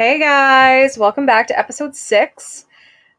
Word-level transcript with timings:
Hey 0.00 0.18
guys, 0.18 0.96
welcome 0.96 1.26
back 1.26 1.46
to 1.48 1.58
episode 1.58 1.94
six. 1.94 2.64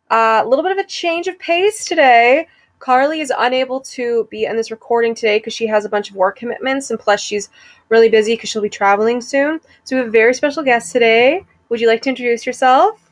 Uh, 0.10 0.42
A 0.44 0.48
little 0.48 0.64
bit 0.64 0.72
of 0.72 0.80
a 0.80 0.84
change 0.84 1.28
of 1.28 1.38
pace 1.38 1.86
today. 1.86 2.48
Carly 2.80 3.22
is 3.22 3.32
unable 3.38 3.82
to 3.82 4.28
be 4.32 4.46
in 4.46 4.56
this 4.58 4.72
recording 4.72 5.14
today 5.14 5.38
because 5.38 5.54
she 5.54 5.68
has 5.68 5.86
a 5.86 5.90
bunch 5.90 6.10
of 6.10 6.16
work 6.16 6.38
commitments, 6.40 6.90
and 6.90 7.00
plus 7.00 7.22
she's 7.22 7.52
really 7.90 8.10
busy 8.10 8.34
because 8.34 8.50
she'll 8.50 8.64
be 8.64 8.68
traveling 8.68 9.22
soon. 9.22 9.62
So 9.84 9.96
we 9.96 10.00
have 10.00 10.08
a 10.08 10.12
very 10.12 10.34
special 10.34 10.64
guest 10.64 10.92
today. 10.92 11.46
Would 11.70 11.82
you 11.82 11.88
like 11.88 12.02
to 12.02 12.10
introduce 12.10 12.48
yourself? 12.48 13.12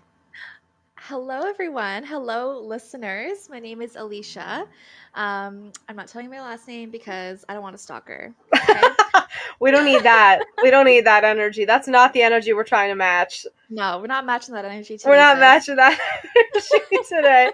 Hello, 0.97 1.41
everyone. 1.47 2.05
Hello, 2.05 2.59
listeners. 2.59 3.49
My 3.51 3.59
name 3.59 3.83
is 3.83 3.95
Alicia. 3.95 4.65
Um, 5.15 5.71
I'm 5.87 5.95
not 5.95 6.07
telling 6.07 6.29
my 6.29 6.39
last 6.39 6.67
name 6.67 6.91
because 6.91 7.43
I 7.49 7.53
don't 7.53 7.63
want 7.63 7.75
to 7.75 7.81
stalk 7.81 8.07
her. 8.07 8.33
Okay? 8.55 8.81
we 9.59 9.71
don't 9.71 9.85
need 9.85 10.03
that. 10.03 10.39
we 10.61 10.69
don't 10.71 10.85
need 10.85 11.05
that 11.05 11.23
energy. 11.23 11.65
That's 11.65 11.87
not 11.87 12.13
the 12.13 12.21
energy 12.21 12.53
we're 12.53 12.63
trying 12.63 12.89
to 12.89 12.95
match. 12.95 13.45
no, 13.69 13.99
we're 13.99 14.07
not 14.07 14.25
matching 14.25 14.53
that 14.55 14.65
energy 14.65 14.97
today. 14.97 15.09
We're 15.09 15.17
not 15.17 15.35
sis. 15.35 15.39
matching 15.41 15.75
that 15.77 15.99
energy 16.35 17.03
today. 17.09 17.51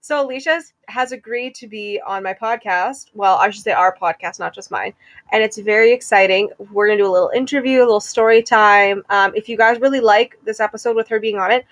So 0.00 0.24
Alicia 0.24 0.50
has- 0.50 0.72
has 0.88 1.12
agreed 1.12 1.54
to 1.56 1.66
be 1.66 2.00
on 2.06 2.22
my 2.22 2.32
podcast. 2.34 3.10
Well, 3.14 3.36
I 3.36 3.50
should 3.50 3.62
say 3.64 3.72
our 3.72 3.94
podcast, 3.96 4.38
not 4.38 4.54
just 4.54 4.70
mine. 4.70 4.94
And 5.32 5.42
it's 5.42 5.58
very 5.58 5.92
exciting. 5.92 6.50
We're 6.72 6.86
gonna 6.88 6.98
do 6.98 7.06
a 7.06 7.12
little 7.12 7.30
interview, 7.34 7.80
a 7.80 7.84
little 7.84 8.00
story 8.00 8.42
time. 8.42 9.02
Um, 9.10 9.32
if 9.34 9.48
you 9.48 9.56
guys 9.56 9.80
really 9.80 10.00
like 10.00 10.38
this 10.44 10.60
episode 10.60 10.96
with 10.96 11.08
her 11.08 11.20
being 11.20 11.38
on 11.38 11.50
it, 11.50 11.66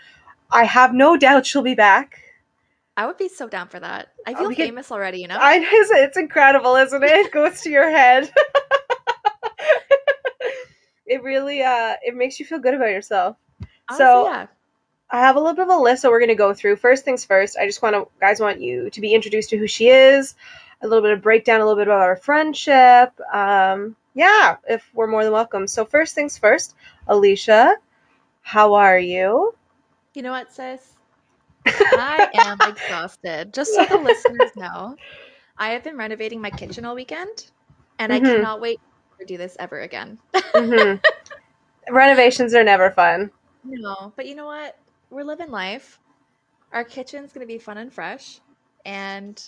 I 0.51 0.65
have 0.65 0.93
no 0.95 1.17
doubt 1.17 1.47
she'll 1.47 1.63
be 1.63 1.75
back. 1.75 2.21
I 2.97 3.07
would 3.07 3.19
be 3.19 3.29
so 3.29 3.49
down 3.49 3.69
for 3.69 3.79
that. 3.81 4.09
I 4.27 4.35
feel 4.35 4.49
we 4.49 4.55
could- 4.57 4.65
famous 4.67 4.91
already, 4.91 5.21
you 5.21 5.29
know? 5.29 5.37
I 5.41 5.59
know 5.59 5.69
it's- 5.69 5.91
it's 5.93 6.17
incredible, 6.17 6.77
isn't 6.77 7.03
it? 7.03 7.11
It 7.11 7.33
goes 7.33 7.61
to 7.63 7.71
your 7.71 7.91
head. 7.91 8.33
it 11.07 11.23
really 11.23 11.63
uh 11.63 11.95
it 12.03 12.15
makes 12.15 12.41
you 12.41 12.47
feel 12.47 12.59
good 12.59 12.75
about 12.75 12.91
yourself. 12.91 13.37
Honestly, 13.89 14.05
so- 14.05 14.25
yeah. 14.27 14.47
I 15.09 15.21
have 15.21 15.37
a 15.37 15.39
little 15.39 15.55
bit 15.55 15.63
of 15.63 15.69
a 15.69 15.81
list 15.81 16.03
that 16.03 16.11
we're 16.11 16.19
going 16.19 16.31
to 16.31 16.35
go 16.35 16.53
through. 16.53 16.75
First 16.75 17.05
things 17.05 17.25
first, 17.25 17.57
I 17.57 17.65
just 17.65 17.81
want 17.81 17.95
to, 17.95 18.09
guys, 18.19 18.41
want 18.41 18.61
you 18.61 18.91
to 18.91 19.01
be 19.01 19.15
introduced 19.15 19.51
to 19.51 19.57
who 19.57 19.69
she 19.69 19.87
is, 19.89 20.35
a 20.83 20.89
little 20.89 21.01
bit 21.01 21.13
of 21.13 21.23
breakdown, 21.23 21.61
a 21.61 21.65
little 21.65 21.79
bit 21.79 21.87
about 21.87 22.01
our 22.01 22.17
friendship. 22.17 23.13
Um, 23.33 23.95
yeah, 24.15 24.57
if 24.69 24.85
we're 24.95 25.07
more 25.07 25.23
than 25.23 25.33
welcome. 25.33 25.69
So 25.69 25.85
first 25.85 26.17
things 26.17 26.37
first, 26.37 26.75
Alicia, 27.07 27.77
how 28.43 28.75
are 28.75 28.99
you? 28.99 29.55
You 30.15 30.23
know 30.23 30.33
what, 30.33 30.53
sis? 30.53 30.95
I 31.93 32.29
am 32.35 32.63
exhausted. 32.63 33.53
Just 33.55 33.75
so 33.75 33.87
the 33.87 33.99
listeners 33.99 34.53
know, 34.57 34.99
I 35.59 35.71
have 35.71 35.85
been 35.85 35.97
renovating 35.97 36.41
my 36.41 36.51
kitchen 36.51 36.85
all 36.85 36.95
weekend, 36.95 37.51
and 37.99 38.13
I 38.13 38.21
Mhm. 38.21 38.21
cannot 38.21 38.61
wait 38.61 38.81
to 39.21 39.27
do 39.27 39.37
this 39.39 39.57
ever 39.59 39.81
again. 39.81 40.21
hmm 40.55 40.95
Renovations 41.91 42.55
are 42.55 42.65
never 42.65 42.91
fun. 42.91 43.31
No, 43.65 44.13
but 44.17 44.27
you 44.27 44.35
know 44.35 44.47
what? 44.47 44.75
We're 45.11 45.25
living 45.25 45.51
life. 45.51 46.01
Our 46.73 46.85
kitchen's 46.85 47.33
going 47.33 47.47
to 47.47 47.53
be 47.53 47.59
fun 47.59 47.79
and 47.79 47.93
fresh, 47.93 48.41
and 48.85 49.43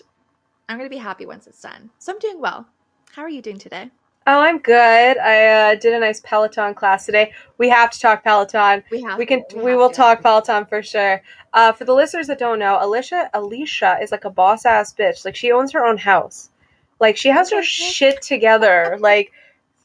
I'm 0.69 0.77
going 0.77 0.89
to 0.89 0.95
be 0.95 0.99
happy 1.01 1.25
once 1.25 1.47
it's 1.47 1.61
done. 1.61 1.91
So 1.99 2.13
I'm 2.13 2.19
doing 2.19 2.39
well. 2.41 2.67
How 3.11 3.23
are 3.23 3.29
you 3.29 3.41
doing 3.41 3.59
today? 3.59 3.91
Oh, 4.31 4.41
I'm 4.41 4.59
good. 4.59 5.17
I 5.17 5.71
uh, 5.71 5.75
did 5.75 5.91
a 5.91 5.99
nice 5.99 6.21
Peloton 6.23 6.75
class 6.75 7.07
today. 7.07 7.33
We 7.57 7.67
have 7.69 7.89
to 7.89 7.99
talk 7.99 8.23
Peloton. 8.23 8.83
We 8.91 9.01
have 9.01 9.17
we 9.17 9.25
can 9.25 9.43
to, 9.49 9.55
we, 9.57 9.71
have 9.71 9.79
will 9.79 9.89
to. 9.89 9.95
talk 9.95 10.21
Peloton 10.21 10.67
for 10.67 10.83
sure. 10.83 11.23
Uh, 11.51 11.71
for 11.71 11.83
the 11.83 11.95
listeners 11.95 12.27
that 12.27 12.37
don't 12.37 12.59
know, 12.59 12.77
Alicia 12.79 13.31
Alicia 13.33 13.97
is 13.99 14.11
like 14.11 14.25
a 14.25 14.29
boss 14.29 14.67
ass 14.67 14.93
bitch. 14.93 15.25
Like 15.25 15.35
she 15.35 15.51
owns 15.51 15.71
her 15.71 15.83
own 15.83 15.97
house. 15.97 16.51
Like 16.99 17.17
she 17.17 17.29
has 17.29 17.49
her 17.49 17.63
shit 17.63 18.21
together. 18.21 18.97
like 18.99 19.31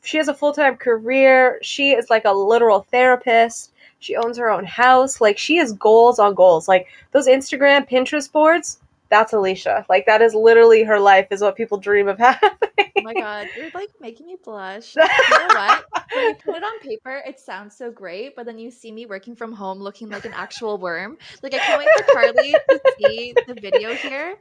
she 0.03 0.19
has 0.19 0.29
a 0.29 0.35
full 0.35 0.53
time 0.53 0.77
career. 0.77 1.59
She 1.63 1.93
is 1.93 2.11
like 2.11 2.27
a 2.27 2.33
literal 2.33 2.83
therapist. 2.91 3.73
She 3.99 4.15
owns 4.15 4.37
her 4.37 4.51
own 4.51 4.67
house. 4.67 5.23
Like 5.23 5.39
she 5.39 5.57
has 5.57 5.73
goals 5.73 6.19
on 6.19 6.35
goals. 6.35 6.69
Like 6.69 6.89
those 7.13 7.29
Instagram, 7.29 7.89
Pinterest 7.89 8.31
boards. 8.31 8.79
That's 9.11 9.33
Alicia. 9.33 9.87
Like 9.89 10.07
that 10.07 10.23
is 10.23 10.35
literally 10.35 10.83
her 10.85 10.99
life. 10.99 11.29
Is 11.31 11.41
what 11.41 11.57
people 11.57 11.79
dream 11.79 12.09
of 12.09 12.19
having. 12.21 12.51
Oh 12.97 13.03
my 13.03 13.15
god, 13.15 13.49
you're 13.57 13.71
like 13.75 13.91
making 14.01 14.27
me 14.27 14.37
blush. 14.43 14.97
You 14.97 15.03
know 15.03 15.47
what? 15.49 15.85
When 16.15 16.29
you 16.29 16.35
put 16.37 16.55
it 16.55 16.63
on 16.63 16.79
paper, 16.79 17.23
it 17.27 17.41
sounds 17.41 17.77
so 17.77 17.91
great, 17.91 18.37
but 18.37 18.47
then 18.47 18.57
you 18.57 18.71
see 18.71 18.93
me 18.93 19.05
working 19.05 19.35
from 19.35 19.53
home 19.53 19.81
looking 19.81 20.09
like 20.09 20.25
an 20.25 20.33
actual 20.33 20.79
worm. 20.79 21.19
Like 21.43 21.55
I 21.55 21.59
can't 21.59 21.79
wait 21.79 21.89
for 21.97 22.13
Carly 22.13 22.55
to 22.71 22.81
see 22.99 23.35
the 23.49 23.55
video 23.55 23.95
here. 23.95 24.37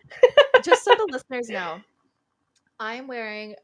Just 0.64 0.86
so 0.86 0.92
the 0.92 1.08
listeners 1.12 1.50
know, 1.50 1.82
I'm 2.80 3.08
wearing 3.08 3.56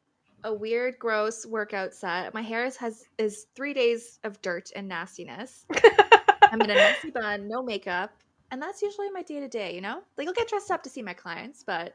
a 0.44 0.54
weird, 0.54 0.98
gross 1.00 1.46
workout 1.46 1.94
set. 1.94 2.34
My 2.34 2.42
hair 2.42 2.66
is, 2.66 2.78
has 2.78 3.06
is 3.18 3.48
three 3.56 3.74
days 3.74 4.20
of 4.24 4.42
dirt 4.42 4.72
and 4.76 4.88
nastiness. 4.88 5.66
I'm 6.52 6.62
in 6.62 6.70
a 6.72 6.76
messy 6.76 7.12
bun, 7.12 7.48
no 7.48 7.62
makeup, 7.62 8.12
and 8.52 8.62
that's 8.62 8.82
usually 8.82 9.10
my 9.12 9.22
day 9.22 9.40
to 9.40 9.48
day. 9.48 9.74
You 9.76 9.82
know, 9.82 10.02
like 10.18 10.28
I'll 10.28 10.34
get 10.34 10.50
dressed 10.50 10.72
up 10.72 10.84
to 10.84 10.90
see 10.90 11.02
my 11.02 11.14
clients, 11.14 11.64
but 11.64 11.94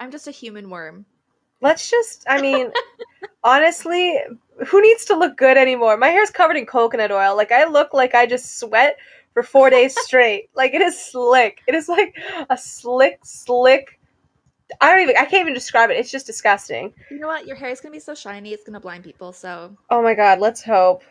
I'm 0.00 0.10
just 0.10 0.28
a 0.28 0.32
human 0.32 0.68
worm. 0.70 1.06
Let's 1.60 1.88
just, 1.88 2.24
I 2.28 2.40
mean, 2.40 2.72
honestly, 3.44 4.18
who 4.66 4.82
needs 4.82 5.04
to 5.06 5.16
look 5.16 5.36
good 5.36 5.56
anymore? 5.56 5.96
My 5.96 6.08
hair's 6.08 6.30
covered 6.30 6.56
in 6.56 6.66
coconut 6.66 7.12
oil. 7.12 7.36
Like, 7.36 7.52
I 7.52 7.66
look 7.66 7.94
like 7.94 8.14
I 8.14 8.26
just 8.26 8.58
sweat 8.58 8.96
for 9.32 9.42
four 9.42 9.70
days 9.70 9.98
straight. 10.00 10.50
Like, 10.54 10.74
it 10.74 10.82
is 10.82 11.00
slick. 11.00 11.62
It 11.66 11.74
is 11.74 11.88
like 11.88 12.16
a 12.50 12.58
slick, 12.58 13.20
slick. 13.22 13.98
I 14.80 14.90
don't 14.90 15.02
even, 15.02 15.16
I 15.16 15.24
can't 15.24 15.42
even 15.42 15.54
describe 15.54 15.90
it. 15.90 15.98
It's 15.98 16.10
just 16.10 16.26
disgusting. 16.26 16.92
You 17.10 17.20
know 17.20 17.28
what? 17.28 17.46
Your 17.46 17.56
hair 17.56 17.70
is 17.70 17.80
gonna 17.80 17.92
be 17.92 18.00
so 18.00 18.14
shiny, 18.14 18.52
it's 18.52 18.64
gonna 18.64 18.80
blind 18.80 19.04
people. 19.04 19.32
So 19.32 19.76
Oh 19.90 20.02
my 20.02 20.14
God, 20.14 20.40
let's 20.40 20.62
hope. 20.62 21.04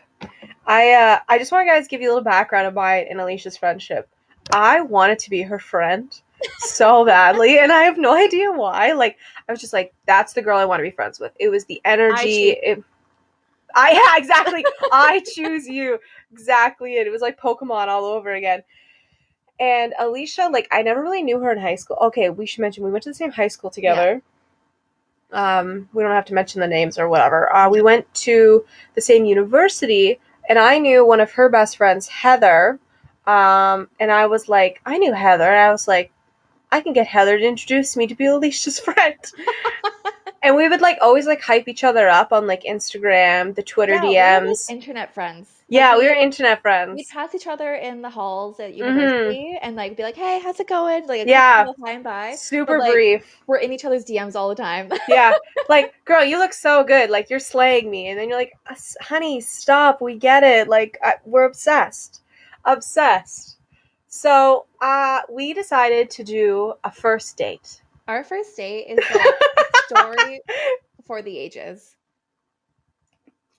I, 0.66 0.92
uh, 0.92 1.18
I 1.28 1.38
just 1.38 1.50
want 1.50 1.66
to 1.66 1.70
guys 1.72 1.88
give 1.88 2.00
you 2.00 2.08
a 2.08 2.12
little 2.12 2.24
background 2.24 2.66
of 2.66 2.74
mine 2.74 3.06
and 3.08 3.20
Alicia's 3.20 3.56
friendship. 3.56 4.08
I 4.50 4.80
wanted 4.80 5.18
to 5.20 5.30
be 5.30 5.42
her 5.42 5.58
friend 5.58 6.14
so 6.58 7.04
badly, 7.04 7.58
and 7.58 7.70
I 7.72 7.84
have 7.84 7.98
no 7.98 8.14
idea 8.16 8.50
why. 8.52 8.92
Like, 8.92 9.16
I 9.48 9.52
was 9.52 9.60
just 9.60 9.72
like, 9.72 9.94
that's 10.06 10.32
the 10.32 10.42
girl 10.42 10.58
I 10.58 10.64
want 10.64 10.80
to 10.80 10.84
be 10.84 10.90
friends 10.90 11.20
with. 11.20 11.32
It 11.38 11.48
was 11.48 11.64
the 11.66 11.80
energy. 11.84 12.16
choose- 12.54 12.56
It, 12.62 12.84
I 13.74 13.92
yeah, 13.92 14.18
exactly. 14.18 14.64
I 14.92 15.22
choose 15.34 15.66
you. 15.68 15.98
Exactly 16.32 16.96
it. 16.96 17.06
It 17.06 17.10
was 17.10 17.22
like 17.22 17.38
Pokemon 17.40 17.88
all 17.88 18.04
over 18.04 18.32
again. 18.32 18.62
And 19.60 19.94
Alicia, 19.98 20.48
like, 20.52 20.66
I 20.72 20.82
never 20.82 21.00
really 21.02 21.22
knew 21.22 21.38
her 21.40 21.52
in 21.52 21.58
high 21.58 21.76
school. 21.76 21.96
Okay, 22.02 22.28
we 22.30 22.46
should 22.46 22.60
mention 22.60 22.82
we 22.84 22.90
went 22.90 23.04
to 23.04 23.10
the 23.10 23.14
same 23.14 23.30
high 23.30 23.48
school 23.48 23.70
together. 23.70 24.20
Um, 25.32 25.88
we 25.94 26.02
don't 26.02 26.12
have 26.12 26.26
to 26.26 26.34
mention 26.34 26.60
the 26.60 26.66
names 26.66 26.98
or 26.98 27.08
whatever. 27.08 27.54
Uh, 27.54 27.70
we 27.70 27.80
went 27.80 28.12
to 28.14 28.64
the 28.94 29.00
same 29.00 29.24
university, 29.24 30.18
and 30.48 30.58
I 30.58 30.78
knew 30.78 31.06
one 31.06 31.20
of 31.20 31.32
her 31.32 31.48
best 31.48 31.76
friends, 31.76 32.08
Heather. 32.08 32.78
Um, 33.26 33.88
and 34.00 34.10
I 34.10 34.26
was 34.26 34.48
like, 34.48 34.80
I 34.84 34.98
knew 34.98 35.12
Heather, 35.12 35.44
and 35.44 35.58
I 35.60 35.70
was 35.72 35.86
like, 35.86 36.12
I 36.72 36.80
can 36.80 36.92
get 36.92 37.06
Heather 37.06 37.38
to 37.38 37.44
introduce 37.44 37.96
me 37.96 38.06
to 38.06 38.14
be 38.14 38.26
Alicia's 38.26 38.80
friend. 38.80 39.14
and 40.42 40.56
we 40.56 40.68
would 40.68 40.80
like 40.80 40.98
always 41.00 41.26
like 41.26 41.40
hype 41.42 41.68
each 41.68 41.84
other 41.84 42.08
up 42.08 42.32
on 42.32 42.46
like 42.46 42.62
Instagram, 42.64 43.54
the 43.54 43.62
Twitter 43.62 43.94
Yeah, 43.94 44.02
we 44.02 44.08
like, 44.08 44.34
DMs. 44.42 44.70
internet 44.70 45.14
friends. 45.14 45.48
Like, 45.74 45.78
yeah, 45.78 45.96
we 45.98 46.06
were 46.08 46.14
internet 46.14 46.60
friends. 46.60 46.96
We'd 46.96 47.08
pass 47.08 47.34
each 47.34 47.46
other 47.46 47.74
in 47.74 48.02
the 48.02 48.10
halls 48.10 48.60
at 48.60 48.74
university 48.74 49.58
and 49.62 49.74
like 49.76 49.96
be 49.96 50.02
like, 50.02 50.16
"Hey, 50.16 50.40
how's 50.42 50.60
it 50.60 50.68
going?" 50.68 51.06
Like, 51.06 51.20
Mm-hmm. 51.20 51.28
Yeah. 51.28 51.64
quick 51.64 51.76
little 51.78 51.86
hi 51.86 51.92
and 51.92 52.04
bye. 52.04 52.34
Super 52.34 52.78
but, 52.78 52.80
like, 52.80 52.92
brief. 52.92 53.40
We're 53.46 53.58
in 53.58 53.72
each 53.72 53.84
other's 53.84 54.04
DMs 54.04 54.34
all 54.36 54.48
the 54.50 54.54
time. 54.54 54.90
yeah 55.08 55.32
like 55.68 55.94
girl 56.04 56.24
you 56.24 56.38
look 56.38 56.52
so 56.52 56.84
good 56.84 57.08
like 57.10 57.30
you're 57.30 57.38
slaying 57.38 57.90
me 57.90 58.08
and 58.08 58.18
then 58.18 58.28
you're 58.28 58.38
like 58.38 58.52
"Uh, 58.68 58.74
honey 59.00 59.40
stop 59.40 60.00
we 60.02 60.16
get 60.18 60.42
it 60.42 60.68
like 60.68 60.98
I, 61.02 61.14
we're 61.24 61.44
obsessed 61.44 62.20
obsessed. 62.64 63.56
So 64.08 64.66
uh 64.80 65.20
we 65.30 65.52
decided 65.54 66.10
to 66.10 66.24
do 66.24 66.74
a 66.84 66.90
first 66.90 67.36
date. 67.36 67.82
Our 68.08 68.24
first 68.24 68.56
date 68.56 68.86
is 68.88 68.98
a 68.98 69.94
story 69.94 70.40
for 71.06 71.22
the 71.22 71.38
ages. 71.38 71.96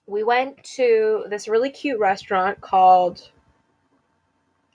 we 0.06 0.22
went 0.22 0.62
to 0.76 1.24
this 1.30 1.48
really 1.48 1.70
cute 1.70 1.98
restaurant 1.98 2.60
called 2.60 3.30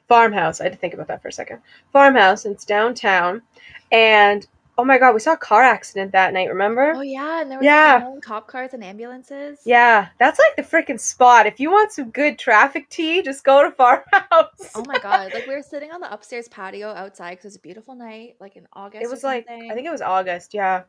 farmhouse. 0.07 0.59
I 0.59 0.63
had 0.65 0.73
to 0.73 0.79
think 0.79 0.95
about 0.95 1.07
that 1.07 1.21
for 1.21 1.27
a 1.27 1.31
second. 1.31 1.61
Farmhouse. 1.93 2.45
It's 2.45 2.65
downtown. 2.65 3.43
And 3.91 4.47
oh 4.79 4.85
my 4.85 4.97
god 4.97 5.13
we 5.13 5.19
saw 5.19 5.33
a 5.33 5.37
car 5.37 5.61
accident 5.61 6.13
that 6.13 6.31
night 6.33 6.47
remember 6.47 6.93
Oh 6.95 7.01
yeah, 7.01 7.41
and 7.41 7.51
there 7.51 7.57
was 7.59 7.65
Yeah. 7.65 8.07
like, 8.13 8.21
cop 8.23 8.47
cars 8.47 8.73
and 8.73 8.81
ambulances. 8.83 9.59
Yeah, 9.65 10.07
that's 10.19 10.39
like 10.39 10.55
the 10.55 10.63
freaking 10.63 10.99
spot. 10.99 11.45
If 11.45 11.59
you 11.59 11.69
want 11.69 11.91
some 11.91 12.09
good 12.11 12.39
traffic 12.39 12.89
tea, 12.89 13.21
just 13.21 13.43
go 13.43 13.61
to 13.63 13.71
Farmhouse. 13.71 14.71
Oh 14.75 14.85
my 14.87 14.97
god! 14.99 15.33
Like 15.33 15.45
we 15.47 15.53
were 15.55 15.61
sitting 15.61 15.91
on 15.91 15.99
the 15.99 16.11
upstairs 16.13 16.47
patio 16.47 16.87
outside 16.89 17.31
because 17.31 17.45
it 17.45 17.49
was 17.49 17.55
a 17.57 17.59
beautiful 17.59 17.95
night, 17.95 18.35
like 18.39 18.55
in 18.55 18.67
August. 18.73 19.03
it 19.03 19.09
was 19.09 19.23
like. 19.23 19.45
I 19.49 19.73
think 19.73 19.85
it 19.85 19.91
was 19.91 20.01
August. 20.01 20.53
Yeah. 20.53 20.83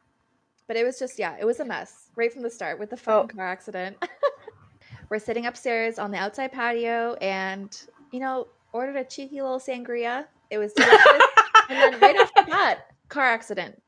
But 0.69 0.77
it 0.77 0.85
was 0.85 0.99
just 1.01 1.19
yeah, 1.19 1.37
it 1.41 1.45
was 1.45 1.59
a 1.59 1.65
mess 1.65 2.11
right 2.15 2.33
from 2.33 2.43
the 2.43 2.51
start 2.51 2.79
with 2.79 2.91
the 2.91 2.97
Oh. 2.97 3.23
fucking 3.23 3.37
car 3.37 3.49
accident. 3.49 3.97
We're 5.11 5.19
sitting 5.19 5.47
upstairs 5.47 5.99
on 5.99 6.13
the 6.13 6.19
outside 6.19 6.53
patio 6.53 7.15
and 7.15 7.77
you 8.13 8.21
know, 8.21 8.47
ordered 8.73 8.97
a 8.97 9.05
cheeky 9.05 9.41
little 9.43 9.59
sangria. 9.59 10.27
It 10.51 10.59
was 10.59 10.73
delicious. 10.73 11.23
and 11.69 11.79
then 11.95 12.01
right 12.01 12.17
after 12.17 12.45
that, 12.51 12.79
car 13.11 13.27
accident. 13.27 13.81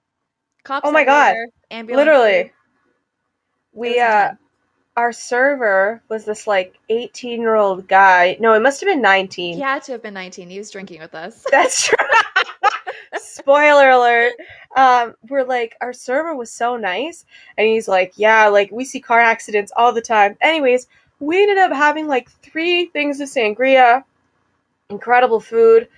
Cops 0.65 0.87
Oh 0.87 0.93
my 0.93 1.05
God. 1.05 1.35
ambulance. 1.71 2.07
Literally. 2.07 2.53
We 3.73 3.99
uh 3.99 4.33
our 4.97 5.13
server 5.13 6.03
was 6.11 6.25
this 6.27 6.47
like 6.47 6.79
18 6.91 7.41
year 7.41 7.55
old 7.55 7.89
guy. 7.89 8.37
No, 8.41 8.53
it 8.55 8.61
must 8.61 8.81
have 8.81 8.89
been 8.89 9.01
19. 9.01 9.55
He 9.55 9.61
had 9.61 9.83
to 9.85 9.93
have 9.93 10.03
been 10.03 10.15
19. 10.15 10.51
He 10.51 10.59
was 10.59 10.71
drinking 10.71 11.01
with 11.01 11.15
us. 11.15 11.47
That's 11.51 11.87
true. 11.87 11.97
Spoiler 13.17 13.91
alert. 13.91 14.35
Um, 14.77 15.15
we're 15.29 15.45
like, 15.45 15.77
our 15.81 15.93
server 15.93 16.35
was 16.35 16.53
so 16.53 16.77
nice. 16.77 17.25
And 17.57 17.67
he's 17.67 17.89
like, 17.89 18.13
yeah, 18.17 18.49
like 18.49 18.71
we 18.71 18.85
see 18.85 19.01
car 19.01 19.21
accidents 19.21 19.73
all 19.77 19.93
the 19.93 20.03
time. 20.03 20.37
Anyways, 20.41 20.87
we 21.21 21.43
ended 21.43 21.59
up 21.59 21.73
having 21.73 22.07
like 22.07 22.31
three 22.31 22.87
things 22.87 23.21
of 23.21 23.29
sangria, 23.29 24.05
incredible 24.91 25.41
food. 25.41 25.89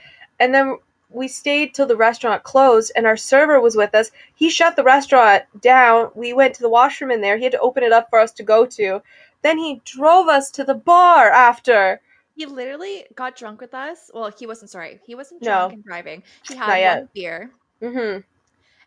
And 0.40 0.54
then 0.54 0.78
we 1.14 1.28
stayed 1.28 1.74
till 1.74 1.86
the 1.86 1.96
restaurant 1.96 2.42
closed 2.42 2.92
and 2.96 3.06
our 3.06 3.16
server 3.16 3.60
was 3.60 3.76
with 3.76 3.94
us. 3.94 4.10
He 4.34 4.50
shut 4.50 4.76
the 4.76 4.82
restaurant 4.82 5.44
down. 5.60 6.10
We 6.14 6.32
went 6.32 6.54
to 6.56 6.62
the 6.62 6.68
washroom 6.68 7.10
in 7.10 7.20
there. 7.20 7.36
He 7.36 7.44
had 7.44 7.52
to 7.52 7.60
open 7.60 7.82
it 7.84 7.92
up 7.92 8.10
for 8.10 8.18
us 8.18 8.32
to 8.32 8.42
go 8.42 8.66
to. 8.66 9.02
Then 9.42 9.58
he 9.58 9.80
drove 9.84 10.28
us 10.28 10.50
to 10.52 10.64
the 10.64 10.74
bar 10.74 11.30
after. 11.30 12.00
He 12.36 12.46
literally 12.46 13.04
got 13.14 13.36
drunk 13.36 13.60
with 13.60 13.74
us. 13.74 14.10
Well, 14.12 14.32
he 14.36 14.46
wasn't 14.46 14.70
sorry. 14.70 15.00
He 15.06 15.14
wasn't 15.14 15.42
No. 15.42 15.68
drunk 15.68 15.72
and 15.74 15.84
driving. 15.84 16.22
He 16.48 16.54
Not 16.56 16.66
had 16.68 16.78
yet. 16.80 16.98
one 16.98 17.08
beer 17.14 17.50
hmm 17.80 18.18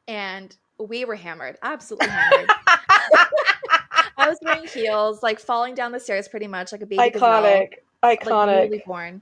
and 0.07 0.55
we 0.79 1.05
were 1.05 1.15
hammered. 1.15 1.57
Absolutely 1.61 2.07
hammered. 2.07 2.49
I 4.17 4.29
was 4.29 4.37
wearing 4.41 4.67
heels, 4.67 5.21
like 5.21 5.39
falling 5.39 5.75
down 5.75 5.91
the 5.91 5.99
stairs 5.99 6.27
pretty 6.27 6.47
much 6.47 6.71
like 6.71 6.81
a 6.81 6.85
baby 6.85 7.09
gazelle, 7.09 7.29
Iconic. 7.29 7.73
like 8.03 8.19
Iconic. 8.19 8.63
newly 8.63 8.83
born. 8.85 9.21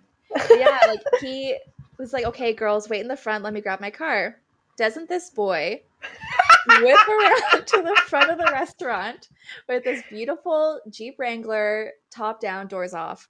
Yeah, 0.57 0.79
like 0.87 1.01
he 1.21 1.57
was 1.97 2.13
like, 2.13 2.25
"Okay, 2.25 2.53
girls, 2.53 2.89
wait 2.89 3.01
in 3.01 3.07
the 3.07 3.17
front. 3.17 3.43
Let 3.43 3.53
me 3.53 3.61
grab 3.61 3.79
my 3.81 3.91
car." 3.91 4.37
Doesn't 4.77 5.07
this 5.09 5.29
boy 5.29 5.81
whip 6.81 7.07
around 7.07 7.65
to 7.67 7.81
the 7.81 8.01
front 8.07 8.29
of 8.31 8.37
the 8.37 8.51
restaurant 8.51 9.29
with 9.69 9.83
this 9.83 10.03
beautiful 10.09 10.81
Jeep 10.89 11.15
Wrangler, 11.17 11.91
top 12.11 12.39
down, 12.41 12.67
doors 12.67 12.93
off? 12.93 13.29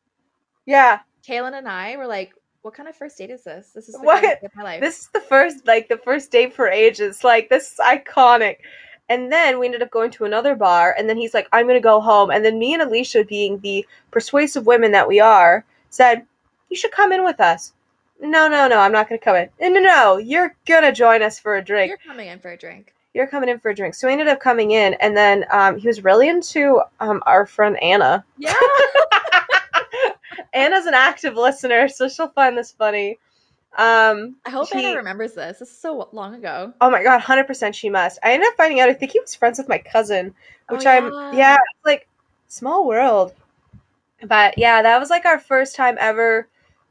yeah. 0.65 0.99
Kaylin 1.27 1.57
and 1.57 1.67
I 1.67 1.97
were 1.97 2.05
like, 2.07 2.33
"What 2.61 2.75
kind 2.75 2.87
of 2.87 2.95
first 2.95 3.17
date 3.17 3.31
is 3.31 3.43
this? 3.43 3.71
This 3.73 3.89
is 3.89 3.95
the 3.95 4.01
What? 4.01 4.39
my 4.55 4.63
life." 4.63 4.81
This 4.81 4.99
is 5.01 5.09
the 5.13 5.19
first 5.21 5.65
like 5.67 5.87
the 5.89 5.97
first 5.97 6.31
date 6.31 6.53
for 6.53 6.67
ages. 6.69 7.23
Like 7.23 7.49
this 7.49 7.73
is 7.73 7.79
iconic. 7.79 8.57
And 9.09 9.31
then 9.31 9.59
we 9.59 9.67
ended 9.67 9.83
up 9.83 9.91
going 9.91 10.09
to 10.11 10.25
another 10.25 10.55
bar, 10.55 10.95
and 10.97 11.07
then 11.07 11.17
he's 11.17 11.33
like, 11.35 11.47
"I'm 11.51 11.67
gonna 11.67 11.79
go 11.79 11.99
home." 12.01 12.31
And 12.31 12.43
then 12.45 12.57
me 12.59 12.73
and 12.73 12.81
Alicia, 12.81 13.23
being 13.23 13.59
the 13.59 13.85
persuasive 14.11 14.65
women 14.65 14.91
that 14.93 15.07
we 15.07 15.19
are, 15.19 15.63
said, 15.89 16.25
"You 16.69 16.77
should 16.77 16.91
come 16.91 17.11
in 17.11 17.23
with 17.23 17.39
us." 17.39 17.73
No, 18.19 18.47
no, 18.47 18.67
no, 18.67 18.79
I'm 18.79 18.91
not 18.91 19.09
gonna 19.09 19.19
come 19.19 19.35
in. 19.35 19.49
No, 19.59 19.69
no, 19.69 19.79
no, 19.81 20.17
you're 20.17 20.55
gonna 20.65 20.91
join 20.93 21.21
us 21.21 21.37
for 21.39 21.55
a 21.57 21.63
drink. 21.63 21.89
You're 21.89 21.97
coming 21.97 22.27
in 22.27 22.39
for 22.39 22.51
a 22.51 22.57
drink. 22.57 22.93
You're 23.13 23.27
coming 23.27 23.49
in 23.49 23.59
for 23.59 23.69
a 23.69 23.75
drink. 23.75 23.93
So 23.95 24.07
we 24.07 24.13
ended 24.13 24.27
up 24.27 24.39
coming 24.39 24.71
in, 24.71 24.93
and 24.95 25.15
then 25.15 25.45
um, 25.51 25.77
he 25.77 25.87
was 25.87 26.03
really 26.03 26.27
into 26.29 26.81
um, 26.99 27.21
our 27.25 27.45
friend 27.45 27.81
Anna. 27.81 28.25
Yeah. 28.37 28.53
Anna's 30.53 30.85
an 30.85 30.93
active 30.93 31.35
listener, 31.35 31.87
so 31.87 32.07
she'll 32.07 32.29
find 32.29 32.57
this 32.57 32.71
funny. 32.71 33.19
Um, 33.77 34.37
I 34.45 34.49
hope 34.49 34.69
he- 34.71 34.85
Anna 34.85 34.97
remembers 34.97 35.33
this. 35.33 35.59
This 35.59 35.69
is 35.69 35.77
so 35.77 36.07
long 36.13 36.35
ago. 36.35 36.73
Oh 36.79 36.89
my 36.89 37.03
god, 37.03 37.19
hundred 37.21 37.45
percent 37.47 37.75
she 37.75 37.89
must. 37.89 38.19
I 38.23 38.31
ended 38.33 38.47
up 38.47 38.55
finding 38.55 38.79
out 38.79 38.89
I 38.89 38.93
think 38.93 39.11
he 39.11 39.19
was 39.19 39.35
friends 39.35 39.57
with 39.57 39.67
my 39.67 39.77
cousin, 39.77 40.33
Oh, 40.69 40.75
which 40.75 40.85
I'm 40.85 41.11
yeah. 41.11 41.31
yeah, 41.33 41.55
it's 41.55 41.85
like 41.85 42.07
small 42.47 42.87
world. 42.87 43.33
But 44.23 44.57
yeah, 44.57 44.81
that 44.81 44.99
was 44.99 45.09
like 45.09 45.25
our 45.25 45.39
first 45.39 45.75
time 45.75 45.97
ever 45.99 46.47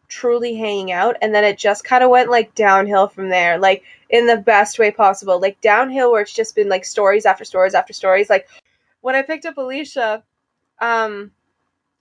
truly 0.08 0.54
hanging 0.54 0.92
out 0.92 1.16
and 1.22 1.34
then 1.34 1.44
it 1.44 1.58
just 1.58 1.84
kind 1.84 2.04
of 2.04 2.10
went 2.10 2.30
like 2.30 2.54
downhill 2.54 3.08
from 3.08 3.28
there, 3.28 3.58
like 3.58 3.82
in 4.10 4.26
the 4.26 4.36
best 4.36 4.78
way 4.78 4.90
possible. 4.90 5.40
Like 5.40 5.60
downhill 5.60 6.12
where 6.12 6.22
it's 6.22 6.32
just 6.32 6.54
been 6.54 6.68
like 6.68 6.84
stories 6.84 7.26
after 7.26 7.44
stories 7.44 7.74
after 7.74 7.92
stories. 7.92 8.30
Like 8.30 8.48
when 9.00 9.14
I 9.14 9.22
picked 9.22 9.46
up 9.46 9.56
Alicia, 9.56 10.22
um 10.80 11.30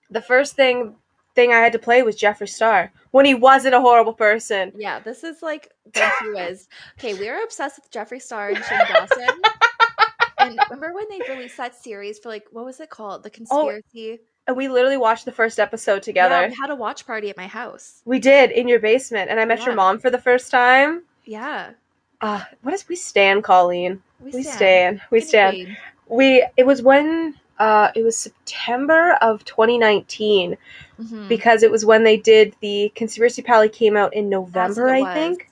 the 0.10 0.22
first 0.22 0.56
thing 0.56 0.96
thing 1.36 1.52
I 1.52 1.60
had 1.60 1.74
to 1.74 1.80
play 1.80 2.04
was 2.04 2.20
Jeffree 2.20 2.50
Star 2.50 2.92
when 3.12 3.26
he 3.26 3.34
wasn't 3.34 3.76
a 3.76 3.82
horrible 3.82 4.14
person. 4.14 4.72
Yeah, 4.76 5.00
this 5.00 5.24
is 5.24 5.42
like 5.42 5.72
when 5.96 6.12
he 6.22 6.30
was. 6.32 6.68
Okay, 7.00 7.14
we 7.14 7.30
were 7.30 7.44
obsessed 7.44 7.80
with 7.82 7.92
Jeffree 7.92 8.22
Star 8.22 8.50
and 8.50 8.64
Shane 8.64 8.80
Dawson. 8.92 9.42
and 10.40 10.60
remember 10.70 10.94
when 10.94 11.06
they 11.10 11.34
released 11.34 11.58
that 11.58 11.76
series 11.76 12.20
for 12.20 12.30
like 12.30 12.46
what 12.52 12.66
was 12.66 12.80
it 12.80 12.90
called? 12.90 13.24
The 13.24 13.30
conspiracy. 13.30 14.20
And 14.48 14.58
we 14.58 14.68
literally 14.68 14.98
watched 14.98 15.24
the 15.26 15.32
first 15.32 15.58
episode 15.60 16.04
together. 16.04 16.36
Yeah, 16.42 16.48
we 16.50 16.56
had 16.60 16.70
a 16.70 16.76
watch 16.76 17.06
party 17.08 17.30
at 17.30 17.38
my 17.38 17.48
house. 17.48 18.02
We 18.06 18.20
did 18.20 18.52
in 18.52 18.68
your 18.68 18.80
basement, 18.80 19.30
and 19.30 19.40
I 19.40 19.46
met 19.46 19.66
your 19.66 19.74
mom 19.76 20.00
for 20.00 20.10
the 20.10 20.18
first 20.18 20.52
time. 20.52 21.04
Yeah, 21.26 21.72
Uh, 22.20 22.42
what 22.62 22.74
is 22.74 22.88
we 22.88 22.96
stand, 22.96 23.44
Colleen? 23.44 24.02
we, 24.20 24.32
We 24.32 24.44
stand. 24.44 25.02
We 25.12 25.20
stand. 25.22 25.78
We. 26.08 26.46
It 26.58 26.66
was 26.66 26.82
when. 26.82 27.36
Uh, 27.60 27.92
it 27.96 28.04
was 28.04 28.18
September 28.18 29.14
of 29.22 29.46
2019 29.46 30.58
Mhm. 31.00 31.28
because 31.30 31.64
it 31.64 31.72
was 31.72 31.86
when 31.86 32.04
they 32.04 32.18
did 32.18 32.56
the 32.62 32.92
Conspiracy 32.96 33.42
Pally 33.44 33.70
came 33.70 33.96
out 33.96 34.14
in 34.14 34.28
November, 34.28 34.90
I 34.90 35.02
was. 35.02 35.14
think. 35.14 35.50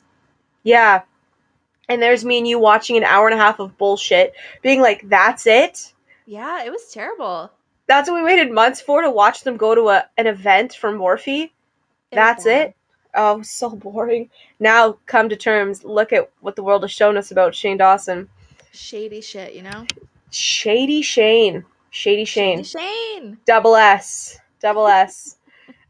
Yeah. 0.64 1.02
And 1.88 2.02
there's 2.02 2.26
me 2.26 2.40
and 2.40 2.48
you 2.48 2.58
watching 2.60 2.98
an 2.98 3.04
hour 3.04 3.28
and 3.30 3.40
a 3.40 3.42
half 3.42 3.60
of 3.60 3.78
bullshit, 3.78 4.34
being 4.62 4.82
like, 4.82 5.08
"That's 5.08 5.46
it." 5.46 5.94
Yeah, 6.26 6.64
it 6.64 6.72
was 6.72 6.92
terrible. 6.92 7.52
That's 7.92 8.10
what 8.10 8.16
we 8.16 8.24
waited 8.24 8.54
months 8.54 8.80
for 8.80 9.02
to 9.02 9.12
watch 9.12 9.44
them 9.44 9.58
go 9.58 9.76
to 9.76 9.90
a, 9.90 10.06
an 10.18 10.26
event 10.26 10.72
for 10.72 10.94
Morphe. 10.94 11.52
That's 12.10 12.46
boring. 12.46 12.60
it. 12.60 12.76
Oh, 13.14 13.42
so 13.42 13.70
boring. 13.70 14.30
Now 14.62 14.98
come 15.08 15.28
to 15.28 15.36
terms. 15.36 15.84
Look 15.84 16.14
at 16.14 16.32
what 16.40 16.56
the 16.56 16.64
world 16.64 16.84
has 16.84 16.92
shown 16.94 17.18
us 17.18 17.32
about 17.32 17.54
Shane 17.54 17.76
Dawson. 17.76 18.30
Shady 18.72 19.20
shit, 19.20 19.56
you 19.56 19.64
know. 19.64 19.86
Shady 20.30 21.02
Shane. 21.02 21.66
Shady 21.90 22.24
Shane. 22.24 22.64
Shady 22.64 22.86
Shane. 22.86 23.38
Double 23.46 23.76
S. 23.76 24.40
Double 24.62 24.88
S. 24.88 25.36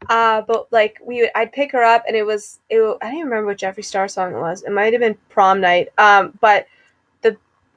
Uh, 0.08 0.42
but 0.48 0.66
like 0.72 0.98
we, 1.06 1.20
would, 1.20 1.30
I'd 1.36 1.52
pick 1.52 1.70
her 1.70 1.84
up, 1.84 2.02
and 2.08 2.16
it 2.16 2.26
was 2.26 2.58
it. 2.68 2.80
I 3.00 3.06
don't 3.06 3.18
even 3.18 3.28
remember 3.28 3.46
what 3.46 3.58
Jeffree 3.58 3.84
Star 3.84 4.08
song 4.08 4.34
it 4.34 4.40
was. 4.40 4.64
It 4.64 4.72
might 4.72 4.92
have 4.92 4.98
been 4.98 5.16
Prom 5.28 5.60
Night. 5.60 5.90
Um, 5.96 6.36
but 6.40 6.66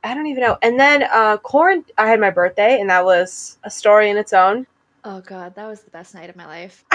I 0.05 0.13
don't 0.13 0.27
even 0.27 0.43
know. 0.43 0.57
And 0.61 0.79
then 0.79 1.03
uh, 1.03 1.37
Corn. 1.37 1.83
I 1.97 2.07
had 2.07 2.19
my 2.19 2.29
birthday, 2.29 2.79
and 2.79 2.89
that 2.91 3.03
was 3.03 3.57
a 3.63 3.71
story 3.71 4.11
in 4.11 4.17
its 4.17 4.33
own. 4.33 4.67
Oh 5.03 5.19
god, 5.21 5.55
that 5.55 5.67
was 5.67 5.81
the 5.81 5.89
best 5.89 6.13
night 6.13 6.29
of 6.29 6.35
my 6.35 6.45
life. 6.45 6.85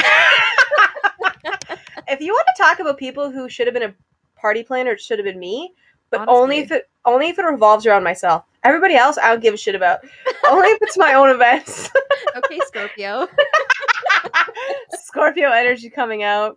if 2.09 2.21
you 2.21 2.33
want 2.33 2.47
to 2.57 2.63
talk 2.63 2.79
about 2.79 2.99
people 2.99 3.31
who 3.31 3.49
should 3.49 3.67
have 3.67 3.75
been 3.75 3.91
a 3.91 3.95
party 4.37 4.63
planner, 4.63 4.93
it 4.93 5.01
should 5.01 5.19
have 5.19 5.25
been 5.25 5.41
me. 5.41 5.75
But 6.11 6.29
only 6.29 6.59
if 6.59 6.71
it 6.71 6.89
only 7.05 7.29
if 7.29 7.39
it 7.39 7.43
revolves 7.43 7.85
around 7.85 8.05
myself. 8.05 8.45
Everybody 8.63 8.95
else, 8.95 9.19
I 9.19 9.29
don't 9.31 9.43
give 9.43 9.55
a 9.55 9.57
shit 9.57 9.75
about. 9.75 10.01
only 10.49 10.69
if 10.69 10.79
it's 10.83 10.99
my 10.99 11.15
own 11.15 11.31
events. 11.31 11.91
Okay, 12.37 12.61
Scorpio. 12.65 13.27
Scorpio 14.93 15.51
energy 15.51 15.91
coming 15.91 16.23
out. 16.23 16.57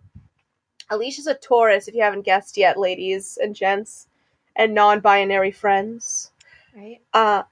Alicia's 0.90 1.26
a 1.26 1.34
Taurus, 1.34 1.88
if 1.88 1.94
you 1.94 2.02
haven't 2.02 2.22
guessed 2.24 2.56
yet, 2.56 2.78
ladies 2.78 3.38
and 3.42 3.56
gents, 3.56 4.06
and 4.54 4.72
non-binary 4.72 5.50
friends. 5.50 6.30
Right? 6.74 7.00
Uh, 7.12 7.44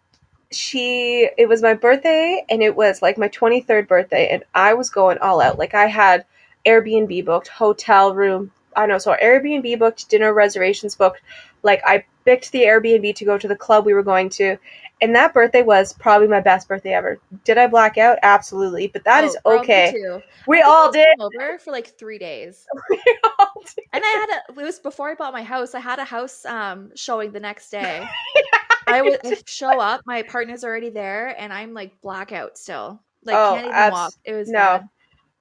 she. 0.50 1.28
It 1.38 1.48
was 1.48 1.62
my 1.62 1.74
birthday, 1.74 2.44
and 2.48 2.62
it 2.62 2.74
was 2.76 3.02
like 3.02 3.18
my 3.18 3.28
twenty-third 3.28 3.88
birthday, 3.88 4.28
and 4.30 4.44
I 4.54 4.74
was 4.74 4.90
going 4.90 5.18
all 5.18 5.40
out. 5.40 5.58
Like 5.58 5.74
I 5.74 5.86
had 5.86 6.24
Airbnb 6.66 7.24
booked, 7.24 7.48
hotel 7.48 8.14
room. 8.14 8.52
I 8.74 8.86
know, 8.86 8.98
so 8.98 9.14
Airbnb 9.22 9.78
booked, 9.78 10.08
dinner 10.08 10.32
reservations 10.32 10.96
booked. 10.96 11.20
Like 11.62 11.82
I 11.86 12.04
picked 12.24 12.52
the 12.52 12.62
Airbnb 12.62 13.14
to 13.14 13.24
go 13.24 13.38
to 13.38 13.48
the 13.48 13.56
club 13.56 13.84
we 13.84 13.94
were 13.94 14.02
going 14.02 14.28
to, 14.30 14.56
and 15.00 15.14
that 15.14 15.34
birthday 15.34 15.62
was 15.62 15.92
probably 15.92 16.28
my 16.28 16.40
best 16.40 16.68
birthday 16.68 16.94
ever. 16.94 17.18
Did 17.44 17.58
I 17.58 17.66
black 17.66 17.98
out? 17.98 18.18
Absolutely, 18.22 18.86
but 18.86 19.04
that 19.04 19.24
is 19.24 19.36
Oh, 19.44 19.50
girl, 19.50 19.58
me 19.60 19.64
okay. 19.64 20.22
We 20.46 20.58
I 20.58 20.62
all 20.62 20.92
did. 20.92 21.08
Over 21.20 21.58
for 21.58 21.70
like 21.70 21.98
three 21.98 22.18
days. 22.18 22.66
We 22.90 23.18
all 23.38 23.62
did. 23.64 23.84
And 23.92 24.02
I 24.04 24.08
had 24.08 24.28
a 24.30 24.60
it 24.60 24.64
was 24.64 24.78
before 24.78 25.10
I 25.10 25.14
bought 25.14 25.32
my 25.32 25.42
house. 25.42 25.74
I 25.74 25.80
had 25.80 25.98
a 25.98 26.04
house 26.04 26.44
um 26.44 26.90
showing 26.94 27.32
the 27.32 27.40
next 27.40 27.70
day. 27.70 28.04
I 28.92 29.02
would 29.02 29.18
I 29.24 29.34
show 29.46 29.80
up, 29.80 30.02
my 30.06 30.22
partner's 30.22 30.64
already 30.64 30.90
there, 30.90 31.34
and 31.40 31.52
I'm 31.52 31.74
like 31.74 32.00
blackout 32.02 32.58
still. 32.58 33.00
Like 33.24 33.36
Oh, 33.36 33.54
can't 33.54 33.66
even 33.66 33.76
abs- 33.76 33.92
walk. 33.92 34.12
It 34.24 34.32
was 34.34 34.48
no. 34.48 34.58
bad. 34.58 34.88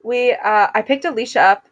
We 0.04 0.32
uh 0.34 0.68
I 0.74 0.82
picked 0.82 1.06
Alicia 1.06 1.42
up. 1.42 1.66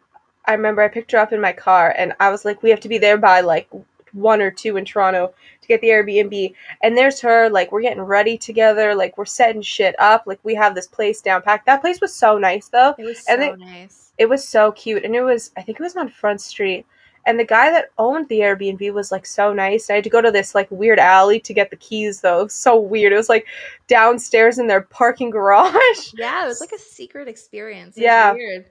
I 0.46 0.52
remember 0.54 0.82
I 0.82 0.88
picked 0.88 1.12
her 1.12 1.18
up 1.18 1.32
in 1.32 1.40
my 1.40 1.52
car 1.52 1.94
and 1.96 2.14
I 2.18 2.30
was 2.30 2.44
like, 2.44 2.62
we 2.62 2.70
have 2.70 2.80
to 2.80 2.88
be 2.88 2.98
there 2.98 3.16
by 3.18 3.40
like 3.40 3.68
one 4.12 4.40
or 4.40 4.50
two 4.50 4.76
in 4.76 4.84
Toronto 4.84 5.32
to 5.62 5.68
get 5.68 5.80
the 5.80 5.88
Airbnb. 5.88 6.54
And 6.82 6.96
there's 6.96 7.20
her, 7.20 7.48
like 7.48 7.70
we're 7.70 7.82
getting 7.82 8.02
ready 8.02 8.36
together, 8.38 8.94
like 8.94 9.16
we're 9.18 9.24
setting 9.26 9.62
shit 9.62 9.94
up, 10.00 10.24
like 10.26 10.40
we 10.42 10.54
have 10.56 10.74
this 10.74 10.86
place 10.88 11.20
down 11.20 11.42
packed. 11.42 11.66
That 11.66 11.80
place 11.80 12.00
was 12.00 12.12
so 12.14 12.38
nice 12.38 12.68
though. 12.68 12.94
It 12.98 13.04
was 13.04 13.24
so 13.24 13.32
And 13.32 13.42
then- 13.42 13.58
nice. 13.60 14.12
It 14.18 14.28
was 14.28 14.46
so 14.46 14.72
cute 14.72 15.04
and 15.04 15.14
it 15.16 15.22
was 15.22 15.50
I 15.56 15.62
think 15.62 15.78
it 15.78 15.82
was 15.82 15.96
on 15.96 16.08
Front 16.08 16.40
Street. 16.40 16.86
And 17.26 17.38
the 17.38 17.44
guy 17.44 17.70
that 17.70 17.90
owned 17.98 18.28
the 18.28 18.40
Airbnb 18.40 18.92
was 18.92 19.12
like 19.12 19.26
so 19.26 19.52
nice. 19.52 19.90
I 19.90 19.94
had 19.96 20.04
to 20.04 20.10
go 20.10 20.20
to 20.22 20.30
this 20.30 20.54
like 20.54 20.70
weird 20.70 20.98
alley 20.98 21.38
to 21.40 21.52
get 21.54 21.70
the 21.70 21.76
keys 21.76 22.20
though. 22.22 22.46
So 22.48 22.78
weird. 22.78 23.12
It 23.12 23.16
was 23.16 23.28
like 23.28 23.46
downstairs 23.88 24.58
in 24.58 24.66
their 24.66 24.80
parking 24.82 25.30
garage. 25.38 26.12
Yeah, 26.14 26.44
it 26.44 26.48
was 26.48 26.60
like 26.60 26.72
a 26.72 26.78
secret 26.78 27.28
experience. 27.28 27.96
It 27.96 28.02
Yeah. 28.04 28.32
weird. 28.32 28.66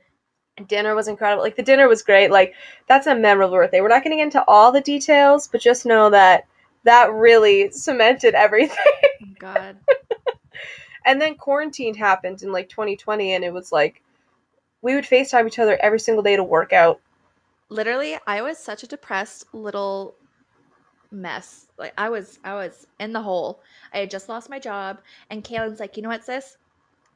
dinner 0.68 0.96
was 0.96 1.08
incredible. 1.08 1.44
Like 1.44 1.56
the 1.56 1.64
dinner 1.64 1.88
was 1.88 2.02
great. 2.02 2.32
Like 2.32 2.54
that's 2.88 3.08
a 3.08 3.16
memorable 3.16 3.56
birthday. 3.56 3.82
We're 3.82 3.88
not 3.88 4.04
getting 4.04 4.20
into 4.20 4.44
all 4.48 4.72
the 4.72 4.82
details, 4.82 5.48
but 5.48 5.62
just 5.62 5.86
know 5.86 6.10
that 6.10 6.46
that 6.86 7.12
really 7.14 7.70
cemented 7.72 8.34
everything. 8.36 8.78
Oh, 9.22 9.26
God. 9.38 9.78
And 11.06 11.22
then 11.22 11.36
quarantine 11.36 11.94
happened 11.96 12.44
in 12.44 12.52
like 12.52 12.70
2020, 12.70 13.34
and 13.34 13.44
it 13.44 13.52
was 13.54 13.72
like 13.72 14.02
we 14.82 14.96
would 14.96 15.04
FaceTime 15.06 15.48
each 15.48 15.60
other 15.60 15.78
every 15.82 16.00
single 16.00 16.24
day 16.24 16.36
to 16.36 16.44
work 16.44 16.72
out. 16.74 17.00
Literally, 17.70 18.18
I 18.28 18.42
was 18.42 18.58
such 18.58 18.84
a 18.84 18.88
depressed 18.88 19.46
little 19.54 20.18
mess. 21.12 21.68
Like 21.78 21.94
I 21.98 22.10
was 22.10 22.40
I 22.44 22.56
was 22.56 22.86
in 23.00 23.14
the 23.14 23.22
hole. 23.22 23.62
I 23.94 24.00
had 24.00 24.12
just 24.12 24.30
lost 24.30 24.50
my 24.50 24.60
job 24.60 25.02
and 25.30 25.44
Kaylin's 25.44 25.80
like, 25.80 25.98
you 25.98 26.04
know 26.04 26.10
what, 26.10 26.24
sis? 26.24 26.58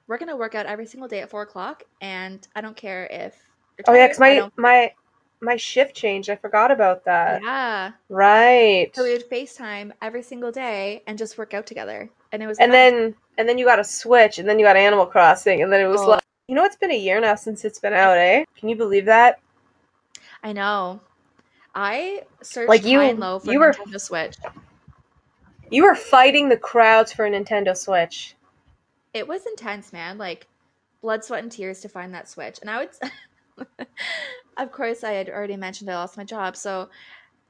We're 0.08 0.18
gonna 0.18 0.38
work 0.38 0.56
out 0.56 0.66
every 0.66 0.86
single 0.86 1.08
day 1.10 1.22
at 1.22 1.30
four 1.30 1.44
o'clock 1.44 1.84
and 2.02 2.48
I 2.56 2.62
don't 2.62 2.76
care 2.78 3.08
if 3.12 3.36
you're 3.78 3.86
Oh 3.88 3.94
yeah, 3.94 4.08
because 4.08 4.20
my 4.20 4.50
my 4.58 4.94
my 5.42 5.56
shift 5.58 5.96
changed. 5.96 6.30
I 6.30 6.36
forgot 6.36 6.72
about 6.72 7.06
that. 7.06 7.42
Yeah. 7.44 7.92
Right. 8.10 8.92
So 8.96 9.04
we 9.04 9.12
would 9.12 9.30
FaceTime 9.30 9.92
every 10.02 10.24
single 10.24 10.52
day 10.52 11.04
and 11.08 11.18
just 11.18 11.38
work 11.38 11.54
out 11.54 11.66
together. 11.66 12.10
And 12.32 12.42
it 12.44 12.48
was 12.48 12.60
And 12.60 12.72
then 12.74 13.16
and 13.38 13.50
then 13.50 13.58
you 13.58 13.66
got 13.66 13.80
a 13.80 13.84
Switch, 13.84 14.38
and 14.40 14.48
then 14.48 14.60
you 14.60 14.66
got 14.66 14.76
Animal 14.78 15.06
Crossing, 15.06 15.62
and 15.64 15.72
then 15.74 15.82
it 15.82 15.88
was 15.90 16.02
Oh. 16.02 16.10
like 16.12 16.24
you 16.48 16.56
know 16.56 16.64
it's 16.66 16.76
been 16.76 16.92
a 16.92 16.98
year 16.98 17.20
now 17.20 17.36
since 17.36 17.66
it's 17.66 17.80
been 17.80 17.94
out, 17.94 18.18
eh? 18.18 18.46
Can 18.58 18.70
you 18.70 18.76
believe 18.76 19.06
that? 19.06 19.40
I 20.44 20.54
know. 20.54 21.00
I 21.74 22.24
searched 22.42 22.70
Like, 22.70 22.86
you- 22.86 23.00
high 23.00 23.06
and 23.06 23.20
low 23.20 23.40
for 23.40 23.52
you 23.52 23.60
were- 23.60 23.74
Nintendo 23.74 24.00
Switch. 24.00 24.36
You 25.72 25.84
were 25.86 25.96
fighting 25.96 26.50
the 26.50 26.58
crowds 26.58 27.12
for 27.14 27.26
a 27.26 27.32
Nintendo 27.32 27.76
Switch. 27.76 28.36
It 29.14 29.28
was 29.28 29.46
intense, 29.48 29.92
man. 29.94 30.18
Like 30.18 30.48
blood, 31.02 31.24
sweat, 31.24 31.42
and 31.44 31.52
tears 31.52 31.80
to 31.82 31.90
find 31.90 32.14
that 32.14 32.30
Switch. 32.30 32.60
And 32.62 32.70
I 32.70 32.78
would, 33.58 33.68
of 34.58 34.72
course, 34.72 35.04
I 35.04 35.14
had 35.14 35.30
already 35.30 35.56
mentioned 35.56 35.90
I 35.90 35.96
lost 35.96 36.18
my 36.18 36.24
job. 36.24 36.56
So 36.56 36.90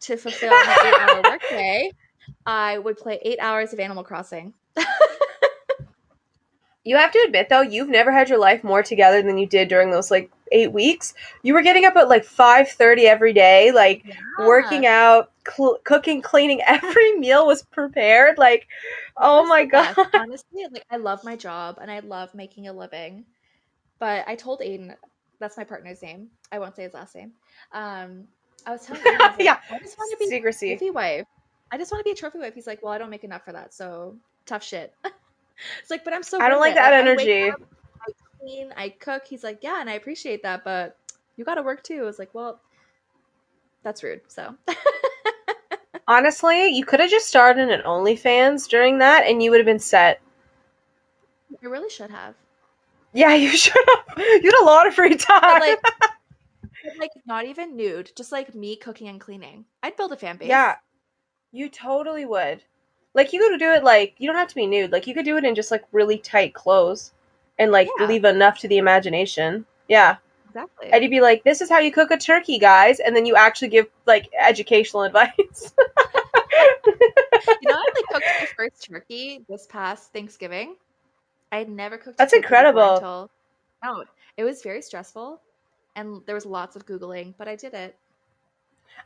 to 0.01 0.15
fulfill 0.17 0.51
my 0.51 0.77
eight-hour 0.85 1.21
workday, 1.31 1.91
I 2.45 2.77
would 2.77 2.97
play 2.97 3.19
eight 3.23 3.39
hours 3.41 3.73
of 3.73 3.79
Animal 3.79 4.03
Crossing. 4.03 4.53
You 6.85 6.97
have 6.97 7.13
to 7.13 7.23
admit 7.25 7.47
though, 7.47 7.61
you've 7.61 7.87
never 7.87 8.11
had 8.11 8.27
your 8.27 8.39
life 8.39 8.61
more 8.61 8.83
together 8.83 9.21
than 9.21 9.37
you 9.37 9.47
did 9.47 9.69
during 9.69 9.89
those 9.89 10.11
like 10.11 10.29
eight 10.53 10.71
weeks. 10.71 11.13
You 11.41 11.53
were 11.53 11.61
getting 11.61 11.85
up 11.85 11.95
at 11.95 12.07
like 12.09 12.23
five 12.23 12.69
thirty 12.69 13.07
every 13.07 13.33
day, 13.33 13.71
like 13.71 14.05
working 14.39 14.85
out, 14.85 15.31
cl- 15.47 15.79
cooking, 15.83 16.21
cleaning. 16.21 16.61
Every 16.67 17.17
meal 17.17 17.45
was 17.45 17.63
prepared. 17.63 18.37
Like, 18.37 18.67
oh 19.17 19.45
my 19.45 19.65
god. 19.65 19.95
best, 19.95 20.09
Honestly, 20.15 20.65
like 20.71 20.85
I 20.89 20.97
love 20.97 21.23
my 21.23 21.35
job 21.35 21.77
and 21.81 21.91
I 21.91 21.99
love 21.99 22.33
making 22.33 22.67
a 22.67 22.73
living. 22.73 23.25
But 23.99 24.25
I 24.27 24.35
told 24.35 24.59
Aiden, 24.61 24.95
that's 25.39 25.57
my 25.57 25.63
partner's 25.63 26.01
name. 26.01 26.29
I 26.51 26.59
won't 26.59 26.75
say 26.75 26.83
his 26.83 26.93
last 26.93 27.15
name. 27.15 27.31
Um, 27.73 28.25
I 28.65 28.71
was 28.71 28.85
telling 28.85 29.01
I 29.05 29.11
was 29.11 29.19
like, 29.37 29.45
Yeah. 29.45 29.59
I 29.69 29.79
just 29.79 29.97
want 29.97 30.11
to 30.19 30.29
be 30.29 30.35
a 30.35 30.41
trophy 30.41 30.89
wife. 30.91 31.25
I 31.71 31.77
just 31.77 31.91
want 31.91 32.01
to 32.01 32.03
be 32.03 32.11
a 32.11 32.15
trophy 32.15 32.39
wife. 32.39 32.53
He's 32.53 32.67
like, 32.67 32.83
well, 32.83 32.93
I 32.93 32.97
don't 32.97 33.09
make 33.09 33.23
enough 33.23 33.43
for 33.43 33.51
that, 33.51 33.73
so 33.73 34.15
tough 34.45 34.63
shit. 34.63 34.93
it's 35.81 35.89
like, 35.89 36.03
but 36.03 36.13
I'm 36.13 36.21
so. 36.23 36.39
I 36.39 36.49
don't 36.49 36.59
like 36.59 36.73
it. 36.73 36.75
that 36.75 36.91
wake 36.91 37.27
energy. 37.27 37.51
Clean, 38.43 38.73
I 38.75 38.89
cook. 38.89 39.23
He's 39.25 39.43
like, 39.43 39.59
yeah, 39.61 39.79
and 39.79 39.89
I 39.89 39.93
appreciate 39.93 40.43
that, 40.43 40.63
but 40.63 40.97
you 41.37 41.45
got 41.45 41.55
to 41.55 41.63
work 41.63 41.83
too. 41.83 42.01
I 42.01 42.05
was 42.05 42.19
like, 42.19 42.33
well, 42.33 42.59
that's 43.83 44.03
rude. 44.03 44.21
So 44.27 44.55
Honestly, 46.07 46.67
you 46.69 46.85
could 46.85 46.99
have 46.99 47.09
just 47.09 47.27
started 47.27 47.61
in 47.61 47.71
an 47.71 47.81
OnlyFans 47.81 48.67
during 48.67 48.97
that, 48.99 49.25
and 49.25 49.41
you 49.41 49.51
would 49.51 49.59
have 49.59 49.65
been 49.65 49.79
set. 49.79 50.21
I 51.61 51.65
really 51.65 51.89
should 51.89 52.11
have. 52.11 52.35
Yeah, 53.13 53.33
you 53.35 53.49
should 53.57 53.73
have. 53.87 54.17
You 54.17 54.43
had 54.43 54.61
a 54.61 54.65
lot 54.65 54.87
of 54.87 54.95
free 54.95 55.15
time. 55.15 55.59
Like, 55.59 55.79
like 56.99 57.11
not 57.25 57.45
even 57.45 57.77
nude, 57.77 58.11
just 58.15 58.31
like 58.31 58.53
me 58.53 58.75
cooking 58.75 59.07
and 59.07 59.19
cleaning. 59.19 59.65
I'd 59.81 59.95
build 59.95 60.11
a 60.11 60.17
fan 60.17 60.37
base. 60.37 60.49
Yeah, 60.49 60.75
you 61.51 61.69
totally 61.69 62.25
would. 62.25 62.63
Like 63.13 63.31
you 63.31 63.39
could 63.39 63.59
do 63.59 63.71
it 63.71 63.83
like 63.83 64.15
you 64.17 64.27
don't 64.27 64.35
have 64.35 64.49
to 64.49 64.55
be 64.55 64.67
nude. 64.67 64.91
Like 64.91 65.07
you 65.07 65.13
could 65.13 65.25
do 65.25 65.37
it 65.37 65.45
in 65.45 65.55
just 65.55 65.71
like 65.71 65.83
really 65.91 66.17
tight 66.17 66.53
clothes, 66.53 67.13
and 67.59 67.71
like 67.71 67.89
Yeah. 67.99 68.07
leave 68.07 68.25
enough 68.25 68.59
to 68.59 68.67
the 68.67 68.77
imagination. 68.77 69.65
Yeah, 69.87 70.17
exactly. 70.47 70.91
and 70.91 71.03
you'd 71.03 71.09
be 71.11 71.21
like, 71.21 71.43
"This 71.43 71.61
is 71.61 71.69
how 71.69 71.79
you 71.79 71.91
cook 71.91 72.11
a 72.11 72.17
turkey, 72.17 72.57
guys," 72.59 72.99
and 72.99 73.15
then 73.15 73.25
you 73.25 73.35
actually 73.35 73.69
give 73.69 73.87
like 74.05 74.29
educational 74.39 75.03
advice. 75.09 75.73
You 77.61 77.69
know, 77.69 77.75
I 77.75 77.91
like 77.95 78.05
cooked 78.11 78.25
my 78.39 78.47
first 78.55 78.83
turkey 78.89 79.45
this 79.49 79.65
past 79.67 80.11
Thanksgiving. 80.13 80.75
I 81.51 81.57
had 81.57 81.69
never 81.69 81.97
cooked. 81.97 82.17
That's 82.17 82.33
incredible. 82.33 82.95
Until 82.95 83.29
no, 83.83 84.03
it 84.37 84.43
was 84.43 84.61
very 84.61 84.81
stressful, 84.81 85.39
and 85.95 86.21
there 86.25 86.35
was 86.35 86.45
lots 86.45 86.75
of 86.75 86.85
googling, 86.85 87.33
but 87.37 87.47
I 87.47 87.55
did 87.55 87.73
it. 87.73 87.95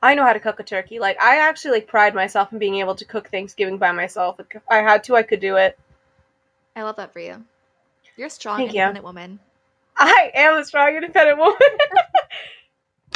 I 0.02 0.16
know 0.16 0.24
how 0.24 0.34
to 0.34 0.40
cook 0.40 0.60
a 0.60 0.64
turkey. 0.64 1.00
Like 1.00 1.22
I 1.22 1.38
actually 1.38 1.72
like 1.72 1.88
pride 1.88 2.14
myself 2.14 2.52
in 2.52 2.60
being 2.60 2.76
able 2.76 2.96
to 2.96 3.06
cook 3.06 3.30
Thanksgiving 3.30 3.78
by 3.78 3.92
myself. 3.92 4.40
If 4.40 4.62
I 4.70 4.78
had 4.78 5.04
to, 5.06 5.16
I 5.16 5.24
could 5.24 5.40
do 5.40 5.56
it. 5.56 5.78
I 6.76 6.84
love 6.84 6.98
that 6.98 7.14
for 7.14 7.20
you. 7.20 7.44
You're 8.18 8.28
a 8.28 8.30
strong, 8.30 8.66
Thank 8.66 8.74
you. 8.74 8.82
independent 8.82 9.06
woman. 9.06 9.40
I 9.98 10.32
am 10.34 10.58
a 10.58 10.66
strong, 10.66 10.96
independent 10.96 11.38
woman. 11.40 11.58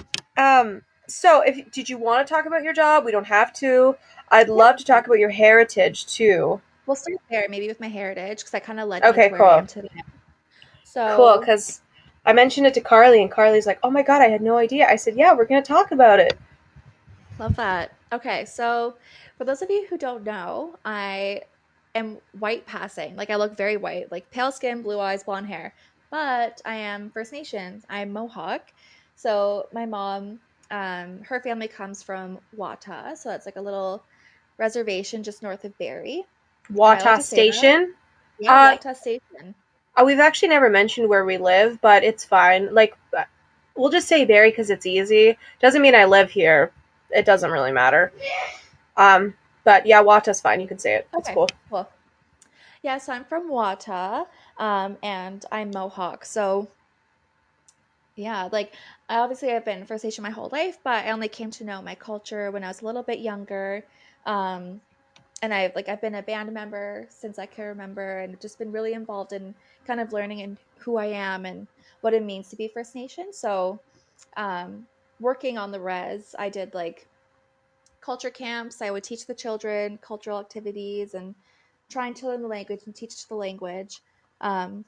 um. 0.38 0.81
So, 1.08 1.41
if 1.41 1.70
did 1.72 1.89
you 1.89 1.98
want 1.98 2.25
to 2.25 2.34
talk 2.34 2.46
about 2.46 2.63
your 2.63 2.74
job? 2.74 3.03
We 3.03 3.12
don't 3.12 3.25
have 3.27 3.51
to. 3.55 3.98
I'd 4.29 4.48
love 4.48 4.77
to 4.77 4.86
talk 4.86 5.05
about 5.05 5.20
your 5.20 5.29
heritage 5.29 6.05
too. 6.08 6.62
We'll 6.86 6.96
start 6.96 7.17
there, 7.29 7.48
maybe 7.50 7.67
with 7.67 7.79
my 7.79 7.88
heritage, 7.89 8.39
because 8.39 8.53
I 8.53 8.60
kind 8.60 8.79
of 8.79 8.88
led 8.88 9.03
Okay, 9.03 9.10
me 9.10 9.20
to 9.20 9.29
where 9.31 9.41
I 9.41 9.50
cool. 9.50 9.67
So 10.84 11.08
Cool, 11.15 11.38
because 11.38 11.81
I 12.25 12.34
mentioned 12.34 12.65
it 12.65 12.74
to 12.74 12.81
Carly, 12.81 13.22
and 13.22 13.29
Carly's 13.29 13.67
like, 13.67 13.79
"Oh 13.84 13.91
my 13.91 14.01
god, 14.01 14.22
I 14.24 14.29
had 14.29 14.41
no 14.41 14.58
idea." 14.58 14.88
I 14.88 14.96
said, 14.96 15.15
"Yeah, 15.15 15.34
we're 15.34 15.46
gonna 15.46 15.62
talk 15.62 15.91
about 15.91 16.20
it." 16.20 16.39
Love 17.39 17.55
that. 17.55 17.91
Okay, 18.13 18.46
so 18.46 18.96
for 19.38 19.46
those 19.46 19.62
of 19.62 19.70
you 19.70 19.88
who 19.89 19.98
don't 19.98 20.24
know, 20.24 20.77
I 20.86 21.41
am 21.96 22.18
white 22.40 22.66
passing. 22.66 23.16
Like 23.16 23.30
I 23.30 23.36
look 23.36 23.58
very 23.58 23.78
white, 23.78 24.12
like 24.12 24.30
pale 24.32 24.52
skin, 24.52 24.82
blue 24.82 25.00
eyes, 25.00 25.24
blonde 25.24 25.48
hair. 25.48 25.74
But 26.10 26.62
I 26.66 26.76
am 26.76 27.10
First 27.12 27.32
Nations. 27.32 27.86
I'm 27.90 28.12
Mohawk. 28.12 28.72
So 29.16 29.68
my 29.74 29.86
mom, 29.86 30.40
um, 30.72 31.22
her 31.24 31.40
family 31.42 31.68
comes 31.68 32.04
from 32.04 32.40
Wahta, 32.58 33.16
so 33.16 33.30
that's 33.30 33.46
like 33.46 33.56
a 33.56 33.62
little 33.62 34.04
reservation 34.58 35.24
just 35.24 35.44
north 35.44 35.64
of 35.64 35.78
Barrie. 35.78 36.26
Wahta 36.72 37.04
that? 37.04 37.24
Station. 37.24 37.94
Yeah, 38.40 38.54
Uh, 38.54 38.76
Wahta 38.76 38.96
Station. 38.96 39.56
Uh, 39.96 40.04
we've 40.06 40.20
actually 40.20 40.50
never 40.50 40.70
mentioned 40.70 41.10
where 41.10 41.26
we 41.26 41.38
live, 41.38 41.80
but 41.82 42.04
it's 42.04 42.24
fine. 42.24 42.74
Like, 42.74 42.96
uh, 43.18 43.26
we'll 43.76 43.90
just 43.90 44.08
say 44.08 44.26
Barrie 44.26 44.50
because 44.50 44.70
it's 44.70 44.86
easy. 44.86 45.38
Doesn't 45.62 45.82
mean 45.82 45.96
I 45.96 46.06
live 46.06 46.32
here. 46.32 46.72
It 47.10 47.26
doesn't 47.26 47.52
really 47.52 47.74
matter. 47.74 48.12
Um, 48.96 49.34
but 49.63 49.86
yeah, 49.86 50.01
Wahta's 50.03 50.41
fine. 50.41 50.62
You 50.62 50.68
can 50.68 50.80
say 50.80 50.96
it. 50.96 51.08
It's 51.18 51.30
Okay. 51.30 51.34
cool. 51.34 51.50
Cool. 51.70 51.89
Yeah, 52.84 52.98
so 52.98 53.13
I'm 53.13 53.25
from 53.25 53.50
Wahta, 53.50 54.25
um, 54.58 54.98
and 55.03 55.46
I'm 55.51 55.72
Mohawk. 55.72 56.25
So, 56.25 56.70
yeah, 58.15 58.50
like 58.51 58.74
I 59.10 59.18
obviously 59.20 59.51
I've 59.53 59.65
been 59.65 59.86
First 59.86 60.03
Nation 60.03 60.24
my 60.24 60.32
whole 60.32 60.50
life, 60.51 60.80
but 60.84 61.06
I 61.06 61.12
only 61.12 61.27
came 61.27 61.51
to 61.51 61.63
know 61.63 61.82
my 61.82 61.96
culture 61.96 62.51
when 62.51 62.63
I 62.63 62.68
was 62.70 62.82
a 62.82 62.86
little 62.86 63.03
bit 63.03 63.20
younger. 63.20 63.86
Um, 64.25 64.82
and 65.41 65.53
I've 65.53 65.75
like 65.75 65.89
I've 65.89 66.01
been 66.01 66.15
a 66.15 66.24
band 66.24 66.51
member 66.53 67.08
since 67.10 67.39
I 67.39 67.46
can 67.48 67.65
remember, 67.68 68.20
and 68.20 68.39
just 68.41 68.60
been 68.60 68.72
really 68.72 68.94
involved 68.94 69.34
in 69.34 69.56
kind 69.86 70.00
of 70.00 70.13
learning 70.13 70.41
and 70.41 70.58
who 70.80 70.98
I 70.98 71.08
am 71.08 71.46
and 71.46 71.68
what 72.01 72.13
it 72.13 72.24
means 72.24 72.50
to 72.50 72.56
be 72.56 72.68
First 72.68 72.96
Nation. 72.96 73.34
So, 73.34 73.82
um, 74.38 74.88
working 75.20 75.58
on 75.58 75.72
the 75.72 75.82
res, 75.82 76.36
I 76.39 76.50
did 76.50 76.74
like 76.74 77.08
culture 78.01 78.29
camps. 78.29 78.81
I 78.81 78.91
would 78.91 79.03
teach 79.03 79.25
the 79.27 79.34
children 79.34 79.98
cultural 80.01 80.39
activities 80.39 81.13
and 81.13 81.36
trying 81.89 82.13
to 82.15 82.27
learn 82.27 82.41
the 82.41 82.48
language 82.48 82.81
and 82.86 82.96
teach 82.96 83.27
the 83.27 83.36
language. 83.36 84.00
Um, 84.41 84.86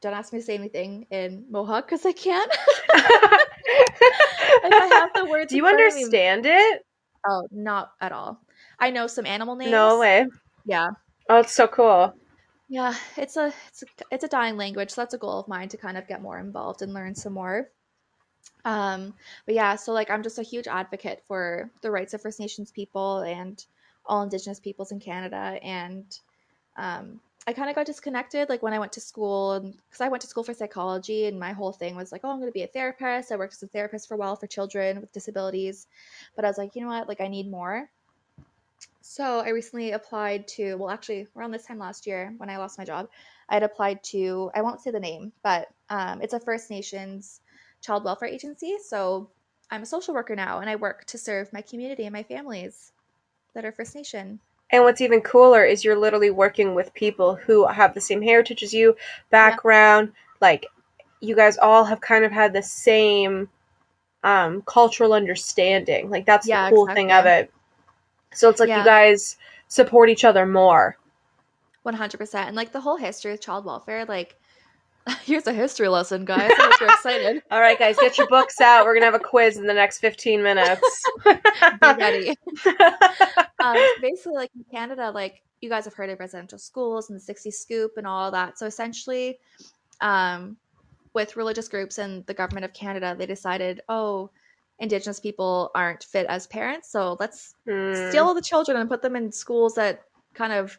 don't 0.00 0.14
ask 0.14 0.32
me 0.32 0.38
to 0.40 0.44
say 0.44 0.54
anything 0.54 1.06
in 1.10 1.44
Mohawk 1.50 1.86
because 1.86 2.04
I 2.04 2.12
can't. 2.12 2.50
if 2.94 4.72
I 4.72 4.86
have 4.92 5.10
the 5.14 5.24
words, 5.26 5.50
Do 5.50 5.56
you 5.56 5.66
of 5.66 5.74
me- 5.76 5.82
understand 5.84 6.46
it? 6.46 6.84
Oh, 7.26 7.46
not 7.50 7.92
at 8.00 8.12
all. 8.12 8.40
I 8.78 8.90
know 8.90 9.06
some 9.06 9.24
animal 9.26 9.56
names. 9.56 9.70
No 9.70 9.98
way. 9.98 10.26
Yeah, 10.66 10.88
Oh, 11.28 11.38
it's 11.38 11.54
so 11.54 11.66
cool. 11.66 12.12
yeah. 12.68 12.94
It's 13.16 13.36
a 13.36 13.52
it's 13.68 13.82
a 13.82 13.86
it's 14.10 14.24
a 14.24 14.28
dying 14.28 14.56
language, 14.56 14.90
so 14.90 15.00
that's 15.00 15.14
a 15.14 15.18
goal 15.18 15.40
of 15.40 15.48
mine 15.48 15.68
to 15.70 15.76
kind 15.78 15.96
of 15.96 16.06
get 16.06 16.20
more 16.22 16.38
involved 16.38 16.82
and 16.82 16.92
learn 16.92 17.14
some 17.14 17.32
more. 17.32 17.70
Um, 18.64 19.14
but 19.46 19.54
yeah, 19.54 19.76
so 19.76 19.92
like 19.92 20.10
I'm 20.10 20.22
just 20.22 20.38
a 20.38 20.42
huge 20.42 20.66
advocate 20.66 21.22
for 21.26 21.70
the 21.82 21.90
rights 21.90 22.14
of 22.14 22.22
First 22.22 22.40
Nations 22.40 22.70
people 22.70 23.18
and 23.18 23.62
all 24.06 24.22
Indigenous 24.22 24.60
peoples 24.60 24.92
in 24.92 25.00
Canada, 25.00 25.58
and 25.62 26.04
um, 26.76 27.20
I 27.46 27.52
kind 27.52 27.68
of 27.68 27.76
got 27.76 27.86
disconnected 27.86 28.48
like 28.48 28.62
when 28.62 28.72
I 28.72 28.78
went 28.78 28.92
to 28.92 29.00
school, 29.00 29.60
because 29.60 30.00
I 30.00 30.08
went 30.08 30.22
to 30.22 30.26
school 30.26 30.44
for 30.44 30.54
psychology, 30.54 31.26
and 31.26 31.38
my 31.38 31.52
whole 31.52 31.72
thing 31.72 31.94
was 31.94 32.10
like, 32.10 32.22
oh, 32.24 32.30
I'm 32.30 32.38
going 32.38 32.48
to 32.48 32.52
be 32.52 32.62
a 32.62 32.66
therapist. 32.66 33.30
I 33.30 33.36
worked 33.36 33.52
as 33.52 33.62
a 33.62 33.66
therapist 33.66 34.08
for 34.08 34.14
a 34.14 34.18
while 34.18 34.36
for 34.36 34.46
children 34.46 35.00
with 35.00 35.12
disabilities, 35.12 35.86
but 36.36 36.44
I 36.44 36.48
was 36.48 36.56
like, 36.56 36.74
you 36.74 36.82
know 36.82 36.88
what, 36.88 37.08
like 37.08 37.20
I 37.20 37.28
need 37.28 37.50
more. 37.50 37.90
So 39.02 39.40
I 39.40 39.50
recently 39.50 39.92
applied 39.92 40.48
to, 40.48 40.76
well, 40.76 40.88
actually, 40.88 41.28
around 41.36 41.50
this 41.50 41.66
time 41.66 41.78
last 41.78 42.06
year 42.06 42.32
when 42.38 42.48
I 42.48 42.56
lost 42.56 42.78
my 42.78 42.84
job, 42.86 43.08
I 43.50 43.54
had 43.54 43.62
applied 43.62 44.02
to, 44.04 44.50
I 44.54 44.62
won't 44.62 44.80
say 44.80 44.90
the 44.90 45.00
name, 45.00 45.32
but 45.42 45.68
um, 45.90 46.22
it's 46.22 46.32
a 46.32 46.40
First 46.40 46.70
Nations 46.70 47.40
child 47.84 48.04
welfare 48.04 48.28
agency. 48.28 48.76
So 48.84 49.30
I'm 49.70 49.82
a 49.82 49.86
social 49.86 50.14
worker 50.14 50.36
now 50.36 50.60
and 50.60 50.70
I 50.70 50.76
work 50.76 51.04
to 51.06 51.18
serve 51.18 51.52
my 51.52 51.62
community 51.62 52.04
and 52.04 52.12
my 52.12 52.22
families 52.24 52.92
that 53.54 53.64
are 53.64 53.72
First 53.72 53.94
Nation. 53.94 54.40
And 54.70 54.84
what's 54.84 55.00
even 55.00 55.20
cooler 55.22 55.64
is 55.64 55.84
you're 55.84 55.96
literally 55.98 56.30
working 56.30 56.74
with 56.74 56.94
people 56.94 57.36
who 57.36 57.66
have 57.66 57.94
the 57.94 58.00
same 58.00 58.22
heritage 58.22 58.62
as 58.62 58.74
you, 58.74 58.96
background, 59.30 60.12
like 60.40 60.66
you 61.20 61.36
guys 61.36 61.58
all 61.58 61.84
have 61.84 62.00
kind 62.00 62.24
of 62.24 62.32
had 62.32 62.52
the 62.52 62.62
same 62.62 63.48
um, 64.24 64.62
cultural 64.62 65.12
understanding. 65.14 66.10
Like 66.10 66.26
that's 66.26 66.48
Yeah, 66.48 66.62
the 66.68 66.68
cool 66.68 66.88
thing 66.88 67.12
of 67.12 67.26
it. 67.26 67.52
So 68.34 68.50
it's 68.50 68.60
like 68.60 68.70
Yeah. 68.70 68.78
you 68.78 68.84
guys 68.84 69.38
support 69.68 70.10
each 70.10 70.24
other 70.24 70.46
more. 70.46 70.98
100%. 71.82 72.46
And 72.46 72.56
like 72.56 72.70
the 72.72 72.80
whole 72.82 72.96
history 72.96 73.32
of 73.32 73.40
child 73.40 73.64
welfare, 73.64 74.04
like, 74.04 74.36
here's 75.24 75.46
a 75.46 75.52
history 75.52 75.88
lesson, 75.88 76.24
guys. 76.24 76.50
I 76.58 76.62
hope 76.62 76.80
you're 76.80 76.88
excited. 76.90 77.42
All 77.50 77.60
right, 77.60 77.78
guys, 77.78 77.96
get 77.96 78.16
your 78.16 78.28
books 78.28 78.60
out. 78.60 78.84
We're 78.84 78.94
gonna 78.94 79.06
have 79.06 79.14
a 79.14 79.18
quiz 79.18 79.56
in 79.58 79.66
the 79.66 79.74
next 79.74 79.98
15 79.98 80.42
minutes. 80.42 81.02
Be 81.24 81.32
ready. 81.82 82.34
um, 83.62 83.76
basically, 84.00 84.34
like 84.34 84.50
in 84.54 84.64
Canada, 84.70 85.10
like 85.10 85.42
you 85.60 85.68
guys 85.68 85.84
have 85.84 85.94
heard 85.94 86.10
of 86.10 86.18
residential 86.20 86.58
schools 86.58 87.10
and 87.10 87.16
the 87.16 87.20
60 87.22 87.50
scoop 87.50 87.92
and 87.96 88.06
all 88.06 88.30
that. 88.30 88.58
So 88.58 88.66
essentially, 88.66 89.38
um, 90.00 90.56
with 91.14 91.36
religious 91.36 91.68
groups 91.68 91.98
and 91.98 92.24
the 92.26 92.34
government 92.34 92.64
of 92.64 92.72
Canada, 92.72 93.14
they 93.18 93.26
decided, 93.26 93.80
oh, 93.88 94.30
Indigenous 94.80 95.20
people 95.20 95.70
aren't 95.74 96.02
fit 96.02 96.26
as 96.26 96.46
parents, 96.48 96.90
so 96.90 97.16
let's 97.20 97.54
Hmm. 97.66 97.94
steal 98.08 98.34
the 98.34 98.42
children 98.42 98.76
and 98.76 98.90
put 98.90 99.02
them 99.02 99.14
in 99.16 99.30
schools 99.30 99.74
that 99.76 100.02
kind 100.34 100.52
of 100.52 100.78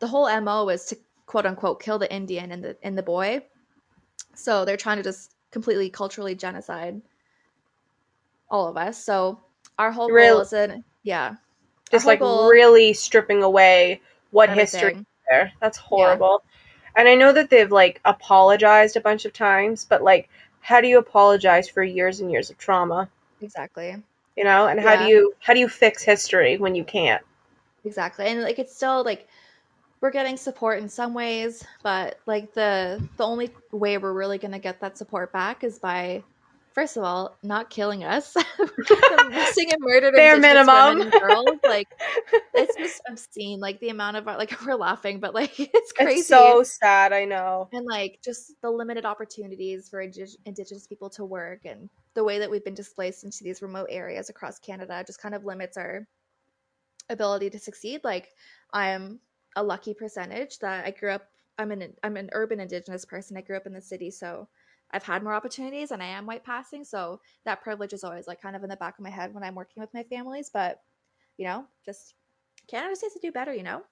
the 0.00 0.06
whole 0.06 0.28
mo 0.42 0.68
is 0.68 0.84
to 0.86 0.98
quote 1.32 1.46
unquote 1.46 1.82
kill 1.82 1.98
the 1.98 2.12
Indian 2.12 2.52
and 2.52 2.62
the 2.62 2.76
in 2.82 2.94
the 2.94 3.02
boy. 3.02 3.40
So 4.34 4.66
they're 4.66 4.76
trying 4.76 4.98
to 4.98 5.02
just 5.02 5.32
completely 5.50 5.88
culturally 5.88 6.34
genocide 6.34 7.00
all 8.50 8.68
of 8.68 8.76
us. 8.76 9.02
So 9.02 9.40
our 9.78 9.90
whole 9.90 10.08
goal 10.08 10.16
Real- 10.16 10.40
is 10.40 10.52
in 10.52 10.84
yeah 11.02 11.36
just 11.90 12.04
like 12.04 12.18
goal- 12.18 12.50
really 12.50 12.92
stripping 12.92 13.42
away 13.42 14.02
what 14.30 14.50
history 14.50 15.06
there. 15.30 15.50
That's 15.58 15.78
horrible. 15.78 16.42
And 16.94 17.08
I 17.08 17.14
know 17.14 17.32
that 17.32 17.48
they've 17.48 17.72
like 17.72 18.02
apologized 18.04 18.98
a 18.98 19.00
bunch 19.00 19.24
of 19.24 19.32
times, 19.32 19.86
but 19.86 20.02
like 20.02 20.28
how 20.60 20.82
do 20.82 20.86
you 20.86 20.98
apologize 20.98 21.66
for 21.66 21.82
years 21.82 22.20
and 22.20 22.30
years 22.30 22.50
of 22.50 22.58
trauma? 22.58 23.08
Exactly. 23.40 23.96
You 24.36 24.44
know? 24.44 24.68
And 24.68 24.78
how 24.78 24.96
do 24.96 25.06
you 25.06 25.34
how 25.40 25.54
do 25.54 25.60
you 25.60 25.68
fix 25.70 26.02
history 26.02 26.58
when 26.58 26.74
you 26.74 26.84
can't? 26.84 27.24
Exactly. 27.86 28.26
And 28.26 28.42
like 28.42 28.58
it's 28.58 28.76
still 28.76 29.02
like 29.02 29.28
we're 30.02 30.10
getting 30.10 30.36
support 30.36 30.80
in 30.82 30.88
some 30.88 31.14
ways, 31.14 31.64
but 31.82 32.18
like 32.26 32.52
the 32.52 33.00
the 33.16 33.24
only 33.24 33.50
way 33.70 33.96
we're 33.96 34.12
really 34.12 34.36
going 34.36 34.52
to 34.52 34.58
get 34.58 34.80
that 34.80 34.98
support 34.98 35.32
back 35.32 35.62
is 35.64 35.78
by 35.78 36.22
first 36.74 36.96
of 36.96 37.04
all 37.04 37.36
not 37.44 37.70
killing 37.70 38.02
us. 38.02 38.34
missing 39.28 39.70
and 39.72 39.78
murdered 39.80 40.14
Bare 40.14 40.38
minimum. 40.40 41.08
girls 41.10 41.58
like 41.64 41.86
it's 42.54 42.74
just 42.76 43.00
obscene 43.08 43.60
like 43.60 43.78
the 43.80 43.90
amount 43.90 44.16
of 44.16 44.26
like 44.26 44.52
we're 44.66 44.74
laughing 44.74 45.20
but 45.20 45.34
like 45.34 45.58
it's 45.60 45.92
crazy. 45.92 46.18
It's 46.20 46.28
so 46.28 46.62
sad, 46.64 47.12
I 47.12 47.24
know. 47.24 47.68
and 47.72 47.86
like 47.86 48.18
just 48.24 48.54
the 48.60 48.70
limited 48.70 49.04
opportunities 49.04 49.88
for 49.88 50.00
Indi- 50.00 50.36
indigenous 50.46 50.86
people 50.86 51.10
to 51.10 51.24
work 51.24 51.60
and 51.64 51.88
the 52.14 52.24
way 52.24 52.38
that 52.40 52.50
we've 52.50 52.64
been 52.64 52.74
displaced 52.74 53.22
into 53.24 53.44
these 53.44 53.62
remote 53.62 53.86
areas 53.90 54.28
across 54.30 54.58
canada 54.58 55.04
just 55.06 55.20
kind 55.20 55.34
of 55.34 55.44
limits 55.44 55.76
our 55.76 56.06
ability 57.08 57.50
to 57.50 57.58
succeed 57.58 58.00
like 58.04 58.30
i 58.72 58.88
am 58.88 59.18
a 59.56 59.62
lucky 59.62 59.94
percentage 59.94 60.58
that 60.58 60.84
i 60.86 60.90
grew 60.90 61.10
up 61.10 61.26
i'm 61.58 61.70
an 61.72 61.92
i'm 62.02 62.16
an 62.16 62.30
urban 62.32 62.60
indigenous 62.60 63.04
person 63.04 63.36
i 63.36 63.40
grew 63.40 63.56
up 63.56 63.66
in 63.66 63.72
the 63.72 63.80
city 63.80 64.10
so 64.10 64.48
i've 64.92 65.02
had 65.02 65.22
more 65.22 65.34
opportunities 65.34 65.90
and 65.90 66.02
i 66.02 66.06
am 66.06 66.26
white 66.26 66.44
passing 66.44 66.84
so 66.84 67.20
that 67.44 67.62
privilege 67.62 67.92
is 67.92 68.04
always 68.04 68.26
like 68.26 68.40
kind 68.40 68.56
of 68.56 68.62
in 68.62 68.70
the 68.70 68.76
back 68.76 68.98
of 68.98 69.04
my 69.04 69.10
head 69.10 69.34
when 69.34 69.44
i'm 69.44 69.54
working 69.54 69.80
with 69.80 69.92
my 69.94 70.02
families 70.04 70.50
but 70.52 70.80
you 71.38 71.46
know 71.46 71.64
just 71.84 72.14
canada 72.68 72.90
just 72.92 73.02
needs 73.02 73.14
to 73.14 73.20
do 73.20 73.32
better 73.32 73.52
you 73.54 73.62
know 73.62 73.82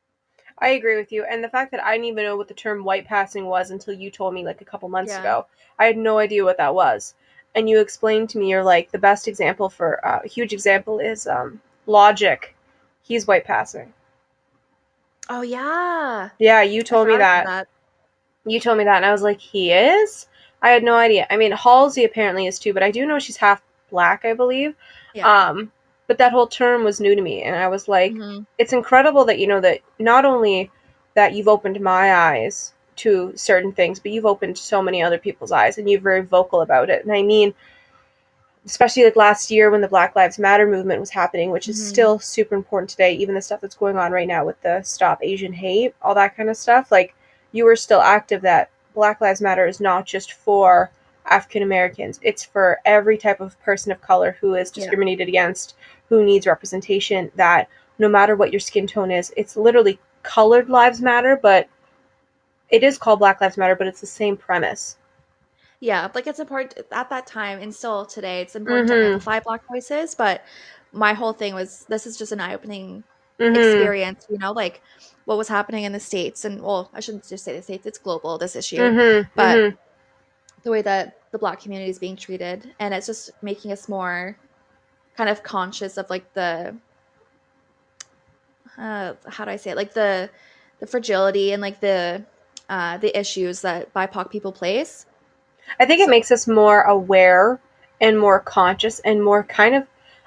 I 0.59 0.69
agree 0.71 0.97
with 0.97 1.11
you. 1.13 1.25
And 1.25 1.43
the 1.43 1.49
fact 1.49 1.73
that 1.73 1.83
I 1.83 1.93
didn't 1.93 2.05
even 2.07 2.25
know 2.25 2.37
what 2.37 2.49
the 2.49 2.55
term 2.55 2.85
white 2.85 3.05
passing 3.07 3.47
was 3.47 3.71
until 3.71 3.95
you 3.95 4.11
told 4.11 4.33
me 4.35 4.45
like 4.45 4.61
a 4.61 4.65
couple 4.65 4.89
months 4.89 5.13
Yeah. 5.13 5.19
ago. 5.19 5.47
I 5.79 5.87
had 5.87 5.97
no 5.97 6.19
idea 6.19 6.45
what 6.45 6.57
that 6.59 6.75
was. 6.75 7.15
And 7.55 7.69
you 7.69 7.81
explained 7.81 8.31
to 8.31 8.39
me 8.39 8.49
you're 8.51 8.63
like 8.65 8.91
the 8.93 8.99
best 8.99 9.27
example 9.27 9.69
for 9.69 10.05
uh, 10.07 10.21
a 10.25 10.29
huge 10.29 10.53
example 10.53 10.99
is 11.01 11.27
um 11.27 11.61
logic. 11.87 12.55
He's 13.03 13.27
white 13.27 13.45
passing. 13.45 13.93
Oh 15.31 15.43
yeah 15.43 16.31
Yeah, 16.39 16.63
you 16.63 16.83
told 16.83 17.07
me 17.09 17.15
forgot 17.15 17.45
that. 17.47 17.69
You 18.45 18.61
told 18.61 18.79
me 18.79 18.85
that 18.85 18.97
and 18.97 19.07
I 19.07 19.13
was 19.13 19.23
like, 19.23 19.41
"He 19.41 19.73
is?" 19.73 20.27
I 20.63 20.71
had 20.71 20.83
no 20.83 20.95
idea. 20.97 21.27
I 21.31 21.37
mean, 21.39 21.53
Halsey 21.53 22.05
apparently 22.05 22.47
is 22.47 22.59
too, 22.59 22.75
but 22.75 22.83
I 22.83 22.91
do 22.91 23.07
know 23.07 23.19
she's 23.19 23.37
half 23.39 23.63
black, 23.91 24.25
I 24.25 24.35
believe. 24.35 24.75
yeah 25.15 25.49
Um 25.49 25.73
but 26.07 26.19
that 26.19 26.33
whole 26.33 26.49
term 26.49 26.83
was 26.85 27.01
new 27.01 27.15
to 27.15 27.23
me 27.23 27.43
and 27.45 27.55
I 27.55 27.69
was 27.69 27.87
like, 27.89 28.13
Mhm. 28.13 28.45
it's 28.59 28.73
incredible 28.73 29.25
that 29.27 29.39
you 29.39 29.47
know 29.47 29.61
that 29.61 29.81
not 29.99 30.25
only 30.25 30.71
that 31.15 31.35
you've 31.35 31.49
opened 31.49 31.81
my 31.81 32.15
eyes 32.15 32.75
to 32.97 33.33
certain 33.37 33.73
things, 33.73 34.01
but 34.01 34.13
you've 34.13 34.27
opened 34.27 34.59
so 34.59 34.83
many 34.83 35.03
other 35.03 35.19
people's 35.19 35.53
eyes 35.53 35.79
and 35.79 35.89
you're 35.89 36.01
very 36.01 36.21
vocal 36.23 36.61
about 36.63 36.91
it. 36.91 37.05
And 37.05 37.13
I 37.13 37.23
mean, 37.23 37.55
especially 38.67 39.05
like 39.05 39.17
last 39.17 39.51
year 39.51 39.71
when 39.71 39.81
the 39.81 39.89
Black 39.89 40.15
Lives 40.15 40.39
Matter 40.39 40.67
movement 40.67 41.01
was 41.01 41.11
happening, 41.11 41.51
which 41.51 41.69
is 41.69 41.81
Mhm. 41.81 41.89
still 41.89 42.19
super 42.19 42.55
important 42.55 42.91
today, 42.91 43.13
even 43.15 43.35
the 43.35 43.43
stuff 43.43 43.61
that's 43.61 43.75
going 43.75 43.97
on 43.97 44.13
right 44.13 44.29
now 44.29 44.45
with 44.45 44.61
the 44.63 44.83
Stop 44.83 45.21
Asian 45.23 45.53
Hate, 45.53 45.95
all 46.03 46.15
that 46.15 46.37
kind 46.37 46.51
of 46.51 46.57
stuff. 46.57 46.93
Like, 46.93 47.15
you 47.53 47.65
were 47.65 47.77
still 47.77 48.01
active 48.01 48.43
that 48.43 48.71
Black 48.95 49.21
Lives 49.21 49.41
Matter 49.41 49.67
is 49.67 49.81
not 49.81 50.05
just 50.05 50.35
for 50.35 50.91
African 51.27 51.63
Americans, 51.63 52.19
it's 52.23 52.45
for 52.45 52.81
every 52.85 53.17
type 53.17 53.41
of 53.41 53.61
person 53.63 53.93
of 53.93 54.01
color 54.01 54.37
who 54.41 54.55
is 54.55 54.71
Yeah. 54.71 54.75
discriminated 54.75 55.29
against, 55.29 55.75
who 56.09 56.25
needs 56.25 56.47
representation, 56.47 57.31
that 57.37 57.69
no 57.99 58.09
matter 58.09 58.35
what 58.35 58.53
your 58.53 58.61
skin 58.61 58.87
tone 58.87 59.11
is, 59.11 59.33
it's 59.37 59.57
literally 59.57 59.99
colored 60.23 60.69
lives 60.69 61.01
matter, 61.01 61.39
but 61.41 61.69
it 62.69 62.83
is 62.83 62.99
called 62.99 63.19
Black 63.19 63.41
Lives 63.41 63.57
Matter, 63.57 63.75
but 63.75 63.87
it's 63.87 64.01
the 64.01 64.07
same 64.07 64.37
premise. 64.37 64.97
Yeah, 65.83 66.09
like 66.15 66.27
it's 66.27 66.39
important 66.39 66.75
at 66.93 67.09
that 67.09 67.27
time 67.27 67.59
and 67.61 67.75
still 67.75 68.05
today. 68.05 68.43
It's 68.43 68.55
important 68.55 68.89
to 68.89 68.95
Mhm. 68.95 69.05
amplify 69.05 69.41
Black 69.41 69.63
voices, 69.67 70.15
but 70.15 70.43
my 70.93 71.15
whole 71.15 71.33
thing 71.33 71.55
was 71.55 71.87
this 71.89 72.07
is 72.07 72.19
just 72.19 72.33
an 72.33 72.41
eye-opening 72.41 73.03
Mhm. 73.39 73.55
experience. 73.57 74.27
You 74.29 74.37
know, 74.39 74.53
like 74.53 74.83
what 75.25 75.39
was 75.39 75.49
happening 75.49 75.85
in 75.85 75.93
the 75.93 76.01
states, 76.01 76.45
and 76.45 76.61
well, 76.63 76.91
I 76.93 77.01
shouldn't 77.01 77.27
just 77.27 77.45
say 77.45 77.57
the 77.57 77.63
states; 77.63 77.87
it's 77.87 77.99
global. 77.99 78.37
This 78.37 78.57
issue, 78.57 78.93
Mhm. 78.93 79.31
but 79.37 79.63
Mhm. 79.63 79.79
the 80.65 80.71
way 80.71 80.83
that 80.83 81.15
the 81.33 81.39
Black 81.39 81.61
community 81.61 81.91
is 81.91 81.99
being 81.99 82.17
treated, 82.17 82.75
and 82.81 82.95
it's 82.95 83.07
just 83.07 83.31
making 83.43 83.73
us 83.73 83.89
more 83.89 84.39
kind 85.17 85.31
of 85.31 85.43
conscious 85.43 85.97
of 85.99 86.11
like 86.11 86.33
the 86.35 86.77
uh, 88.79 89.15
how 89.29 89.45
do 89.45 89.51
I 89.51 89.57
say 89.57 89.71
it? 89.71 89.77
Like 89.77 89.95
the 89.95 90.31
the 90.81 90.87
fragility 90.87 91.53
and 91.53 91.61
like 91.63 91.81
the 91.81 92.25
uh, 92.69 92.99
the 92.99 93.19
issues 93.19 93.63
that 93.63 93.93
BIPOC 93.95 94.31
people 94.31 94.53
face. 94.53 95.07
I 95.79 95.87
think 95.87 96.01
it 96.01 96.09
makes 96.11 96.31
us 96.31 96.47
more 96.47 96.83
aware 96.83 97.61
and 98.01 98.19
more 98.19 98.41
conscious 98.41 98.99
and 99.01 99.23
more 99.23 99.43
kind 99.45 99.75
of 99.75 99.87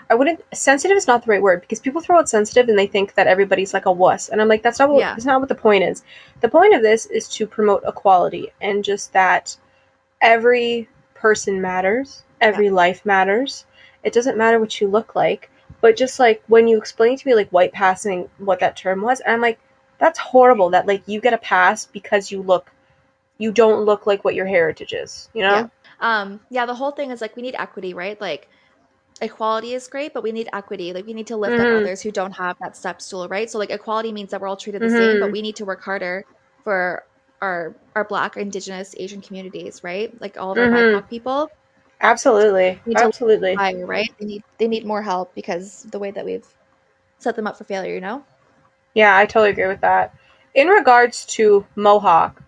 I 0.10 0.15
wouldn't 0.15 0.43
sensitive 0.54 0.98
is 0.98 1.08
not 1.08 1.24
the 1.26 1.32
right 1.32 1.41
word 1.41 1.62
because 1.62 1.80
people 1.80 2.02
throw 2.02 2.19
out 2.19 2.30
sensitive 2.30 2.69
and 2.69 2.78
they 2.78 2.88
think 2.88 3.15
that 3.15 3.26
everybody's 3.26 3.74
like 3.74 3.86
a 3.86 3.91
wuss. 3.91 4.30
And 4.30 4.41
I'm 4.41 4.48
like, 4.48 4.62
that's 4.62 4.78
not 4.80 4.89
what 4.89 5.00
Yeah. 5.00 5.12
that's 5.13 5.26
not 5.26 5.39
what 5.39 5.50
the 5.50 5.56
point 5.56 5.84
is. 5.84 6.04
The 6.41 6.50
point 6.50 6.76
of 6.76 6.82
this 6.82 7.06
is 7.08 7.28
to 7.30 7.48
promote 7.48 7.84
equality 7.88 8.52
and 8.62 8.84
just 8.84 9.13
that 9.13 9.58
every 10.22 10.88
person 11.15 11.62
matters, 11.62 12.24
every 12.41 12.69
life 12.69 13.06
matters. 13.06 13.65
It 14.04 14.13
doesn't 14.13 14.38
matter 14.38 14.60
what 14.60 14.80
you 14.82 14.88
look 14.88 15.15
like. 15.15 15.50
But 15.82 15.98
just 15.98 16.19
like 16.19 16.43
when 16.48 16.67
you 16.67 16.78
explained 16.78 17.19
to 17.19 17.28
me 17.28 17.34
like 17.34 17.50
white 17.50 17.74
passing 17.74 18.30
what 18.38 18.60
that 18.60 18.78
term 18.78 19.02
was, 19.02 19.19
and 19.22 19.34
I'm 19.34 19.41
like, 19.41 19.60
that's 19.98 20.19
horrible 20.19 20.69
that 20.72 20.86
like 20.86 21.02
you 21.08 21.22
get 21.22 21.34
a 21.34 21.38
pass 21.38 21.86
because 21.86 22.32
you 22.32 22.41
look 22.41 22.72
you 23.38 23.52
don't 23.52 23.86
look 23.86 24.08
like 24.08 24.24
what 24.24 24.36
your 24.36 24.46
heritage 24.48 24.93
is, 24.93 25.30
you 25.34 25.41
know? 25.41 25.69
Yeah. 25.69 25.69
um 26.00 26.39
yeah 26.50 26.65
the 26.65 26.76
whole 26.76 26.91
thing 26.91 27.12
is 27.12 27.22
like 27.22 27.36
we 27.36 27.41
need 27.41 27.56
equity 27.58 27.93
right 27.93 28.19
like 28.22 28.50
equality 29.22 29.74
is 29.74 29.88
great 29.88 30.13
but 30.13 30.24
we 30.24 30.32
need 30.32 30.50
equity 30.54 30.93
like 30.93 31.06
we 31.06 31.13
need 31.13 31.28
to 31.28 31.38
lift 31.38 31.60
Mhm. 31.60 31.62
up 31.62 31.69
others 31.72 32.02
who 32.02 32.12
don't 32.12 32.34
have 32.34 32.56
that 32.62 32.78
step 32.78 33.02
stool 33.02 33.28
right 33.30 33.50
so 33.50 33.60
like 33.60 33.72
equality 33.72 34.12
means 34.13 34.32
that 34.32 34.41
we're 34.41 34.48
all 34.48 34.58
treated 34.58 34.84
the 34.84 34.89
same 34.89 35.19
but 35.19 35.32
we 35.32 35.41
need 35.41 35.56
to 35.58 35.65
work 35.65 35.84
harder 35.84 36.26
for 36.63 37.04
our 37.41 37.78
our 37.96 38.06
black 38.06 38.38
indigenous 38.38 38.96
asian 38.98 39.22
communities 39.22 39.82
right 39.84 40.19
like 40.22 40.38
all 40.38 40.52
of 40.52 40.60
our 40.60 40.67
Mhm. 40.67 40.69
bipoc 40.69 41.10
people 41.10 41.50
Absolutely. 42.02 42.82
Absolutely. 42.96 43.58
higher 43.58 43.86
right 43.88 44.10
they 44.19 44.26
need 44.26 44.43
they 44.58 44.67
need 44.67 44.86
more 44.86 45.02
help 45.04 45.36
because 45.36 45.84
the 45.91 46.00
way 46.00 46.12
that 46.12 46.26
we've 46.26 46.48
set 47.19 47.36
them 47.36 47.48
up 47.48 47.58
for 47.58 47.65
failure 47.65 47.96
you 47.96 48.02
know 48.02 48.26
Yeah, 48.93 49.15
I 49.15 49.26
totally 49.26 49.52
agree 49.52 49.67
with 49.67 49.82
that. 49.82 50.13
In 50.54 50.67
regards 50.67 51.26
to 51.38 51.65
Mohawk, 51.76 52.41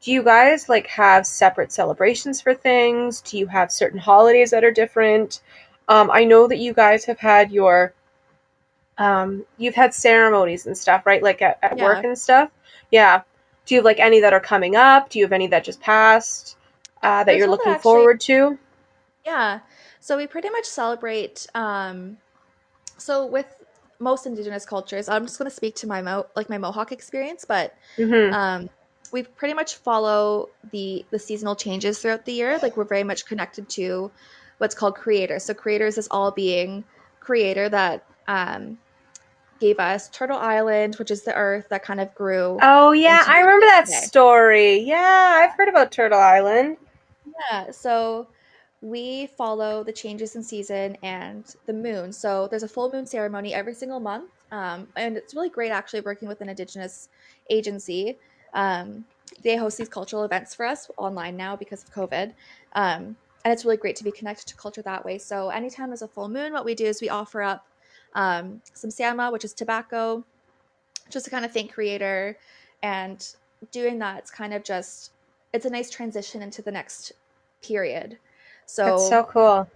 do 0.00 0.12
you 0.12 0.22
guys 0.22 0.68
like 0.68 0.86
have 0.88 1.26
separate 1.26 1.72
celebrations 1.72 2.40
for 2.40 2.54
things? 2.54 3.20
Do 3.22 3.38
you 3.38 3.46
have 3.48 3.72
certain 3.72 3.98
holidays 3.98 4.50
that 4.50 4.64
are 4.64 4.70
different? 4.72 5.40
Um, 5.88 6.10
I 6.12 6.24
know 6.24 6.46
that 6.46 6.58
you 6.58 6.72
guys 6.72 7.04
have 7.06 7.18
had 7.18 7.50
your 7.50 7.92
um, 8.98 9.44
you've 9.58 9.74
had 9.74 9.94
ceremonies 9.94 10.66
and 10.66 10.76
stuff, 10.76 11.06
right? 11.06 11.22
Like 11.22 11.40
at, 11.42 11.58
at 11.62 11.76
work 11.78 12.04
and 12.04 12.18
stuff. 12.18 12.50
Yeah. 12.90 13.22
Do 13.66 13.74
you 13.74 13.78
have 13.80 13.84
like 13.84 14.00
any 14.00 14.20
that 14.20 14.32
are 14.32 14.40
coming 14.40 14.76
up? 14.76 15.10
Do 15.10 15.18
you 15.18 15.24
have 15.24 15.32
any 15.32 15.46
that 15.48 15.62
just 15.64 15.80
passed 15.80 16.56
uh, 17.02 17.18
that 17.18 17.26
There's 17.26 17.38
you're 17.38 17.48
looking 17.48 17.72
actually- 17.72 17.82
forward 17.82 18.20
to? 18.22 18.58
Yeah. 19.24 19.60
So 20.00 20.16
we 20.16 20.26
pretty 20.26 20.48
much 20.50 20.64
celebrate 20.64 21.46
um 21.54 22.16
so 22.96 23.26
with 23.26 23.46
most 24.00 24.26
indigenous 24.26 24.64
cultures, 24.64 25.08
I'm 25.08 25.24
just 25.26 25.38
going 25.38 25.50
to 25.50 25.54
speak 25.54 25.74
to 25.76 25.86
my 25.86 26.00
mo 26.02 26.26
like 26.36 26.48
my 26.48 26.58
Mohawk 26.58 26.92
experience, 26.92 27.44
but 27.44 27.74
Mhm. 27.96 28.32
um, 28.32 28.70
we 29.12 29.22
pretty 29.22 29.54
much 29.54 29.76
follow 29.76 30.48
the 30.70 31.04
the 31.10 31.18
seasonal 31.18 31.56
changes 31.56 31.98
throughout 31.98 32.24
the 32.24 32.32
year. 32.32 32.58
Like 32.62 32.76
we're 32.76 32.84
very 32.84 33.04
much 33.04 33.26
connected 33.26 33.68
to 33.70 34.10
what's 34.58 34.74
called 34.74 34.94
creator. 34.94 35.38
So 35.38 35.54
creators 35.54 35.98
is 35.98 36.08
all 36.10 36.30
being 36.30 36.84
creator 37.20 37.68
that 37.68 38.04
um, 38.26 38.78
gave 39.60 39.78
us 39.78 40.08
Turtle 40.08 40.38
Island, 40.38 40.96
which 40.96 41.10
is 41.10 41.24
the 41.24 41.34
earth 41.34 41.68
that 41.70 41.82
kind 41.82 42.00
of 42.00 42.14
grew. 42.14 42.58
Oh 42.60 42.92
yeah, 42.92 43.24
I 43.26 43.40
remember 43.40 43.66
that 43.66 43.86
today. 43.86 43.98
story. 43.98 44.78
Yeah, 44.80 45.44
I've 45.44 45.56
heard 45.56 45.68
about 45.68 45.92
Turtle 45.92 46.18
Island. 46.18 46.76
Yeah, 47.50 47.70
so 47.70 48.28
we 48.80 49.26
follow 49.36 49.82
the 49.82 49.92
changes 49.92 50.36
in 50.36 50.42
season 50.42 50.96
and 51.02 51.44
the 51.66 51.72
moon. 51.72 52.12
So 52.12 52.48
there's 52.48 52.62
a 52.62 52.68
full 52.68 52.90
moon 52.92 53.06
ceremony 53.06 53.52
every 53.52 53.74
single 53.74 54.00
month, 54.00 54.30
um, 54.52 54.88
and 54.96 55.16
it's 55.16 55.34
really 55.34 55.50
great 55.50 55.70
actually 55.70 56.00
working 56.00 56.28
with 56.28 56.40
an 56.40 56.48
Indigenous 56.48 57.08
agency. 57.50 58.18
Um, 58.54 59.04
they 59.42 59.56
host 59.56 59.78
these 59.78 59.88
cultural 59.88 60.24
events 60.24 60.54
for 60.54 60.66
us 60.66 60.90
online 60.96 61.36
now 61.36 61.56
because 61.56 61.84
of 61.84 61.92
COVID, 61.92 62.32
um, 62.72 63.16
and 63.44 63.52
it's 63.52 63.64
really 63.64 63.76
great 63.76 63.96
to 63.96 64.04
be 64.04 64.10
connected 64.10 64.46
to 64.46 64.56
culture 64.56 64.82
that 64.82 65.04
way. 65.04 65.18
So 65.18 65.50
anytime 65.50 65.88
there's 65.88 66.02
a 66.02 66.08
full 66.08 66.28
moon, 66.28 66.52
what 66.52 66.64
we 66.64 66.74
do 66.74 66.86
is 66.86 67.00
we 67.00 67.08
offer 67.08 67.42
up 67.42 67.66
um, 68.14 68.60
some 68.74 68.90
sama, 68.90 69.30
which 69.30 69.44
is 69.44 69.52
tobacco, 69.52 70.24
just 71.10 71.24
to 71.26 71.30
kind 71.30 71.44
of 71.44 71.52
thank 71.52 71.72
creator, 71.72 72.36
and 72.82 73.26
doing 73.70 73.98
that, 74.00 74.18
it's 74.18 74.30
kind 74.30 74.54
of 74.54 74.64
just 74.64 75.12
it's 75.52 75.66
a 75.66 75.70
nice 75.70 75.90
transition 75.90 76.42
into 76.42 76.62
the 76.62 76.70
next 76.70 77.12
period. 77.62 78.18
So, 78.66 78.84
That's 78.84 79.08
so 79.08 79.24
cool. 79.24 79.68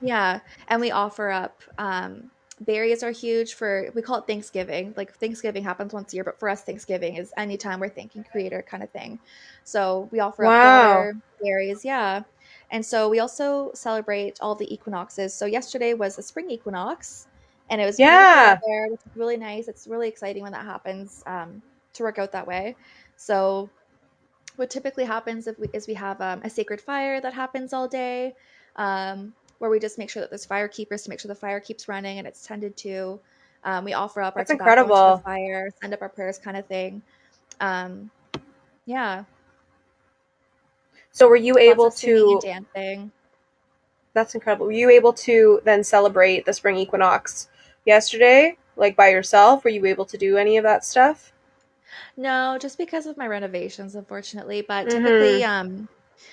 yeah, 0.00 0.40
and 0.68 0.80
we 0.80 0.90
offer 0.90 1.30
up 1.30 1.62
um, 1.78 2.30
berries 2.60 3.02
are 3.02 3.10
huge 3.10 3.54
for 3.54 3.90
we 3.94 4.02
call 4.02 4.18
it 4.18 4.26
Thanksgiving. 4.26 4.94
Like 4.96 5.14
Thanksgiving 5.16 5.64
happens 5.64 5.92
once 5.92 6.12
a 6.12 6.16
year, 6.16 6.24
but 6.24 6.38
for 6.38 6.48
us 6.48 6.62
Thanksgiving 6.62 7.16
is 7.16 7.32
anytime 7.36 7.80
we're 7.80 7.88
thanking 7.90 8.24
creator 8.24 8.64
kind 8.68 8.82
of 8.82 8.90
thing. 8.90 9.20
So 9.64 10.08
we 10.12 10.20
offer 10.20 10.44
Wow. 10.44 10.52
up 10.52 10.60
water, 10.62 11.16
berries, 11.42 11.84
yeah. 11.84 12.22
And 12.70 12.84
so 12.84 13.08
we 13.08 13.18
also 13.20 13.72
celebrate 13.74 14.38
all 14.40 14.54
the 14.54 14.72
equinoxes. 14.72 15.36
So 15.36 15.46
yesterday 15.46 15.94
was 15.94 16.16
the 16.16 16.22
spring 16.22 16.50
equinox, 16.50 17.28
and 17.68 17.80
it 17.80 17.86
was 17.86 17.98
Yeah. 17.98 18.56
there, 18.66 18.88
which 18.90 19.00
is 19.06 19.12
really 19.16 19.36
nice. 19.36 19.68
It's 19.68 19.86
really 19.86 20.08
exciting 20.08 20.42
when 20.42 20.52
that 20.52 20.64
happens 20.64 21.22
um, 21.26 21.62
to 21.94 22.02
work 22.02 22.18
out 22.18 22.32
that 22.32 22.46
way. 22.46 22.76
So 23.16 23.72
what 24.56 24.70
typically 24.70 25.04
happens 25.04 25.46
if 25.46 25.58
we, 25.58 25.68
is 25.74 25.86
we 25.86 25.94
have 25.94 26.20
um, 26.20 26.40
a 26.44 26.50
sacred 26.50 26.80
fire 26.80 27.20
that 27.20 27.34
happens 27.34 27.72
all 27.72 27.88
day 27.88 28.34
um, 28.76 29.34
where 29.58 29.70
we 29.70 29.78
just 29.80 29.98
make 29.98 30.10
sure 30.10 30.20
that 30.22 30.30
there's 30.30 30.44
fire 30.46 30.68
keepers 30.68 31.02
to 31.04 31.10
make 31.10 31.20
sure 31.20 31.28
the 31.28 31.34
fire 31.34 31.60
keeps 31.60 31.88
running 31.88 32.18
and 32.18 32.26
it's 32.26 32.46
tended 32.46 32.76
to 32.78 33.20
um, 33.64 33.84
we 33.84 33.92
offer 33.94 34.22
up 34.22 34.36
That's 34.36 34.50
our 34.50 34.56
tobacco 34.56 34.86
into 34.86 35.02
incredible. 35.02 35.04
the 35.04 35.16
fire 35.22 35.70
send 35.82 35.94
up 35.94 36.02
our 36.02 36.08
prayers 36.08 36.38
kind 36.38 36.56
of 36.56 36.66
thing 36.66 37.02
um, 37.60 38.10
yeah 38.86 39.24
So 41.10 41.28
were 41.28 41.34
you 41.36 41.58
lots 41.64 41.68
able 41.70 41.86
of 41.86 41.92
singing 41.92 42.30
and 42.30 42.40
to 42.40 42.40
dancing 42.40 43.12
That's 44.14 44.34
incredible. 44.34 44.66
Were 44.66 44.72
you 44.72 44.90
able 44.90 45.12
to 45.12 45.60
then 45.64 45.84
celebrate 45.84 46.44
the 46.44 46.52
spring 46.52 46.76
equinox 46.76 47.48
yesterday 47.84 48.56
like 48.74 48.96
by 48.96 49.08
yourself? 49.10 49.62
Were 49.62 49.70
you 49.70 49.86
able 49.86 50.06
to 50.06 50.18
do 50.18 50.36
any 50.36 50.56
of 50.56 50.64
that 50.64 50.84
stuff? 50.84 51.32
no 52.16 52.58
just 52.60 52.78
because 52.78 53.06
of 53.06 53.16
my 53.16 53.26
renovations 53.26 53.94
unfortunately 53.94 54.62
but 54.62 54.88
typically 54.90 55.42
um, 55.44 55.88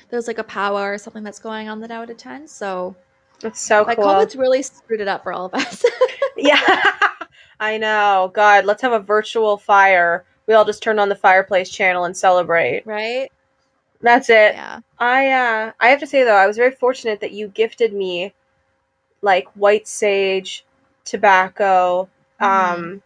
there's 0.10 0.28
like 0.28 0.38
a 0.38 0.44
powwow 0.44 0.84
or 0.84 0.98
something 0.98 1.24
that's 1.24 1.40
going 1.40 1.70
on 1.70 1.80
that 1.80 1.92
i 1.92 2.00
would 2.00 2.10
attend 2.10 2.50
so 2.50 2.96
That's 3.42 3.60
so 3.60 3.84
like 3.84 3.98
cool. 3.98 4.06
covid's 4.06 4.36
really 4.36 4.64
screwed 4.64 5.02
it 5.02 5.08
up 5.08 5.24
for 5.24 5.34
all 5.34 5.46
of 5.46 5.54
us 5.54 5.84
Yeah. 6.38 6.62
I 7.60 7.78
know. 7.78 8.32
God, 8.34 8.66
let's 8.66 8.82
have 8.82 8.92
a 8.94 9.00
virtual 9.00 9.58
fire. 9.58 10.26
We 10.48 10.54
all 10.54 10.66
just 10.66 10.84
turn 10.84 11.00
on 11.00 11.10
the 11.10 11.16
fireplace 11.16 11.70
channel 11.70 12.06
and 12.06 12.16
celebrate. 12.16 12.84
right 12.86 13.32
That's 14.02 14.30
it. 14.30 14.56
yeah 14.56 14.80
I 15.00 15.30
uh 15.32 15.72
I 15.80 15.88
have 15.90 16.00
to 16.00 16.08
say 16.08 16.24
though, 16.24 16.36
I 16.36 16.48
was 16.48 16.58
very 16.58 16.72
fortunate 16.72 17.20
that 17.22 17.32
you 17.32 17.48
gifted 17.50 17.94
me 17.94 18.34
like 19.22 19.48
white 19.56 19.88
sage, 19.88 20.66
tobacco, 21.06 22.10
Mhm. 22.42 22.46
um 22.48 23.02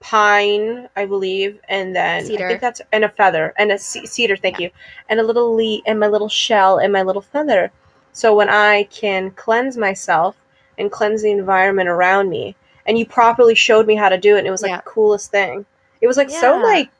pine, 0.00 0.88
I 0.96 1.06
believe, 1.06 1.60
and 1.68 1.94
then 1.94 2.24
I 2.24 2.36
think 2.48 2.60
that's 2.60 2.80
and 2.92 3.04
a 3.04 3.08
feather 3.08 3.52
and 3.58 3.72
a 3.72 3.78
cedar, 3.78 4.36
thank 4.36 4.58
Yeah. 4.60 4.66
you. 4.66 4.70
And 5.08 5.20
a 5.20 5.24
little 5.24 5.54
leaf 5.54 5.82
and 5.86 5.98
my 6.00 6.06
little 6.06 6.28
shell 6.28 6.78
and 6.78 6.92
my 6.92 7.02
little 7.02 7.22
feather. 7.22 7.72
So 8.18 8.34
when 8.34 8.48
I 8.48 8.82
can 8.90 9.30
cleanse 9.30 9.76
myself 9.76 10.36
and 10.76 10.90
cleanse 10.90 11.22
the 11.22 11.30
environment 11.30 11.88
around 11.88 12.28
me, 12.28 12.56
and 12.84 12.98
you 12.98 13.06
properly 13.06 13.54
showed 13.54 13.86
me 13.86 13.94
how 13.94 14.08
to 14.08 14.18
do 14.18 14.34
it, 14.34 14.40
and 14.40 14.48
it 14.48 14.50
was 14.50 14.60
like 14.60 14.72
Yeah. 14.72 14.80
the 14.80 14.90
coolest 14.90 15.30
thing. 15.30 15.66
It 16.00 16.08
was 16.08 16.16
like 16.16 16.28
so 16.28 16.58
like 16.58 16.90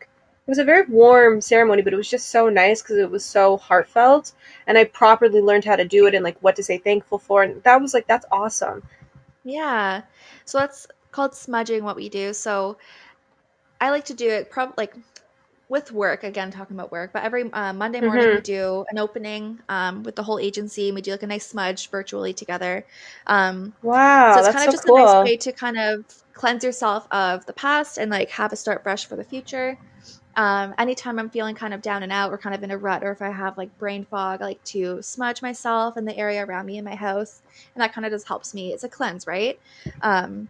it 0.46 0.50
was 0.50 0.59
a 0.59 0.64
very 0.64 0.87
warm 0.87 1.40
ceremony, 1.40 1.83
but 1.83 1.92
it 1.92 1.96
was 1.96 2.09
just 2.09 2.28
so 2.28 2.48
nice 2.48 2.83
because 2.83 2.98
it 2.98 3.11
was 3.11 3.24
so 3.24 3.57
heartfelt, 3.57 4.33
and 4.68 4.78
I 4.78 4.85
properly 4.85 5.40
learned 5.40 5.64
how 5.64 5.74
to 5.74 5.85
do 5.85 6.07
it 6.07 6.14
and 6.14 6.22
like 6.22 6.38
what 6.40 6.54
to 6.54 6.62
say 6.62 6.78
thankful 6.78 7.18
for, 7.18 7.42
and 7.42 7.64
that 7.64 7.81
was 7.81 7.94
like 7.94 8.07
that's 8.07 8.26
awesome. 8.31 8.85
Yeah. 9.44 10.02
So 10.44 10.59
that's 10.59 10.87
called 11.12 11.35
smudging 11.35 11.85
what 11.85 11.96
we 11.96 12.09
do. 12.09 12.33
So 12.33 12.76
I 13.81 13.90
like 13.90 14.04
to 14.07 14.14
do 14.14 14.28
it 14.31 14.50
prob 14.50 14.74
like 14.76 14.94
with 15.68 15.92
work 15.92 16.24
again 16.24 16.50
talking 16.50 16.76
about 16.76 16.90
work 16.92 17.12
but 17.12 17.22
every 17.22 17.52
uh, 17.52 17.72
monday 17.72 18.00
morning 18.00 18.31
we 18.31 18.40
Mhm. 18.40 18.44
do 18.44 18.85
an 18.90 18.98
opening 18.98 19.59
um, 19.68 20.02
with 20.02 20.16
the 20.16 20.22
whole 20.22 20.38
agency 20.38 20.88
and 20.88 20.94
we 20.94 21.02
do 21.02 21.11
like 21.11 21.22
a 21.22 21.26
nice 21.26 21.46
smudge 21.46 21.90
virtually 21.90 22.33
together 22.33 22.87
um, 23.26 23.74
Wow, 23.83 24.35
so 24.35 24.40
it's 24.40 24.48
that's 24.48 24.54
kind 24.54 24.64
so 24.64 24.70
of 24.70 24.72
just 24.72 24.85
cool. 24.87 24.96
a 24.96 25.00
nice 25.00 25.16
way 25.24 25.37
to 25.37 25.52
kind 25.52 25.78
of 25.78 26.04
cleanse 26.33 26.64
yourself 26.64 27.07
of 27.11 27.44
the 27.46 27.52
past 27.52 27.98
and 27.98 28.11
like 28.11 28.31
have 28.31 28.52
a 28.52 28.57
start 28.57 28.83
fresh 28.83 29.07
for 29.07 29.16
the 29.16 29.24
future 29.24 29.76
um, 30.37 30.74
anytime 30.78 31.18
i'm 31.18 31.31
feeling 31.31 31.54
kind 31.54 31.74
of 31.74 31.83
down 31.83 32.02
and 32.02 32.12
out 32.12 32.31
or 32.33 32.38
kind 32.38 32.54
of 32.54 32.62
in 32.62 32.70
a 32.70 32.78
rut 32.78 33.02
or 33.04 33.11
if 33.12 33.22
i 33.22 33.31
have 33.31 33.57
like 33.59 33.76
brain 33.78 34.04
fog 34.04 34.40
i 34.40 34.44
like 34.46 34.62
to 34.64 35.02
smudge 35.02 35.42
myself 35.42 35.96
and 35.96 36.07
the 36.07 36.16
area 36.16 36.44
around 36.44 36.66
me 36.66 36.78
in 36.78 36.85
my 36.85 36.94
house 36.94 37.42
and 37.74 37.83
that 37.83 37.92
kind 37.92 38.07
of 38.07 38.12
just 38.12 38.28
helps 38.28 38.54
me 38.54 38.72
it's 38.72 38.85
a 38.85 38.88
cleanse 38.88 39.26
right 39.26 39.59
um, 40.02 40.48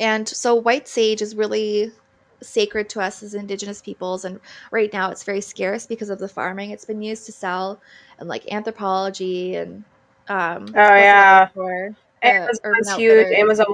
and 0.00 0.28
so 0.28 0.54
white 0.54 0.88
sage 0.88 1.22
is 1.22 1.34
really 1.36 1.90
sacred 2.40 2.88
to 2.88 3.00
us 3.00 3.22
as 3.22 3.34
indigenous 3.34 3.82
peoples 3.82 4.24
and 4.24 4.40
right 4.70 4.92
now 4.92 5.10
it's 5.10 5.24
very 5.24 5.40
scarce 5.40 5.86
because 5.86 6.08
of 6.10 6.18
the 6.18 6.28
farming 6.28 6.70
it's 6.70 6.84
been 6.84 7.02
used 7.02 7.26
to 7.26 7.32
sell 7.32 7.80
and 8.18 8.28
like 8.28 8.44
Anthropologie 8.46 9.56
and 9.56 9.84
um 10.28 10.62
other 10.74 10.98
yeah. 10.98 11.48
for 11.48 11.94
the 12.22 12.28
Amazon's 12.28 12.96
huge. 12.96 13.12
outfitters 13.12 13.38
Amazon. 13.38 13.66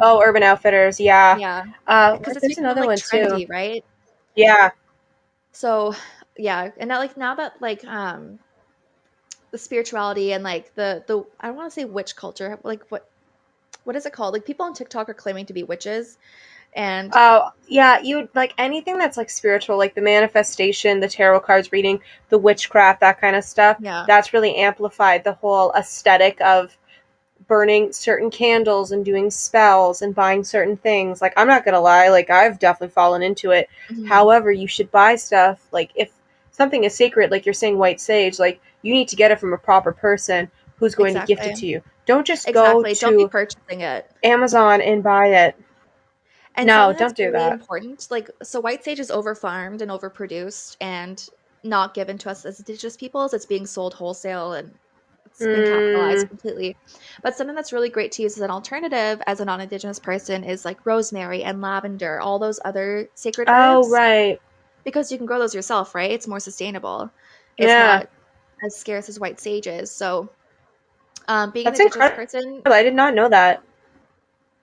Oh, 0.00 0.22
Urban 0.22 0.42
Outfitters. 0.42 0.98
Yeah. 0.98 1.36
yeah 1.36 1.64
Uh, 1.86 2.16
because 2.16 2.36
it's 2.36 2.42
there's 2.46 2.58
another 2.58 2.80
like 2.80 2.88
one 2.88 2.96
trendy 2.98 3.46
too. 3.46 3.52
right 3.52 3.84
Yeah. 4.34 4.70
so 5.52 5.94
yeah 6.36 6.70
and 6.78 6.88
now 6.88 6.98
like 6.98 7.16
now 7.16 7.34
that 7.34 7.60
like 7.60 7.84
um 7.84 8.38
the 9.50 9.58
spirituality 9.58 10.32
and 10.32 10.42
like 10.42 10.74
the 10.74 11.04
the 11.06 11.24
i 11.40 11.46
don't 11.46 11.56
want 11.56 11.70
to 11.70 11.74
say 11.74 11.84
witch 11.84 12.16
culture 12.16 12.58
like 12.62 12.82
what 12.90 13.08
what 13.84 13.94
is 13.96 14.06
it 14.06 14.12
called 14.12 14.32
like 14.32 14.46
people 14.46 14.64
on 14.64 14.72
tiktok 14.72 15.08
are 15.10 15.14
claiming 15.14 15.44
to 15.46 15.52
be 15.52 15.62
witches 15.62 16.16
and 16.74 17.12
Oh, 17.14 17.50
yeah. 17.68 18.00
You 18.00 18.28
like 18.34 18.54
anything 18.58 18.98
that's 18.98 19.16
like 19.16 19.30
spiritual, 19.30 19.76
like 19.78 19.94
the 19.94 20.00
manifestation, 20.00 21.00
the 21.00 21.08
tarot 21.08 21.40
cards 21.40 21.72
reading, 21.72 22.00
the 22.28 22.38
witchcraft, 22.38 23.00
that 23.00 23.20
kind 23.20 23.36
of 23.36 23.44
stuff. 23.44 23.76
yeah 23.80 24.04
That's 24.06 24.32
really 24.32 24.56
amplified 24.56 25.24
the 25.24 25.34
whole 25.34 25.72
aesthetic 25.72 26.40
of 26.40 26.76
burning 27.48 27.92
certain 27.92 28.30
candles 28.30 28.92
and 28.92 29.04
doing 29.04 29.30
spells 29.30 30.00
and 30.02 30.14
buying 30.14 30.44
certain 30.44 30.76
things. 30.76 31.20
Like 31.20 31.34
I'm 31.36 31.48
not 31.48 31.64
gonna 31.64 31.80
lie, 31.80 32.08
like 32.08 32.30
I've 32.30 32.58
definitely 32.58 32.92
fallen 32.94 33.22
into 33.22 33.50
it. 33.50 33.68
Mhm. 33.90 34.06
However, 34.06 34.50
you 34.52 34.66
should 34.68 34.90
buy 34.90 35.16
stuff 35.16 35.66
like 35.72 35.90
if 35.94 36.10
something 36.52 36.84
is 36.84 36.94
sacred, 36.94 37.30
like 37.30 37.44
you're 37.44 37.52
saying 37.52 37.76
white 37.78 38.00
sage, 38.00 38.38
like 38.38 38.60
you 38.82 38.92
need 38.94 39.08
to 39.08 39.16
get 39.16 39.30
it 39.30 39.40
from 39.40 39.52
a 39.52 39.58
proper 39.58 39.92
person 39.92 40.50
who's 40.76 40.94
going 40.94 41.14
to 41.14 41.24
gift 41.26 41.42
it 41.44 41.56
to 41.56 41.66
you. 41.66 41.82
Don't 42.06 42.26
just 42.26 42.48
exactly 42.48 42.94
go 42.94 43.00
don't 43.00 43.16
be 43.16 43.24
to 43.24 43.28
purchasing 43.28 43.80
it 43.80 44.10
Amazon 44.24 44.80
and 44.80 45.02
buy 45.02 45.26
it. 45.26 45.56
And 46.56 46.68
No, 46.68 46.92
don't 46.92 47.16
do 47.16 47.30
really 47.32 47.32
that. 47.32 47.60
important, 47.60 48.06
like 48.10 48.30
so 48.42 48.60
white 48.60 48.84
sage 48.84 49.00
is 49.00 49.10
overfarmed 49.10 49.80
and 49.82 49.90
overproduced 49.90 50.76
and 50.80 51.24
not 51.64 51.94
given 51.94 52.18
to 52.18 52.30
us 52.30 52.44
as 52.44 52.58
indigenous 52.60 52.96
peoples. 52.96 53.32
It's 53.34 53.46
being 53.46 53.66
sold 53.66 53.94
wholesale 53.94 54.52
and 54.52 54.78
it's 55.26 55.46
been 55.46 55.64
capitalized 55.64 56.26
Mm. 56.26 56.28
completely. 56.28 56.76
But 57.22 57.36
something 57.36 57.56
that's 57.56 57.72
really 57.72 57.88
great 57.90 58.12
to 58.12 58.22
use 58.22 58.36
as 58.36 58.42
an 58.42 58.50
alternative 58.50 59.22
as 59.26 59.40
a 59.40 59.44
non-indigenous 59.46 59.98
person 60.00 60.44
is 60.44 60.64
like 60.64 60.84
rosemary 60.86 61.42
and 61.44 61.60
lavender, 61.62 62.20
all 62.20 62.38
those 62.38 62.60
other 62.64 63.08
sacred 63.14 63.48
Oh 63.48 63.88
herbs. 63.88 63.88
right. 63.88 64.40
Because 64.84 65.12
you 65.12 65.18
can 65.18 65.26
grow 65.26 65.38
those 65.38 65.54
yourself, 65.54 65.94
right? 65.94 66.10
It's 66.10 66.28
more 66.28 66.40
sustainable. 66.40 67.12
It's 67.58 67.78
Yeah. 67.78 67.78
not 67.78 68.06
as 68.64 68.76
scarce 68.78 69.08
as 69.08 69.20
white 69.20 69.40
sage 69.40 69.66
is. 69.68 69.94
So 69.96 70.32
um, 71.28 71.50
being 71.52 71.66
That's 71.66 71.76
an 71.76 71.80
indigenous 71.80 72.10
incredible. 72.10 72.16
person 72.16 72.62
I 72.66 72.82
did 72.82 72.94
not 72.94 73.14
know 73.14 73.28
that. 73.28 73.62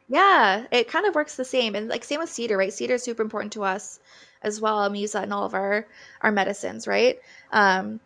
Yeah, 0.10 0.66
it 0.72 0.88
kind 0.90 1.06
of 1.06 1.16
works 1.16 1.36
the 1.36 1.46
same. 1.46 1.76
And 1.76 1.88
like 1.90 2.04
same 2.04 2.20
with 2.20 2.30
cedar, 2.30 2.58
right? 2.58 2.74
Cedar 2.74 2.96
is 2.96 3.04
super 3.04 3.22
important 3.24 3.54
to 3.54 3.64
us 3.64 4.00
as 4.42 4.60
well. 4.62 4.84
And 4.84 4.94
we 4.94 5.00
use 5.00 5.14
that 5.14 5.24
in 5.26 5.32
all 5.32 5.46
of 5.46 5.54
our 5.54 5.88
our 6.22 6.32
medicines, 6.32 6.88
right? 6.88 7.20
Um 7.52 8.02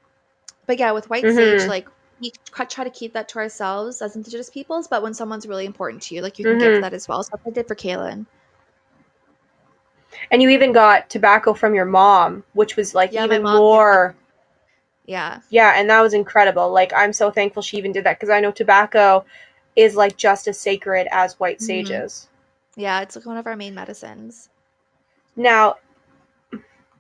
but 0.68 0.80
yeah, 0.80 0.92
with 0.94 1.10
white 1.10 1.30
sage, 1.30 1.62
Mhm. 1.62 1.68
like 1.68 1.88
keep, 2.22 2.36
try 2.70 2.84
to 2.86 2.92
keep 2.92 3.14
that 3.14 3.30
to 3.30 3.40
ourselves 3.40 4.02
as 4.02 4.16
Indigenous 4.16 4.50
peoples, 4.50 4.88
but 4.88 5.04
when 5.04 5.14
someone's 5.16 5.48
really 5.48 5.66
important 5.66 6.04
to 6.04 6.16
you, 6.16 6.22
like 6.22 6.40
you 6.40 6.46
can 6.46 6.58
mm-hmm. 6.58 6.60
give 6.60 6.82
that 6.82 6.94
as 6.94 7.08
well. 7.08 7.24
So 7.24 7.40
I 7.46 7.52
did 7.52 7.68
for 7.68 7.76
Kaylin. 7.76 8.28
And 10.32 10.42
you 10.42 10.50
even 10.50 10.74
got 10.74 11.10
tobacco 11.10 11.54
from 11.54 11.76
your 11.76 11.86
mom, 11.86 12.44
which 12.54 12.76
was 12.76 12.94
like 12.96 13.14
yeah, 13.14 13.26
even 13.26 13.44
more. 13.44 14.16
Yeah. 15.06 15.42
Yeah, 15.50 15.74
and 15.76 15.90
that 15.90 16.02
was 16.02 16.14
incredible. 16.14 16.72
Like 16.72 16.94
I'm 16.94 17.14
so 17.14 17.32
thankful 17.32 17.62
she 17.62 17.78
even 17.78 17.92
did 17.92 18.06
that 18.06 18.20
because 18.20 18.30
I 18.30 18.40
know 18.40 18.52
tobacco 18.52 19.26
is 19.76 19.96
like 19.96 20.18
just 20.18 20.48
as 20.48 20.60
sacred 20.60 21.08
as 21.12 21.40
white 21.40 21.58
mm-hmm. 21.58 21.66
sages. 21.66 22.28
Yeah, 22.76 23.02
it's 23.02 23.16
like 23.16 23.26
one 23.26 23.38
of 23.38 23.48
our 23.48 23.56
main 23.56 23.76
medicines. 23.76 24.50
Now, 25.36 25.76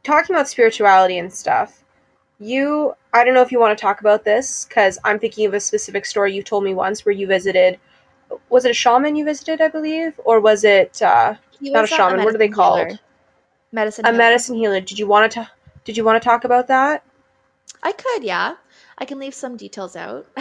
talking 0.04 0.36
about 0.36 0.50
spirituality 0.50 1.18
and 1.18 1.32
stuff, 1.32 1.84
you 2.40 2.94
I 3.14 3.24
don't 3.24 3.34
know 3.34 3.42
if 3.42 3.52
you 3.52 3.60
want 3.60 3.78
to 3.78 3.82
talk 3.82 4.02
about 4.02 4.24
this 4.24 4.66
because 4.66 5.00
I'm 5.04 5.20
thinking 5.20 5.46
of 5.46 5.54
a 5.54 5.60
specific 5.60 6.06
story 6.06 6.34
you 6.34 6.44
told 6.44 6.64
me 6.64 6.74
once 6.74 7.06
where 7.06 7.14
you 7.14 7.28
visited. 7.28 7.80
Was 8.50 8.66
it 8.66 8.72
a 8.72 8.74
shaman 8.74 9.16
you 9.16 9.26
visited, 9.26 9.62
I 9.62 9.68
believe, 9.68 10.20
or 10.26 10.40
was 10.40 10.64
it 10.64 11.02
uh, 11.02 11.36
not 11.62 11.84
a 11.84 11.88
shaman? 11.88 12.20
A 12.20 12.24
what 12.24 12.34
are 12.34 12.40
they 12.40 12.50
called? 12.50 12.80
Healer. 12.80 13.00
Medicine. 13.72 14.06
A 14.06 14.10
healer. 14.10 14.18
medicine 14.18 14.56
healer. 14.56 14.82
Did 14.82 14.98
you 14.98 15.08
want 15.08 15.32
to? 15.34 15.50
Did 15.86 15.98
you 15.98 16.04
want 16.04 16.22
to 16.22 16.28
talk 16.28 16.44
about 16.44 16.68
that? 16.68 17.04
I 17.84 17.92
could, 17.92 18.24
yeah. 18.24 18.56
I 18.98 19.06
can 19.06 19.20
leave 19.20 19.34
some 19.34 19.58
details 19.58 19.96
out. 19.96 20.28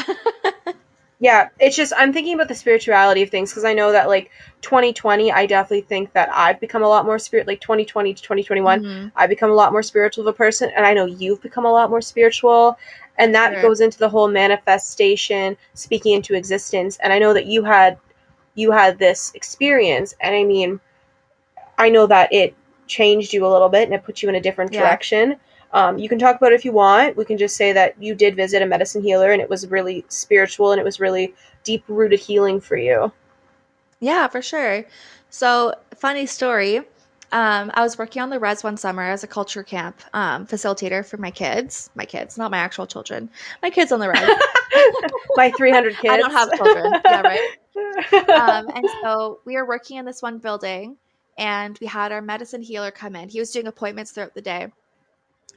yeah, 1.23 1.51
it's 1.61 1.77
just 1.77 1.93
I'm 1.97 2.13
thinking 2.13 2.35
about 2.35 2.49
the 2.49 2.57
spirituality 2.57 3.23
of 3.23 3.31
things 3.31 3.53
because 3.53 3.65
I 3.65 3.75
know 3.75 3.93
that 3.93 4.09
like 4.09 4.33
2020, 4.63 5.31
I 5.31 5.47
definitely 5.47 5.83
think 5.83 6.13
that 6.15 6.29
I've 6.33 6.59
become 6.59 6.83
a 6.83 6.89
lot 6.89 7.07
more 7.07 7.17
spirit. 7.21 7.47
Like 7.47 7.61
2020 7.61 8.15
to 8.15 8.21
2021, 8.21 8.83
mm-hmm. 8.83 9.09
I've 9.15 9.29
become 9.29 9.49
a 9.49 9.55
lot 9.55 9.71
more 9.71 9.85
spiritual 9.85 10.27
of 10.27 10.35
a 10.35 10.37
person, 10.37 10.73
and 10.75 10.85
I 10.85 10.95
know 10.95 11.07
you've 11.07 11.41
become 11.41 11.65
a 11.65 11.71
lot 11.71 11.91
more 11.91 12.01
spiritual, 12.01 12.77
and 13.17 13.37
that 13.37 13.53
sure. 13.53 13.63
goes 13.63 13.81
into 13.81 14.01
the 14.01 14.09
whole 14.09 14.27
manifestation, 14.27 15.57
speaking 15.75 16.15
into 16.15 16.35
existence. 16.35 16.99
And 17.01 17.13
I 17.13 17.21
know 17.21 17.35
that 17.35 17.47
you 17.47 17.63
had 17.63 17.99
you 18.57 18.73
had 18.73 18.99
this 18.99 19.31
experience, 19.37 20.17
and 20.21 20.35
I 20.35 20.43
mean, 20.43 20.81
I 21.79 21.91
know 21.91 22.09
that 22.09 22.33
it 22.33 22.57
changed 22.89 23.33
you 23.33 23.47
a 23.47 23.53
little 23.53 23.69
bit 23.69 23.85
and 23.85 23.95
it 23.95 24.03
put 24.03 24.25
you 24.25 24.29
in 24.29 24.35
a 24.35 24.41
different 24.41 24.73
yeah. 24.73 24.81
direction. 24.81 25.37
Um, 25.73 25.99
you 25.99 26.09
can 26.09 26.19
talk 26.19 26.37
about 26.37 26.53
it 26.53 26.57
if 26.57 26.65
you 26.65 26.73
want. 26.73 27.17
We 27.17 27.25
can 27.25 27.39
just 27.39 27.57
say 27.57 27.73
that 27.73 28.01
you 28.03 28.15
did 28.15 28.37
visit 28.37 28.63
a 28.63 28.67
medicine 28.67 29.03
healer 29.03 29.33
and 29.33 29.41
it 29.41 29.49
was 29.49 29.67
really 29.69 30.05
spiritual 30.09 30.73
and 30.73 30.81
it 30.81 30.85
was 30.85 31.01
really 31.01 31.35
deep 31.65 31.85
rooted 31.89 32.21
healing 32.21 32.61
for 32.61 32.77
you. 32.77 33.13
Yeah, 34.01 34.27
for 34.29 34.43
sure. 34.43 34.85
So, 35.31 35.75
funny 35.95 36.27
story. 36.27 36.79
Um, 37.31 37.71
I 37.73 37.81
was 37.81 37.97
working 37.97 38.21
on 38.21 38.29
the 38.29 38.39
res 38.39 38.63
one 38.63 38.77
summer 38.77 39.03
as 39.03 39.25
a 39.25 39.27
culture 39.27 39.63
camp 39.63 40.03
um, 40.13 40.47
facilitator 40.47 41.07
for 41.07 41.17
my 41.17 41.31
kids. 41.31 41.89
My 41.95 42.05
kids, 42.05 42.37
not 42.37 42.51
my 42.51 42.59
actual 42.59 42.87
children. 42.87 43.31
My 43.63 43.71
kids 43.71 43.91
on 43.91 44.01
the 44.01 44.11
res. 44.11 44.21
my 45.37 45.51
300 45.53 45.97
kids. 45.97 46.13
I 46.13 46.19
don't 46.19 46.33
have 46.33 46.53
children. 46.53 46.93
Yeah, 47.05 47.23
right. 47.23 47.41
Um, 48.29 48.69
and 48.75 48.87
so 49.03 49.41
we 49.47 49.57
were 49.57 49.67
working 49.67 49.97
in 49.97 50.05
this 50.05 50.21
one 50.21 50.37
building, 50.37 50.99
and 51.39 51.79
we 51.81 51.87
had 51.87 52.13
our 52.13 52.21
medicine 52.21 52.61
healer 52.61 52.91
come 52.91 53.17
in. 53.17 53.31
He 53.31 53.39
was 53.39 53.51
doing 53.51 53.67
appointments 53.67 54.11
throughout 54.11 54.35
the 54.35 54.43
day 54.43 54.69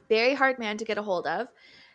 very 0.08 0.34
hard 0.34 0.58
man 0.58 0.76
to 0.78 0.84
get 0.84 0.98
a 0.98 1.02
hold 1.02 1.26
of. 1.26 1.48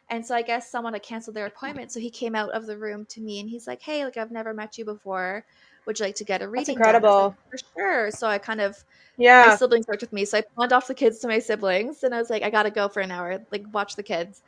And 0.10 0.26
so 0.26 0.36
I 0.36 0.41
guess 0.41 0.69
someone 0.69 0.93
had 0.93 1.04
canceled 1.04 1.36
their 1.36 1.45
appointment. 1.45 1.91
So 1.91 2.00
he 2.00 2.10
came 2.10 2.36
out 2.36 2.52
of 2.52 2.65
the 2.65 2.78
room 2.78 3.06
to 3.12 3.21
me 3.21 3.39
and 3.39 3.50
he's 3.50 3.65
like, 3.65 3.82
Hey, 3.82 4.04
like 4.04 4.17
I've 4.17 4.32
never 4.32 4.54
met 4.54 4.78
you 4.78 4.86
before. 4.86 5.45
Would 5.86 6.00
you 6.00 6.06
like 6.06 6.15
to 6.15 6.26
get 6.26 6.41
a 6.41 6.47
reading? 6.47 6.76
That's 6.76 6.78
incredible. 6.78 7.36
Like, 7.50 7.60
For 7.62 7.65
sure. 7.76 8.12
So 8.12 8.28
I 8.28 8.38
kind 8.38 8.62
of 8.62 8.84
yeah. 9.17 9.45
My 9.47 9.56
siblings 9.56 9.88
worked 9.88 10.02
with 10.02 10.13
me. 10.13 10.26
So 10.26 10.39
I 10.39 10.41
pawned 10.56 10.74
off 10.74 10.88
the 10.88 10.95
kids 10.95 11.19
to 11.19 11.28
my 11.28 11.39
siblings 11.39 12.04
and 12.04 12.13
I 12.13 12.17
was 12.17 12.30
like, 12.30 12.43
I 12.43 12.50
gotta 12.50 12.71
go 12.71 12.89
for 12.89 13.02
an 13.02 13.12
hour, 13.12 13.39
like 13.52 13.63
watch 13.71 13.95
the 13.95 14.04
kids. 14.04 14.41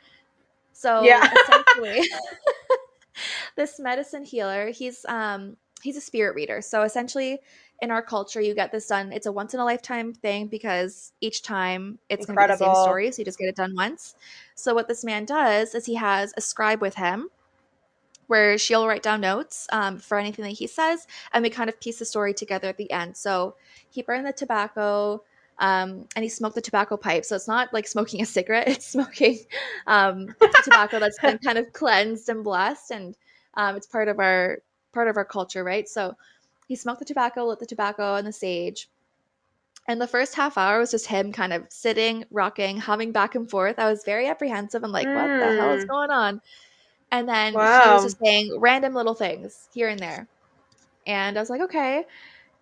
So 0.72 1.02
yeah. 1.02 1.32
essentially 1.48 2.08
this 3.56 3.78
medicine 3.78 4.24
healer, 4.24 4.70
he's 4.70 5.04
um 5.06 5.56
he's 5.82 5.96
a 5.96 6.00
spirit 6.00 6.34
reader. 6.34 6.60
So 6.60 6.82
essentially 6.82 7.40
in 7.82 7.90
our 7.90 8.02
culture, 8.02 8.40
you 8.40 8.54
get 8.54 8.72
this 8.72 8.86
done. 8.86 9.12
It's 9.12 9.26
a 9.26 9.32
once 9.32 9.54
in 9.54 9.60
a 9.60 9.64
lifetime 9.64 10.12
thing 10.12 10.46
because 10.46 11.12
each 11.20 11.42
time 11.42 11.98
it's 12.08 12.26
going 12.26 12.36
to 12.36 12.42
be 12.42 12.52
the 12.52 12.56
same 12.56 12.74
story. 12.74 13.10
So 13.12 13.20
you 13.20 13.24
just 13.24 13.38
get 13.38 13.48
it 13.48 13.56
done 13.56 13.74
once. 13.76 14.14
So 14.54 14.74
what 14.74 14.88
this 14.88 15.04
man 15.04 15.24
does 15.24 15.74
is 15.74 15.86
he 15.86 15.96
has 15.96 16.32
a 16.36 16.40
scribe 16.40 16.80
with 16.80 16.94
him 16.94 17.28
where 18.26 18.56
she'll 18.56 18.86
write 18.86 19.02
down 19.02 19.20
notes 19.20 19.66
um, 19.70 19.98
for 19.98 20.18
anything 20.18 20.44
that 20.44 20.52
he 20.52 20.66
says, 20.66 21.06
and 21.32 21.42
we 21.42 21.50
kind 21.50 21.68
of 21.68 21.78
piece 21.78 21.98
the 21.98 22.04
story 22.04 22.32
together 22.32 22.68
at 22.68 22.78
the 22.78 22.90
end. 22.90 23.16
So 23.16 23.54
he 23.90 24.02
burned 24.02 24.26
the 24.26 24.32
tobacco. 24.32 25.22
Um, 25.56 26.08
and 26.16 26.24
he 26.24 26.28
smoked 26.28 26.56
the 26.56 26.60
tobacco 26.60 26.96
pipe. 26.96 27.24
So 27.24 27.36
it's 27.36 27.46
not 27.46 27.72
like 27.72 27.86
smoking 27.86 28.20
a 28.20 28.26
cigarette; 28.26 28.66
it's 28.66 28.88
smoking 28.88 29.38
um, 29.86 30.34
tobacco 30.64 30.98
that's 30.98 31.20
been 31.20 31.38
kind 31.38 31.58
of 31.58 31.72
cleansed 31.72 32.28
and 32.28 32.42
blessed, 32.42 32.90
and 32.90 33.14
um, 33.56 33.76
it's 33.76 33.86
part 33.86 34.08
of 34.08 34.18
our 34.18 34.58
part 34.92 35.06
of 35.06 35.16
our 35.16 35.24
culture, 35.24 35.62
right? 35.62 35.88
So 35.88 36.16
he 36.66 36.76
smoked 36.76 37.00
the 37.00 37.04
tobacco, 37.04 37.44
lit 37.46 37.58
the 37.58 37.66
tobacco 37.66 38.14
on 38.14 38.24
the 38.24 38.32
stage. 38.32 38.88
And 39.86 40.00
the 40.00 40.06
first 40.06 40.34
half 40.34 40.56
hour 40.56 40.78
was 40.78 40.90
just 40.90 41.06
him 41.06 41.32
kind 41.32 41.52
of 41.52 41.66
sitting, 41.68 42.24
rocking, 42.30 42.78
humming 42.78 43.12
back 43.12 43.34
and 43.34 43.48
forth. 43.48 43.78
I 43.78 43.90
was 43.90 44.02
very 44.04 44.28
apprehensive 44.28 44.82
and 44.82 44.92
like, 44.92 45.06
mm. 45.06 45.14
what 45.14 45.26
the 45.26 45.60
hell 45.60 45.72
is 45.72 45.84
hmm. 45.84 45.90
going 45.90 46.10
on? 46.10 46.40
And 47.10 47.28
then 47.28 47.52
wow. 47.52 47.84
he 47.84 47.90
was 47.90 48.04
just 48.04 48.18
saying 48.18 48.58
random 48.58 48.94
little 48.94 49.14
things 49.14 49.68
here 49.74 49.88
and 49.88 50.00
there. 50.00 50.26
And 51.06 51.36
I 51.36 51.40
was 51.40 51.50
like, 51.50 51.60
okay. 51.60 52.06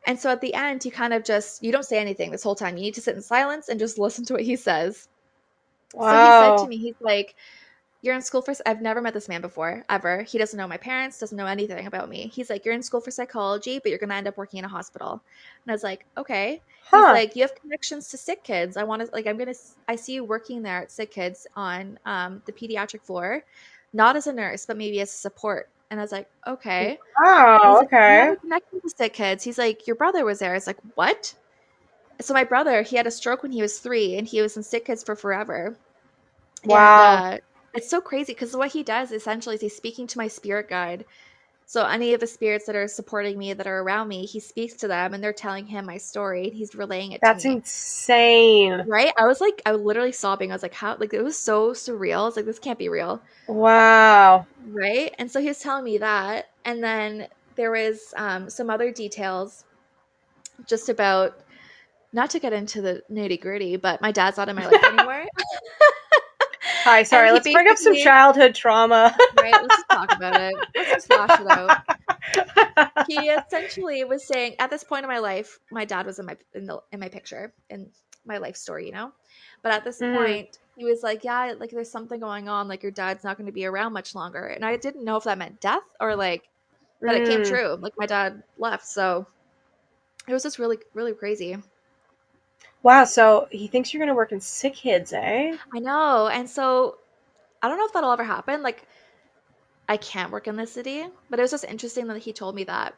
And 0.04 0.18
so 0.18 0.30
at 0.30 0.40
the 0.40 0.52
end, 0.52 0.82
he 0.82 0.90
kind 0.90 1.12
of 1.12 1.22
just, 1.22 1.62
you 1.62 1.70
don't 1.70 1.84
say 1.84 2.00
anything 2.00 2.32
this 2.32 2.42
whole 2.42 2.56
time. 2.56 2.76
You 2.76 2.82
need 2.82 2.94
to 2.94 3.00
sit 3.00 3.14
in 3.14 3.22
silence 3.22 3.68
and 3.68 3.78
just 3.78 3.98
listen 4.00 4.24
to 4.26 4.34
what 4.34 4.42
he 4.42 4.56
says. 4.56 5.08
Wow. 5.94 6.08
So 6.10 6.52
he 6.52 6.58
said 6.58 6.64
to 6.64 6.68
me, 6.68 6.76
he's 6.78 7.00
like, 7.00 7.36
you're 8.02 8.16
in 8.16 8.22
school 8.22 8.42
for 8.42 8.52
I've 8.66 8.82
never 8.82 9.00
met 9.00 9.14
this 9.14 9.28
man 9.28 9.40
before 9.40 9.84
ever. 9.88 10.22
He 10.22 10.36
doesn't 10.36 10.58
know 10.58 10.66
my 10.66 10.76
parents, 10.76 11.20
doesn't 11.20 11.36
know 11.36 11.46
anything 11.46 11.86
about 11.86 12.08
me. 12.08 12.30
He's 12.34 12.50
like, 12.50 12.64
"You're 12.64 12.74
in 12.74 12.82
school 12.82 13.00
for 13.00 13.12
psychology, 13.12 13.78
but 13.78 13.90
you're 13.90 13.98
going 13.98 14.10
to 14.10 14.16
end 14.16 14.26
up 14.26 14.36
working 14.36 14.58
in 14.58 14.64
a 14.64 14.68
hospital." 14.68 15.12
And 15.12 15.70
I 15.70 15.72
was 15.72 15.84
like, 15.84 16.04
"Okay." 16.18 16.60
Huh. 16.84 17.14
He's 17.14 17.22
like, 17.22 17.36
"You 17.36 17.42
have 17.42 17.54
connections 17.54 18.08
to 18.08 18.16
sick 18.16 18.42
kids. 18.42 18.76
I 18.76 18.82
want 18.82 19.02
to 19.02 19.08
like 19.12 19.28
I'm 19.28 19.38
going 19.38 19.54
to 19.54 19.60
I 19.88 19.94
see 19.94 20.14
you 20.14 20.24
working 20.24 20.62
there 20.62 20.82
at 20.82 20.90
sick 20.90 21.12
kids 21.12 21.46
on 21.54 21.98
um, 22.04 22.42
the 22.44 22.52
pediatric 22.52 23.02
floor, 23.02 23.44
not 23.92 24.16
as 24.16 24.26
a 24.26 24.32
nurse, 24.32 24.66
but 24.66 24.76
maybe 24.76 25.00
as 25.00 25.10
a 25.10 25.16
support." 25.16 25.68
And 25.90 26.00
I 26.00 26.02
was 26.02 26.12
like, 26.12 26.28
"Okay." 26.44 26.98
Oh, 27.24 27.76
like, 27.78 27.86
okay. 27.86 28.34
Connecting 28.40 28.80
to 28.80 28.90
sick 28.90 29.12
kids. 29.12 29.44
He's 29.44 29.58
like, 29.58 29.86
"Your 29.86 29.96
brother 29.96 30.24
was 30.24 30.40
there." 30.40 30.56
It's 30.56 30.66
like, 30.66 30.80
"What?" 30.96 31.34
So 32.20 32.34
my 32.34 32.44
brother, 32.44 32.82
he 32.82 32.96
had 32.96 33.06
a 33.06 33.10
stroke 33.12 33.42
when 33.44 33.52
he 33.52 33.62
was 33.62 33.78
3 33.78 34.16
and 34.16 34.26
he 34.26 34.42
was 34.42 34.56
in 34.56 34.62
sick 34.64 34.86
kids 34.86 35.04
for 35.04 35.14
forever. 35.14 35.76
Wow. 36.64 37.24
And, 37.24 37.34
uh, 37.34 37.38
it's 37.74 37.88
so 37.88 38.00
crazy 38.00 38.32
because 38.32 38.56
what 38.56 38.72
he 38.72 38.82
does 38.82 39.12
essentially 39.12 39.54
is 39.54 39.60
he's 39.60 39.76
speaking 39.76 40.06
to 40.08 40.18
my 40.18 40.28
spirit 40.28 40.68
guide. 40.68 41.04
So 41.64 41.86
any 41.86 42.12
of 42.12 42.20
the 42.20 42.26
spirits 42.26 42.66
that 42.66 42.76
are 42.76 42.86
supporting 42.86 43.38
me 43.38 43.54
that 43.54 43.66
are 43.66 43.80
around 43.80 44.08
me, 44.08 44.26
he 44.26 44.40
speaks 44.40 44.74
to 44.74 44.88
them 44.88 45.14
and 45.14 45.24
they're 45.24 45.32
telling 45.32 45.64
him 45.64 45.86
my 45.86 45.96
story 45.96 46.44
and 46.48 46.52
he's 46.52 46.74
relaying 46.74 47.12
it 47.12 47.20
That's 47.22 47.46
insane. 47.46 48.84
Right? 48.86 49.12
I 49.16 49.26
was 49.26 49.40
like 49.40 49.62
I 49.64 49.72
was 49.72 49.80
literally 49.80 50.12
sobbing. 50.12 50.50
I 50.50 50.54
was 50.54 50.62
like, 50.62 50.74
how 50.74 50.96
like 50.98 51.14
it 51.14 51.22
was 51.22 51.38
so 51.38 51.70
surreal. 51.70 52.18
I 52.18 52.24
was 52.24 52.36
like, 52.36 52.44
this 52.44 52.58
can't 52.58 52.78
be 52.78 52.90
real. 52.90 53.22
Wow. 53.48 54.46
Right? 54.66 55.14
And 55.18 55.30
so 55.30 55.40
he 55.40 55.48
was 55.48 55.60
telling 55.60 55.84
me 55.84 55.98
that. 55.98 56.50
And 56.64 56.84
then 56.84 57.28
there 57.54 57.70
was 57.70 58.12
um, 58.16 58.50
some 58.50 58.68
other 58.68 58.92
details 58.92 59.64
just 60.66 60.88
about 60.88 61.40
not 62.12 62.30
to 62.30 62.38
get 62.38 62.52
into 62.52 62.82
the 62.82 63.02
nitty 63.10 63.40
gritty, 63.40 63.76
but 63.76 64.00
my 64.02 64.12
dad's 64.12 64.36
not 64.36 64.48
in 64.48 64.56
my 64.56 64.66
life 64.66 64.84
anymore. 64.92 65.24
Hi, 66.84 67.04
sorry. 67.04 67.30
Let's 67.30 67.50
bring 67.50 67.68
up 67.68 67.78
some 67.78 67.94
childhood 67.94 68.54
trauma. 68.54 69.14
right, 69.38 69.52
let's 69.52 69.76
just 69.76 69.88
talk 69.88 70.16
about 70.16 70.40
it. 70.40 70.54
Let's 70.74 70.90
just 70.90 71.06
flash 71.06 71.40
it 71.40 71.46
out. 71.48 71.82
He 73.08 73.16
essentially 73.28 74.04
was 74.04 74.24
saying, 74.24 74.56
at 74.58 74.70
this 74.70 74.84
point 74.84 75.04
in 75.04 75.10
my 75.10 75.18
life, 75.18 75.58
my 75.70 75.84
dad 75.84 76.06
was 76.06 76.18
in 76.18 76.26
my 76.26 76.36
in 76.54 76.66
the 76.66 76.80
in 76.92 77.00
my 77.00 77.08
picture 77.08 77.52
in 77.68 77.90
my 78.24 78.38
life 78.38 78.56
story, 78.56 78.86
you 78.86 78.92
know. 78.92 79.12
But 79.62 79.72
at 79.72 79.84
this 79.84 80.00
mm. 80.00 80.16
point, 80.16 80.58
he 80.76 80.84
was 80.84 81.02
like, 81.02 81.24
"Yeah, 81.24 81.54
like 81.58 81.70
there's 81.70 81.90
something 81.90 82.20
going 82.20 82.48
on. 82.48 82.68
Like 82.68 82.82
your 82.82 82.92
dad's 82.92 83.24
not 83.24 83.36
going 83.36 83.46
to 83.46 83.52
be 83.52 83.66
around 83.66 83.92
much 83.92 84.14
longer." 84.14 84.46
And 84.46 84.64
I 84.64 84.76
didn't 84.76 85.04
know 85.04 85.16
if 85.16 85.24
that 85.24 85.36
meant 85.36 85.60
death 85.60 85.82
or 86.00 86.16
like 86.16 86.48
that 87.00 87.14
mm. 87.14 87.20
it 87.20 87.28
came 87.28 87.40
mm. 87.40 87.48
true. 87.48 87.76
Like 87.80 87.94
my 87.98 88.06
dad 88.06 88.42
left, 88.56 88.86
so 88.86 89.26
it 90.26 90.32
was 90.32 90.42
just 90.42 90.58
really 90.58 90.78
really 90.94 91.12
crazy. 91.12 91.56
Wow, 92.82 93.04
so 93.04 93.46
he 93.50 93.68
thinks 93.68 93.92
you're 93.92 94.00
going 94.00 94.08
to 94.08 94.14
work 94.14 94.32
in 94.32 94.40
sick 94.40 94.74
kids, 94.74 95.12
eh? 95.12 95.56
I 95.72 95.78
know. 95.78 96.28
And 96.28 96.48
so 96.48 96.98
I 97.62 97.68
don't 97.68 97.78
know 97.78 97.86
if 97.86 97.92
that'll 97.92 98.12
ever 98.12 98.24
happen. 98.24 98.62
Like, 98.62 98.86
I 99.88 99.96
can't 99.96 100.32
work 100.32 100.48
in 100.48 100.56
the 100.56 100.66
city, 100.66 101.06
but 101.30 101.38
it 101.38 101.42
was 101.42 101.50
just 101.52 101.64
interesting 101.64 102.06
that 102.08 102.18
he 102.18 102.32
told 102.32 102.54
me 102.54 102.64
that. 102.64 102.94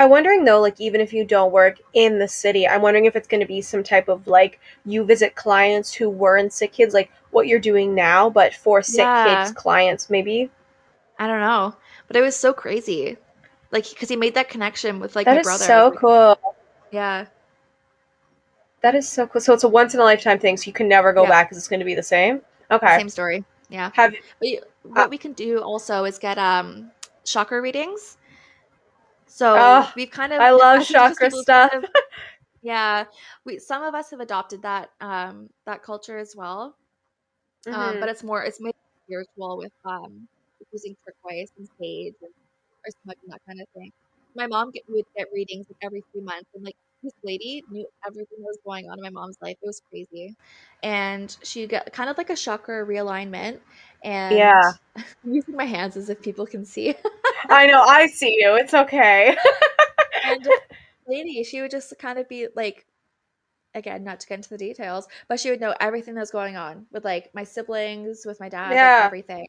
I'm 0.00 0.10
wondering 0.10 0.44
though, 0.44 0.60
like 0.60 0.80
even 0.80 1.00
if 1.00 1.12
you 1.12 1.24
don't 1.24 1.50
work 1.50 1.78
in 1.92 2.20
the 2.20 2.28
city, 2.28 2.68
I'm 2.68 2.82
wondering 2.82 3.06
if 3.06 3.16
it's 3.16 3.26
going 3.26 3.40
to 3.40 3.46
be 3.46 3.60
some 3.60 3.82
type 3.82 4.08
of 4.08 4.28
like 4.28 4.60
you 4.84 5.02
visit 5.04 5.34
clients 5.34 5.92
who 5.92 6.08
were 6.08 6.36
in 6.36 6.50
sick 6.50 6.72
kids, 6.72 6.94
like 6.94 7.10
what 7.32 7.48
you're 7.48 7.58
doing 7.58 7.94
now, 7.96 8.30
but 8.30 8.54
for 8.54 8.80
sick 8.80 9.00
yeah. 9.00 9.44
kids 9.44 9.56
clients, 9.56 10.08
maybe. 10.08 10.50
I 11.18 11.26
don't 11.26 11.40
know, 11.40 11.74
but 12.06 12.16
it 12.16 12.20
was 12.20 12.36
so 12.36 12.52
crazy, 12.52 13.16
like 13.72 13.88
because 13.88 14.08
he 14.08 14.14
made 14.14 14.34
that 14.34 14.48
connection 14.48 15.00
with 15.00 15.16
like 15.16 15.24
that 15.24 15.36
my 15.36 15.42
brother. 15.42 15.64
so 15.64 15.88
like, 15.88 15.98
cool. 15.98 16.54
Yeah. 16.92 17.26
That 18.82 18.94
is 18.94 19.08
so 19.08 19.26
cool. 19.26 19.40
So 19.40 19.52
it's 19.54 19.64
a 19.64 19.68
once 19.68 19.94
in 19.94 20.00
a 20.00 20.04
lifetime 20.04 20.38
thing. 20.38 20.56
So 20.56 20.66
you 20.66 20.72
can 20.72 20.88
never 20.88 21.12
go 21.12 21.26
yeah. 21.26 21.28
back 21.28 21.48
because 21.48 21.58
it's 21.58 21.68
going 21.68 21.80
to 21.80 21.86
be 21.86 21.94
the 21.94 22.02
same. 22.02 22.42
Okay. 22.70 23.00
Same 23.00 23.08
story. 23.08 23.44
Yeah. 23.68 23.92
Have 23.92 24.14
but 24.40 24.48
what 24.82 25.08
Uh, 25.08 25.10
we 25.10 25.18
can 25.18 25.32
do 25.32 25.58
also 25.60 26.04
is 26.04 26.18
get 26.18 26.38
um 26.38 26.90
chakra 27.24 27.60
readings. 27.60 28.16
So 29.26 29.84
Oh, 29.84 29.92
we've 29.94 30.10
kind 30.10 30.32
of 30.32 30.44
I 30.44 30.50
love 30.50 30.80
I 30.80 30.84
think 30.84 30.98
it's 31.00 31.08
just 31.08 31.20
chakra 31.20 31.30
who 31.30 31.44
kind 31.52 31.68
stuff. 31.68 31.72
of 31.72 31.86
yeah, 32.62 33.06
we 33.44 33.58
some 33.58 33.82
of 33.84 33.94
us 33.94 34.10
have 34.10 34.20
adopted 34.20 34.62
that 34.62 34.90
um 35.00 35.50
that 35.66 35.82
culture 35.82 36.18
as 36.18 36.34
well. 36.36 36.76
Um, 37.70 37.98
hmm 37.98 38.00
but 38.00 38.08
it's 38.10 38.22
more 38.24 38.42
it's 38.44 38.60
made 38.60 38.74
spiritual 39.06 39.58
with 39.58 39.72
um 39.84 40.28
using 40.72 40.96
turquoise 41.06 41.50
and 41.58 41.68
sage 41.80 42.14
and 42.22 42.32
or 42.86 42.90
smudge 43.04 43.18
and 43.24 43.32
that 43.32 43.42
kind 43.48 43.60
of 43.62 43.68
thing. 43.74 43.90
My 44.36 44.46
mom 44.48 44.70
get, 44.72 44.84
would 44.88 45.04
get 45.16 45.28
readings 45.34 45.66
like 45.70 45.78
every 45.82 46.04
three 46.12 46.22
months, 46.22 46.50
and 46.54 46.64
like 46.64 46.76
this 47.02 47.14
lady 47.24 47.64
knew 47.70 47.86
everything 48.06 48.38
that 48.38 48.44
was 48.46 48.58
going 48.64 48.86
on 48.90 48.98
in 48.98 49.02
my 49.02 49.10
mom's 49.10 49.38
life. 49.42 49.56
It 49.62 49.66
was 49.66 49.80
crazy, 49.90 50.36
and 50.82 51.36
she 51.42 51.66
got 51.66 51.92
kind 51.92 52.10
of 52.10 52.18
like 52.18 52.30
a 52.30 52.36
chakra 52.36 52.86
realignment, 52.86 53.60
and 54.04 54.52
Yeah, 54.52 54.72
I'm 54.96 55.06
using 55.32 55.56
my 55.56 55.64
hands 55.66 55.96
as 55.96 56.10
if 56.10 56.22
people 56.22 56.46
can 56.46 56.64
see. 56.64 56.94
I 57.50 57.66
know. 57.66 57.82
I 57.82 58.06
see 58.06 58.36
you. 58.40 58.54
It's 58.56 58.74
okay. 58.74 59.36
and 60.22 60.44
this 60.44 60.60
lady, 61.06 61.42
she 61.44 61.60
would 61.62 61.70
just 61.70 61.94
kind 61.98 62.18
of 62.18 62.28
be 62.28 62.48
like, 62.54 62.86
again, 63.74 64.04
not 64.04 64.20
to 64.20 64.28
get 64.28 64.36
into 64.36 64.50
the 64.50 64.58
details, 64.58 65.08
but 65.28 65.40
she 65.40 65.50
would 65.50 65.60
know 65.60 65.74
everything 65.80 66.14
that 66.14 66.20
was 66.22 66.30
going 66.32 66.56
on 66.56 66.86
with 66.92 67.04
like 67.04 67.34
my 67.34 67.44
siblings, 67.44 68.24
with 68.26 68.40
my 68.40 68.48
dad, 68.50 68.82
like 68.82 68.94
Yeah, 68.94 68.98
everything. 68.98 69.46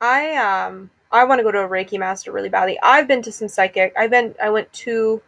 I 0.00 0.34
um 0.36 0.90
I 1.10 1.24
want 1.24 1.38
to 1.38 1.42
go 1.42 1.50
to 1.52 1.60
a 1.60 1.68
Reiki 1.68 1.98
master 1.98 2.32
really 2.32 2.48
badly. 2.48 2.78
I've 2.82 3.08
been 3.08 3.22
to 3.22 3.32
some 3.32 3.48
psychic. 3.48 3.92
I've 3.96 4.10
been 4.10 4.34
I 4.42 4.50
went 4.50 4.72
to 4.84 5.22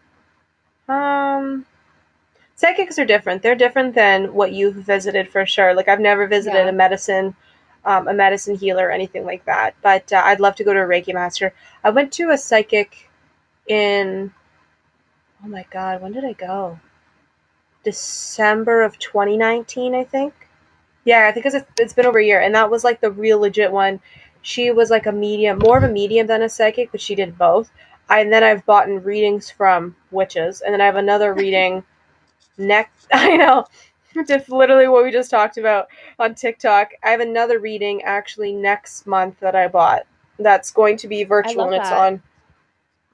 um 0.90 1.66
psychics 2.56 2.98
are 2.98 3.04
different. 3.04 3.42
They're 3.42 3.54
different 3.54 3.94
than 3.94 4.34
what 4.34 4.52
you've 4.52 4.76
visited 4.76 5.28
for 5.30 5.46
sure. 5.46 5.74
Like 5.74 5.88
I've 5.88 6.00
never 6.00 6.26
visited 6.26 6.64
Yeah. 6.64 6.68
a 6.68 6.72
medicine 6.72 7.34
um, 7.84 8.08
a 8.08 8.12
medicine 8.14 8.56
healer 8.56 8.88
or 8.88 8.90
anything 8.90 9.24
like 9.24 9.44
that. 9.46 9.74
But 9.82 10.12
uh, 10.12 10.22
I'd 10.24 10.40
love 10.40 10.54
to 10.56 10.64
go 10.64 10.74
to 10.74 10.80
a 10.80 10.86
Reiki 10.86 11.14
master. 11.14 11.54
I 11.82 11.90
went 11.90 12.12
to 12.14 12.30
a 12.30 12.36
psychic 12.38 13.08
in 13.66 14.32
oh 15.44 15.48
my 15.48 15.64
god, 15.70 16.02
when 16.02 16.12
did 16.12 16.24
I 16.24 16.34
go? 16.34 16.78
December 17.84 18.82
of 18.82 18.98
2019, 18.98 19.94
I 19.94 20.04
think. 20.04 20.34
Yeah, 21.04 21.26
I 21.26 21.32
think 21.32 21.46
it's, 21.46 21.56
it's 21.78 21.94
been 21.94 22.06
over 22.06 22.18
a 22.18 22.24
year, 22.24 22.40
and 22.40 22.54
that 22.54 22.70
was 22.70 22.84
like 22.84 23.00
the 23.00 23.10
real 23.10 23.40
legit 23.40 23.72
one. 23.72 24.00
She 24.42 24.70
was 24.70 24.90
like 24.90 25.06
a 25.06 25.12
medium, 25.12 25.58
more 25.58 25.78
of 25.78 25.84
a 25.84 25.88
medium 25.88 26.26
than 26.26 26.42
a 26.42 26.48
psychic, 26.48 26.92
but 26.92 27.00
she 27.00 27.14
did 27.14 27.38
both. 27.38 27.70
I, 28.10 28.20
and 28.20 28.32
then 28.32 28.44
I've 28.44 28.66
bought 28.66 28.88
in 28.88 29.02
readings 29.02 29.50
from 29.50 29.96
witches, 30.10 30.60
and 30.60 30.74
then 30.74 30.82
I 30.82 30.86
have 30.86 30.96
another 30.96 31.32
reading 31.44 31.84
next. 32.58 33.08
I 33.12 33.36
know, 33.36 33.66
just 34.26 34.50
literally 34.50 34.88
what 34.88 35.04
we 35.04 35.12
just 35.12 35.30
talked 35.30 35.56
about 35.56 35.88
on 36.18 36.34
TikTok. 36.34 36.90
I 37.02 37.10
have 37.10 37.20
another 37.20 37.58
reading 37.60 38.02
actually 38.02 38.52
next 38.52 39.06
month 39.06 39.40
that 39.40 39.56
I 39.56 39.68
bought. 39.68 40.02
That's 40.38 40.72
going 40.72 40.98
to 40.98 41.08
be 41.08 41.24
virtual, 41.24 41.64
and 41.66 41.74
it's 41.74 41.90
that. 41.90 41.98
on. 41.98 42.22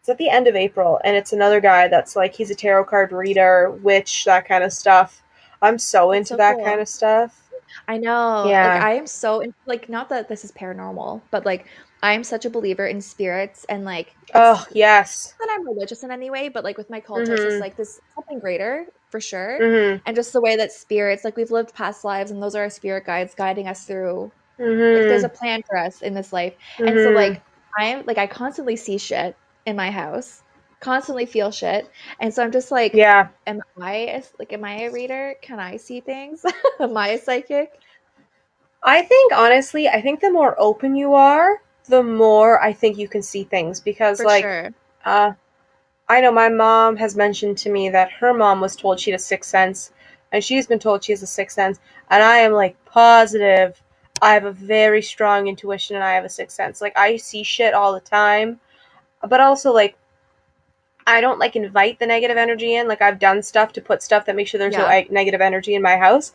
It's 0.00 0.08
at 0.08 0.18
the 0.18 0.30
end 0.30 0.48
of 0.48 0.56
April, 0.56 1.00
and 1.04 1.16
it's 1.16 1.32
another 1.32 1.60
guy 1.60 1.88
that's 1.88 2.16
like 2.16 2.34
he's 2.34 2.50
a 2.50 2.54
tarot 2.54 2.84
card 2.84 3.12
reader, 3.12 3.70
witch, 3.82 4.24
that 4.24 4.48
kind 4.48 4.64
of 4.64 4.72
stuff. 4.72 5.22
I'm 5.62 5.78
so 5.78 6.12
That's 6.12 6.18
into 6.18 6.28
so 6.28 6.36
that 6.36 6.56
cool. 6.56 6.64
kind 6.64 6.80
of 6.80 6.88
stuff. 6.88 7.42
I 7.88 7.98
know. 7.98 8.58
Like 8.62 8.74
Yeah. 8.74 8.80
I 8.80 8.94
am 8.94 9.06
so 9.06 9.40
in, 9.40 9.54
like 9.66 9.88
not 9.88 10.08
that 10.10 10.28
this 10.28 10.44
is 10.44 10.52
paranormal, 10.52 11.22
but 11.30 11.44
like 11.44 11.66
I 12.06 12.12
am 12.14 12.24
such 12.24 12.44
a 12.44 12.50
believer 12.50 12.86
in 12.86 13.00
spirits 13.00 13.64
and 13.68 13.84
like 13.84 14.16
Oh 14.34 14.66
yes. 14.72 15.34
not 15.38 15.48
that 15.48 15.54
I'm 15.54 15.66
religious 15.66 16.02
in 16.02 16.10
any 16.10 16.30
way, 16.30 16.48
but 16.48 16.64
like 16.64 16.78
with 16.78 16.90
my 16.90 17.00
culture, 17.00 17.34
it's 17.34 17.42
just 17.44 17.56
Mhm. 17.56 17.60
like 17.60 17.76
this 17.76 18.00
something 18.14 18.38
greater 18.40 18.86
for 19.10 19.20
sure. 19.20 19.60
Mhm. 19.60 20.00
And 20.06 20.16
just 20.16 20.32
the 20.32 20.40
way 20.40 20.56
that 20.56 20.72
spirits, 20.72 21.24
like 21.24 21.36
we've 21.36 21.50
lived 21.50 21.74
past 21.74 22.04
lives, 22.04 22.30
and 22.30 22.42
those 22.42 22.54
are 22.54 22.62
our 22.62 22.70
spirit 22.70 23.04
guides 23.06 23.34
guiding 23.34 23.68
us 23.68 23.84
through. 23.86 24.32
Like 24.94 25.08
there's 25.08 25.24
a 25.24 25.28
plan 25.28 25.62
for 25.68 25.78
us 25.78 26.02
in 26.02 26.14
this 26.14 26.32
life. 26.32 26.54
And 26.86 27.00
so 27.00 27.10
Mhm. 27.10 27.14
like 27.14 27.42
I 27.78 27.84
am 27.86 28.06
like 28.06 28.18
I 28.18 28.26
constantly 28.26 28.76
see 28.76 28.98
shit 28.98 29.38
in 29.66 29.76
my 29.76 29.90
house, 29.90 30.42
constantly 30.80 31.26
feel 31.26 31.50
shit, 31.50 31.90
and 32.20 32.32
so 32.34 32.42
I'm 32.44 32.52
just 32.52 32.70
like, 32.70 32.94
Yeah. 32.94 33.28
am 33.46 33.60
I 33.82 33.94
a, 34.18 34.22
like 34.38 34.52
am 34.52 34.64
I 34.64 34.82
a 34.84 34.90
reader? 34.92 35.34
Can 35.42 35.60
I 35.60 35.76
see 35.78 36.00
things? 36.00 36.44
am 36.80 36.96
I 36.96 37.08
a 37.10 37.18
psychic? 37.18 37.70
I 38.82 39.02
think 39.02 39.32
honestly, 39.34 39.86
I 39.88 40.00
think 40.00 40.20
the 40.20 40.30
more 40.30 40.54
open 40.58 40.96
you 40.96 41.12
are, 41.14 41.60
the 41.86 42.02
more 42.02 42.62
I 42.62 42.72
think 42.72 42.98
you 42.98 43.08
can 43.08 43.22
see 43.22 43.44
things 43.44 43.80
because 43.80 44.18
For 44.18 44.26
like 44.26 44.42
sure. 44.42 44.70
uh 45.04 45.32
I 46.08 46.20
know 46.20 46.32
my 46.32 46.48
mom 46.48 46.96
has 46.96 47.16
mentioned 47.16 47.58
to 47.58 47.70
me 47.70 47.88
that 47.90 48.12
her 48.12 48.32
mom 48.32 48.60
was 48.60 48.76
told 48.76 49.00
she 49.00 49.10
had 49.10 49.20
a 49.20 49.22
sixth 49.22 49.50
sense 49.50 49.92
and 50.32 50.44
she's 50.44 50.66
been 50.66 50.78
told 50.78 51.04
she 51.04 51.12
has 51.12 51.22
a 51.22 51.26
sixth 51.26 51.54
sense 51.56 51.80
and 52.10 52.22
I 52.22 52.38
am 52.38 52.52
like 52.52 52.76
positive 52.84 53.82
I 54.22 54.32
have 54.34 54.44
a 54.44 54.52
very 54.52 55.02
strong 55.02 55.46
intuition 55.46 55.96
and 55.96 56.04
I 56.04 56.14
have 56.14 56.24
a 56.24 56.28
sixth 56.28 56.56
sense. 56.56 56.80
Like 56.80 56.96
I 56.96 57.16
see 57.16 57.42
shit 57.42 57.74
all 57.74 57.92
the 57.92 58.00
time, 58.00 58.60
but 59.28 59.40
also 59.40 59.72
like 59.72 59.96
I 61.06 61.20
don't 61.20 61.38
like 61.38 61.54
invite 61.54 61.98
the 61.98 62.06
negative 62.06 62.36
energy 62.36 62.74
in. 62.74 62.88
Like 62.88 63.02
I've 63.02 63.18
done 63.18 63.42
stuff 63.42 63.72
to 63.74 63.80
put 63.80 64.02
stuff 64.02 64.26
that 64.26 64.36
makes 64.36 64.50
sure 64.50 64.58
there's 64.58 64.76
no 64.76 64.84
like, 64.84 65.10
negative 65.10 65.40
energy 65.40 65.74
in 65.74 65.82
my 65.82 65.96
house. 65.96 66.32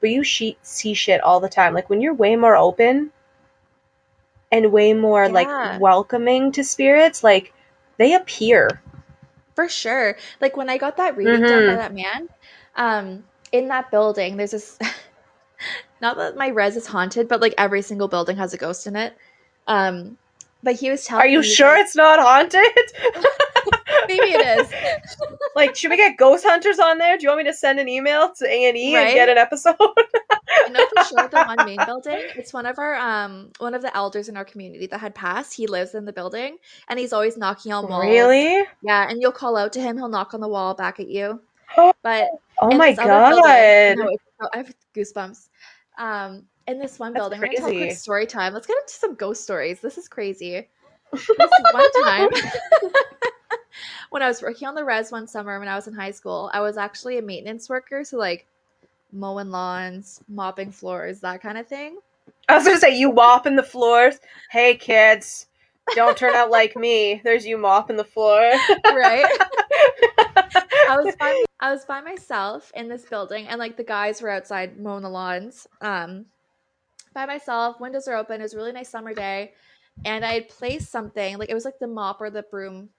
But 0.00 0.10
you 0.10 0.22
she- 0.24 0.58
see 0.62 0.94
shit 0.94 1.20
all 1.20 1.40
the 1.40 1.48
time. 1.48 1.74
Like 1.74 1.90
when 1.90 2.00
you're 2.00 2.14
way 2.14 2.36
more 2.36 2.56
open 2.56 3.10
and 4.54 4.70
way 4.72 4.92
more 4.94 5.28
like 5.28 5.48
welcoming 5.80 6.52
to 6.52 6.62
spirits, 6.62 7.24
like 7.24 7.52
they 7.98 8.14
appear. 8.14 8.68
For 9.56 9.68
sure. 9.68 10.16
Like 10.40 10.56
when 10.56 10.70
I 10.70 10.78
got 10.78 10.96
that 10.98 11.16
reading 11.16 11.44
done 11.44 11.66
by 11.66 11.72
Mhm. 11.72 11.76
that 11.76 11.94
man, 11.94 12.28
um, 12.76 13.24
in 13.50 13.68
that 13.68 13.90
building, 13.90 14.36
there's 14.36 14.52
this 14.52 14.78
not 16.00 16.16
that 16.18 16.36
my 16.36 16.48
res 16.48 16.76
is 16.76 16.86
haunted, 16.86 17.26
but 17.28 17.40
like 17.40 17.54
every 17.58 17.82
single 17.82 18.08
building 18.08 18.36
has 18.36 18.54
a 18.54 18.56
ghost 18.58 18.86
in 18.86 18.94
it. 18.96 19.16
Um, 19.66 20.18
but 20.62 20.76
he 20.76 20.88
was 20.90 21.04
Are 21.04 21.26
telling 21.26 21.32
you 21.32 21.40
me 21.40 21.48
sure 21.48 21.74
like, 21.74 21.84
it's 21.84 21.96
not 21.96 22.20
haunted? 22.20 22.62
maybe 24.08 24.26
it 24.32 24.60
is. 24.60 24.72
like, 25.54 25.76
should 25.76 25.90
we 25.90 25.96
get 25.96 26.16
ghost 26.16 26.44
hunters 26.46 26.78
on 26.78 26.98
there? 26.98 27.16
Do 27.16 27.22
you 27.24 27.28
want 27.28 27.38
me 27.38 27.44
to 27.44 27.54
send 27.54 27.78
an 27.80 27.88
email 27.88 28.32
to 28.34 28.46
A 28.46 28.64
and 28.68 28.76
E 28.76 28.94
and 28.96 29.12
get 29.14 29.28
an 29.28 29.38
episode? 29.38 29.76
I 29.80 30.68
know 30.70 30.86
for 30.94 31.04
sure 31.04 31.28
the 31.28 31.42
one 31.44 31.64
main 31.64 31.84
building, 31.84 32.20
it's 32.36 32.52
one 32.52 32.66
of 32.66 32.78
our 32.78 32.94
um 32.96 33.50
one 33.58 33.74
of 33.74 33.82
the 33.82 33.94
elders 33.96 34.28
in 34.28 34.36
our 34.36 34.44
community 34.44 34.86
that 34.86 35.00
had 35.00 35.14
passed. 35.14 35.54
He 35.54 35.66
lives 35.66 35.94
in 35.94 36.04
the 36.04 36.12
building 36.12 36.58
and 36.88 36.98
he's 36.98 37.12
always 37.12 37.36
knocking 37.36 37.72
on 37.72 37.88
walls. 37.88 38.04
really? 38.04 38.64
Yeah, 38.82 39.08
and 39.08 39.20
you'll 39.20 39.32
call 39.32 39.56
out 39.56 39.72
to 39.74 39.80
him, 39.80 39.96
he'll 39.96 40.08
knock 40.08 40.32
on 40.34 40.40
the 40.40 40.48
wall 40.48 40.74
back 40.74 41.00
at 41.00 41.08
you. 41.08 41.40
Oh 41.76 41.92
But 42.02 42.28
in 42.70 42.78
my 42.78 42.90
this 42.90 42.98
other 43.00 43.20
building, 43.28 43.44
I 43.46 43.94
god. 43.96 43.98
know 43.98 44.08
it's 44.10 44.22
I 44.52 44.56
have 44.58 44.74
goosebumps. 44.94 45.48
Um, 45.98 46.44
in 46.68 46.78
this 46.78 46.98
one 47.00 47.12
That's 47.12 47.22
building, 47.22 47.38
I'm 47.38 47.46
gonna 47.46 47.56
tell 47.56 47.66
a 47.66 47.70
quick 47.70 47.80
crazy. 47.80 47.96
story 47.96 48.26
time. 48.26 48.54
Let's 48.54 48.66
get 48.66 48.76
into 48.80 48.94
some 48.94 49.14
ghost 49.16 49.42
stories. 49.42 49.80
This 49.80 49.98
is 49.98 50.08
crazy. 50.08 50.68
This 51.12 51.28
one 51.72 51.92
time 52.04 52.28
when 54.10 54.22
I 54.22 54.28
was 54.28 54.42
working 54.42 54.68
on 54.68 54.74
the 54.74 54.84
res 54.84 55.10
one 55.10 55.26
summer 55.26 55.58
when 55.58 55.68
I 55.68 55.74
was 55.74 55.86
in 55.86 55.94
high 55.94 56.10
school, 56.10 56.50
I 56.52 56.60
was 56.60 56.76
actually 56.76 57.18
a 57.18 57.22
maintenance 57.22 57.68
worker, 57.68 58.04
so 58.04 58.18
like 58.18 58.46
mowing 59.12 59.50
lawns, 59.50 60.20
mopping 60.28 60.72
floors, 60.72 61.20
that 61.20 61.40
kind 61.40 61.58
of 61.58 61.66
thing. 61.66 61.98
I 62.48 62.56
was 62.56 62.64
gonna 62.64 62.78
say 62.78 62.98
you 62.98 63.12
mopping 63.12 63.56
the 63.56 63.62
floors. 63.62 64.18
Hey 64.50 64.76
kids, 64.76 65.46
don't 65.94 66.16
turn 66.16 66.34
out 66.34 66.50
like 66.50 66.76
me. 66.76 67.20
There's 67.24 67.46
you 67.46 67.58
mopping 67.58 67.96
the 67.96 68.04
floor. 68.04 68.52
Right? 68.84 69.24
I 70.36 70.96
was 71.02 71.14
by 71.16 71.44
I 71.60 71.70
was 71.72 71.84
by 71.84 72.00
myself 72.00 72.70
in 72.74 72.88
this 72.88 73.04
building, 73.04 73.46
and 73.46 73.58
like 73.58 73.76
the 73.76 73.84
guys 73.84 74.20
were 74.20 74.30
outside 74.30 74.78
mowing 74.78 75.02
the 75.02 75.08
lawns. 75.08 75.66
Um, 75.80 76.26
by 77.14 77.26
myself, 77.26 77.80
windows 77.80 78.08
are 78.08 78.16
open. 78.16 78.40
It 78.40 78.44
was 78.44 78.54
a 78.54 78.56
really 78.56 78.72
nice 78.72 78.88
summer 78.88 79.14
day, 79.14 79.52
and 80.04 80.24
I 80.24 80.34
had 80.34 80.48
placed 80.48 80.90
something 80.90 81.38
like 81.38 81.50
it 81.50 81.54
was 81.54 81.64
like 81.64 81.78
the 81.78 81.86
mop 81.86 82.20
or 82.20 82.30
the 82.30 82.42
broom. 82.42 82.90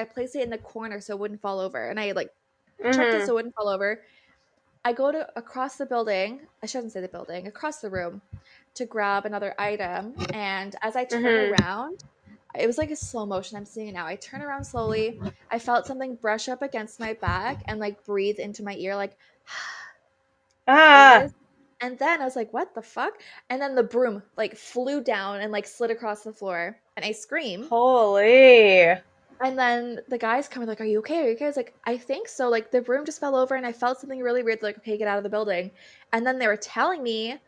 I 0.00 0.04
placed 0.04 0.36
it 0.36 0.42
in 0.44 0.50
the 0.50 0.58
corner 0.58 1.00
so 1.00 1.14
it 1.14 1.20
wouldn't 1.20 1.42
fall 1.42 1.60
over, 1.60 1.88
and 1.88 2.00
I 2.00 2.12
like 2.12 2.30
checked 2.92 3.14
it 3.14 3.22
Mhm. 3.22 3.26
so 3.26 3.34
it 3.34 3.36
wouldn't 3.36 3.54
fall 3.56 3.68
over. 3.68 4.02
I 4.84 4.92
go 4.92 5.12
to 5.12 5.28
across 5.38 5.76
the 5.76 5.86
building. 5.86 6.46
I 6.62 6.66
shouldn't 6.66 6.92
say 6.92 7.00
the 7.00 7.08
building. 7.08 7.46
Across 7.46 7.80
the 7.80 7.90
room 7.90 8.22
to 8.76 8.86
grab 8.86 9.26
another 9.26 9.54
item, 9.58 10.18
and 10.32 10.76
as 10.82 10.96
I 10.96 11.04
turn 11.04 11.36
Mhm. 11.36 11.36
around, 11.36 11.98
it 12.58 12.66
was 12.66 12.78
like 12.78 12.90
a 12.90 12.96
slow 12.96 13.26
motion. 13.26 13.56
I'm 13.58 13.66
seeing 13.66 13.88
it 13.88 13.92
now. 13.92 14.06
I 14.06 14.16
turn 14.16 14.42
around 14.42 14.64
slowly. 14.66 15.20
I 15.50 15.58
felt 15.60 15.86
something 15.86 16.16
brush 16.16 16.48
up 16.48 16.62
against 16.62 17.00
my 17.00 17.14
back 17.14 17.62
and 17.68 17.80
like 17.80 18.04
breathe 18.04 18.38
into 18.40 18.64
my 18.64 18.74
ear, 18.76 18.96
like 18.96 19.18
Ah, 20.66 21.28
and 21.80 21.98
then 21.98 22.20
I 22.22 22.24
was 22.24 22.36
like, 22.36 22.52
"What 22.54 22.74
the 22.74 22.80
fuck?" 22.82 23.20
And 23.50 23.60
then 23.60 23.74
the 23.74 23.82
broom 23.82 24.22
like 24.36 24.56
flew 24.56 25.02
down 25.02 25.40
and 25.42 25.52
like 25.52 25.66
slid 25.66 25.90
across 25.90 26.22
the 26.24 26.32
floor, 26.32 26.80
and 26.96 27.04
I 27.04 27.12
scream. 27.12 27.70
holy. 27.70 29.00
And 29.42 29.58
then 29.58 30.00
the 30.08 30.18
guys 30.18 30.48
come 30.48 30.62
and 30.62 30.68
like, 30.68 30.80
"Are 30.80 30.84
you 30.84 30.98
okay? 31.00 31.20
Are 31.20 31.28
you 31.28 31.34
okay?" 31.34 31.46
I 31.46 31.48
was 31.48 31.56
like, 31.56 31.74
"I 31.84 31.96
think 31.96 32.28
so." 32.28 32.48
Like 32.48 32.70
the 32.70 32.82
broom 32.82 33.06
just 33.06 33.20
fell 33.20 33.34
over, 33.36 33.54
and 33.54 33.66
I 33.66 33.72
felt 33.72 33.98
something 33.98 34.20
really 34.20 34.42
weird. 34.42 34.62
Like, 34.62 34.78
okay, 34.78 34.98
get 34.98 35.08
out 35.08 35.16
of 35.18 35.24
the 35.24 35.30
building. 35.30 35.70
And 36.12 36.26
then 36.26 36.38
they 36.38 36.46
were 36.46 36.56
telling 36.56 37.02
me 37.02 37.38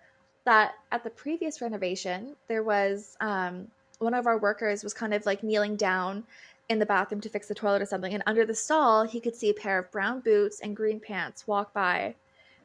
that 0.45 0.75
at 0.91 1.05
the 1.05 1.11
previous 1.11 1.61
renovation, 1.61 2.35
there 2.49 2.63
was 2.63 3.17
um, 3.21 3.69
one 3.99 4.15
of 4.15 4.27
our 4.27 4.39
workers 4.39 4.83
was 4.83 4.95
kind 4.95 5.15
of 5.15 5.27
like 5.27 5.43
kneeling 5.43 5.77
down 5.77 6.25
in 6.69 6.79
the 6.79 6.87
bathroom 6.87 7.21
to 7.21 7.29
fix 7.29 7.49
the 7.49 7.55
toilet 7.55 7.83
or 7.83 7.87
something, 7.87 8.15
and 8.15 8.23
under 8.27 8.47
the 8.47 8.55
stall, 8.55 9.05
he 9.05 9.21
could 9.21 9.37
see 9.37 9.51
a 9.51 9.55
pair 9.55 9.79
of 9.79 9.91
brown 9.91 10.21
boots 10.21 10.61
and 10.61 10.75
green 10.75 10.99
pants 11.01 11.47
walk 11.47 11.75
by. 11.75 12.15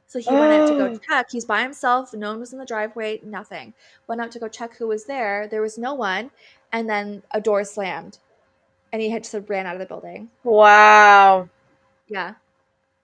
So 0.07 0.19
he 0.19 0.31
went 0.33 0.53
out 0.53 0.67
to 0.69 0.77
go 0.77 0.97
check. 0.97 1.27
He's 1.29 1.43
by 1.43 1.61
himself. 1.61 2.13
No 2.13 2.29
one 2.29 2.39
was 2.39 2.53
in 2.53 2.59
the 2.59 2.65
driveway. 2.65 3.19
Nothing. 3.23 3.73
Went 4.07 4.21
out 4.21 4.31
to 4.31 4.39
go 4.39 4.47
check 4.47 4.77
who 4.77 4.87
was 4.87 5.03
there. 5.03 5.47
There 5.49 5.61
was 5.61 5.77
no 5.77 5.93
one. 5.93 6.31
And 6.71 6.89
then 6.89 7.23
a 7.31 7.41
door 7.41 7.65
slammed, 7.65 8.17
and 8.91 9.01
he 9.01 9.09
had 9.09 9.23
just 9.23 9.35
ran 9.49 9.65
out 9.65 9.75
of 9.75 9.79
the 9.79 9.85
building. 9.85 10.29
Wow. 10.43 11.49
Yeah. 12.07 12.35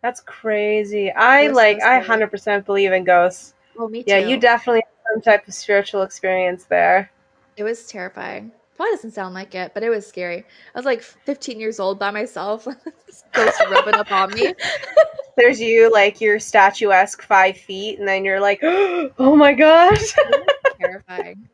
That's 0.01 0.19
crazy. 0.21 1.11
I 1.11 1.47
was 1.47 1.51
so 1.51 1.55
like 1.55 1.81
I 1.81 2.01
100% 2.01 2.65
believe 2.65 2.91
in 2.91 3.05
ghosts. 3.05 3.53
Oh, 3.77 3.88
me 3.88 4.03
too. 4.03 4.11
Yeah, 4.11 4.17
you 4.19 4.38
definitely 4.38 4.81
have 4.81 5.13
some 5.13 5.21
type 5.21 5.47
of 5.47 5.53
spiritual 5.53 6.03
experience 6.03 6.65
there. 6.65 7.09
It 7.55 7.63
was 7.63 7.86
terrifying. 7.88 8.51
Probably 8.75 8.95
doesn't 8.95 9.11
sound 9.11 9.34
like 9.34 9.55
it, 9.55 9.73
but 9.73 9.84
it 9.84 9.89
was 9.89 10.05
scary. 10.05 10.39
I 10.39 10.79
was 10.79 10.86
like 10.86 11.01
15 11.01 11.59
years 11.59 11.79
old 11.79 11.99
by 11.99 12.11
myself. 12.11 12.65
this 13.07 13.23
ghost 13.31 13.61
rubbing 13.69 13.93
up 13.93 14.11
on 14.11 14.34
me. 14.34 14.53
There's 15.38 15.61
you 15.61 15.91
like 15.91 16.19
you're 16.19 16.39
statuesque 16.39 17.21
5 17.21 17.57
feet 17.57 17.97
and 17.99 18.07
then 18.07 18.25
you're 18.25 18.41
like, 18.41 18.59
"Oh 18.63 19.36
my 19.38 19.53
gosh." 19.53 20.13
terrifying. 20.79 21.47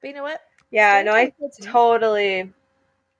But 0.00 0.08
you 0.08 0.14
know 0.14 0.22
what? 0.22 0.40
yeah, 0.70 1.02
no, 1.02 1.12
I 1.14 1.24
time 1.24 1.32
kids, 1.40 1.60
man. 1.60 1.72
totally 1.72 2.52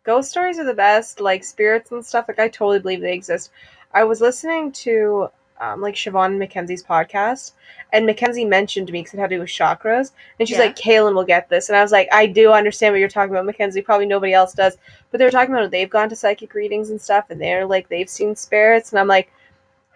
ghost 0.05 0.30
stories 0.30 0.59
are 0.59 0.64
the 0.64 0.74
best 0.74 1.20
like 1.20 1.44
spirits 1.44 1.90
and 1.92 2.05
stuff 2.05 2.26
like 2.28 2.38
i 2.38 2.49
totally 2.49 2.78
believe 2.78 3.01
they 3.01 3.12
exist 3.12 3.51
i 3.92 4.05
was 4.05 4.20
listening 4.20 4.72
to 4.72 5.28
um, 5.61 5.80
like 5.80 5.94
siobhan 5.94 6.26
and 6.26 6.38
mackenzie's 6.38 6.84
podcast 6.84 7.53
and 7.92 8.07
mackenzie 8.07 8.44
mentioned 8.44 8.86
to 8.86 8.92
me 8.92 9.01
because 9.01 9.14
it 9.14 9.18
had 9.18 9.30
to 9.30 9.36
do 9.36 9.40
with 9.40 9.51
chakras 9.51 10.12
and 10.38 10.49
she's 10.49 10.57
Yeah. 10.57 10.64
like 10.64 10.76
kaylin 10.76 11.14
will 11.14 11.24
get 11.24 11.49
this 11.49 11.68
and 11.68 11.76
i 11.76 11.82
was 11.82 11.90
like 11.92 12.09
i 12.12 12.26
do 12.26 12.53
understand 12.53 12.92
what 12.92 13.01
you're 13.01 13.09
talking 13.09 13.32
about 13.32 13.44
mackenzie 13.44 13.82
probably 13.82 14.07
nobody 14.07 14.32
else 14.32 14.53
does 14.53 14.76
but 15.11 15.18
they 15.18 15.24
were 15.24 15.30
talking 15.32 15.53
about 15.55 15.70
they've 15.70 15.90
gone 15.90 16.09
to 16.09 16.16
psychic 16.16 16.55
readings 16.55 16.90
and 16.90 17.01
stuff 17.01 17.26
and 17.30 17.40
they're 17.40 17.66
like 17.66 17.88
they've 17.88 18.09
seen 18.09 18.36
spirits 18.36 18.92
and 18.92 19.01
i'm 19.01 19.09
like 19.09 19.32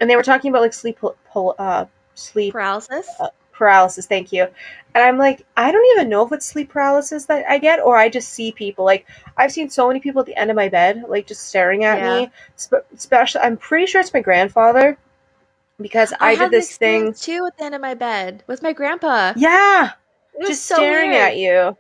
and 0.01 0.11
they 0.11 0.17
were 0.17 0.23
talking 0.23 0.51
about 0.51 0.63
like 0.63 0.73
sleep 0.73 0.99
uh 1.35 1.85
sleep 2.15 2.53
Paralysis? 2.53 3.09
Paralysis 3.63 4.07
thank 4.07 4.33
you 4.33 4.43
and 4.95 5.05
i'm 5.05 5.19
like 5.19 5.45
i 5.57 5.71
don't 5.73 5.87
even 5.95 6.09
know 6.09 6.25
if 6.27 6.33
it's 6.33 6.47
sleep 6.47 6.69
paralysis 6.71 7.27
that 7.27 7.45
i 7.49 7.59
get 7.59 7.81
or 7.81 7.97
i 7.97 8.09
just 8.09 8.29
see 8.31 8.51
people 8.53 8.85
like 8.85 9.07
i've 9.37 9.53
seen 9.53 9.69
so 9.71 9.87
many 9.89 10.01
people 10.01 10.21
at 10.21 10.27
the 10.27 10.37
end 10.37 10.51
of 10.51 10.57
my 10.57 10.69
bed 10.69 11.05
like 11.09 11.27
just 11.27 11.45
staring 11.51 11.85
at 11.85 11.99
Yeah. 11.99 12.21
me 12.21 12.31
Sp- 12.59 12.87
especially 12.95 13.41
i'm 13.43 13.57
pretty 13.57 13.87
sure 13.87 14.01
it's 14.01 14.13
my 14.13 14.21
grandfather 14.21 14.99
because 15.81 16.13
i, 16.21 16.33
had 16.35 16.51
did 16.51 16.61
this 16.61 16.77
thing 16.77 17.13
too 17.15 17.47
at 17.47 17.57
the 17.57 17.65
end 17.65 17.75
of 17.75 17.81
my 17.81 17.95
bed 17.95 18.43
with 18.47 18.63
my 18.63 18.73
grandpa. 18.73 19.33
yeah 19.37 19.93
just 20.47 20.65
so 20.65 20.75
staring 20.77 21.11
weird. 21.11 21.23
at 21.23 21.37
you 21.37 21.77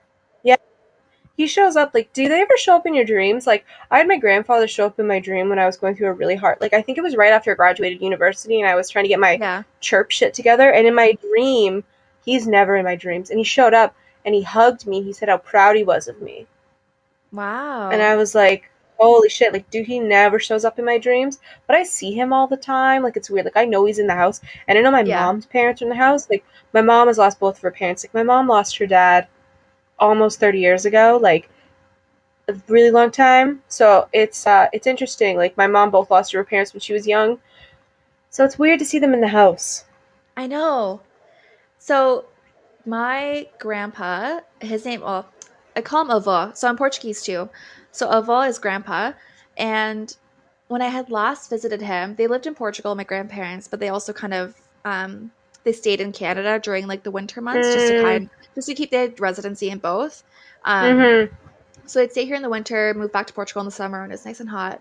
he 1.43 1.49
shows 1.49 1.74
up 1.76 1.90
like 1.93 2.12
do 2.12 2.28
they 2.28 2.40
ever 2.40 2.57
show 2.57 2.74
up 2.76 2.86
in 2.86 2.95
your 2.95 3.05
dreams 3.05 3.47
like 3.47 3.64
i 3.90 3.99
had 3.99 4.07
my 4.09 4.16
grandfather 4.16 4.68
show 4.68 4.86
up 4.86 4.99
in 5.01 5.07
my 5.07 5.18
dream 5.18 5.49
when 5.49 5.59
i 5.59 5.66
was 5.66 5.76
going 5.76 5.95
through 5.97 6.09
a 6.09 6.12
really 6.12 6.36
hard 6.36 6.57
like 6.61 6.72
i 6.72 6.80
think 6.82 6.97
it 6.97 7.03
was 7.09 7.16
right 7.16 7.32
after 7.32 7.51
i 7.51 7.55
graduated 7.55 8.01
university 8.01 8.61
and 8.61 8.68
i 8.70 8.74
was 8.74 8.88
trying 8.88 9.05
to 9.05 9.09
get 9.09 9.18
my 9.20 9.32
Yeah. 9.40 9.62
chirp 9.80 10.11
shit 10.11 10.32
together. 10.34 10.70
And 10.72 10.86
in 10.86 10.95
my 10.95 11.11
dream, 11.28 11.82
he's 12.24 12.47
never 12.47 12.76
in 12.76 12.84
my 12.84 12.95
dreams. 12.97 13.30
And 13.30 13.38
he 13.38 13.45
showed 13.45 13.74
up 13.74 13.95
and 14.24 14.34
he 14.34 14.43
hugged 14.43 14.86
me. 14.86 15.03
He 15.03 15.12
said 15.12 15.28
how 15.28 15.38
proud 15.38 15.74
he 15.76 15.82
was 15.93 16.07
of 16.09 16.22
me. 16.22 16.47
Wow. 17.32 17.90
And 17.90 18.01
I 18.03 18.14
was 18.16 18.34
like, 18.34 18.70
holy 18.99 19.28
shit, 19.28 19.53
like, 19.53 19.68
dude, 19.70 19.86
he 19.86 19.99
never 19.99 20.38
shows 20.38 20.64
up 20.64 20.78
in 20.78 20.84
my 20.84 20.99
dreams. 20.99 21.40
But 21.66 21.76
I 21.76 21.82
see 21.82 22.12
him 22.12 22.32
all 22.32 22.47
the 22.47 22.57
time. 22.57 23.03
Like, 23.03 23.16
it's 23.16 23.30
weird. 23.30 23.47
Like, 23.47 23.57
I 23.57 23.64
know 23.64 23.84
he's 23.84 23.99
in 23.99 24.07
the 24.07 24.14
house. 24.14 24.40
And 24.68 24.78
I 24.78 24.82
know 24.82 24.90
my 24.93 25.03
Yeah. 25.03 25.24
mom's 25.24 25.47
parents 25.47 25.82
are 25.82 25.86
in 25.86 25.88
the 25.88 25.97
house. 25.97 26.30
Like, 26.30 26.45
my 26.72 26.82
mom 26.82 27.09
has 27.09 27.18
lost 27.18 27.40
both 27.40 27.57
of 27.57 27.62
her 27.62 27.70
parents. 27.72 28.05
Like, 28.05 28.14
my 28.14 28.22
mom 28.22 28.47
lost 28.47 28.76
her 28.78 28.86
dad 28.86 29.26
almost 30.03 30.40
30 30.40 30.59
years 30.59 30.84
ago. 30.84 31.18
Like, 31.22 31.48
a 32.48 32.55
really 32.68 32.90
long 32.90 33.11
time. 33.11 33.62
So 33.68 34.09
it's 34.12 34.46
uh 34.46 34.68
it's 34.72 34.86
interesting. 34.86 35.36
Like 35.36 35.57
my 35.57 35.66
mom 35.66 35.90
both 35.90 36.11
lost 36.11 36.32
her 36.32 36.44
parents 36.44 36.72
when 36.72 36.80
she 36.80 36.92
was 36.92 37.07
young. 37.07 37.38
So 38.30 38.44
it's 38.44 38.59
weird 38.59 38.78
to 38.80 38.84
see 38.84 38.98
them 38.98 39.14
in 39.14 39.20
the 39.20 39.28
house. 39.28 39.84
I 40.36 40.46
know. 40.46 41.00
So 41.78 42.24
my 42.86 43.46
grandpa, 43.59 44.40
his 44.61 44.84
name, 44.84 45.03
well, 45.03 45.28
I 45.76 45.82
call 45.82 46.03
him 46.03 46.09
avô. 46.09 46.57
So 46.57 46.68
I'm 46.68 46.76
Portuguese 46.76 47.22
too. 47.22 47.48
So 47.92 48.11
avô 48.11 48.48
is 48.48 48.59
grandpa. 48.59 49.12
And 49.57 50.16
when 50.68 50.82
I 50.82 50.88
had 50.88 51.11
last 51.11 51.50
visited 51.50 51.82
him, 51.82 52.16
they 52.16 52.26
lived 52.26 52.46
in 52.46 52.55
Portugal, 52.55 52.94
my 52.94 53.05
grandparents, 53.05 53.68
but 53.68 53.78
they 53.80 53.90
also 53.90 54.12
kind 54.12 54.32
of 54.32 54.55
um, 54.84 55.30
they 55.65 55.73
stayed 55.73 56.01
in 56.01 56.13
Canada 56.13 56.59
during 56.63 56.87
like 56.87 57.03
the 57.05 57.11
winter 57.11 57.41
months 57.41 57.73
just 57.73 57.87
to 57.89 57.95
Mm. 57.95 58.01
kind 58.01 58.31
just 58.55 58.69
to 58.69 58.75
keep 58.75 58.91
their 58.91 59.11
residency 59.19 59.71
in 59.71 59.79
both. 59.79 60.23
Um, 60.65 60.99
mm-hmm. 60.99 61.35
so 61.87 62.01
I'd 62.03 62.13
stay 62.13 62.25
here 62.27 62.37
in 62.37 62.43
the 62.43 62.51
winter, 62.51 62.95
move 62.95 63.13
back 63.13 63.27
to 63.29 63.33
Portugal 63.33 63.61
in 63.63 63.67
the 63.67 63.73
summer 63.73 64.03
when 64.03 64.13
it's 64.13 64.25
nice 64.25 64.41
and 64.41 64.49
hot. 64.51 64.81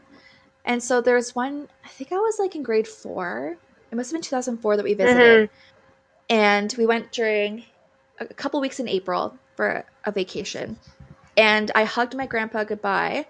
And 0.66 0.84
so 0.84 1.02
there 1.02 1.16
was 1.16 1.36
one, 1.36 1.68
I 1.84 1.90
think 1.90 2.12
I 2.12 2.18
was 2.18 2.38
like 2.40 2.56
in 2.56 2.64
grade 2.64 2.88
four. 2.88 3.58
It 3.92 3.96
must 3.96 4.12
have 4.12 4.16
been 4.18 4.24
2004 4.24 4.78
that 4.78 4.84
we 4.84 4.94
visited. 4.94 5.50
And 6.30 6.74
we 6.78 6.86
went 6.86 7.12
during 7.12 7.66
a 8.20 8.26
couple 8.28 8.62
weeks 8.62 8.80
in 8.80 8.88
April 8.88 9.40
for 9.56 9.86
a 10.06 10.12
vacation. 10.12 10.78
And 11.38 11.72
I 11.76 11.84
hugged 11.86 12.16
my 12.16 12.28
grandpa 12.28 12.64
goodbye. 12.64 13.28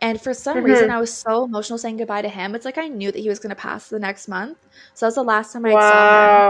And 0.00 0.20
for 0.20 0.34
some 0.34 0.58
Mhm. 0.58 0.64
reason, 0.64 0.90
I 0.90 0.98
was 1.00 1.12
so 1.16 1.44
emotional 1.44 1.78
saying 1.78 1.96
goodbye 1.98 2.22
to 2.22 2.28
him. 2.28 2.54
It's 2.54 2.64
like 2.66 2.78
I 2.78 2.88
knew 2.88 3.10
that 3.12 3.18
he 3.20 3.28
was 3.28 3.38
going 3.38 3.50
to 3.50 3.56
pass 3.56 3.88
the 3.88 3.98
next 3.98 4.28
month. 4.28 4.58
So 4.94 5.06
that 5.06 5.08
was 5.08 5.14
the 5.16 5.22
last 5.24 5.52
time 5.52 5.64
I 5.66 5.78
saw 5.78 6.04
him. 6.04 6.46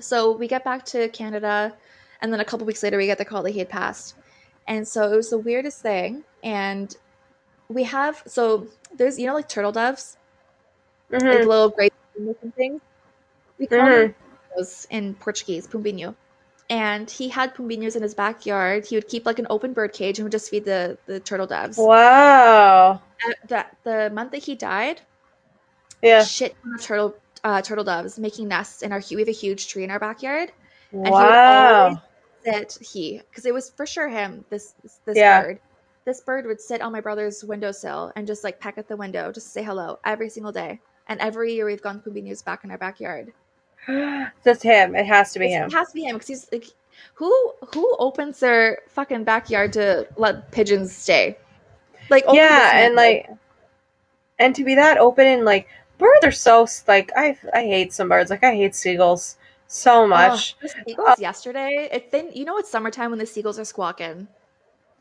So 0.00 0.32
we 0.32 0.48
get 0.48 0.64
back 0.64 0.84
to 0.86 1.08
Canada, 1.08 1.74
and 2.20 2.32
then 2.32 2.40
a 2.40 2.44
couple 2.44 2.66
weeks 2.66 2.82
later, 2.82 2.96
we 2.96 3.06
get 3.06 3.18
the 3.18 3.24
call 3.24 3.42
that 3.42 3.50
he 3.50 3.58
had 3.58 3.68
passed. 3.68 4.14
And 4.66 4.86
so 4.86 5.12
it 5.12 5.16
was 5.16 5.30
the 5.30 5.38
weirdest 5.38 5.82
thing. 5.82 6.24
And 6.42 6.94
we 7.68 7.84
have, 7.84 8.22
so 8.26 8.66
there's, 8.96 9.18
you 9.18 9.26
know, 9.26 9.34
like 9.34 9.48
turtle 9.48 9.72
doves, 9.72 10.16
like 11.10 11.22
Mhm. 11.22 11.46
little 11.46 11.68
gray 11.70 11.90
things. 12.56 12.80
We 13.58 13.66
call 13.66 13.78
Mhm. 13.80 14.02
them 14.02 14.14
was 14.56 14.86
in 14.90 15.14
Portuguese, 15.14 15.66
pombinho. 15.66 16.14
And 16.70 17.10
he 17.10 17.28
had 17.28 17.54
pombinhos 17.54 17.94
in 17.96 18.02
his 18.02 18.14
backyard. 18.14 18.86
He 18.86 18.96
would 18.96 19.08
keep 19.08 19.26
like 19.26 19.38
an 19.38 19.46
open 19.50 19.72
bird 19.74 19.92
cage 19.92 20.18
and 20.18 20.24
would 20.24 20.32
just 20.32 20.48
feed 20.48 20.64
the, 20.64 20.96
the 21.06 21.20
turtle 21.20 21.46
doves. 21.46 21.76
Wow. 21.76 23.02
At 23.28 23.48
that 23.48 23.76
the 23.84 24.10
month 24.10 24.32
that 24.32 24.44
he 24.44 24.54
died, 24.54 25.02
Yeah. 26.02 26.24
shit 26.24 26.54
ton 26.62 26.74
of 26.74 26.80
turtle 26.82 27.14
uh, 27.44 27.60
turtle 27.62 27.84
doves 27.84 28.18
making 28.18 28.48
nests 28.48 28.82
in 28.82 28.90
our 28.92 29.02
we 29.10 29.20
have 29.20 29.28
a 29.28 29.32
huge 29.32 29.68
tree 29.68 29.84
in 29.84 29.90
our 29.90 29.98
backyard. 30.00 30.50
and 30.92 31.06
he 31.06 31.10
would 31.12 31.20
Wow. 31.20 31.82
always- 31.84 31.98
That 32.44 32.72
he 32.80 33.18
because 33.30 33.46
it 33.46 33.54
was 33.54 33.70
for 33.70 33.86
sure 33.86 34.08
him 34.08 34.44
this 34.50 34.74
this 35.06 35.16
Yeah. 35.16 35.42
bird. 35.42 35.60
This 36.04 36.20
bird 36.20 36.44
would 36.46 36.60
sit 36.60 36.82
on 36.82 36.92
my 36.92 37.00
brother's 37.00 37.42
windowsill 37.42 38.12
and 38.16 38.26
just 38.26 38.44
like 38.44 38.60
peck 38.60 38.76
at 38.76 38.86
the 38.88 38.96
window, 38.96 39.32
just 39.32 39.46
to 39.46 39.52
say 39.52 39.62
hello 39.62 39.98
every 40.04 40.28
single 40.28 40.52
day. 40.52 40.80
And 41.08 41.18
every 41.20 41.54
year 41.54 41.64
we've 41.66 41.80
gone 41.82 42.00
pombinhos 42.00 42.44
back 42.44 42.62
in 42.64 42.70
our 42.70 42.76
backyard. 42.78 43.32
That's 43.86 44.62
him. 44.62 44.94
It 44.94 45.06
has 45.06 45.32
to 45.32 45.38
be 45.38 45.46
It's- 45.46 45.58
him. 45.60 45.66
It 45.68 45.72
has 45.72 45.88
to 45.88 45.94
be 45.94 46.04
him 46.04 46.16
because 46.16 46.28
he's 46.28 46.52
like, 46.52 46.66
who 47.14 47.54
who 47.74 47.96
opens 47.98 48.40
their 48.40 48.78
fucking 48.88 49.24
backyard 49.24 49.72
to 49.74 50.06
let 50.16 50.50
pigeons 50.50 50.94
stay? 50.94 51.38
Like, 52.10 52.24
Yeah, 52.30 52.70
and 52.76 52.94
like, 52.94 53.28
and 54.38 54.54
to 54.54 54.64
be 54.64 54.74
that 54.74 54.98
open 54.98 55.26
and 55.26 55.44
like, 55.46 55.66
birds 56.04 56.26
are 56.26 56.32
so 56.32 56.66
like 56.86 57.10
I 57.16 57.36
I 57.52 57.62
hate 57.62 57.92
some 57.92 58.08
birds. 58.08 58.30
Like 58.30 58.44
I 58.44 58.54
hate 58.54 58.74
seagulls 58.74 59.36
so 59.66 60.06
much. 60.06 60.56
Oh, 60.62 60.68
seagulls 60.86 61.18
yesterday. 61.18 61.88
If 61.92 62.10
they, 62.10 62.30
you 62.32 62.44
know, 62.44 62.58
it's 62.58 62.70
summertime 62.70 63.10
when 63.10 63.18
the 63.18 63.26
seagulls 63.26 63.58
are 63.58 63.64
squawking. 63.64 64.28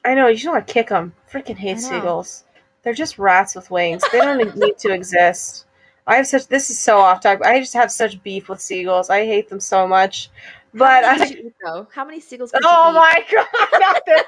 I 0.05 0.13
know 0.15 0.27
you 0.27 0.35
just 0.35 0.47
want 0.47 0.65
to 0.67 0.73
kick 0.73 0.89
them. 0.89 1.13
Freaking 1.31 1.57
hate 1.57 1.79
seagulls. 1.79 2.43
They're 2.81 2.93
just 2.93 3.17
rats 3.17 3.55
with 3.55 3.71
wings. 3.71 4.03
They 4.11 4.19
don't 4.19 4.55
need 4.57 4.77
to 4.79 4.93
exist. 4.93 5.65
I 6.05 6.17
have 6.17 6.27
such. 6.27 6.47
This 6.47 6.69
is 6.69 6.77
so 6.77 6.97
off 6.99 7.21
topic. 7.21 7.45
I 7.45 7.59
just 7.59 7.73
have 7.73 7.91
such 7.91 8.21
beef 8.23 8.49
with 8.49 8.59
seagulls. 8.59 9.09
I 9.09 9.25
hate 9.25 9.49
them 9.49 9.61
so 9.61 9.87
much. 9.87 10.29
But 10.73 11.05
How 11.05 11.11
many 11.11 11.21
I, 11.21 11.27
did 11.27 11.37
you 11.37 11.47
eat 11.47 11.53
though? 11.63 11.87
How 11.93 12.03
many 12.03 12.19
seagulls? 12.19 12.51
Oh 12.63 12.85
you 12.85 12.89
eat? 12.89 12.95
my 12.95 13.25
god, 13.31 13.79
not 13.79 14.01
this 14.05 14.23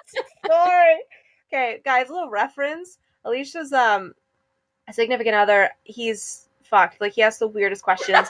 story. 0.46 0.98
Okay, 1.52 1.82
guys, 1.84 2.10
a 2.10 2.14
little 2.14 2.30
reference. 2.30 2.98
Alicia's 3.26 3.74
um 3.74 4.14
significant 4.92 5.36
other, 5.36 5.72
he's 5.84 6.45
fucked. 6.66 7.02
Like 7.02 7.14
he 7.14 7.22
asks 7.22 7.40
the 7.40 7.48
weirdest 7.48 7.84
questions. 7.84 8.28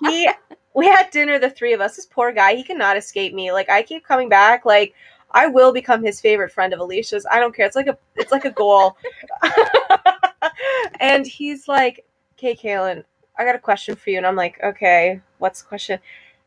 he 0.00 0.28
we 0.74 0.86
had 0.86 1.10
dinner, 1.10 1.38
the 1.38 1.50
three 1.50 1.72
of 1.72 1.80
us. 1.80 1.96
This 1.96 2.06
poor 2.06 2.32
guy, 2.32 2.54
he 2.54 2.62
cannot 2.62 2.96
escape 2.96 3.34
me. 3.34 3.52
Like 3.52 3.68
I 3.68 3.82
keep 3.82 4.04
coming 4.04 4.28
back, 4.28 4.64
like 4.64 4.94
I 5.30 5.46
will 5.46 5.72
become 5.72 6.02
his 6.02 6.20
favorite 6.20 6.52
friend 6.52 6.72
of 6.72 6.80
Alicia's. 6.80 7.26
I 7.30 7.40
don't 7.40 7.54
care. 7.54 7.66
It's 7.66 7.76
like 7.76 7.88
a 7.88 7.98
it's 8.16 8.32
like 8.32 8.44
a 8.44 8.50
goal. 8.50 8.96
and 11.00 11.26
he's 11.26 11.68
like, 11.68 12.04
Okay, 12.38 12.54
Kaylin, 12.54 13.04
I 13.36 13.44
got 13.44 13.56
a 13.56 13.60
question 13.60 13.96
for 13.96 14.10
you. 14.10 14.18
And 14.18 14.26
I'm 14.26 14.36
like, 14.36 14.58
Okay, 14.62 15.20
what's 15.38 15.62
the 15.62 15.68
question? 15.68 15.98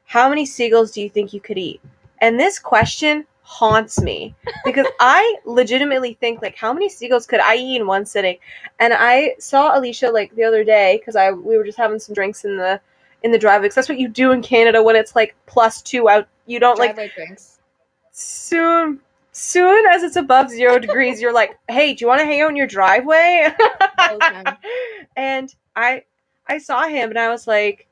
How 0.05 0.29
many 0.29 0.45
seagulls 0.45 0.91
do 0.91 1.01
you 1.01 1.09
think 1.09 1.33
you 1.33 1.41
could 1.41 1.57
eat? 1.57 1.81
And 2.19 2.39
this 2.39 2.59
question 2.59 3.25
haunts 3.51 4.01
me 4.01 4.33
because 4.63 4.87
I 5.01 5.35
legitimately 5.45 6.13
think 6.13 6.41
like 6.41 6.55
how 6.55 6.71
many 6.71 6.87
seagulls 6.87 7.27
could 7.27 7.41
I 7.41 7.55
eat 7.57 7.75
in 7.81 7.85
one 7.87 8.05
sitting? 8.05 8.37
And 8.79 8.93
I 8.93 9.35
saw 9.39 9.77
Alicia 9.77 10.09
like 10.09 10.33
the 10.35 10.43
other 10.45 10.63
day 10.63 10.97
because 10.99 11.15
I 11.17 11.31
we 11.31 11.57
were 11.57 11.65
just 11.65 11.77
having 11.77 11.99
some 11.99 12.15
drinks 12.15 12.45
in 12.45 12.57
the 12.57 12.79
in 13.23 13.31
the 13.31 13.37
driveway. 13.37 13.67
'cause 13.67 13.75
that's 13.75 13.89
what 13.89 13.99
you 13.99 14.07
do 14.07 14.31
in 14.31 14.41
Canada 14.41 14.81
when 14.81 14.95
it's 14.95 15.15
like 15.15 15.35
plus 15.45 15.81
two 15.81 16.07
out. 16.09 16.27
You 16.47 16.59
don't 16.59 16.79
like 16.79 16.95
Driveway 16.95 17.11
drinks. 17.13 17.59
soon 18.11 18.99
soon 19.33 19.85
as 19.93 20.03
it's 20.03 20.15
above 20.17 20.49
zero 20.49 20.79
degrees. 20.79 21.21
You're 21.21 21.33
like, 21.33 21.57
hey, 21.69 21.93
do 21.93 22.03
you 22.03 22.07
want 22.07 22.19
to 22.21 22.25
hang 22.25 22.41
out 22.41 22.49
in 22.49 22.55
your 22.55 22.67
driveway? 22.67 23.53
And 25.15 25.53
I 25.75 26.03
I 26.47 26.57
saw 26.57 26.87
him 26.87 27.09
and 27.09 27.19
I 27.19 27.29
was 27.29 27.47
like, 27.47 27.87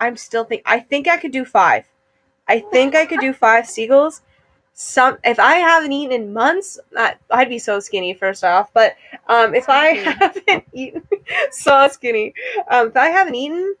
I'm 0.00 0.16
still 0.16 0.44
think 0.44 0.62
I 0.66 0.80
think 0.80 1.08
I 1.08 1.16
could 1.16 1.32
do 1.32 1.44
five. 1.44 1.86
I 2.48 2.60
think 2.60 2.94
I 2.94 3.06
could 3.06 3.20
do 3.20 3.32
five 3.32 3.66
seagulls. 3.68 4.20
Some 4.74 5.18
if 5.24 5.38
I 5.38 5.56
haven't 5.56 5.92
eaten 5.92 6.12
in 6.12 6.32
months, 6.32 6.80
I, 6.96 7.14
I'd 7.30 7.48
be 7.48 7.58
so 7.58 7.78
skinny. 7.78 8.14
First 8.14 8.42
off, 8.42 8.72
but 8.72 8.96
um, 9.28 9.54
if 9.54 9.68
I 9.68 9.88
haven't 9.88 10.64
eaten, 10.72 11.02
so 11.50 11.88
skinny. 11.88 12.34
Um, 12.70 12.88
if 12.88 12.96
I 12.96 13.08
haven't 13.08 13.34
eaten, 13.34 13.74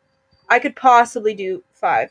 I 0.48 0.58
could 0.58 0.76
possibly 0.76 1.34
do 1.34 1.62
five. 1.72 2.10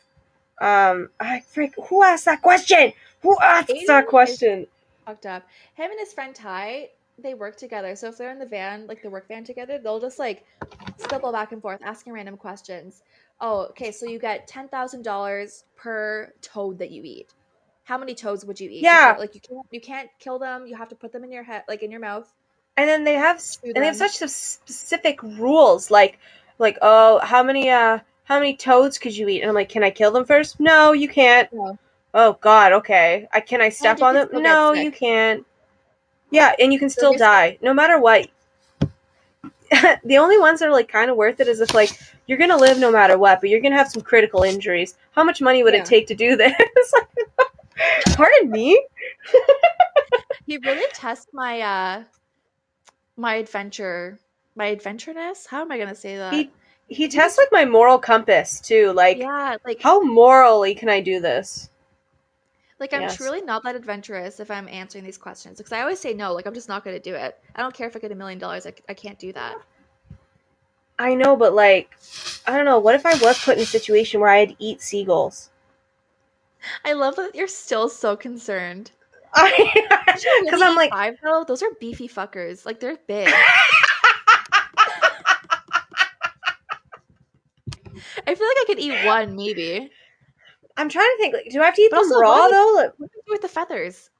Um, 0.60 1.10
I 1.20 1.40
freak. 1.40 1.74
Who 1.88 2.02
asked 2.02 2.24
that 2.24 2.42
question? 2.42 2.92
Who 3.22 3.36
asked 3.40 3.68
Aiden 3.68 3.86
that 3.86 4.06
question? 4.08 4.66
Fucked 5.06 5.26
up. 5.26 5.44
Him 5.74 5.90
and 5.90 6.00
his 6.00 6.12
friend 6.12 6.34
Ty, 6.34 6.90
they 7.18 7.34
work 7.34 7.56
together. 7.56 7.94
So 7.96 8.08
if 8.08 8.18
they're 8.18 8.30
in 8.30 8.38
the 8.38 8.46
van, 8.46 8.86
like 8.86 9.02
the 9.02 9.10
work 9.10 9.28
van 9.28 9.44
together, 9.44 9.78
they'll 9.78 10.00
just 10.00 10.18
like 10.18 10.44
stumble 10.98 11.32
back 11.32 11.52
and 11.52 11.62
forth, 11.62 11.80
asking 11.84 12.12
random 12.12 12.36
questions. 12.36 13.02
Oh, 13.40 13.66
okay. 13.70 13.92
So 13.92 14.06
you 14.06 14.18
get 14.18 14.46
ten 14.48 14.68
thousand 14.68 15.02
dollars 15.02 15.64
per 15.76 16.32
toad 16.42 16.78
that 16.78 16.90
you 16.90 17.02
eat. 17.04 17.32
How 17.84 17.98
many 17.98 18.14
toads 18.14 18.44
would 18.44 18.60
you 18.60 18.70
eat? 18.70 18.82
Yeah. 18.82 19.16
like 19.18 19.34
you 19.34 19.40
can't 19.40 19.66
you 19.70 19.80
can't 19.80 20.08
kill 20.18 20.38
them. 20.38 20.66
You 20.66 20.76
have 20.76 20.88
to 20.90 20.94
put 20.96 21.12
them 21.12 21.24
in 21.24 21.32
your 21.32 21.42
head, 21.42 21.64
like 21.68 21.82
in 21.82 21.90
your 21.90 22.00
mouth. 22.00 22.32
and 22.76 22.88
then 22.88 23.04
they 23.04 23.14
have 23.14 23.40
and 23.62 23.74
they 23.76 23.86
have 23.86 23.96
such 23.96 24.16
specific 24.16 25.22
rules 25.22 25.90
like 25.90 26.18
like 26.58 26.78
oh 26.82 27.18
how 27.20 27.42
many 27.42 27.68
uh 27.68 27.98
how 28.24 28.38
many 28.38 28.56
toads 28.56 28.98
could 28.98 29.14
you 29.16 29.28
eat 29.28 29.40
and 29.42 29.48
i'm 29.50 29.54
like 29.54 29.68
can 29.68 29.82
i 29.82 29.90
kill 29.90 30.10
them 30.10 30.24
first 30.24 30.58
no 30.60 30.92
you 30.92 31.08
can't 31.08 31.52
No. 31.52 31.78
oh 32.14 32.38
god 32.40 32.72
okay 32.72 33.28
i 33.32 33.40
can 33.40 33.60
i 33.60 33.68
step 33.68 34.00
on 34.02 34.14
them 34.14 34.28
no 34.32 34.72
you 34.72 34.90
can't 34.90 35.44
yeah 36.30 36.54
and 36.58 36.72
you 36.72 36.78
can 36.78 36.88
still 36.88 37.12
die 37.14 37.58
no 37.62 37.74
matter 37.74 38.00
what 38.00 38.28
the 40.04 40.18
only 40.18 40.38
ones 40.38 40.60
that 40.60 40.68
are 40.68 40.72
like 40.72 40.88
kind 40.88 41.10
of 41.10 41.16
worth 41.16 41.40
it 41.40 41.48
is 41.48 41.60
if 41.60 41.74
like 41.74 41.90
you're 42.26 42.38
gonna 42.38 42.56
live 42.56 42.78
no 42.78 42.90
matter 42.90 43.18
what 43.18 43.40
but 43.40 43.50
you're 43.50 43.60
gonna 43.60 43.76
have 43.76 43.88
some 43.88 44.02
critical 44.02 44.42
injuries 44.44 44.96
how 45.12 45.24
much 45.24 45.40
money 45.42 45.62
would 45.62 45.74
Yeah. 45.74 45.80
it 45.80 45.86
take 45.86 46.06
to 46.08 46.14
do 46.14 46.36
this 46.36 46.52
pardon 48.14 48.50
me 48.50 48.84
He 50.46 50.58
really 50.58 50.86
tests 50.94 51.26
my 51.32 51.60
uh 51.60 52.04
my 53.16 53.36
adventure 53.36 54.20
my 54.56 54.74
adventureness. 54.74 55.46
How 55.46 55.62
am 55.62 55.72
I 55.72 55.78
gonna 55.78 55.94
say 55.94 56.16
that? 56.18 56.40
he 56.40 56.50
he 56.88 57.08
tests 57.08 57.38
like 57.38 57.48
my 57.52 57.64
moral 57.64 57.98
compass 57.98 58.60
too 58.60 58.92
like 58.92 59.18
yeah, 59.18 59.56
like 59.66 59.82
how 59.82 60.00
morally 60.02 60.74
can 60.74 60.88
i 60.88 61.00
do 61.00 61.20
this 61.20 61.70
Like 62.80 62.92
I'm 62.92 63.00
Yes. 63.00 63.16
truly 63.16 63.42
not 63.42 63.64
that 63.64 63.76
adventurous 63.76 64.40
if 64.40 64.50
I'm 64.50 64.68
answering 64.68 65.04
these 65.04 65.18
questions 65.18 65.58
because 65.58 65.72
I 65.72 65.80
always 65.82 66.00
say 66.00 66.14
no. 66.14 66.34
Like 66.34 66.46
I'm 66.46 66.54
just 66.54 66.68
not 66.68 66.84
going 66.84 66.96
to 66.96 67.02
do 67.10 67.14
it. 67.16 67.38
I 67.54 67.62
don't 67.62 67.74
care 67.74 67.86
if 67.88 67.96
I 67.96 68.00
get 68.00 68.12
a 68.12 68.16
million 68.16 68.38
dollars. 68.40 68.66
I, 68.66 68.74
I 68.88 68.94
can't 68.94 69.18
do 69.18 69.32
that. 69.34 69.58
I 70.98 71.14
know, 71.14 71.36
but 71.36 71.54
like, 71.54 71.96
I 72.46 72.56
don't 72.56 72.66
know. 72.66 72.80
What 72.80 72.96
if 72.96 73.06
I 73.06 73.14
was 73.16 73.38
put 73.44 73.58
in 73.58 73.62
a 73.62 73.66
situation 73.66 74.20
where 74.20 74.30
I 74.30 74.40
had 74.40 74.50
to 74.50 74.56
eat 74.58 74.82
seagulls? 74.82 75.50
I 76.84 76.92
love 76.92 77.16
that 77.16 77.34
you're 77.34 77.48
still 77.48 77.88
so 77.88 78.16
concerned. 78.16 78.90
Because 80.44 80.60
I'm 80.62 80.76
like, 80.76 80.90
five 80.90 81.14
though. 81.22 81.44
Those 81.46 81.62
are 81.62 81.70
beefy 81.80 82.06
fuckers. 82.08 82.66
Like 82.66 82.80
they're 82.80 82.98
big. 83.06 83.28
I 88.26 88.34
feel 88.34 88.46
like 88.46 88.56
I 88.60 88.64
could 88.66 88.78
eat 88.78 89.06
one 89.06 89.34
maybe. 89.36 89.90
I'm 90.76 90.88
trying 90.88 91.10
to 91.10 91.16
think. 91.18 91.34
Like, 91.34 91.48
do 91.50 91.60
I 91.60 91.64
have 91.66 91.74
to 91.74 91.82
eat 91.82 91.90
But 91.90 92.00
them 92.00 92.06
also, 92.06 92.20
raw 92.20 92.48
though? 92.48 92.72
Like, 92.76 92.92
What 92.98 93.10
do 93.10 93.16
you 93.16 93.22
do 93.26 93.32
with 93.32 93.42
the 93.42 93.48
feathers? 93.48 94.10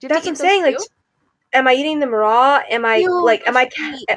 Do 0.00 0.06
you 0.06 0.14
have 0.14 0.22
that's 0.22 0.26
what 0.26 0.30
I'm 0.32 0.36
saying. 0.36 0.62
those 0.62 0.74
Like, 0.74 0.88
am 1.52 1.68
I 1.68 1.74
eating 1.74 1.98
them 2.00 2.10
raw? 2.14 2.60
Am 2.70 2.84
I 2.84 2.96
Ew, 2.98 3.24
like, 3.24 3.46
am 3.46 3.56
I, 3.56 3.64
that's 3.64 3.76
ca- 3.76 3.96
sweet. 3.96 4.08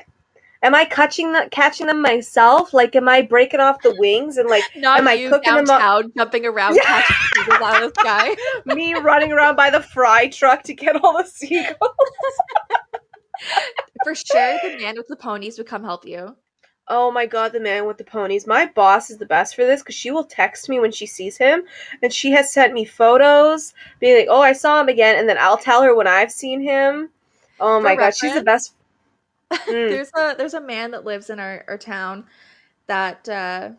Am 0.63 0.73
I 0.73 0.85
catching 0.85 1.33
the, 1.33 1.47
catching 1.51 1.85
them 1.87 2.01
myself? 2.01 2.73
Like, 2.73 2.95
am 2.95 3.07
I 3.07 3.21
breaking 3.21 3.59
off 3.59 3.81
the 3.83 3.95
wings 3.99 4.37
and 4.37 4.49
like 4.49 4.63
Not 4.75 4.99
am 4.99 5.07
I 5.07 5.17
cooking 5.29 5.53
them 5.53 5.69
up- 5.69 5.79
downtown 5.79 6.11
jumping 6.17 6.45
around 6.47 6.75
Yeah. 6.75 6.81
catching 6.83 7.15
seagulls 7.35 7.61
out 7.61 7.83
of 7.83 7.93
the 7.93 7.99
sky. 8.01 8.35
me 8.75 8.95
running 8.95 9.31
around 9.31 9.55
by 9.55 9.69
the 9.69 9.81
fry 9.81 10.27
truck 10.29 10.63
to 10.63 10.73
get 10.73 10.95
all 11.03 11.15
the 11.17 11.25
seagulls? 11.27 11.77
For 14.03 14.15
sure, 14.15 14.57
the 14.63 14.77
man 14.79 14.95
with 14.97 15.07
the 15.07 15.15
ponies 15.15 15.57
would 15.57 15.67
come 15.67 15.83
help 15.83 16.05
you. 16.05 16.35
Oh 16.89 17.11
my 17.11 17.25
god, 17.25 17.53
the 17.53 17.61
man 17.61 17.87
with 17.87 17.97
the 17.97 18.03
ponies. 18.03 18.45
My 18.45 18.65
boss 18.65 19.09
is 19.09 19.17
the 19.17 19.25
best 19.25 19.55
for 19.55 19.65
this 19.65 19.81
because 19.81 19.95
she 19.95 20.11
will 20.11 20.25
text 20.25 20.67
me 20.67 20.79
when 20.81 20.91
she 20.91 21.05
sees 21.05 21.37
him, 21.37 21.63
and 22.01 22.11
she 22.11 22.31
has 22.31 22.51
sent 22.51 22.73
me 22.73 22.83
photos, 22.83 23.73
being 24.01 24.17
like, 24.17 24.27
"Oh, 24.29 24.41
I 24.41 24.51
saw 24.51 24.81
him 24.81 24.89
again," 24.89 25.17
and 25.17 25.29
then 25.29 25.37
I'll 25.39 25.57
tell 25.57 25.81
her 25.81 25.95
when 25.95 26.07
I've 26.07 26.31
seen 26.31 26.61
him. 26.61 27.09
Oh 27.61 27.77
For 27.79 27.83
my 27.83 27.95
god, 27.95 28.13
she's 28.15 28.33
the 28.33 28.43
best. 28.43 28.75
Mm. 29.51 29.89
There's 29.89 30.11
a 30.17 30.35
there's 30.37 30.53
a 30.53 30.61
man 30.61 30.91
that 30.91 31.05
lives 31.05 31.29
in 31.29 31.39
our, 31.39 31.63
our 31.67 31.77
town 31.77 32.25
that 32.87 33.27
uh, 33.29 33.71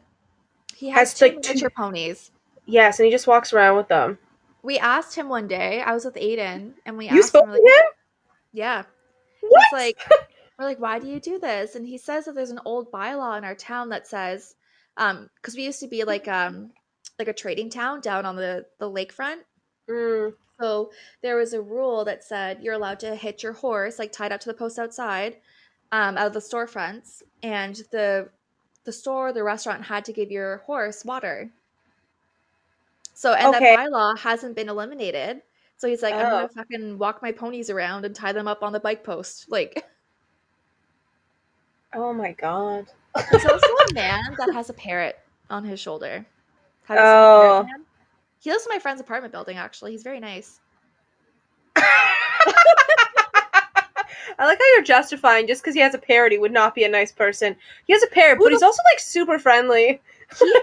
he 0.76 0.88
has, 0.90 1.10
Has, 1.12 1.18
two 1.18 1.24
like, 1.36 1.42
two- 1.42 1.70
ponies. 1.70 2.30
Yes, 2.66 2.98
and 2.98 3.04
he 3.06 3.12
just 3.12 3.26
walks 3.26 3.52
around 3.52 3.76
with 3.76 3.88
them. 3.88 4.18
We 4.62 4.78
asked 4.78 5.14
him 5.14 5.28
one 5.28 5.46
day. 5.48 5.82
I 5.82 5.92
was 5.92 6.04
with 6.06 6.14
Aiden, 6.14 6.72
and 6.86 6.96
we 6.96 7.10
You 7.10 7.18
asked 7.18 7.28
spoke 7.28 7.44
him, 7.44 7.50
to 7.52 7.56
him? 7.56 7.82
yeah. 8.52 8.82
What? 9.42 9.62
He's 9.70 9.78
like, 9.78 9.98
we're 10.58 10.64
like, 10.64 10.80
why 10.80 10.98
do 10.98 11.06
you 11.06 11.20
do 11.20 11.38
this? 11.38 11.74
And 11.74 11.86
he 11.86 11.98
says 11.98 12.24
that 12.24 12.34
there's 12.34 12.50
an 12.50 12.60
old 12.64 12.90
bylaw 12.90 13.36
in 13.36 13.44
our 13.44 13.54
town 13.54 13.90
that 13.90 14.06
says, 14.06 14.54
um, 14.96 15.28
because 15.36 15.54
we 15.56 15.64
used 15.64 15.80
to 15.80 15.88
be 15.88 16.04
like 16.04 16.28
um 16.28 16.70
like 17.18 17.28
a 17.28 17.32
trading 17.34 17.68
town 17.68 18.00
down 18.00 18.24
on 18.24 18.36
the 18.36 18.64
the 18.78 18.90
lakefront. 18.90 19.40
Mm. 19.90 20.32
So 20.60 20.92
there 21.22 21.36
was 21.36 21.52
a 21.52 21.60
rule 21.62 22.04
that 22.04 22.24
said 22.24 22.62
you're 22.62 22.74
allowed 22.74 23.00
to 23.00 23.14
hitch 23.16 23.42
your 23.42 23.52
horse, 23.54 23.98
like 23.98 24.12
tied 24.12 24.32
up 24.32 24.40
to 24.40 24.48
the 24.48 24.54
post 24.54 24.78
outside, 24.78 25.36
um, 25.92 26.16
out 26.16 26.28
of 26.28 26.32
the 26.32 26.40
storefronts, 26.40 27.22
and 27.42 27.74
the 27.92 28.30
the 28.84 28.92
store, 28.92 29.32
the 29.32 29.42
restaurant 29.44 29.84
had 29.84 30.04
to 30.06 30.12
give 30.12 30.30
your 30.30 30.58
horse 30.66 31.04
water. 31.04 31.50
So 33.14 33.32
and 33.32 33.52
Okay. 33.54 33.74
that 33.74 33.78
bylaw 33.92 34.18
hasn't 34.18 34.56
been 34.56 34.68
eliminated. 34.68 35.42
So 35.76 35.88
he's 35.88 36.02
like, 36.02 36.14
I'm 36.14 36.26
Oh. 36.26 36.30
gonna 36.30 36.48
fucking 36.48 36.98
walk 36.98 37.22
my 37.22 37.32
ponies 37.32 37.70
around 37.70 38.04
and 38.04 38.14
tie 38.14 38.32
them 38.32 38.48
up 38.48 38.62
on 38.62 38.72
the 38.72 38.80
bike 38.80 39.04
post. 39.04 39.46
Like 39.50 39.84
Oh 41.94 42.12
my 42.12 42.32
god. 42.32 42.86
there's 43.30 43.44
also 43.44 43.72
a 43.72 43.90
man 43.94 44.20
that 44.38 44.50
has 44.52 44.70
a 44.70 44.74
parrot 44.74 45.16
on 45.50 45.64
his 45.64 45.80
shoulder. 45.80 46.26
Have 46.84 47.00
you 47.00 47.06
seen 47.06 47.22
the 47.22 47.28
Oh. 47.28 47.38
parrot 47.38 47.58
man? 47.60 47.83
He 48.44 48.50
lives 48.50 48.66
in 48.66 48.74
my 48.74 48.78
friend's 48.78 49.00
apartment 49.00 49.32
building, 49.32 49.56
actually. 49.56 49.92
He's 49.92 50.02
very 50.02 50.20
nice. 50.20 50.60
I 51.76 51.82
like 54.38 54.58
how 54.58 54.64
you're 54.74 54.84
justifying 54.84 55.46
just 55.46 55.62
because 55.62 55.74
he 55.74 55.80
has 55.80 55.94
a 55.94 55.98
parrot, 55.98 56.32
he 56.32 56.36
would 56.38 56.52
not 56.52 56.74
be 56.74 56.84
a 56.84 56.88
nice 56.88 57.10
person. 57.10 57.56
He 57.86 57.94
has 57.94 58.02
a 58.02 58.08
parrot, 58.08 58.36
Who 58.36 58.44
but 58.44 58.52
he's 58.52 58.62
also 58.62 58.82
like 58.92 59.00
super 59.00 59.38
friendly. 59.38 59.98
He, 60.38 60.54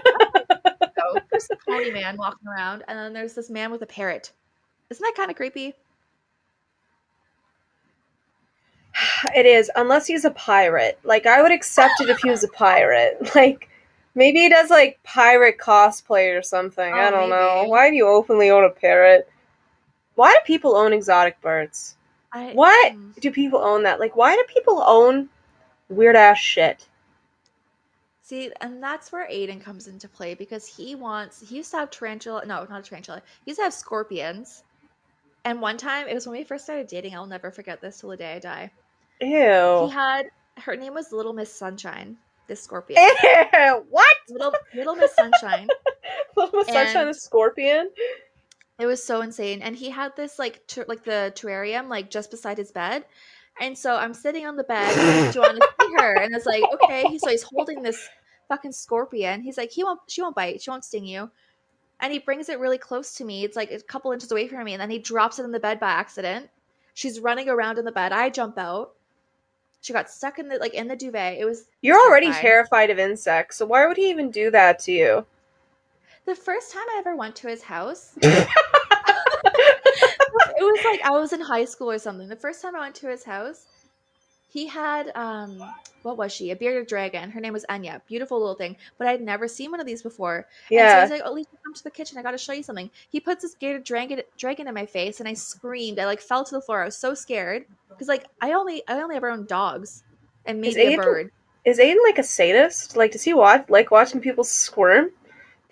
so 0.96 1.18
there's 1.32 1.48
a 1.50 1.56
pony 1.68 1.90
man 1.90 2.16
walking 2.16 2.46
around, 2.46 2.84
and 2.86 2.96
then 2.96 3.12
there's 3.12 3.34
this 3.34 3.50
man 3.50 3.72
with 3.72 3.82
a 3.82 3.86
parrot. 3.86 4.30
Isn't 4.90 5.02
that 5.02 5.14
kind 5.16 5.30
of 5.30 5.36
creepy? 5.36 5.74
It 9.34 9.46
is, 9.46 9.72
unless 9.74 10.06
he's 10.06 10.24
a 10.24 10.30
pirate. 10.30 11.00
Like 11.02 11.26
I 11.26 11.42
would 11.42 11.50
accept 11.50 12.00
it 12.00 12.10
if 12.10 12.18
he 12.18 12.30
was 12.30 12.44
a 12.44 12.48
pirate. 12.48 13.32
Like 13.34 13.68
maybe 14.14 14.40
he 14.40 14.48
does 14.48 14.70
like 14.70 15.00
pirate 15.04 15.58
cosplay 15.58 16.38
or 16.38 16.42
something. 16.42 16.98
I 16.98 17.10
Oh, 17.10 17.10
don't 17.10 17.30
know. 17.30 17.64
Why 17.68 17.90
do 17.90 17.96
you 17.96 18.08
openly 18.08 18.50
own 18.50 18.64
a 18.64 18.70
parrot? 18.70 19.28
Why 20.14 20.32
do 20.32 20.38
people 20.46 20.76
own 20.76 20.92
exotic 20.94 21.40
birds? 21.42 21.96
I, 22.32 22.58
What 22.58 22.92
mm, 22.92 23.14
do 23.20 23.30
people 23.32 23.60
own 23.60 23.84
that? 23.84 24.00
Like 24.00 24.16
why 24.16 24.36
do 24.36 24.44
people 24.52 24.82
own 24.86 25.30
weird 25.90 26.16
ass 26.16 26.38
shit? 26.38 26.88
See, 28.22 28.50
and 28.60 28.82
that's 28.82 29.12
where 29.12 29.28
Aiden 29.28 29.60
comes 29.60 29.86
into 29.86 30.08
play 30.08 30.32
because 30.34 30.66
he 30.66 30.94
wants. 30.94 31.40
He 31.46 31.56
used 31.56 31.70
to 31.72 31.76
have 31.76 31.90
tarantula. 31.90 32.46
No, 32.46 32.64
not 32.64 32.80
a 32.80 32.82
tarantula. 32.82 33.22
He 33.44 33.50
used 33.50 33.58
to 33.58 33.64
have 33.64 33.74
scorpions. 33.74 34.64
And 35.44 35.60
one 35.62 35.78
time, 35.78 36.08
it 36.08 36.14
was 36.14 36.26
when 36.26 36.38
we 36.38 36.44
first 36.44 36.64
started 36.64 36.88
dating. 36.88 37.14
I'll 37.14 37.26
never 37.26 37.50
forget 37.52 37.80
this 37.80 38.00
till 38.00 38.10
the 38.10 38.16
day 38.18 38.34
I 38.34 38.38
die. 38.40 38.72
Ew. 39.22 39.62
He 39.72 39.88
had 39.88 40.30
her 40.56 40.76
name 40.76 40.94
was 40.94 41.12
Little 41.12 41.34
Miss 41.34 41.54
Sunshine. 41.54 42.18
This 42.48 42.62
scorpion, 42.62 43.00
Ew. 43.00 43.84
What? 43.90 44.16
little 44.28 44.54
Little 44.74 44.96
Miss 44.96 45.14
Sunshine. 45.14 45.68
Little 46.36 46.58
Miss 46.60 46.68
Sunshine 46.68 47.08
a 47.08 47.14
scorpion? 47.14 47.90
It 48.78 48.86
was 48.86 49.04
so 49.04 49.20
insane, 49.20 49.62
and 49.62 49.76
he 49.76 49.90
had 49.90 50.16
this 50.16 50.38
like 50.38 50.66
ter- 50.66 50.84
like 50.88 51.04
the 51.04 51.32
terrarium 51.36 51.88
like 51.88 52.10
just 52.10 52.30
beside 52.30 52.58
his 52.58 52.72
bed, 52.72 53.04
and 53.60 53.76
so 53.76 53.94
I'm 53.94 54.14
sitting 54.14 54.46
on 54.46 54.56
the 54.56 54.64
bed. 54.64 54.94
Do 55.32 55.38
you 55.38 55.42
want 55.42 55.58
to 55.60 55.68
see 55.80 55.92
her? 55.98 56.14
And 56.14 56.34
it's 56.34 56.46
like 56.46 56.64
okay. 56.74 57.18
So 57.18 57.30
he's 57.30 57.42
holding 57.44 57.82
this 57.82 58.08
fucking 58.48 58.72
scorpion. 58.72 59.40
He's 59.40 59.56
like 59.56 59.70
he 59.70 59.84
won't. 59.84 60.00
She 60.08 60.22
won't 60.22 60.34
bite. 60.34 60.62
She 60.62 60.70
won't 60.70 60.84
sting 60.84 61.04
you. 61.04 61.30
And 62.00 62.12
he 62.12 62.18
brings 62.18 62.48
it 62.48 62.58
really 62.58 62.78
close 62.78 63.14
to 63.14 63.24
me. 63.24 63.44
It's 63.44 63.54
like 63.56 63.70
a 63.70 63.80
couple 63.80 64.10
inches 64.10 64.32
away 64.32 64.48
from 64.48 64.64
me, 64.64 64.72
and 64.72 64.80
then 64.80 64.90
he 64.90 64.98
drops 64.98 65.38
it 65.38 65.44
in 65.44 65.52
the 65.52 65.60
bed 65.60 65.78
by 65.78 65.90
accident. 65.90 66.50
She's 66.94 67.20
running 67.20 67.48
around 67.48 67.78
in 67.78 67.84
the 67.84 67.92
bed. 67.92 68.12
I 68.12 68.28
jump 68.30 68.58
out. 68.58 68.94
She 69.82 69.92
got 69.92 70.08
stuck 70.08 70.38
in 70.38 70.48
the 70.48 70.56
like 70.58 70.74
in 70.74 70.88
the 70.88 70.96
duvet. 70.96 71.38
It 71.38 71.44
was 71.44 71.66
You're 71.82 71.98
already 71.98 72.26
terrifying. 72.26 72.42
terrified 72.42 72.90
of 72.90 72.98
insects, 72.98 73.56
so 73.56 73.66
why 73.66 73.86
would 73.86 73.96
he 73.98 74.08
even 74.08 74.30
do 74.30 74.50
that 74.50 74.78
to 74.80 74.92
you? 74.92 75.26
the 76.24 76.34
first 76.36 76.72
time 76.72 76.84
I 76.94 76.98
ever 77.00 77.16
went 77.16 77.34
to 77.36 77.48
his 77.48 77.62
house. 77.62 78.12
it 78.22 78.48
was 80.60 80.84
like 80.84 81.00
I 81.02 81.10
was 81.10 81.32
in 81.32 81.40
high 81.40 81.64
school 81.64 81.90
or 81.90 81.98
something. 81.98 82.28
The 82.28 82.36
first 82.36 82.62
time 82.62 82.76
I 82.76 82.80
went 82.80 82.94
to 82.96 83.08
his 83.08 83.24
house, 83.24 83.66
he 84.52 84.66
had 84.66 85.10
um 85.14 85.62
what 86.02 86.16
was 86.16 86.32
she? 86.32 86.50
A 86.50 86.56
bearded 86.56 86.88
dragon. 86.88 87.30
Her 87.30 87.40
name 87.40 87.52
was 87.52 87.64
Anya. 87.68 88.02
Beautiful 88.08 88.38
little 88.40 88.56
thing. 88.56 88.76
But 88.98 89.06
I'd 89.06 89.20
never 89.22 89.46
seen 89.46 89.70
one 89.70 89.78
of 89.78 89.86
these 89.86 90.02
before. 90.02 90.46
Yeah. 90.68 91.02
And 91.02 91.08
so 91.08 91.14
he's 91.14 91.22
like, 91.22 91.30
"Oh, 91.30 91.32
least 91.34 91.48
come 91.62 91.72
to 91.74 91.84
the 91.84 91.90
kitchen. 91.90 92.18
I 92.18 92.22
got 92.22 92.32
to 92.32 92.38
show 92.38 92.52
you 92.52 92.62
something." 92.62 92.90
He 93.10 93.20
puts 93.20 93.42
this 93.42 93.54
bearded 93.54 93.84
dragon 93.84 94.20
dragon 94.36 94.66
in 94.68 94.74
my 94.74 94.86
face, 94.86 95.20
and 95.20 95.28
I 95.28 95.34
screamed. 95.34 95.98
I 95.98 96.06
like 96.06 96.20
fell 96.20 96.44
to 96.44 96.54
the 96.54 96.60
floor. 96.60 96.82
I 96.82 96.86
was 96.86 96.96
so 96.96 97.14
scared 97.14 97.64
because 97.88 98.08
like 98.08 98.26
I 98.40 98.52
only 98.52 98.82
I 98.88 99.00
only 99.00 99.16
ever 99.16 99.30
owned 99.30 99.46
dogs 99.48 100.02
and 100.44 100.60
maybe 100.60 100.80
a 100.80 100.92
Aiden- 100.92 100.96
bird. 100.96 101.32
Is 101.64 101.78
Aiden 101.78 102.02
like 102.02 102.18
a 102.18 102.24
sadist? 102.24 102.96
Like, 102.96 103.12
does 103.12 103.22
he 103.22 103.34
watch 103.34 103.66
like 103.68 103.90
watching 103.90 104.20
people 104.20 104.44
squirm? 104.44 105.10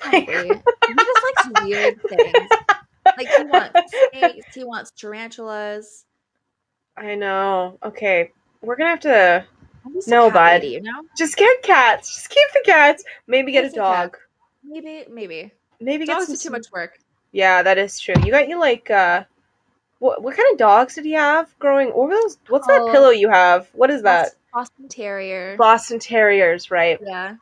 Like, 0.03 0.31
he 0.31 0.49
just 0.49 1.23
likes 1.45 1.63
weird 1.63 2.01
things. 2.09 2.49
Like 3.05 3.29
he 3.29 3.45
wants 3.45 3.93
snakes. 4.13 4.55
He 4.55 4.65
wants 4.65 4.91
tarantulas. 4.93 6.07
I 6.97 7.17
know. 7.17 7.77
Okay, 7.85 8.31
we're 8.63 8.77
gonna 8.77 8.91
have 8.91 9.01
to 9.01 9.45
No, 10.07 10.31
cat 10.31 10.61
bud. 10.63 10.67
you 10.69 10.81
know. 10.83 11.03
just 11.17 11.37
get 11.37 11.63
cats. 11.63 12.15
Just 12.15 12.29
keep 12.31 12.49
the 12.55 12.63
cats. 12.65 13.05
Maybe 13.27 13.53
get 13.53 13.65
a 13.65 13.69
Just 13.69 13.77
a 13.77 13.81
dog. 13.81 14.17
Maybe 14.65 15.05
maybe 15.11 15.53
Maybe 15.81 16.05
get 16.07 16.15
dogs 16.15 16.27
some. 16.27 16.35
is 16.35 16.43
too 16.43 16.51
much 16.51 16.67
work. 16.73 16.99
Yeah, 17.33 17.63
that 17.63 17.79
is 17.79 17.99
true. 17.99 18.15
You 18.25 18.31
got 18.31 18.49
you 18.49 18.59
like 18.59 18.91
uh, 18.91 19.25
what 19.99 20.23
what 20.23 20.37
kind 20.37 20.53
of 20.53 20.59
dogs 20.59 20.95
did 20.95 21.05
he 21.05 21.13
have 21.13 21.57
growing? 21.59 21.95
Were 21.95 22.11
those? 22.11 22.39
What's 22.49 22.67
that 22.67 22.81
Oh. 22.83 22.93
pillow 22.93 23.11
you 23.11 23.31
have? 23.31 23.69
What 23.73 23.91
is 23.91 24.03
that? 24.03 24.31
Boston 24.53 24.89
Terrier. 24.89 25.57
Boston 25.57 25.99
Terriers, 26.01 26.71
right? 26.71 26.99
yeah. 27.03 27.37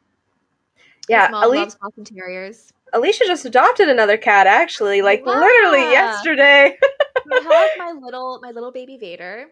Yeah, 1.09 1.29
mom 1.31 1.43
Ali- 1.45 1.59
loves 1.61 1.75
Boston 1.77 2.05
Terriers. 2.05 2.71
Alicia 2.93 3.25
just 3.27 3.45
adopted 3.47 3.89
another 3.89 4.17
cat 4.19 4.47
actually, 4.47 5.01
like 5.03 5.25
Wow. 5.25 5.41
literally 5.41 5.91
yesterday. 5.91 6.79
I 7.33 7.69
have 7.79 7.79
my 7.79 7.99
little 8.01 8.41
my 8.43 8.51
little 8.51 8.71
baby 8.73 8.97
Vader. 8.99 9.47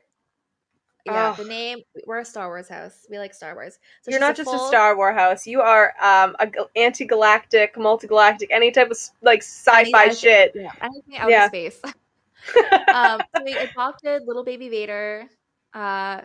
Yeah, 1.06 1.34
Oh. 1.38 1.42
the 1.42 1.48
name 1.48 1.78
we're 2.06 2.18
a 2.18 2.24
Star 2.24 2.48
Wars 2.48 2.68
house. 2.68 3.06
We 3.10 3.18
like 3.18 3.32
Star 3.32 3.54
Wars. 3.54 3.78
So 4.02 4.10
You're 4.10 4.20
not 4.20 4.36
just 4.36 4.52
a 4.52 4.58
Star 4.58 4.96
Wars 4.96 5.14
house. 5.16 5.46
You 5.46 5.60
are 5.60 5.94
um 6.02 6.36
a 6.38 6.50
anti-galactic, 6.76 7.78
multi-galactic, 7.78 8.50
any 8.50 8.70
type 8.70 8.90
of 8.90 8.98
like 9.22 9.42
sci-fi 9.42 10.04
Any- 10.06 10.14
shit. 10.14 10.52
Yeah, 10.54 10.72
anything 10.82 11.16
out 11.18 11.30
Yeah. 11.30 11.44
of 11.44 11.50
space. 11.50 11.80
um, 12.94 13.20
so 13.36 13.42
we 13.44 13.52
adopted 13.56 14.22
little 14.26 14.44
baby 14.44 14.68
Vader 14.68 15.24
uh, 15.74 16.20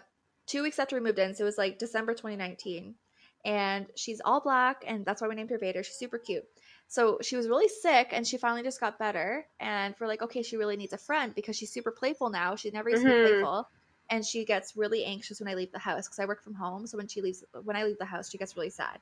two 0.48 0.64
weeks 0.64 0.80
after 0.80 0.96
we 0.96 1.02
moved 1.02 1.20
in. 1.20 1.34
So 1.34 1.44
it 1.44 1.46
was 1.46 1.58
like 1.58 1.80
December 1.80 2.14
2019. 2.14 2.96
And 3.44 3.88
she's 3.96 4.22
all 4.24 4.40
black, 4.40 4.84
and 4.86 5.04
that's 5.04 5.20
why 5.20 5.28
we 5.28 5.34
named 5.34 5.50
her 5.50 5.58
Vader. 5.58 5.82
She's 5.82 5.96
super 5.96 6.20
cute. 6.20 6.44
So 6.88 7.18
she 7.24 7.36
was 7.38 7.48
really 7.48 7.68
sick, 7.68 8.10
and 8.12 8.28
she 8.28 8.38
finally 8.38 8.62
just 8.62 8.80
got 8.80 9.00
better. 9.00 9.48
And 9.60 9.96
we're 10.00 10.06
like, 10.06 10.22
okay, 10.22 10.44
she 10.44 10.58
really 10.58 10.78
needs 10.78 10.94
a 10.94 10.98
friend 11.00 11.34
because 11.34 11.56
she's 11.56 11.72
super 11.74 11.90
playful 11.92 12.30
now. 12.30 12.56
She 12.56 12.70
never 12.70 12.90
used 12.92 13.02
to 13.04 13.10
Mhm. 13.10 13.26
be 13.26 13.32
playful. 13.32 13.68
And 14.12 14.26
she 14.26 14.46
gets 14.46 14.76
really 14.78 15.06
anxious 15.06 15.40
when 15.42 15.50
I 15.50 15.56
leave 15.56 15.74
the 15.74 15.80
house 15.80 16.08
because 16.08 16.20
I 16.20 16.26
work 16.28 16.44
from 16.44 16.56
home. 16.56 16.88
So 16.88 16.98
when 16.98 17.08
she 17.10 17.22
leaves, 17.22 17.44
when 17.64 17.78
I 17.78 17.86
leave 17.86 18.00
the 18.00 18.06
house, 18.06 18.30
she 18.30 18.38
gets 18.40 18.58
really 18.58 18.72
sad. 18.72 19.00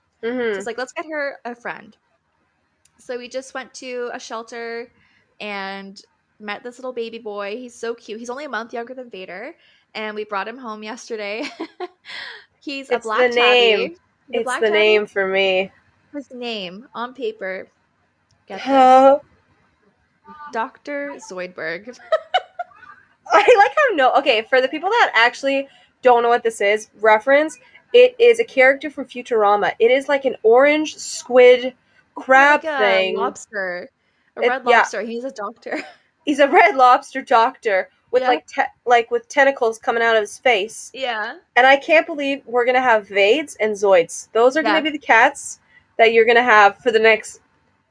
So 0.51 0.59
hmm 0.59 0.61
it's 0.61 0.67
like, 0.67 0.79
let's 0.79 0.93
get 0.93 1.05
her 1.11 1.37
a 1.45 1.55
friend. 1.55 1.97
So 2.99 3.17
we 3.17 3.29
just 3.29 3.53
went 3.53 3.73
to 3.75 4.11
a 4.13 4.19
shelter 4.19 4.91
and 5.39 5.99
met 6.39 6.63
this 6.63 6.77
little 6.79 6.93
baby 6.93 7.19
boy. 7.19 7.57
He's 7.57 7.79
so 7.79 7.95
cute. 7.95 8.19
He's 8.19 8.29
only 8.29 8.45
a 8.45 8.49
month 8.49 8.73
younger 8.73 8.93
than 8.95 9.09
Vader. 9.09 9.55
And 9.95 10.15
we 10.15 10.25
brought 10.25 10.47
him 10.47 10.57
home 10.57 10.83
yesterday. 10.83 11.43
He's 12.59 12.89
a 12.89 12.97
It's 12.97 13.09
the 13.11 13.27
black 13.27 13.29
name. 13.29 13.89
tabby. 13.89 13.97
He's 14.27 14.37
a 14.37 14.41
It's 14.41 14.43
black 14.43 14.65
the 14.65 14.69
tabby. 14.69 14.99
name 14.99 15.07
for 15.07 15.27
me. 15.27 15.71
His 16.13 16.29
name 16.31 16.87
on 16.93 17.13
paper. 17.15 17.71
Get 18.47 18.69
this. 18.69 19.09
Dr. 20.51 21.15
Zoidberg. 21.17 21.97
I 23.33 23.55
like 23.57 23.75
how 23.75 23.95
no. 23.95 24.13
Okay, 24.15 24.41
for 24.49 24.61
the 24.61 24.67
people 24.67 24.89
that 24.89 25.11
actually 25.13 25.67
don't 26.01 26.23
know 26.23 26.29
what 26.29 26.43
this 26.43 26.61
is, 26.61 26.89
reference. 27.01 27.57
It 27.93 28.15
is 28.19 28.39
a 28.39 28.43
character 28.45 28.89
from 28.91 29.05
Futurama. 29.05 29.73
It 29.79 29.89
is 29.91 30.07
like 30.07 30.25
an 30.25 30.35
orange 30.43 30.95
squid 30.95 31.73
crab 32.15 32.63
like 32.63 32.73
a 32.73 32.77
thing. 32.77 33.17
Lobster. 33.17 33.89
A 34.37 34.41
It- 34.41 34.47
red 34.49 34.61
yeah. 34.67 34.77
lobster. 34.77 35.01
He's 35.01 35.23
a 35.23 35.31
doctor. 35.31 35.79
He's 36.25 36.39
a 36.39 36.47
red 36.47 36.75
lobster 36.75 37.21
doctor 37.23 37.89
with 38.11 38.21
Yeah. 38.21 38.27
like 38.27 38.45
te- 38.47 38.61
like 38.85 39.09
with 39.09 39.27
tentacles 39.29 39.79
coming 39.79 40.03
out 40.03 40.15
of 40.15 40.21
his 40.21 40.37
face. 40.37 40.91
yeah. 40.93 41.37
And 41.55 41.65
I 41.65 41.77
can't 41.77 42.05
believe 42.05 42.41
we're 42.45 42.65
gonna 42.65 42.79
have 42.81 43.07
Vades 43.07 43.55
and 43.59 43.73
Zoids. 43.73 44.27
Those 44.33 44.55
are 44.55 44.61
Yeah. 44.61 44.69
gonna 44.69 44.81
be 44.83 44.91
the 44.91 44.97
cats 44.99 45.59
that 45.97 46.13
you're 46.13 46.25
gonna 46.25 46.43
have 46.43 46.77
for 46.77 46.91
the 46.91 46.99
next 46.99 47.41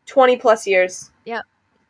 twenty 0.07 0.37
plus 0.37 0.67
years. 0.67 1.11
Yep. 1.25 1.43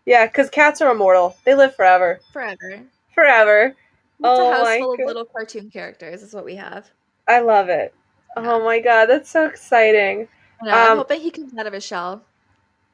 Yeah, 0.06 0.26
because 0.26 0.48
cats 0.48 0.80
are 0.80 0.90
immortal. 0.90 1.36
They 1.44 1.54
live 1.54 1.76
forever. 1.76 2.20
Forever. 2.32 2.80
Forever. 3.18 3.66
It's 3.66 3.76
Oh 4.22 4.52
a 4.52 4.54
house 4.54 4.76
full 4.78 4.92
of 4.92 5.00
little 5.00 5.24
cartoon 5.24 5.70
characters, 5.70 6.22
is 6.22 6.32
what 6.32 6.44
we 6.44 6.54
have. 6.54 6.88
I 7.26 7.40
love 7.40 7.68
it. 7.68 7.92
Oh 8.36 8.64
my 8.64 8.78
god, 8.78 9.06
that's 9.06 9.28
so 9.28 9.46
exciting. 9.46 10.28
I 10.62 10.64
know, 10.66 10.70
I'm 10.72 10.90
Um, 10.92 10.98
hoping 10.98 11.20
he 11.20 11.32
comes 11.32 11.52
out 11.58 11.66
of 11.66 11.72
his 11.72 11.84
shell. 11.84 12.22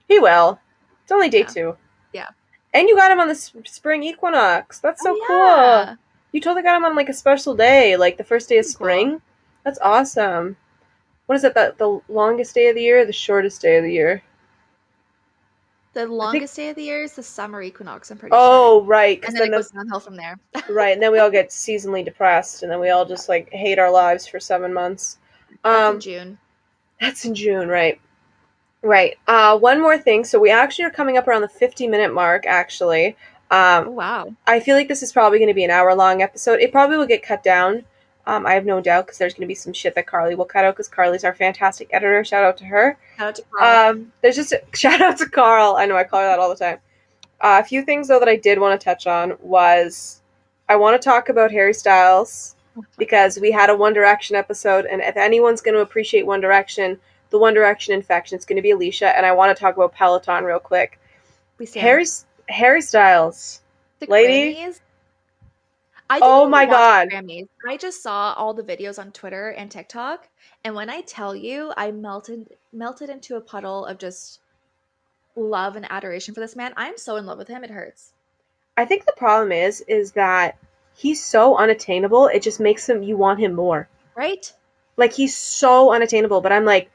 He 0.09 0.19
will. 0.19 0.59
It's 1.03 1.13
only 1.13 1.29
day 1.29 1.41
Yeah. 1.41 1.47
two. 1.47 1.77
Yeah. 2.15 2.29
And 2.73 2.89
you 2.89 2.97
got 2.97 3.11
him 3.13 3.21
on 3.21 3.29
the 3.29 3.35
s- 3.35 3.53
spring 3.67 4.03
equinox. 4.03 4.79
That's 4.79 5.03
so 5.03 5.11
Oh, 5.15 5.25
cool. 5.27 5.37
yeah. 5.37 5.97
You 6.33 6.41
totally 6.41 6.63
got 6.63 6.77
him 6.77 6.87
on 6.87 6.97
like 6.97 7.11
a 7.11 7.15
special 7.15 7.55
day, 7.55 7.97
like 7.99 8.17
the 8.17 8.25
first 8.25 8.49
day 8.49 8.57
of 8.57 8.65
That's 8.65 8.75
cool. 8.75 8.87
spring. 8.87 9.23
That's 9.63 9.79
awesome. 9.81 10.57
What 11.27 11.37
is 11.37 11.45
it? 11.45 11.53
That 11.55 11.77
the 11.77 12.01
longest 12.09 12.55
day 12.55 12.69
of 12.71 12.77
the 12.77 12.83
year, 12.83 13.01
or 13.01 13.05
the 13.05 13.13
shortest 13.13 13.61
day 13.61 13.77
of 13.77 13.85
the 13.85 13.93
year? 13.93 14.23
The 15.95 16.07
longest 16.07 16.57
day 16.57 16.69
of 16.71 16.77
the 16.77 16.83
year 16.85 17.03
is 17.05 17.15
the 17.15 17.23
summer 17.23 17.63
equinox, 17.63 18.11
I'm 18.11 18.19
pretty 18.19 18.33
Oh, 18.33 18.85
right. 18.85 19.17
sure. 19.17 19.21
Because 19.21 19.35
And 19.35 19.37
then 19.37 19.43
then, 19.43 19.49
it 19.49 19.51
the, 19.51 19.57
goes 19.57 19.71
downhill 19.71 20.01
from 20.01 20.17
there. 20.17 20.39
right, 20.69 20.93
and 20.93 21.03
then 21.03 21.13
we 21.13 21.19
all 21.21 21.31
get 21.31 21.51
seasonally 21.51 22.05
depressed, 22.05 22.63
and 22.63 22.71
then 22.73 22.81
we 22.81 22.91
all 22.91 23.05
just 23.07 23.29
like 23.29 23.51
hate 23.53 23.79
our 23.79 23.91
lives 23.91 24.27
for 24.27 24.41
seven 24.41 24.73
months. 24.75 25.19
That's 25.65 25.89
Um, 25.89 25.95
in 25.97 26.01
June. 26.01 26.39
That's 27.01 27.25
in 27.25 27.35
June, 27.35 27.69
right? 27.69 28.01
Right. 28.83 29.19
Uh, 29.27 29.59
one 29.59 29.81
more 29.81 29.99
thing. 29.99 30.25
So 30.25 30.39
we 30.39 30.51
actually 30.51 30.85
are 30.87 30.91
coming 30.91 31.17
up 31.17 31.27
around 31.29 31.43
the 31.43 31.49
50 31.49 31.87
minute 31.89 32.13
mark, 32.13 32.47
actually. 32.47 33.17
Um, 33.51 33.89
Oh, 33.89 33.91
wow. 33.91 34.35
I 34.47 34.61
feel 34.61 34.77
like 34.77 34.89
this 34.89 35.03
is 35.03 35.13
probably 35.13 35.39
going 35.39 35.49
to 35.49 35.55
be 35.55 35.65
an 35.65 35.71
hour 35.71 35.95
long 35.95 36.23
episode. 36.23 36.61
It 36.61 36.73
probably 36.73 36.97
will 36.97 37.07
get 37.07 37.23
cut 37.23 37.43
down. 37.43 37.85
Um, 38.27 38.47
I 38.47 38.55
have 38.55 38.65
no 38.65 38.81
doubt 38.81 39.07
because 39.07 39.19
there's 39.19 39.35
going 39.35 39.43
to 39.43 39.47
be 39.49 39.55
some 39.55 39.73
shit 39.75 39.95
that 39.97 40.07
Carly 40.07 40.35
will 40.35 40.47
cut 40.47 40.65
out 40.65 40.75
because 40.75 40.89
Carly's 40.89 41.25
our 41.25 41.35
fantastic 41.35 41.89
editor. 41.93 42.25
Shout 42.25 42.43
out 42.45 42.57
to 42.59 42.65
her. 42.65 42.97
Shout 43.19 43.29
out 43.29 43.35
to 43.37 43.43
Carl. 43.51 43.91
Um, 43.91 44.13
there's 44.23 44.37
just 44.37 44.53
a, 44.53 44.63
shout 44.75 45.01
out 45.03 45.19
to 45.19 45.29
Carl. 45.29 45.77
I 45.77 45.85
know 45.87 45.97
I 45.97 46.05
call 46.05 46.21
her 46.21 46.27
that 46.27 46.39
all 46.39 46.49
the 46.49 46.57
time. 46.57 46.79
Uh, 47.41 47.61
a 47.63 47.65
few 47.65 47.83
things 47.85 48.09
though 48.09 48.19
that 48.19 48.29
I 48.29 48.37
did 48.37 48.59
want 48.59 48.81
to 48.81 48.85
touch 48.85 49.07
on 49.07 49.35
was 49.41 50.23
I 50.69 50.77
want 50.77 51.01
to 51.01 51.05
talk 51.05 51.29
about 51.29 51.51
Harry 51.51 51.75
Styles 51.75 52.57
because 52.97 53.39
we 53.39 53.53
had 53.53 53.69
a 53.71 53.77
One 53.77 53.93
Direction 53.93 54.35
episode, 54.37 54.87
and 54.87 55.01
if 55.03 55.17
anyone's 55.17 55.61
going 55.61 55.75
to 55.75 55.83
appreciate 55.83 56.25
One 56.27 56.41
Direction, 56.41 56.99
the 57.31 57.39
One 57.39 57.53
Direction 57.55 57.95
infection, 57.95 58.37
it's 58.37 58.47
going 58.47 58.57
to 58.57 58.63
be 58.63 58.71
Alicia. 58.71 59.15
And 59.17 59.27
I 59.27 59.33
want 59.33 59.55
to 59.55 59.61
talk 59.61 59.77
about 59.77 59.93
Peloton 59.93 60.45
real 60.45 60.59
quick. 60.59 60.99
we 61.59 61.67
stand. 61.67 61.85
Harry's 61.85 62.25
Harry 62.49 62.81
Styles. 62.81 63.61
the 64.01 64.07
lady- 64.07 64.59
Grammys. 64.59 64.81
I 66.11 66.21
Oh 66.21 66.45
didn't 66.45 66.51
my 66.51 66.63
even 66.63 66.69
watch 66.69 66.81
God. 66.81 67.09
the 67.09 67.17
Grammys. 67.17 67.49
I 67.67 67.77
just 67.77 68.03
saw 68.03 68.35
all 68.35 68.55
the 68.55 68.63
videos 68.63 68.99
on 68.99 69.13
Twitter 69.13 69.51
and 69.51 69.71
TikTok, 69.71 70.29
and 70.65 70.75
when 70.75 70.91
I 70.91 71.01
tell 71.03 71.35
you, 71.35 71.73
I 71.77 71.91
melted 71.93 72.57
melted 72.73 73.11
into 73.11 73.37
a 73.37 73.41
puddle 73.41 73.85
of 73.87 73.99
just 73.99 74.41
love 75.37 75.77
and 75.77 75.87
adoration 75.91 76.35
for 76.35 76.41
this 76.41 76.57
man. 76.57 76.73
I'm 76.77 76.99
so 76.99 77.17
in 77.17 77.27
love 77.27 77.39
with 77.39 77.49
him. 77.49 77.65
It 77.65 77.71
hurts. 77.71 78.13
I 78.77 78.85
think 78.85 79.05
the 79.05 79.13
problem 79.17 79.53
is 79.53 79.81
is 79.83 80.13
that 80.13 80.57
he's 80.95 81.23
so 81.25 81.57
unattainable. 81.57 82.27
It 82.27 82.43
just 82.43 82.61
makes 82.61 82.89
him 82.89 83.03
you 83.03 83.17
want 83.17 83.41
him 83.41 83.55
more. 83.55 83.89
Right? 84.17 84.53
Like 84.97 85.13
he's 85.13 85.37
so 85.37 85.93
unattainable. 85.93 86.41
But 86.41 86.53
I'm 86.53 86.65
like, 86.65 86.91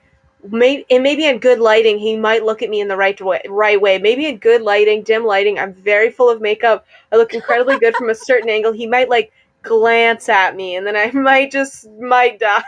maybe 0.50 0.86
and 0.90 1.04
maybe 1.04 1.26
in 1.26 1.40
good 1.40 1.60
lighting 1.60 2.00
he 2.00 2.16
might 2.16 2.44
look 2.46 2.62
at 2.62 2.70
me 2.70 2.82
in 2.82 2.88
the 2.88 2.98
right 2.98 3.20
way. 3.22 3.42
Right 3.48 3.80
way. 3.80 3.98
Maybe 4.00 4.26
in 4.26 4.38
good 4.38 4.62
lighting, 4.62 5.04
dim 5.04 5.26
lighting. 5.26 5.60
I'm 5.60 5.74
very 5.74 6.12
full 6.12 6.30
of 6.30 6.42
makeup. 6.42 6.86
I 7.12 7.18
look 7.18 7.34
incredibly 7.34 7.78
good 7.80 7.96
from 7.96 8.10
a 8.10 8.16
certain 8.16 8.50
angle. 8.50 8.72
He 8.72 8.88
might 8.88 9.10
like 9.10 9.32
glance 9.62 10.30
at 10.30 10.56
me, 10.56 10.76
and 10.76 10.86
then 10.88 10.96
I 10.96 11.12
might 11.14 11.52
just 11.52 11.88
might 12.00 12.40
die. 12.40 12.64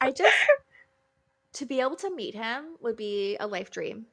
I 0.00 0.10
just 0.10 0.34
to 1.54 1.66
be 1.66 1.80
able 1.80 1.96
to 1.96 2.14
meet 2.14 2.34
him 2.34 2.76
would 2.80 2.96
be 2.96 3.36
a 3.40 3.46
life 3.46 3.70
dream. 3.70 4.06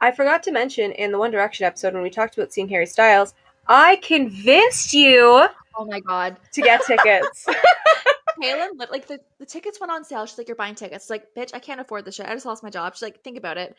I 0.00 0.10
forgot 0.10 0.42
to 0.44 0.52
mention 0.52 0.92
in 0.92 1.12
the 1.12 1.18
One 1.18 1.30
Direction 1.30 1.64
episode 1.64 1.94
when 1.94 2.02
we 2.02 2.10
talked 2.10 2.36
about 2.36 2.52
seeing 2.52 2.68
Harry 2.68 2.86
Styles, 2.86 3.34
I 3.68 3.96
convinced 3.96 4.92
you 4.92 5.46
Oh 5.78 5.84
my 5.86 6.00
god. 6.00 6.36
to 6.52 6.60
get 6.60 6.82
tickets. 6.84 7.46
Kaylin, 8.42 8.90
like 8.90 9.06
the, 9.06 9.20
the 9.38 9.46
tickets 9.46 9.80
went 9.80 9.90
on 9.92 10.04
sale. 10.04 10.26
She's 10.26 10.38
like, 10.38 10.48
"You're 10.48 10.56
buying 10.56 10.74
tickets." 10.74 11.10
Like, 11.10 11.34
bitch, 11.36 11.50
I 11.54 11.58
can't 11.58 11.80
afford 11.80 12.04
this 12.04 12.14
shit. 12.16 12.26
I 12.26 12.34
just 12.34 12.46
lost 12.46 12.62
my 12.62 12.70
job. 12.70 12.94
She's 12.94 13.02
like, 13.02 13.22
"Think 13.22 13.36
about 13.38 13.58
it." 13.58 13.74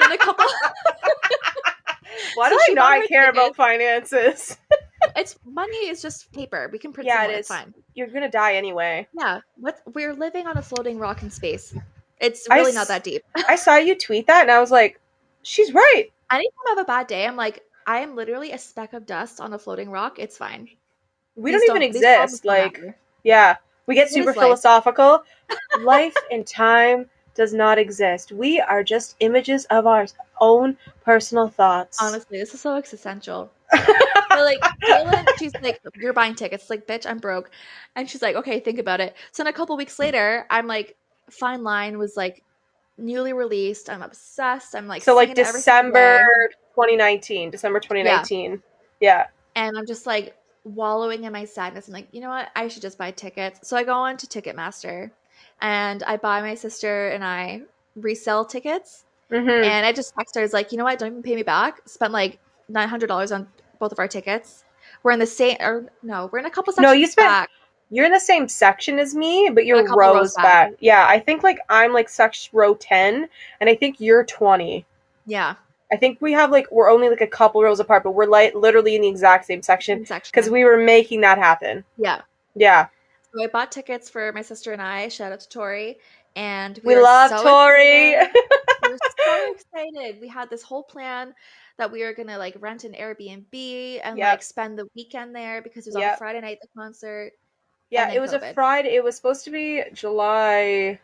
Then 0.00 0.12
a 0.12 0.18
couple. 0.18 0.44
Why 2.34 2.48
So 2.48 2.54
do 2.56 2.60
she 2.66 2.72
I 2.72 2.74
not 2.74 3.08
care 3.08 3.30
about 3.30 3.56
finances? 3.56 4.56
it's 5.16 5.38
money 5.44 5.88
is 5.88 6.02
just 6.02 6.32
paper. 6.32 6.68
We 6.72 6.78
can 6.78 6.92
print 6.92 7.06
Yeah, 7.08 7.24
it 7.24 7.28
more. 7.28 7.36
It's 7.38 7.48
fine. 7.48 7.74
You're 7.94 8.08
gonna 8.08 8.30
die 8.30 8.54
anyway. 8.54 9.08
Yeah. 9.16 9.40
What 9.56 9.80
we're 9.94 10.14
living 10.14 10.46
on 10.46 10.56
a 10.56 10.62
floating 10.62 10.98
rock 10.98 11.22
in 11.22 11.30
space. 11.30 11.74
It's 12.20 12.46
really 12.50 12.70
s- 12.70 12.74
not 12.74 12.88
that 12.88 13.04
deep. 13.04 13.22
I 13.48 13.56
saw 13.56 13.76
you 13.76 13.96
tweet 13.96 14.26
that 14.26 14.42
and 14.42 14.50
I 14.50 14.60
was 14.60 14.70
like, 14.70 15.00
she's 15.42 15.72
right. 15.72 16.06
Anytime 16.30 16.50
I 16.66 16.70
have 16.70 16.78
a 16.78 16.84
bad 16.84 17.06
day, 17.06 17.26
I'm 17.26 17.36
like, 17.36 17.62
I 17.86 18.00
am 18.00 18.14
literally 18.14 18.52
a 18.52 18.58
speck 18.58 18.92
of 18.92 19.06
dust 19.06 19.40
on 19.40 19.52
a 19.52 19.58
floating 19.58 19.90
rock. 19.90 20.18
It's 20.18 20.36
fine. 20.36 20.68
We 21.34 21.50
These 21.52 21.62
don't 21.62 21.76
even 21.76 21.82
exist. 21.82 22.44
Like, 22.44 22.80
yeah, 23.24 23.56
We 23.90 23.96
get 23.96 24.08
super 24.08 24.30
is 24.30 24.36
life? 24.36 24.44
philosophical. 24.44 25.24
life 25.80 26.14
and 26.30 26.46
time 26.46 27.06
does 27.34 27.52
not 27.52 27.76
exist. 27.76 28.30
We 28.30 28.60
are 28.60 28.84
just 28.84 29.16
images 29.18 29.64
of 29.64 29.84
our 29.84 30.06
own 30.40 30.76
personal 31.04 31.48
thoughts. 31.48 31.98
Honestly, 32.00 32.38
this 32.38 32.54
is 32.54 32.60
so 32.60 32.76
existential. 32.76 33.50
But 34.28 34.44
like 34.44 34.60
Kaylin, 34.60 35.26
she's 35.40 35.52
like, 35.60 35.80
"You're 35.96 36.12
buying 36.12 36.36
tickets." 36.36 36.70
Like, 36.70 36.86
bitch, 36.86 37.04
I'm 37.04 37.18
broke, 37.18 37.50
and 37.96 38.08
she's 38.08 38.22
like, 38.22 38.36
"Okay, 38.36 38.60
think 38.60 38.78
about 38.78 39.00
it." 39.00 39.16
So 39.32 39.42
then 39.42 39.52
a 39.52 39.52
couple 39.52 39.76
weeks 39.76 39.98
later, 39.98 40.46
I'm 40.48 40.68
like, 40.68 40.96
"Fine 41.28 41.64
Line" 41.64 41.98
was 41.98 42.16
like 42.16 42.44
newly 42.96 43.32
released. 43.32 43.90
I'm 43.90 44.02
obsessed. 44.02 44.76
I'm 44.76 44.86
like, 44.86 45.02
so 45.02 45.16
like 45.16 45.30
singing 45.30 45.42
it 45.42 45.48
every 45.48 45.60
single 45.60 45.92
day. 45.92 46.18
December 46.18 46.50
2019, 46.76 47.50
December 47.50 47.80
2019. 47.80 48.62
Yeah. 49.00 49.26
and 49.56 49.76
I'm 49.76 49.84
just 49.84 50.06
like 50.06 50.36
wallowing 50.64 51.24
in 51.24 51.32
my 51.32 51.44
sadness. 51.44 51.88
I'm 51.88 51.94
like, 51.94 52.08
you 52.12 52.20
know 52.20 52.28
what? 52.28 52.48
I 52.54 52.68
should 52.68 52.82
just 52.82 52.98
buy 52.98 53.10
tickets. 53.10 53.66
So 53.68 53.76
I 53.76 53.84
go 53.84 53.94
on 53.94 54.16
to 54.18 54.26
Ticketmaster 54.26 55.10
and 55.60 56.02
I 56.02 56.16
buy 56.16 56.40
my 56.40 56.54
sister 56.54 57.08
and 57.08 57.24
I 57.24 57.62
resell 57.96 58.44
tickets. 58.44 59.04
hmm 59.30 59.48
And 59.48 59.86
I 59.86 59.92
just 59.92 60.14
text 60.14 60.34
her, 60.34 60.42
it's 60.42 60.52
like, 60.52 60.72
you 60.72 60.78
know 60.78 60.84
what? 60.84 60.98
Don't 60.98 61.08
even 61.12 61.22
pay 61.22 61.34
me 61.36 61.42
back. 61.42 61.88
Spent 61.88 62.12
like 62.12 62.38
$900 62.70 63.34
on 63.34 63.48
both 63.78 63.92
of 63.92 63.98
our 63.98 64.08
tickets. 64.08 64.64
We're 65.02 65.12
in 65.12 65.18
the 65.18 65.26
same, 65.26 65.56
or 65.60 65.86
no, 66.02 66.28
we're 66.30 66.40
in 66.40 66.46
a 66.46 66.50
couple 66.50 66.72
sections 66.72 66.90
No, 66.90 66.92
you 66.92 67.06
spent- 67.06 67.28
back. 67.28 67.50
You're 67.92 68.06
in 68.06 68.12
the 68.12 68.20
same 68.20 68.46
section 68.48 69.00
as 69.00 69.16
me, 69.16 69.50
but 69.52 69.66
you're 69.66 69.82
rows 69.82 70.14
rows 70.14 70.34
back. 70.36 70.44
back. 70.44 70.72
Yeah, 70.78 71.06
I 71.08 71.18
think 71.18 71.42
like 71.42 71.58
I'm 71.68 71.92
like 71.92 72.08
section 72.08 72.56
row 72.56 72.74
10, 72.74 73.28
and 73.60 73.68
I 73.68 73.74
think 73.74 73.96
you're 74.00 74.22
20. 74.24 74.86
Yeah. 75.26 75.56
I 75.92 75.96
think 75.96 76.20
we 76.20 76.32
have 76.32 76.50
like 76.50 76.66
we're 76.70 76.90
only 76.90 77.08
like 77.08 77.20
a 77.20 77.26
couple 77.26 77.62
rows 77.62 77.80
apart, 77.80 78.04
but 78.04 78.12
we're 78.12 78.26
like 78.26 78.54
literally 78.54 78.94
in 78.96 79.02
the 79.02 79.08
exact 79.08 79.44
same 79.46 79.62
section 79.62 80.04
because 80.08 80.48
we 80.48 80.64
were 80.64 80.76
making 80.78 81.20
that 81.22 81.38
happen. 81.38 81.84
yeah. 81.96 82.22
Yeah, 82.56 82.88
So 83.32 83.44
I 83.44 83.46
bought 83.46 83.70
tickets 83.70 84.10
for 84.10 84.32
my 84.32 84.42
sister 84.42 84.72
and 84.72 84.82
I. 84.82 85.06
Shout 85.08 85.30
out 85.32 85.38
to 85.40 85.48
Tori. 85.48 85.98
And 86.34 86.78
we, 86.84 86.96
were 86.96 87.02
love 87.02 87.30
so 87.30 87.42
Tori. 87.42 88.10
we 88.10 88.16
were 88.90 88.98
so 89.18 89.52
excited. 89.54 90.20
We 90.20 90.26
had 90.28 90.50
this 90.50 90.62
whole 90.62 90.82
plan 90.82 91.32
that 91.78 91.90
we 91.92 92.02
were 92.02 92.12
gonna 92.12 92.38
like 92.38 92.56
rent 92.60 92.82
an 92.84 92.92
Airbnb 92.92 94.00
and 94.04 94.18
Yep. 94.18 94.32
like 94.32 94.42
spend 94.42 94.78
the 94.78 94.86
weekend 94.96 95.34
there 95.34 95.62
because 95.62 95.86
it 95.86 95.90
was 95.90 95.96
on 95.96 96.02
Yep. 96.02 96.14
a 96.14 96.18
Friday 96.18 96.40
night 96.40 96.58
the 96.60 96.68
concert. 96.76 97.32
yeah, 97.90 98.12
it 98.12 98.20
was 98.20 98.32
a 98.32 98.52
Friday. 98.52 98.94
It 98.96 99.02
was 99.04 99.14
supposed 99.16 99.44
to 99.44 99.50
be 99.50 99.82
July. 99.92 100.98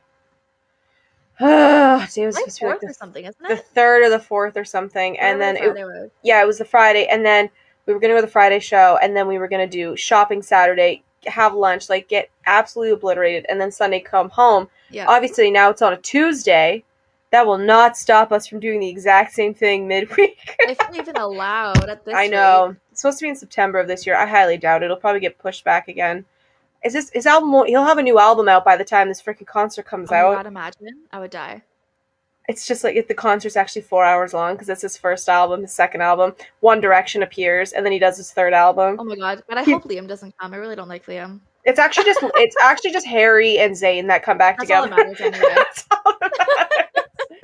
it 1.41 1.45
was 1.45 2.15
supposed 2.15 2.15
to 2.15 2.21
be 2.21 2.27
like 2.27 2.59
fourth 2.59 2.85
or 2.85 2.89
the, 2.89 2.95
something, 2.95 3.25
isn't 3.25 3.49
the 3.49 3.57
third 3.57 4.03
or 4.03 4.11
the 4.11 4.19
fourth 4.19 4.57
or 4.57 4.65
something, 4.65 5.19
and 5.19 5.41
then 5.41 5.57
it, 5.57 5.75
the 5.75 5.83
was. 5.83 6.11
yeah, 6.23 6.43
it 6.43 6.47
was 6.47 6.59
the 6.59 6.65
Friday, 6.65 7.07
and 7.07 7.25
then 7.25 7.51
we 7.85 7.93
were 7.93 8.01
gonna 8.01 8.15
go 8.15 8.21
to 8.21 8.27
the 8.27 8.33
Friday 8.33 8.59
show, 8.59 8.99
and 9.03 9.15
then 9.15 9.29
we 9.29 9.37
were 9.37 9.49
gonna 9.49 9.67
do 9.67 9.95
shopping 9.97 10.41
Saturday, 10.41 11.03
have 11.27 11.55
lunch, 11.55 11.91
like 11.91 12.09
get 12.09 12.31
absolutely 12.47 12.93
obliterated, 12.93 13.45
and 13.49 13.61
then 13.61 13.71
Sunday 13.71 14.01
come 14.01 14.31
home. 14.31 14.69
Yeah. 14.91 15.07
Obviously, 15.09 15.51
now 15.51 15.71
it's 15.71 15.83
on 15.83 15.93
a 15.93 15.99
Tuesday. 15.99 16.85
That 17.33 17.47
will 17.47 17.59
not 17.59 17.99
stop 17.99 18.33
us 18.33 18.47
from 18.47 18.61
doing 18.61 18.81
the 18.81 18.89
exact 18.89 19.35
same 19.35 19.53
thing 19.53 19.87
midweek. 19.89 20.39
if 20.61 20.79
even 20.95 21.17
allowed 21.17 21.89
at 21.89 22.05
this 22.05 22.15
I 22.15 22.29
know 22.29 22.77
it's 22.91 23.03
supposed 23.03 23.19
to 23.19 23.25
be 23.25 23.29
in 23.29 23.37
September 23.37 23.79
of 23.79 23.89
this 23.89 24.07
year. 24.07 24.17
I 24.17 24.27
highly 24.27 24.57
doubt 24.57 24.83
it. 24.83 24.87
It'll 24.87 24.97
probably 24.97 25.21
get 25.21 25.37
pushed 25.37 25.65
back 25.65 25.89
again. 25.89 26.25
Is 26.87 26.93
this 26.93 27.11
his 27.13 27.27
album? 27.27 27.53
won't- 27.53 27.69
He'll 27.69 27.85
have 27.85 27.99
a 27.99 28.03
new 28.03 28.19
album 28.19 28.49
out 28.49 28.65
by 28.65 28.77
the 28.77 28.85
time 28.85 29.09
this 29.09 29.21
freaking 29.21 29.47
concert 29.47 29.85
comes. 29.87 30.11
Oh 30.11 30.15
out. 30.15 30.37
god, 30.37 30.47
imagine. 30.47 30.87
I 31.13 31.19
would 31.21 31.31
die. 31.33 31.63
It's 32.49 32.65
just 32.67 32.85
like 32.85 32.95
if 32.95 33.09
the 33.09 33.15
concert's 33.15 33.57
actually 33.57 33.83
four 33.83 34.05
hours 34.05 34.33
long 34.33 34.55
because 34.55 34.69
it's 34.69 34.83
his 34.83 34.97
first 34.97 35.29
album, 35.29 35.63
his 35.63 35.73
second 35.73 36.01
album. 36.03 36.35
One 36.61 36.81
Direction 36.81 37.25
appears, 37.25 37.73
and 37.73 37.85
then 37.85 37.93
he 37.93 37.99
does 37.99 38.17
his 38.17 38.31
third 38.31 38.53
album. 38.55 38.97
Oh 39.01 39.05
my 39.05 39.17
god. 39.17 39.43
But 39.49 39.59
I 39.59 39.65
He- 39.65 39.73
hope 39.73 39.83
Liam 39.85 40.07
doesn't 40.07 40.33
come. 40.39 40.55
I 40.55 40.57
really 40.57 40.77
don't 40.77 40.89
like 40.89 41.05
Liam. 41.07 41.41
It's 41.65 41.81
actually 41.81 42.05
just 42.05 42.21
it's 42.37 42.57
actually 42.63 42.93
just 42.93 43.07
Harry 43.07 43.59
and 43.59 43.75
Zayn 43.75 44.07
that 44.07 44.23
come 44.23 44.39
back 44.39 44.59
That's 44.59 44.69
together. 44.69 44.89
that 44.89 44.97
matters 44.97 45.21
anyway. 45.21 45.53
That's 45.57 45.87
all 45.91 46.15
that 46.21 46.33
matters. 46.57 47.41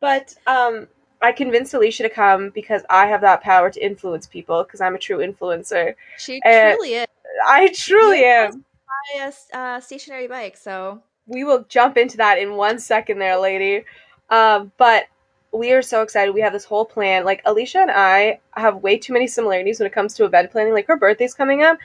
but 0.00 0.34
um, 0.46 0.86
I 1.22 1.32
convinced 1.32 1.72
Alicia 1.72 2.02
to 2.02 2.10
come 2.10 2.50
because 2.50 2.82
I 2.90 3.06
have 3.06 3.22
that 3.22 3.40
power 3.40 3.70
to 3.70 3.84
influence 3.84 4.26
people 4.26 4.62
because 4.64 4.82
I'm 4.82 4.94
a 4.94 4.98
true 4.98 5.18
influencer. 5.18 5.94
She 6.18 6.42
Uh, 6.42 6.72
truly 6.74 6.94
is. 6.94 7.06
I 7.44 7.68
truly 7.68 8.20
Yeah. 8.22 8.50
am. 8.52 8.64
Buy 9.14 9.30
a 9.52 9.56
uh, 9.58 9.80
stationary 9.80 10.26
bike, 10.26 10.56
so 10.56 11.02
We 11.26 11.44
will 11.44 11.64
jump 11.68 11.96
into 11.96 12.16
that 12.18 12.38
in 12.38 12.52
one 12.56 12.78
second, 12.78 13.18
there, 13.18 13.36
lady. 13.38 13.84
Um, 14.30 14.72
but 14.78 15.06
we 15.52 15.72
are 15.72 15.82
so 15.82 16.02
excited. 16.02 16.34
We 16.34 16.40
have 16.40 16.52
this 16.52 16.64
whole 16.64 16.84
plan. 16.84 17.24
Like 17.24 17.42
Alicia 17.44 17.78
and 17.80 17.90
I 17.90 18.40
have 18.52 18.82
way 18.82 18.98
too 18.98 19.12
many 19.12 19.26
similarities 19.26 19.78
when 19.80 19.86
it 19.86 19.92
comes 19.92 20.14
to 20.14 20.24
event 20.24 20.50
planning. 20.52 20.72
Like 20.72 20.86
her 20.86 20.96
birthday's 20.96 21.34
coming 21.34 21.62
up 21.62 21.78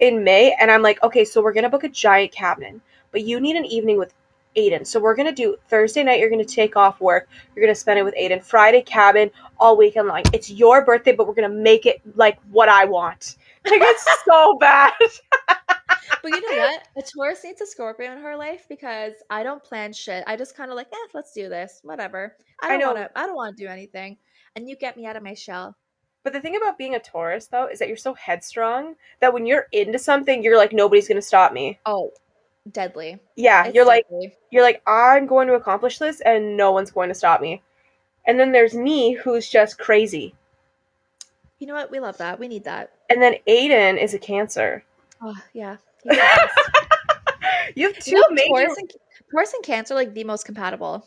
in 0.00 0.24
May, 0.24 0.54
and 0.60 0.70
I'm 0.70 0.82
like, 0.82 1.02
okay, 1.02 1.24
so 1.24 1.42
we're 1.42 1.52
gonna 1.52 1.70
book 1.70 1.84
a 1.84 1.88
giant 1.88 2.32
cabin, 2.32 2.80
but 3.12 3.22
you 3.22 3.40
need 3.40 3.56
an 3.56 3.64
evening 3.64 3.98
with 3.98 4.12
Aiden. 4.56 4.86
So 4.86 5.00
we're 5.00 5.14
gonna 5.16 5.32
do 5.32 5.56
Thursday 5.68 6.02
night. 6.02 6.20
You're 6.20 6.30
gonna 6.30 6.44
take 6.44 6.76
off 6.76 7.00
work. 7.00 7.28
You're 7.54 7.64
gonna 7.64 7.74
spend 7.74 7.98
it 7.98 8.04
with 8.04 8.14
Aiden. 8.14 8.42
Friday 8.44 8.82
cabin 8.82 9.30
all 9.58 9.76
weekend 9.76 10.08
long. 10.08 10.22
It's 10.32 10.50
your 10.50 10.84
birthday, 10.84 11.12
but 11.12 11.26
we're 11.26 11.34
gonna 11.34 11.48
make 11.48 11.86
it 11.86 12.00
like 12.16 12.38
what 12.50 12.68
I 12.68 12.84
want. 12.84 13.36
Like 13.66 13.80
it's 13.82 14.06
so 14.24 14.56
bad. 14.58 14.92
But 16.22 16.32
you 16.32 16.40
know 16.40 16.54
what? 16.56 16.82
A 16.96 17.02
Taurus 17.02 17.44
needs 17.44 17.60
a 17.60 17.66
Scorpio 17.66 18.10
in 18.12 18.18
her 18.22 18.36
life 18.36 18.66
because 18.68 19.12
I 19.30 19.42
don't 19.42 19.62
plan 19.62 19.92
shit. 19.92 20.24
I 20.26 20.36
just 20.36 20.56
kind 20.56 20.70
of 20.70 20.76
like, 20.76 20.88
eh, 20.92 21.08
let's 21.12 21.32
do 21.32 21.48
this, 21.48 21.80
whatever. 21.82 22.36
I 22.62 22.68
I 22.68 22.78
don't 22.78 22.80
know. 22.80 22.92
want 22.92 22.98
to. 22.98 23.18
I 23.18 23.26
don't 23.26 23.36
want 23.36 23.56
to 23.56 23.62
do 23.64 23.68
anything, 23.68 24.16
and 24.56 24.68
you 24.68 24.76
get 24.76 24.96
me 24.96 25.06
out 25.06 25.16
of 25.16 25.22
my 25.22 25.34
shell. 25.34 25.76
But 26.22 26.32
the 26.32 26.40
thing 26.40 26.56
about 26.56 26.78
being 26.78 26.94
a 26.94 27.00
Taurus, 27.00 27.46
though, 27.48 27.66
is 27.68 27.78
that 27.78 27.88
you're 27.88 27.96
so 27.98 28.14
headstrong 28.14 28.96
that 29.20 29.32
when 29.34 29.46
you're 29.46 29.66
into 29.72 29.98
something, 29.98 30.42
you're 30.42 30.56
like, 30.58 30.72
nobody's 30.72 31.08
gonna 31.08 31.22
stop 31.22 31.52
me. 31.52 31.78
Oh, 31.86 32.10
deadly! 32.70 33.18
Yeah, 33.36 33.64
It's 33.64 33.74
you're 33.74 33.86
like, 33.86 34.06
deadly. 34.10 34.34
you're 34.50 34.62
like, 34.62 34.82
I'm 34.86 35.26
going 35.26 35.48
to 35.48 35.54
accomplish 35.54 35.98
this, 35.98 36.20
and 36.22 36.56
no 36.56 36.72
one's 36.72 36.90
going 36.90 37.08
to 37.10 37.14
stop 37.14 37.40
me. 37.40 37.62
And 38.26 38.40
then 38.40 38.52
there's 38.52 38.74
me, 38.74 39.12
who's 39.14 39.48
just 39.48 39.78
crazy. 39.78 40.34
you 41.58 41.66
know 41.66 41.74
what? 41.74 41.90
We 41.90 42.00
love 42.00 42.18
that. 42.18 42.38
We 42.38 42.48
need 42.48 42.64
that. 42.64 42.93
And 43.10 43.22
then 43.22 43.34
Aiden 43.46 44.00
is 44.02 44.14
a 44.14 44.18
Cancer. 44.18 44.84
Oh 45.22 45.34
yeah. 45.52 45.76
He's 46.04 46.10
the 46.12 46.16
best. 46.16 46.58
You 47.76 47.86
have 47.92 47.98
two 47.98 48.14
know, 48.14 48.22
major. 48.30 48.48
Taurus 48.48 48.76
and 48.78 48.92
Taurus 49.30 49.52
and 49.54 49.64
Cancer 49.64 49.94
like 49.94 50.14
the 50.14 50.24
most 50.24 50.44
compatible. 50.44 51.06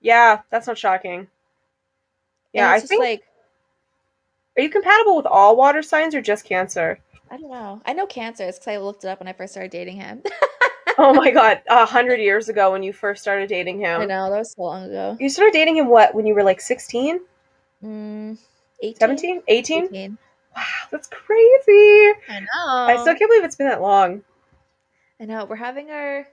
Yeah, 0.00 0.42
that's 0.50 0.66
not 0.66 0.78
shocking. 0.78 1.28
Yeah, 2.52 2.70
I 2.70 2.78
just 2.78 2.88
think. 2.88 3.02
like 3.02 3.22
Are 4.56 4.62
you 4.62 4.70
compatible 4.70 5.16
with 5.16 5.26
all 5.26 5.56
water 5.56 5.82
signs 5.82 6.14
or 6.14 6.20
just 6.22 6.44
Cancer? 6.44 6.98
I 7.30 7.36
don't 7.38 7.50
know. 7.50 7.80
I 7.86 7.92
know 7.94 8.06
Cancers 8.06 8.56
because 8.58 8.68
I 8.68 8.76
looked 8.76 9.04
it 9.04 9.08
up 9.08 9.18
when 9.20 9.28
I 9.28 9.32
first 9.32 9.54
started 9.54 9.72
dating 9.72 9.96
him. 9.96 10.22
oh 10.98 11.14
my 11.14 11.30
god, 11.30 11.62
a 11.68 11.84
hundred 11.86 12.20
years 12.20 12.48
ago 12.48 12.70
when 12.72 12.82
you 12.82 12.92
first 12.92 13.22
started 13.22 13.48
dating 13.48 13.80
him. 13.80 14.02
I 14.02 14.04
know 14.04 14.30
that 14.30 14.38
was 14.38 14.52
so 14.52 14.62
long 14.62 14.84
ago. 14.84 15.16
You 15.18 15.28
started 15.28 15.52
dating 15.52 15.76
him 15.76 15.88
what 15.88 16.14
when 16.14 16.26
you 16.26 16.34
were 16.34 16.44
like 16.44 16.60
16, 16.60 17.20
Mm, 17.82 18.38
18? 18.82 18.96
17, 18.98 19.42
18? 19.48 19.84
18. 19.86 20.18
Wow, 20.56 20.62
that's 20.90 21.08
crazy. 21.08 22.12
I 22.28 22.40
know. 22.40 22.72
I 22.72 22.96
still 23.00 23.14
can't 23.14 23.30
believe 23.30 23.44
it's 23.44 23.56
been 23.56 23.68
that 23.68 23.82
long. 23.82 24.22
I 25.20 25.24
know. 25.24 25.44
We're 25.44 25.56
having 25.56 25.90
our 25.90 26.26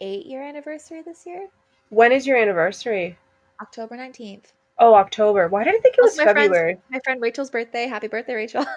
eight 0.00 0.26
year 0.26 0.42
anniversary 0.42 1.02
this 1.02 1.26
year, 1.26 1.48
When 1.90 2.12
is 2.12 2.26
your 2.26 2.36
anniversary? 2.36 3.16
October 3.60 3.96
19th. 3.96 4.52
Oh, 4.78 4.94
October. 4.94 5.48
Why 5.48 5.64
did 5.64 5.74
I 5.74 5.78
think 5.78 5.96
it 5.96 6.00
oh, 6.02 6.04
was 6.04 6.16
my 6.16 6.24
February? 6.24 6.78
My 6.90 7.00
friend 7.04 7.20
Rachel's 7.20 7.50
birthday. 7.50 7.86
Happy 7.86 8.06
birthday, 8.08 8.34
Rachel. 8.34 8.64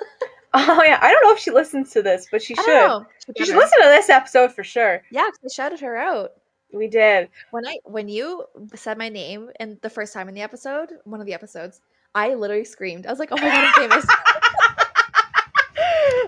Oh 0.54 0.84
yeah, 0.84 1.00
I 1.02 1.12
don't 1.12 1.24
know 1.24 1.32
if 1.32 1.40
she 1.40 1.50
listens 1.50 1.92
to 1.92 2.02
this, 2.02 2.28
but 2.30 2.42
she 2.42 2.54
I 2.58 2.62
should. 2.62 2.68
know. 2.68 3.06
She 3.26 3.32
She 3.38 3.46
should 3.46 3.56
listen 3.56 3.80
to 3.84 3.88
this 3.88 4.10
episode 4.10 4.52
for 4.52 4.66
sure. 4.66 5.02
Yeah, 5.10 5.22
I 5.22 5.48
shouted 5.50 5.80
her 5.80 5.96
out. 5.96 6.34
We 6.74 6.90
did. 6.90 7.30
When 7.52 7.66
I 7.66 7.78
when 7.86 8.10
you 8.10 8.44
said 8.76 8.98
my 8.98 9.08
name 9.08 9.50
and 9.62 9.80
the 9.82 9.90
first 9.90 10.14
time 10.14 10.28
in 10.28 10.36
the 10.36 10.42
episode, 10.42 10.90
one 11.06 11.22
of 11.22 11.26
the 11.26 11.34
episodes, 11.34 11.80
I 12.14 12.34
literally 12.36 12.66
screamed. 12.66 13.05
I 13.05 13.09
was 13.09 13.20
like, 13.20 13.30
"Oh 13.32 13.38
my 13.38 13.43
god, 13.43 13.66
I'm 13.66 13.89
famous!" 13.89 14.05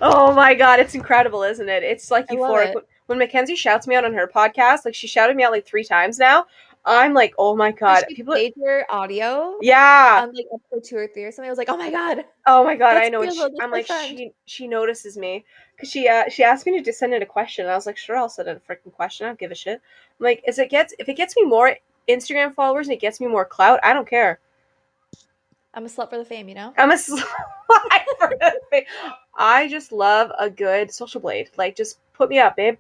oh 0.02 0.34
my 0.36 0.54
god, 0.54 0.80
it's 0.80 0.96
incredible, 0.96 1.44
isn't 1.44 1.68
it? 1.70 1.84
It's 1.84 2.10
like 2.12 2.26
I 2.32 2.36
love 2.36 2.52
euphoric. 2.52 2.68
it. 2.70 2.76
When- 2.76 2.84
When 3.08 3.18
Mackenzie 3.20 3.56
shouts 3.58 3.86
me 3.86 3.96
out 3.96 4.06
on 4.06 4.14
her 4.14 4.28
podcast, 4.34 4.86
like 4.86 4.96
she 4.96 5.08
shouted 5.08 5.36
me 5.36 5.44
out 5.44 5.52
like 5.52 5.66
three 5.66 5.84
times 5.84 6.18
now. 6.20 6.46
I'm 6.86 7.14
like, 7.14 7.34
oh 7.38 7.54
my 7.56 7.72
god, 7.72 8.06
she 8.10 8.16
people. 8.16 8.34
played 8.34 8.54
your 8.56 8.86
audio 8.90 9.58
Yeah. 9.62 10.22
on 10.24 10.34
like 10.34 10.46
episode 10.54 10.84
two 10.88 10.96
or 10.98 11.08
three 11.08 11.24
or 11.26 11.32
something. 11.32 11.48
I 11.48 11.52
was 11.52 11.58
like, 11.58 11.70
"Oh 11.70 11.76
my 11.78 11.90
god!" 11.92 12.24
Oh 12.48 12.64
my 12.64 12.76
god, 12.78 12.96
I 12.98 13.10
know. 13.10 13.22
be 13.22 13.30
she, 13.32 13.42
I'm 13.62 13.72
like, 13.72 13.88
she 13.88 14.32
she 14.46 14.68
notices 14.68 15.18
me 15.18 15.44
because 15.76 15.90
she 15.90 16.08
uh, 16.08 16.30
she 16.30 16.44
asked 16.44 16.66
me 16.66 16.78
to 16.78 16.84
just 16.84 16.98
send 17.00 17.14
in 17.14 17.22
a 17.22 17.26
question, 17.26 17.68
I 17.68 17.76
was 17.76 17.86
like, 17.86 17.98
sure, 17.98 18.16
I'll 18.18 18.30
send 18.30 18.48
in 18.48 18.56
a 18.58 18.60
freaking 18.62 18.92
question. 18.94 19.26
I 19.26 19.30
don't 19.30 19.40
give 19.40 19.52
a 19.52 19.56
shit. 19.56 19.82
I'm 20.20 20.24
like, 20.24 20.44
as 20.48 20.58
it 20.60 20.70
gets 20.70 20.94
if 20.98 21.08
it 21.10 21.16
gets 21.16 21.36
me 21.36 21.44
more 21.44 21.76
Instagram 22.08 22.54
followers 22.56 22.88
and 22.88 22.94
it 22.96 23.02
gets 23.02 23.20
me 23.22 23.28
more 23.28 23.46
clout, 23.46 23.80
I 23.84 23.92
don't 23.94 24.08
care. 24.10 24.40
I'm 25.74 25.86
a 25.86 25.90
slut 25.90 26.10
for 26.10 26.18
the 26.18 26.26
fame, 26.26 26.50
you 26.50 26.56
know. 26.56 26.74
I'm 26.78 26.92
a 26.92 26.94
slut 26.96 27.24
for 28.20 28.30
the 28.40 28.60
fa- 28.72 29.14
I 29.38 29.68
just 29.68 29.92
love 29.92 30.32
a 30.38 30.50
good 30.50 30.94
social 30.94 31.22
blade. 31.22 31.50
Like, 31.58 31.76
just 31.76 31.98
put 32.14 32.30
me 32.30 32.40
up, 32.40 32.56
babe. 32.56 32.78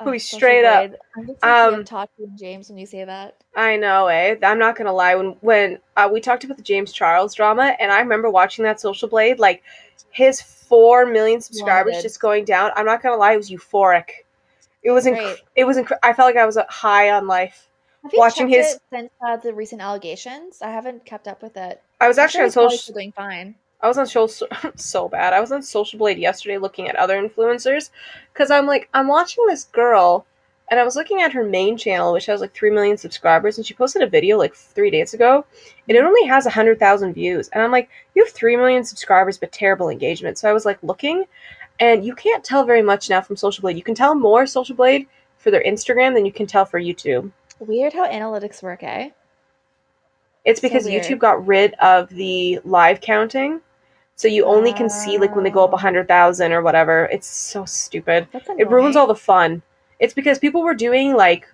Oh, 0.00 0.10
We 0.10 0.18
Social 0.18 0.38
straight 0.38 0.64
up. 0.64 0.90
I'm 1.16 1.26
just 1.26 1.44
Um, 1.44 1.84
Tati 1.84 2.10
and 2.18 2.36
James 2.38 2.68
when 2.68 2.78
you 2.78 2.86
say 2.86 3.04
that. 3.04 3.36
I 3.56 3.76
know, 3.76 4.08
eh? 4.08 4.34
I'm 4.42 4.58
not 4.58 4.76
gonna 4.76 4.92
lie. 4.92 5.14
When 5.14 5.36
when 5.40 5.78
uh, 5.96 6.08
we 6.12 6.20
talked 6.20 6.42
about 6.42 6.56
the 6.56 6.64
James 6.64 6.92
Charles 6.92 7.34
drama, 7.34 7.76
and 7.78 7.92
I 7.92 8.00
remember 8.00 8.28
watching 8.28 8.64
that 8.64 8.80
Social 8.80 9.08
Blade, 9.08 9.38
like 9.38 9.62
his 10.10 10.40
four 10.40 11.06
million 11.06 11.40
subscribers 11.40 11.92
Plummeted. 11.92 12.02
just 12.02 12.20
going 12.20 12.44
down. 12.44 12.72
I'm 12.74 12.86
not 12.86 13.02
gonna 13.02 13.16
lie, 13.16 13.34
it 13.34 13.36
was 13.36 13.50
euphoric. 13.50 14.08
It 14.82 14.90
was 14.90 15.06
inc- 15.06 15.14
Great. 15.14 15.38
it 15.54 15.64
was 15.64 15.76
inc- 15.76 15.96
I 16.02 16.12
felt 16.12 16.26
like 16.26 16.36
I 16.36 16.46
was 16.46 16.56
uh, 16.56 16.64
high 16.68 17.10
on 17.10 17.28
life. 17.28 17.68
Watching 18.16 18.48
his- 18.48 18.78
since 18.92 19.10
uh, 19.26 19.36
the 19.38 19.54
recent 19.54 19.80
allegations? 19.80 20.60
I 20.60 20.70
haven't 20.70 21.06
kept 21.06 21.26
up 21.28 21.40
with 21.42 21.56
it. 21.56 21.80
I 22.04 22.08
was 22.08 22.18
actually 22.18 22.44
on 22.44 22.50
social. 22.50 22.92
doing 22.92 23.12
fine. 23.12 23.54
I 23.80 23.88
was 23.88 23.96
on 23.96 24.06
social 24.06 24.46
so 24.76 25.08
bad. 25.08 25.32
I 25.32 25.40
was 25.40 25.50
on 25.52 25.62
Social 25.62 25.98
Blade 25.98 26.18
yesterday 26.18 26.58
looking 26.58 26.86
at 26.86 26.96
other 26.96 27.16
influencers 27.16 27.88
because 28.30 28.50
I'm 28.50 28.66
like 28.66 28.90
I'm 28.92 29.08
watching 29.08 29.46
this 29.46 29.64
girl, 29.64 30.26
and 30.70 30.78
I 30.78 30.82
was 30.82 30.96
looking 30.96 31.22
at 31.22 31.32
her 31.32 31.42
main 31.42 31.78
channel, 31.78 32.12
which 32.12 32.26
has 32.26 32.42
like 32.42 32.52
three 32.52 32.68
million 32.70 32.98
subscribers, 32.98 33.56
and 33.56 33.66
she 33.66 33.72
posted 33.72 34.02
a 34.02 34.06
video 34.06 34.36
like 34.36 34.54
three 34.54 34.90
days 34.90 35.14
ago, 35.14 35.46
and 35.88 35.96
it 35.96 36.04
only 36.04 36.26
has 36.26 36.46
hundred 36.46 36.78
thousand 36.78 37.14
views, 37.14 37.48
and 37.48 37.62
I'm 37.62 37.72
like, 37.72 37.88
you 38.14 38.22
have 38.22 38.34
three 38.34 38.54
million 38.54 38.84
subscribers 38.84 39.38
but 39.38 39.50
terrible 39.50 39.88
engagement. 39.88 40.36
So 40.36 40.50
I 40.50 40.52
was 40.52 40.66
like 40.66 40.82
looking, 40.82 41.24
and 41.80 42.04
you 42.04 42.14
can't 42.14 42.44
tell 42.44 42.66
very 42.66 42.82
much 42.82 43.08
now 43.08 43.22
from 43.22 43.36
Social 43.36 43.62
Blade. 43.62 43.78
You 43.78 43.82
can 43.82 43.94
tell 43.94 44.14
more 44.14 44.46
Social 44.46 44.76
Blade 44.76 45.06
for 45.38 45.50
their 45.50 45.64
Instagram 45.64 46.12
than 46.12 46.26
you 46.26 46.32
can 46.32 46.46
tell 46.46 46.66
for 46.66 46.78
YouTube. 46.78 47.32
Weird 47.60 47.94
how 47.94 48.06
analytics 48.06 48.62
work, 48.62 48.82
eh? 48.82 49.08
It's 50.44 50.60
because 50.60 50.84
weird. 50.84 51.02
YouTube 51.04 51.18
got 51.18 51.46
rid 51.46 51.74
of 51.74 52.08
the 52.10 52.60
live 52.64 53.00
counting. 53.00 53.60
So 54.16 54.28
you 54.28 54.44
only 54.44 54.72
can 54.72 54.88
see 54.88 55.18
like 55.18 55.34
when 55.34 55.42
they 55.44 55.50
go 55.50 55.64
up 55.64 55.70
ah. 55.70 55.74
Oh. 55.74 55.82
100,000 55.82 56.52
or 56.52 56.62
whatever. 56.62 57.08
It's 57.10 57.26
so 57.26 57.64
stupid. 57.64 58.28
It 58.58 58.70
ruins 58.70 58.94
all 58.96 59.06
the 59.06 59.14
fun. 59.14 59.62
It's 59.98 60.14
because 60.14 60.38
people 60.38 60.62
were 60.62 60.74
doing 60.74 61.14
like 61.16 61.48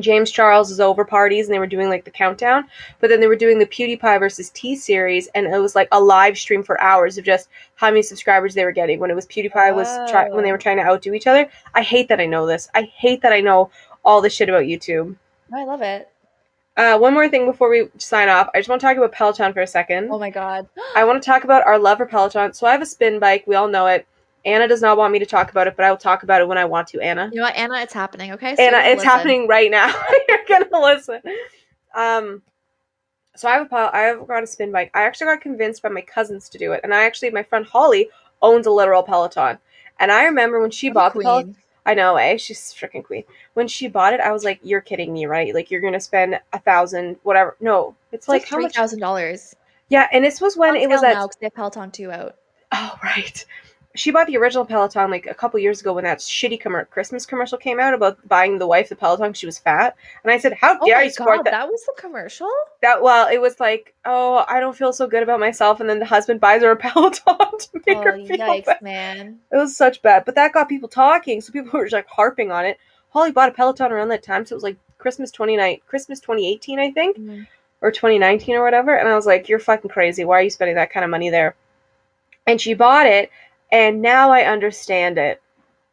James 0.00 0.30
Charles's 0.30 0.80
over 0.80 1.04
parties 1.04 1.46
and 1.46 1.54
they 1.54 1.60
were 1.60 1.68
doing 1.68 1.88
like 1.88 2.04
the 2.04 2.10
countdown, 2.10 2.64
but 3.00 3.08
then 3.10 3.20
they 3.20 3.28
were 3.28 3.36
doing 3.36 3.60
the 3.60 3.66
PewDiePie 3.66 4.18
versus 4.18 4.50
T 4.50 4.74
series 4.74 5.28
and 5.36 5.46
it 5.46 5.56
was 5.58 5.76
like 5.76 5.86
a 5.92 6.00
live 6.00 6.36
stream 6.36 6.64
for 6.64 6.80
hours 6.80 7.16
of 7.16 7.24
just 7.24 7.48
how 7.76 7.90
many 7.90 8.02
subscribers 8.02 8.54
they 8.54 8.64
were 8.64 8.72
getting 8.72 8.98
when 8.98 9.10
it 9.10 9.14
was 9.14 9.26
PewDiePie 9.28 9.74
was 9.74 9.86
try- 10.10 10.28
when 10.30 10.42
they 10.42 10.50
were 10.50 10.58
Oh. 10.58 10.60
trying 10.60 10.78
to 10.78 10.82
outdo 10.84 11.14
each 11.14 11.28
other. 11.28 11.48
I 11.74 11.82
hate 11.82 12.08
that 12.08 12.18
I 12.20 12.26
know 12.26 12.44
this. 12.44 12.68
I 12.74 12.82
hate 12.82 13.22
that 13.22 13.32
I 13.32 13.40
know 13.40 13.70
all 14.04 14.20
this 14.20 14.34
shit 14.34 14.48
about 14.48 14.64
YouTube. 14.64 15.14
Oh, 15.52 15.60
I 15.60 15.64
love 15.64 15.80
it. 15.82 16.08
Uh, 16.76 16.98
one 16.98 17.14
more 17.14 17.28
thing 17.28 17.46
before 17.46 17.70
we 17.70 17.88
sign 17.98 18.28
off. 18.28 18.48
I 18.54 18.58
just 18.58 18.68
want 18.68 18.80
to 18.80 18.86
talk 18.86 18.96
about 18.96 19.12
Peloton 19.12 19.52
for 19.52 19.60
a 19.60 19.66
second. 19.66 20.08
Oh 20.10 20.18
my 20.18 20.30
god. 20.30 20.68
I 20.96 21.04
want 21.04 21.22
to 21.22 21.26
talk 21.26 21.44
about 21.44 21.64
our 21.66 21.78
love 21.78 21.98
for 21.98 22.06
Peloton. 22.06 22.52
So 22.52 22.66
I 22.66 22.72
have 22.72 22.82
a 22.82 22.86
spin 22.86 23.20
bike. 23.20 23.44
We 23.46 23.54
all 23.54 23.68
know 23.68 23.86
it. 23.86 24.06
Anna 24.44 24.68
does 24.68 24.82
not 24.82 24.98
want 24.98 25.12
me 25.12 25.18
to 25.20 25.26
talk 25.26 25.50
about 25.50 25.66
it, 25.66 25.76
but 25.76 25.84
I 25.84 25.90
will 25.90 25.96
talk 25.96 26.22
about 26.22 26.40
it 26.40 26.48
when 26.48 26.58
I 26.58 26.64
want 26.64 26.88
to. 26.88 27.00
Anna. 27.00 27.30
You 27.32 27.38
know 27.38 27.44
what, 27.44 27.54
Anna? 27.54 27.76
It's 27.80 27.94
happening. 27.94 28.32
Okay. 28.32 28.56
So 28.56 28.62
Anna, 28.62 28.78
it's 28.78 28.98
listen. 28.98 29.08
happening 29.08 29.48
right 29.48 29.70
now. 29.70 29.86
You're 30.28 30.44
gonna 30.48 30.84
listen. 30.84 31.20
Um, 31.94 32.42
so 33.36 33.48
I 33.48 33.52
have 33.54 33.66
a 33.66 33.68
Pel- 33.68 33.90
I 33.92 34.00
have 34.00 34.26
got 34.26 34.42
a 34.42 34.46
spin 34.46 34.72
bike. 34.72 34.90
I 34.94 35.04
actually 35.04 35.26
got 35.28 35.40
convinced 35.40 35.82
by 35.82 35.88
my 35.88 36.02
cousins 36.02 36.48
to 36.50 36.58
do 36.58 36.72
it, 36.72 36.80
and 36.82 36.92
I 36.92 37.04
actually 37.04 37.30
my 37.30 37.42
friend 37.42 37.64
Holly 37.64 38.10
owns 38.42 38.66
a 38.66 38.70
literal 38.70 39.02
Peloton. 39.02 39.58
And 39.98 40.10
I 40.10 40.24
remember 40.24 40.60
when 40.60 40.72
she 40.72 40.88
a 40.88 40.92
bought 40.92 41.14
the 41.14 41.20
Peloton. 41.20 41.56
I 41.86 41.94
know, 41.94 42.16
eh? 42.16 42.36
She's 42.36 42.58
freaking 42.72 43.04
queen. 43.04 43.24
When 43.54 43.68
she 43.68 43.88
bought 43.88 44.14
it, 44.14 44.20
I 44.20 44.32
was 44.32 44.44
like, 44.44 44.60
"You're 44.62 44.80
kidding 44.80 45.12
me, 45.12 45.26
right? 45.26 45.54
Like 45.54 45.70
you're 45.70 45.80
gonna 45.80 46.00
spend 46.00 46.40
a 46.52 46.58
thousand, 46.58 47.16
whatever." 47.22 47.56
No, 47.60 47.94
it's 48.10 48.22
It's 48.22 48.28
like 48.28 48.42
like 48.42 48.48
how 48.48 48.58
much? 48.58 48.74
thousand 48.74 49.00
dollars. 49.00 49.54
Yeah, 49.88 50.08
and 50.12 50.24
this 50.24 50.40
was 50.40 50.56
when 50.56 50.76
it 50.76 50.88
was 50.88 51.02
at 51.02 51.14
now 51.14 51.28
they 51.40 51.50
Peloton 51.50 51.90
two 51.90 52.10
out. 52.10 52.36
Oh, 52.72 52.98
right. 53.02 53.44
She 53.96 54.10
bought 54.10 54.26
the 54.26 54.36
original 54.36 54.64
Peloton 54.64 55.08
like 55.10 55.26
a 55.26 55.34
couple 55.34 55.60
years 55.60 55.80
ago 55.80 55.92
when 55.92 56.02
that 56.02 56.18
shitty 56.18 56.60
commer- 56.60 56.90
Christmas 56.90 57.24
commercial 57.24 57.56
came 57.58 57.78
out 57.78 57.94
about 57.94 58.26
buying 58.28 58.58
the 58.58 58.66
wife 58.66 58.88
the 58.88 58.96
Peloton 58.96 59.32
she 59.34 59.46
was 59.46 59.56
fat. 59.58 59.94
And 60.24 60.32
I 60.32 60.38
said, 60.38 60.52
How 60.54 60.76
Oh 60.80 60.86
dare 60.86 61.04
you 61.04 61.10
support 61.10 61.38
god, 61.38 61.46
that? 61.46 61.50
that 61.52 61.68
was 61.68 61.84
the 61.86 61.94
commercial. 61.96 62.50
that? 62.82 63.02
Well, 63.02 63.28
it 63.28 63.40
was 63.40 63.60
like, 63.60 63.94
Oh, 64.04 64.44
I 64.48 64.58
don't 64.58 64.76
feel 64.76 64.92
so 64.92 65.06
good 65.06 65.22
about 65.22 65.38
myself. 65.38 65.78
And 65.78 65.88
then 65.88 66.00
the 66.00 66.06
husband 66.06 66.40
buys 66.40 66.62
her 66.62 66.72
a 66.72 66.76
Peloton 66.84 67.22
to 67.24 67.68
make 67.86 67.96
Oh 67.96 68.02
her 68.02 68.16
feel 68.26 68.36
yikes, 68.36 68.64
bad. 68.66 68.82
man! 68.82 69.38
It 69.52 69.56
was 69.56 69.76
such 69.76 70.02
bad. 70.02 70.24
But 70.24 70.34
that 70.34 70.52
got 70.52 70.68
people 70.68 70.88
talking. 70.88 71.40
So 71.40 71.52
people 71.52 71.70
were 71.78 71.84
just 71.84 71.92
like 71.94 72.08
harping 72.08 72.50
on 72.50 72.64
it. 72.64 72.78
Holly 73.10 73.30
bought 73.30 73.48
a 73.50 73.52
Peloton 73.52 73.92
around 73.92 74.08
that 74.08 74.24
time. 74.24 74.44
So 74.44 74.54
it 74.54 74.56
was 74.56 74.64
like 74.64 74.76
Christmas 74.98 75.30
29, 75.30 75.78
Christmas 75.86 76.18
2018, 76.18 76.80
I 76.80 76.90
think 76.90 77.16
Mm. 77.16 77.46
or 77.80 77.92
2019 77.92 78.56
or 78.56 78.64
whatever. 78.64 78.96
And 78.96 79.08
I 79.08 79.14
was 79.14 79.24
like, 79.26 79.48
you're 79.48 79.60
fucking 79.60 79.90
crazy. 79.90 80.24
Why 80.24 80.40
are 80.40 80.42
you 80.42 80.50
spending 80.50 80.74
that 80.74 80.90
kind 80.92 81.04
of 81.04 81.10
money 81.10 81.30
there? 81.30 81.54
And 82.46 82.60
she 82.60 82.74
bought 82.74 83.06
it, 83.06 83.30
and 83.74 84.00
now 84.00 84.30
I 84.30 84.42
understand 84.44 85.18
it. 85.18 85.42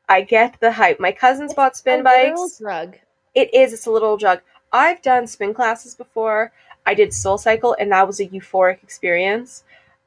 I 0.07 0.21
get 0.21 0.59
the 0.59 0.71
hype. 0.71 0.99
My 0.99 1.11
cousins 1.11 1.53
bought 1.55 1.75
spin 1.75 2.03
bikes. 2.03 2.59
drug. 2.59 2.95
It 3.33 3.51
is, 3.55 3.73
it's 3.73 3.87
a 3.87 3.91
little 3.91 4.17
drug. 4.17 4.41
I've 4.71 5.01
done 5.01 5.25
spin 5.25 5.53
classes 5.55 5.95
before. 5.95 6.51
I 6.85 6.93
did 6.93 7.11
Soul 7.11 7.39
Cycle, 7.39 7.75
and 7.79 7.91
that 7.91 8.05
was 8.05 8.19
a 8.19 8.27
euphoric 8.27 8.83
experience. 8.83 9.63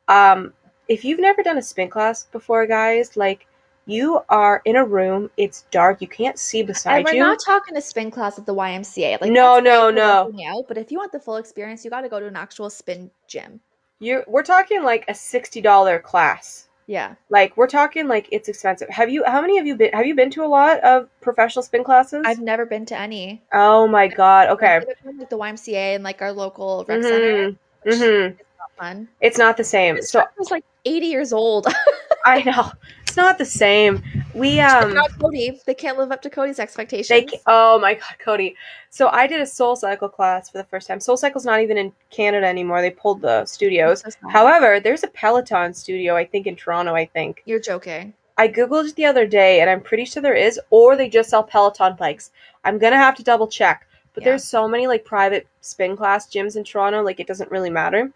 Um, 0.07 0.53
if 0.87 1.05
you've 1.05 1.19
never 1.19 1.43
done 1.43 1.59
a 1.59 1.63
spin 1.63 1.91
class 1.91 2.25
before, 2.27 2.65
guys, 2.67 3.17
like, 3.17 3.47
you 3.87 4.21
are 4.29 4.63
in 4.65 4.77
a 4.77 4.85
room, 4.85 5.31
it's 5.37 5.63
dark, 5.73 6.01
you 6.01 6.09
can't 6.09 6.39
see 6.39 6.63
beside 6.63 6.99
And 6.99 7.05
we're 7.05 7.15
you. 7.15 7.21
not 7.21 7.39
talking 7.45 7.77
a 7.77 7.81
spin 7.81 8.11
class 8.11 8.39
at 8.39 8.47
the 8.47 8.55
YMCA. 8.55 9.21
Like 9.21 9.33
No, 9.33 9.59
no, 9.59 9.91
no. 9.91 10.33
Out, 10.49 10.65
but 10.69 10.79
if 10.79 10.93
you 10.93 10.99
want 10.99 11.11
the 11.13 11.21
full 11.21 11.37
experience, 11.37 11.85
you 11.85 11.91
got 11.91 12.03
to 12.03 12.09
go 12.09 12.21
to 12.21 12.27
an 12.27 12.37
actual 12.37 12.71
spin 12.71 13.11
gym. 13.27 13.61
you 13.99 14.23
we're 14.27 14.43
talking 14.45 14.85
like 14.85 15.05
a 15.09 15.13
$60 15.13 16.03
class. 16.03 16.64
Yeah, 16.87 17.15
Like 17.31 17.57
we're 17.57 17.67
talking 17.67 18.09
like 18.09 18.29
it's 18.31 18.49
expensive. 18.49 18.89
Have 18.91 19.09
you 19.09 19.25
how 19.25 19.41
many 19.41 19.57
have 19.57 19.67
you 19.67 19.75
been 19.75 19.93
have 19.93 20.07
you 20.07 20.15
been 20.15 20.31
to 20.33 20.45
a 20.45 20.47
lot 20.47 20.81
of 20.81 21.09
professional 21.23 21.63
spin 21.63 21.83
classes? 21.83 22.23
I've 22.27 22.41
never 22.41 22.67
been 22.67 22.85
to 22.87 22.99
any. 22.99 23.43
oh 23.53 23.87
my 23.87 24.07
god. 24.07 24.49
Okay. 24.51 24.81
Been 25.03 25.19
Like 25.19 25.31
the 25.31 25.39
YMCA 25.39 25.95
and 25.95 26.05
like 26.05 26.21
our 26.21 26.33
local 26.33 26.85
rec 26.87 27.03
center. 27.03 27.51
Mhm. 27.51 27.57
Mhm. 27.87 28.31
It's 28.39 28.49
not 28.59 28.71
fun. 28.79 29.09
It's 29.21 29.39
not 29.39 29.57
the 29.57 29.65
same. 29.65 29.97
This 29.97 30.11
So 30.11 30.21
guy 30.21 30.27
was 30.39 30.51
like 30.51 30.65
80 30.85 31.07
years 31.07 31.33
old. 31.33 31.67
I 32.27 32.43
know. 32.43 32.71
It's 33.03 33.17
not 33.17 33.39
the 33.39 33.45
same. 33.45 34.03
We 34.35 34.59
um 34.61 34.95
not 34.95 35.11
Cody. 35.21 35.61
They 35.65 35.75
can't 35.75 35.97
live 35.97 36.11
up 36.11 36.21
to 36.23 36.31
Cody's 36.31 36.59
expectations. 36.59 37.09
they 37.09 37.25
ca- 37.25 37.43
oh 37.47 37.79
my 37.79 37.95
god, 37.95 38.17
Cody. 38.19 38.57
So 38.91 39.09
I 39.09 39.27
did 39.27 39.41
a 39.41 39.47
Soul 39.47 39.77
Cycle 39.77 40.09
class 40.09 40.51
for 40.51 40.59
the 40.59 40.65
first 40.65 40.89
time. 40.89 40.99
Soul 41.01 41.17
Cycle's 41.17 41.45
not 41.45 41.61
even 41.61 41.79
in 41.79 41.93
Canada 42.11 42.47
anymore. 42.47 42.81
They 42.81 42.91
pulled 42.91 43.21
the 43.21 43.45
studios. 43.45 44.03
So. 44.03 44.29
However, 44.29 44.81
there's 44.81 45.05
a 45.05 45.09
Peloton 45.09 45.73
studio 45.73 46.17
I 46.17 46.25
think 46.25 46.47
in 46.47 46.57
Toronto, 46.57 46.95
I 46.95 47.07
think. 47.07 47.43
You're 47.45 47.61
joking. 47.61 48.13
I 48.37 48.49
googled 48.49 48.89
it 48.89 48.97
the 48.97 49.05
other 49.07 49.27
day, 49.27 49.61
and 49.61 49.71
I'm 49.71 49.81
pretty 49.81 50.05
sure 50.05 50.21
there 50.21 50.35
is, 50.35 50.59
or 50.71 50.97
they 50.97 51.09
just 51.09 51.31
sell 51.31 51.45
Peloton 51.45 51.95
bikes. 51.97 52.33
I'm 52.65 52.79
gonna 52.79 52.97
have 52.97 53.15
to 53.17 53.23
double 53.23 53.47
check. 53.47 53.87
But 54.15 54.23
Yeah. 54.23 54.31
there's 54.31 54.45
so 54.45 54.67
many 54.67 54.87
like 54.89 55.05
private 55.05 55.47
spin 55.61 55.97
class 55.97 56.27
gyms 56.29 56.57
in 56.57 56.65
Toronto, 56.65 57.03
like 57.03 57.21
it 57.21 57.27
doesn't 57.29 57.51
really 57.53 57.71
matter. 57.71 58.11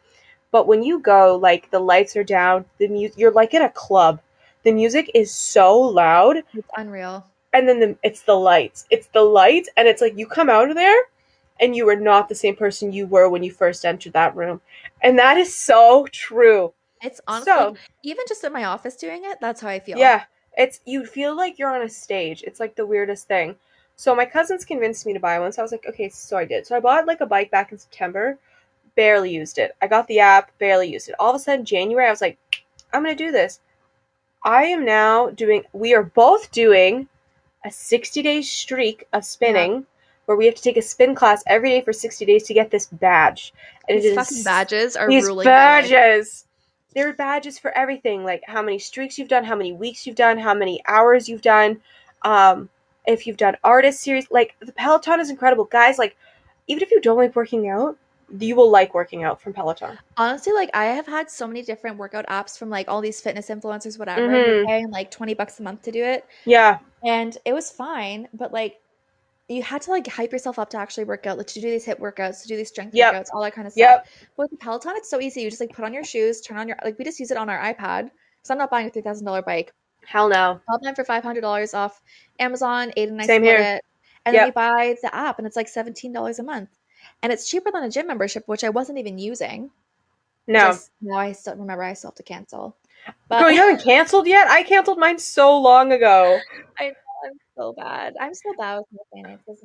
But 0.51 0.67
when 0.67 0.83
you 0.83 0.99
go, 0.99 1.37
like 1.37 1.71
the 1.71 1.79
lights 1.79 2.17
are 2.17 2.25
down, 2.25 2.65
the 2.79 2.89
mu- 2.89 3.11
you're 3.17 3.31
like 3.33 3.55
in 3.55 3.63
a 3.63 3.69
club. 3.71 4.21
The 4.69 4.75
music 4.75 5.11
is 5.15 5.33
so 5.35 5.81
loud, 5.81 6.43
It's 6.53 6.69
unreal. 6.77 7.25
and 7.55 7.67
then 7.67 7.81
the, 7.81 7.97
it's 8.03 8.21
the 8.21 8.35
lights. 8.35 8.85
It's 8.91 9.07
the 9.07 9.23
lights, 9.23 9.71
and 9.79 9.89
it's 9.89 10.03
like 10.03 10.19
you 10.19 10.27
come 10.27 10.51
out 10.51 10.69
of 10.69 10.77
there, 10.77 11.05
and 11.59 11.75
you 11.75 11.89
are 11.89 11.97
not 11.97 12.29
the 12.29 12.35
same 12.35 12.55
person 12.55 12.93
you 12.93 13.07
were 13.07 13.31
when 13.31 13.43
you 13.43 13.51
first 13.51 13.87
entered 13.87 14.13
that 14.13 14.37
room, 14.37 14.61
and 15.03 15.19
that 15.19 15.39
is 15.39 15.57
so 15.57 16.07
true. 16.13 16.75
It's 17.03 17.19
honestly 17.27 17.51
so 17.51 17.77
even 18.03 18.27
just 18.29 18.45
in 18.45 18.53
my 18.53 18.65
office 18.65 18.95
doing 18.97 19.23
it. 19.25 19.39
That's 19.41 19.63
how 19.63 19.69
I 19.71 19.81
feel. 19.81 19.97
Yeah, 19.97 20.25
it's 20.59 20.81
you 20.85 21.07
feel 21.07 21.35
like 21.35 21.59
you're 21.59 21.75
on 21.75 21.81
a 21.81 21.89
stage. 21.89 22.43
It's 22.47 22.61
like 22.61 22.77
the 22.77 22.85
weirdest 22.85 23.27
thing. 23.27 23.57
So 23.97 24.15
my 24.15 24.27
cousins 24.27 24.67
convinced 24.67 25.07
me 25.07 25.15
to 25.15 25.19
buy 25.19 25.39
one, 25.39 25.51
so 25.51 25.63
I 25.63 25.65
was 25.65 25.73
like, 25.73 25.87
okay, 25.89 26.11
so 26.11 26.37
I 26.37 26.45
did. 26.45 26.67
So 26.67 26.77
I 26.77 26.81
bought 26.81 27.07
like 27.07 27.23
a 27.23 27.27
bike 27.27 27.51
back 27.51 27.73
in 27.73 27.79
September, 27.79 28.37
barely 28.97 29.31
used 29.31 29.57
it. 29.57 29.75
I 29.81 29.87
got 29.87 30.07
the 30.09 30.19
app, 30.21 30.51
barely 30.59 30.93
used 30.93 31.09
it. 31.09 31.15
All 31.19 31.31
of 31.31 31.37
a 31.37 31.39
sudden, 31.39 31.65
January, 31.65 32.07
I 32.07 32.11
was 32.11 32.21
like, 32.21 32.37
I'm 32.93 33.03
gonna 33.03 33.15
do 33.15 33.33
this. 33.33 33.61
I 34.45 34.65
am 34.65 34.85
now 34.85 35.31
doing. 35.31 35.65
We 35.73 35.95
are 35.95 36.03
both 36.03 36.51
doing 36.51 37.09
a 37.65 37.71
60 37.71 38.23
day 38.23 38.43
streak 38.43 39.07
of 39.13 39.25
spinning. 39.25 39.87
Where 40.27 40.37
we 40.37 40.45
have 40.45 40.57
to 40.57 40.63
take 40.63 40.77
a 40.77 40.83
spin 40.83 41.15
class 41.15 41.43
every 41.47 41.71
day 41.71 41.81
for 41.81 41.95
60 41.95 42.27
days 42.27 42.43
to 42.45 42.53
get 42.53 42.71
this 42.71 42.85
badge. 42.85 43.55
And 43.89 43.99
These 44.03 44.15
fucking 44.15 44.43
badges 44.43 44.95
are 44.95 45.09
these 45.09 45.25
ruling. 45.25 45.45
badges. 45.47 46.45
There 46.95 47.09
are 47.09 47.15
badges 47.15 47.59
for 47.59 47.71
everything, 47.71 48.25
like 48.25 48.43
how 48.47 48.61
many 48.61 48.79
streaks 48.79 49.19
you've 49.19 49.29
done, 49.29 49.43
how 49.43 49.57
many 49.57 49.73
weeks 49.73 50.07
you've 50.07 50.17
done, 50.17 50.37
how 50.37 50.53
many 50.53 50.83
hours 50.87 51.31
you've 51.31 51.41
done, 51.41 51.81
um, 52.27 52.69
if 53.07 53.27
you've 53.27 53.39
done 53.39 53.57
artist 53.65 54.01
series. 54.01 54.31
Like 54.31 54.55
the 54.61 54.73
Peloton 54.73 55.19
is 55.19 55.31
incredible, 55.31 55.65
guys. 55.65 55.97
Like 55.97 56.15
even 56.67 56.83
if 56.83 56.91
you 56.91 57.01
don't 57.01 57.17
like 57.17 57.35
working 57.35 57.71
out, 57.71 57.97
you 58.39 58.55
will 58.57 58.71
like 58.71 58.95
working 58.95 59.25
out 59.25 59.41
from 59.41 59.53
Peloton. 59.53 59.99
Honestly, 60.17 60.53
like 60.53 60.71
I 60.75 60.87
have 60.87 61.07
had 61.07 61.31
so 61.31 61.47
many 61.47 61.63
different 61.63 61.97
workout 61.97 62.27
apps 62.27 62.59
from 62.59 62.69
like 62.71 62.89
all 62.89 63.01
these 63.01 63.21
fitness 63.21 63.49
influencers, 63.49 63.99
whatever. 63.99 64.29
Mhm. 64.29 64.67
Paying 64.67 64.91
like 64.91 65.11
twenty 65.11 65.35
bucks 65.35 65.61
a 65.61 65.63
month 65.63 65.83
to 65.83 65.93
do 65.93 66.03
it, 66.05 66.27
Yeah, 66.45 66.79
and 67.05 67.37
it 67.45 67.53
was 67.53 67.71
fine. 67.71 68.29
But 68.35 68.53
like, 68.53 68.81
you 69.49 69.63
had 69.63 69.81
to 69.83 69.91
like 69.91 70.07
hype 70.07 70.31
yourself 70.33 70.59
up 70.59 70.69
to 70.71 70.77
actually 70.79 71.05
work 71.05 71.27
out, 71.27 71.39
like 71.39 71.47
to 71.47 71.61
do 71.61 71.71
these 71.71 71.85
hip 71.87 71.99
workouts, 72.01 72.43
to 72.43 72.49
do 72.49 72.57
these 72.57 72.69
strength 72.69 72.95
Yep. 72.95 73.15
workouts, 73.15 73.29
all 73.33 73.43
that 73.43 73.55
kind 73.55 73.67
of 73.67 73.73
stuff. 73.73 73.81
yep, 73.81 74.07
But 74.37 74.51
with 74.51 74.61
Peloton, 74.61 74.93
it's 74.97 75.09
so 75.09 75.21
easy. 75.21 75.41
You 75.41 75.49
just 75.49 75.61
like 75.61 75.73
put 75.75 75.85
on 75.87 75.95
your 75.95 76.05
shoes, 76.05 76.41
turn 76.43 76.59
on 76.59 76.69
your 76.69 76.77
like 76.85 76.99
we 76.99 77.05
just 77.05 77.19
use 77.21 77.31
it 77.31 77.39
on 77.39 77.49
our 77.49 77.59
iPad. 77.73 78.11
So 78.43 78.53
I'm 78.53 78.59
not 78.59 78.71
buying 78.71 78.87
a 78.87 78.91
three 78.91 79.03
thousand 79.03 79.25
dollar 79.25 79.43
bike. 79.43 79.73
Hell 80.07 80.29
no. 80.29 80.61
Bought 80.69 80.83
mine 80.83 80.95
for 80.95 81.05
five 81.05 81.23
hundred 81.23 81.41
dollars 81.43 81.73
off 81.75 82.01
Amazon. 82.39 82.93
Aiden 82.97 83.09
and 83.09 83.23
I 83.23 83.27
Same 83.27 83.43
split 83.43 83.57
here. 83.59 83.75
it, 83.77 83.85
and 84.27 84.35
then 84.35 84.45
we 84.47 84.51
buy 84.51 84.97
the 85.03 85.15
app, 85.15 85.39
and 85.39 85.47
it's 85.47 85.57
like 85.57 85.69
seventeen 85.69 86.13
dollars 86.13 86.39
a 86.39 86.43
month, 86.43 86.69
and 87.23 87.33
it's 87.33 87.49
cheaper 87.49 87.71
than 87.71 87.85
a 87.85 87.91
gym 87.91 88.07
membership, 88.07 88.47
which 88.47 88.65
I 88.65 88.69
wasn't 88.71 88.99
even 88.99 89.19
using. 89.19 89.71
I 90.49 90.53
No. 90.53 90.69
s- 90.69 90.91
now 91.01 91.17
I 91.19 91.33
still 91.33 91.57
remember 91.57 91.83
I 91.83 91.93
still 91.95 92.11
have 92.11 92.17
to 92.17 92.23
cancel. 92.23 92.77
But 93.29 93.41
Girl, 93.41 93.51
you 93.51 93.59
haven't 93.61 93.83
canceled 93.85 94.27
yet? 94.27 94.49
I 94.49 94.63
canceled 94.63 94.99
mine 94.99 95.19
so 95.19 95.59
long 95.59 95.93
ago. 95.93 96.39
I'm 96.81 96.93
so 97.57 97.73
bad. 97.73 98.15
I'm 98.21 98.35
so 98.35 98.55
bad 98.59 98.79
with 98.79 98.87
my 98.93 99.23
finances. 99.23 99.65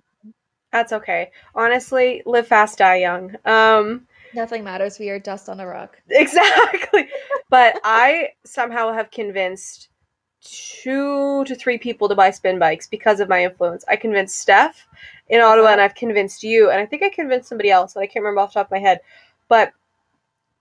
That's 0.71 0.91
okay. 0.91 1.31
Honestly, 1.53 2.23
live 2.25 2.47
fast, 2.47 2.79
die 2.79 2.95
young. 2.97 3.35
Um, 3.45 4.07
Nothing 4.33 4.63
matters. 4.63 4.97
We 4.97 5.09
are 5.11 5.19
dust 5.19 5.47
on 5.47 5.59
a 5.59 5.67
rock. 5.67 6.01
exactly. 6.09 7.07
but 7.49 7.79
I 7.83 8.29
somehow 8.43 8.91
have 8.91 9.11
convinced 9.11 9.89
two 10.43 11.43
to 11.45 11.55
three 11.55 11.77
people 11.77 12.09
to 12.09 12.15
buy 12.15 12.31
spin 12.31 12.59
bikes 12.59 12.87
because 12.87 13.19
of 13.19 13.29
my 13.29 13.43
influence. 13.43 13.85
I 13.87 13.95
convinced 13.95 14.39
Steph 14.39 14.87
in 15.29 15.41
Ottawa, 15.41 15.69
and 15.69 15.81
I've 15.81 15.95
convinced 15.95 16.43
you, 16.43 16.69
and 16.69 16.79
I 16.79 16.85
think 16.85 17.03
I 17.03 17.09
convinced 17.09 17.49
somebody 17.49 17.71
else, 17.71 17.95
and 17.95 18.03
I 18.03 18.07
can't 18.07 18.23
remember 18.23 18.41
off 18.41 18.49
the 18.49 18.59
top 18.59 18.67
of 18.67 18.71
my 18.71 18.79
head. 18.79 18.99
But 19.47 19.73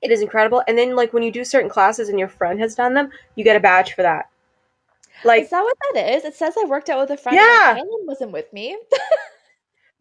it 0.00 0.10
is 0.10 0.22
incredible. 0.22 0.62
And 0.66 0.76
then, 0.76 0.96
like 0.96 1.12
when 1.12 1.22
you 1.22 1.32
do 1.32 1.44
certain 1.44 1.70
classes 1.70 2.08
and 2.08 2.18
your 2.18 2.28
friend 2.28 2.58
has 2.60 2.74
done 2.74 2.94
them, 2.94 3.10
you 3.36 3.44
get 3.44 3.56
a 3.56 3.60
badge 3.60 3.94
for 3.94 4.02
that. 4.02 4.28
Like 5.24 5.44
is 5.44 5.50
that 5.50 5.62
what 5.62 5.76
that 5.94 6.14
is? 6.14 6.24
It 6.24 6.34
says 6.34 6.54
I 6.58 6.64
worked 6.66 6.90
out 6.90 7.00
with 7.00 7.10
a 7.10 7.16
friend. 7.16 7.36
Yeah. 7.36 7.76
Ellen 7.78 8.06
wasn't 8.06 8.32
with 8.32 8.52
me. 8.52 8.76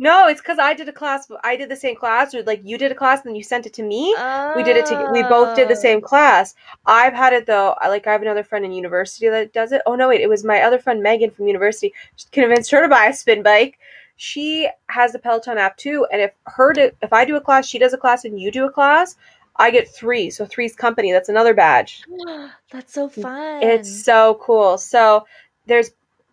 no, 0.01 0.27
it's 0.27 0.41
because 0.41 0.57
I 0.59 0.73
did 0.73 0.89
a 0.89 0.91
class. 0.91 1.29
I 1.43 1.55
did 1.55 1.69
the 1.69 1.75
same 1.75 1.95
class, 1.95 2.33
or 2.33 2.41
like 2.43 2.61
you 2.65 2.77
did 2.77 2.91
a 2.91 2.95
class, 2.95 3.19
and 3.19 3.29
then 3.29 3.35
you 3.35 3.43
sent 3.43 3.65
it 3.67 3.73
to 3.73 3.83
me. 3.83 4.13
We 4.57 4.63
did 4.63 4.75
it 4.75 4.85
together. 4.87 5.11
We 5.13 5.21
both 5.23 5.55
did 5.55 5.67
the 5.69 5.75
Oh. 5.75 5.87
same 5.87 6.01
class. 6.01 6.55
I've 6.87 7.13
had 7.13 7.33
it 7.33 7.45
though. 7.45 7.75
I 7.79 7.87
like 7.87 8.07
I 8.07 8.11
have 8.11 8.23
another 8.23 8.43
friend 8.43 8.65
in 8.65 8.71
university 8.71 9.29
that 9.29 9.53
does 9.53 9.71
it. 9.71 9.81
Oh 9.85 9.95
no, 9.95 10.09
wait, 10.09 10.21
it 10.21 10.27
was 10.27 10.43
my 10.43 10.61
other 10.61 10.79
friend 10.79 11.03
Megan 11.03 11.29
from 11.29 11.47
university. 11.47 11.93
She 12.15 12.25
convinced 12.31 12.71
her 12.71 12.81
to 12.81 12.89
buy 12.89 13.05
a 13.05 13.13
spin 13.13 13.43
bike. 13.43 13.77
She 14.17 14.67
has 14.87 15.13
the 15.13 15.19
Peloton 15.19 15.57
app 15.59 15.77
too, 15.77 16.05
and 16.11 16.19
if 16.21 16.31
her 16.47 16.73
to, 16.73 16.91
if 17.01 17.13
I 17.13 17.23
do 17.23 17.35
a 17.35 17.41
class, 17.41 17.67
she 17.67 17.79
does 17.79 17.93
a 17.93 17.97
class, 17.97 18.25
and 18.25 18.39
you 18.39 18.51
do 18.51 18.65
a 18.65 18.71
class, 18.71 19.15
I 19.57 19.69
get 19.71 19.87
three. 19.87 20.29
So 20.31 20.45
three's 20.45 20.75
company. 20.75 21.11
That's 21.11 21.29
another 21.29 21.53
badge. 21.53 22.03
That's 22.71 22.93
so 22.93 23.07
fun. 23.09 23.61
It's 23.63 24.03
so 24.03 24.39
cool. 24.41 24.77
So 24.79 25.25
there's 25.67 25.91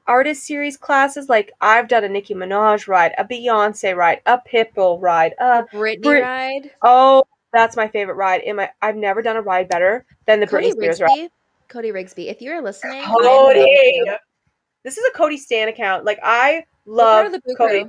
artist 0.09 0.45
series 0.45 0.77
classes. 0.77 1.29
Like 1.29 1.53
I've 1.61 1.87
done 1.87 2.03
a 2.03 2.09
Nicki 2.09 2.35
Minaj 2.35 2.89
ride, 2.89 3.13
a 3.19 3.25
Beyonce 3.25 3.95
ride, 3.95 4.21
a 4.27 4.39
Pitbull 4.53 5.01
ride, 5.01 5.35
a 5.39 5.63
Britney 5.73 6.03
Brit- 6.03 6.23
ride. 6.25 6.71
Oh, 6.83 7.23
that's 7.53 7.77
my 7.77 7.87
favorite 7.87 8.15
ride. 8.17 8.41
In 8.43 8.57
my, 8.57 8.71
I've 8.83 8.97
never 8.97 9.23
done 9.23 9.37
a 9.37 9.43
ride 9.43 9.69
better 9.69 10.05
than 10.27 10.41
the 10.41 10.47
Cody 10.47 10.73
Britney 10.73 10.73
Spears 10.73 11.01
ride. 11.01 11.29
Cody 11.69 11.93
Rigsby. 11.93 12.31
If 12.31 12.41
you're 12.43 12.61
listening, 12.63 13.01
I 13.01 13.05
am 13.05 13.11
in 13.21 13.25
love 13.25 13.47
Cody, 13.55 14.03
this 14.85 14.97
is 14.99 15.05
a 15.07 15.17
Cody 15.17 15.37
Stan 15.37 15.69
account. 15.69 16.05
Like 16.05 16.19
I 16.23 16.65
love 16.87 17.31
the 17.31 17.55
Cody. 17.57 17.87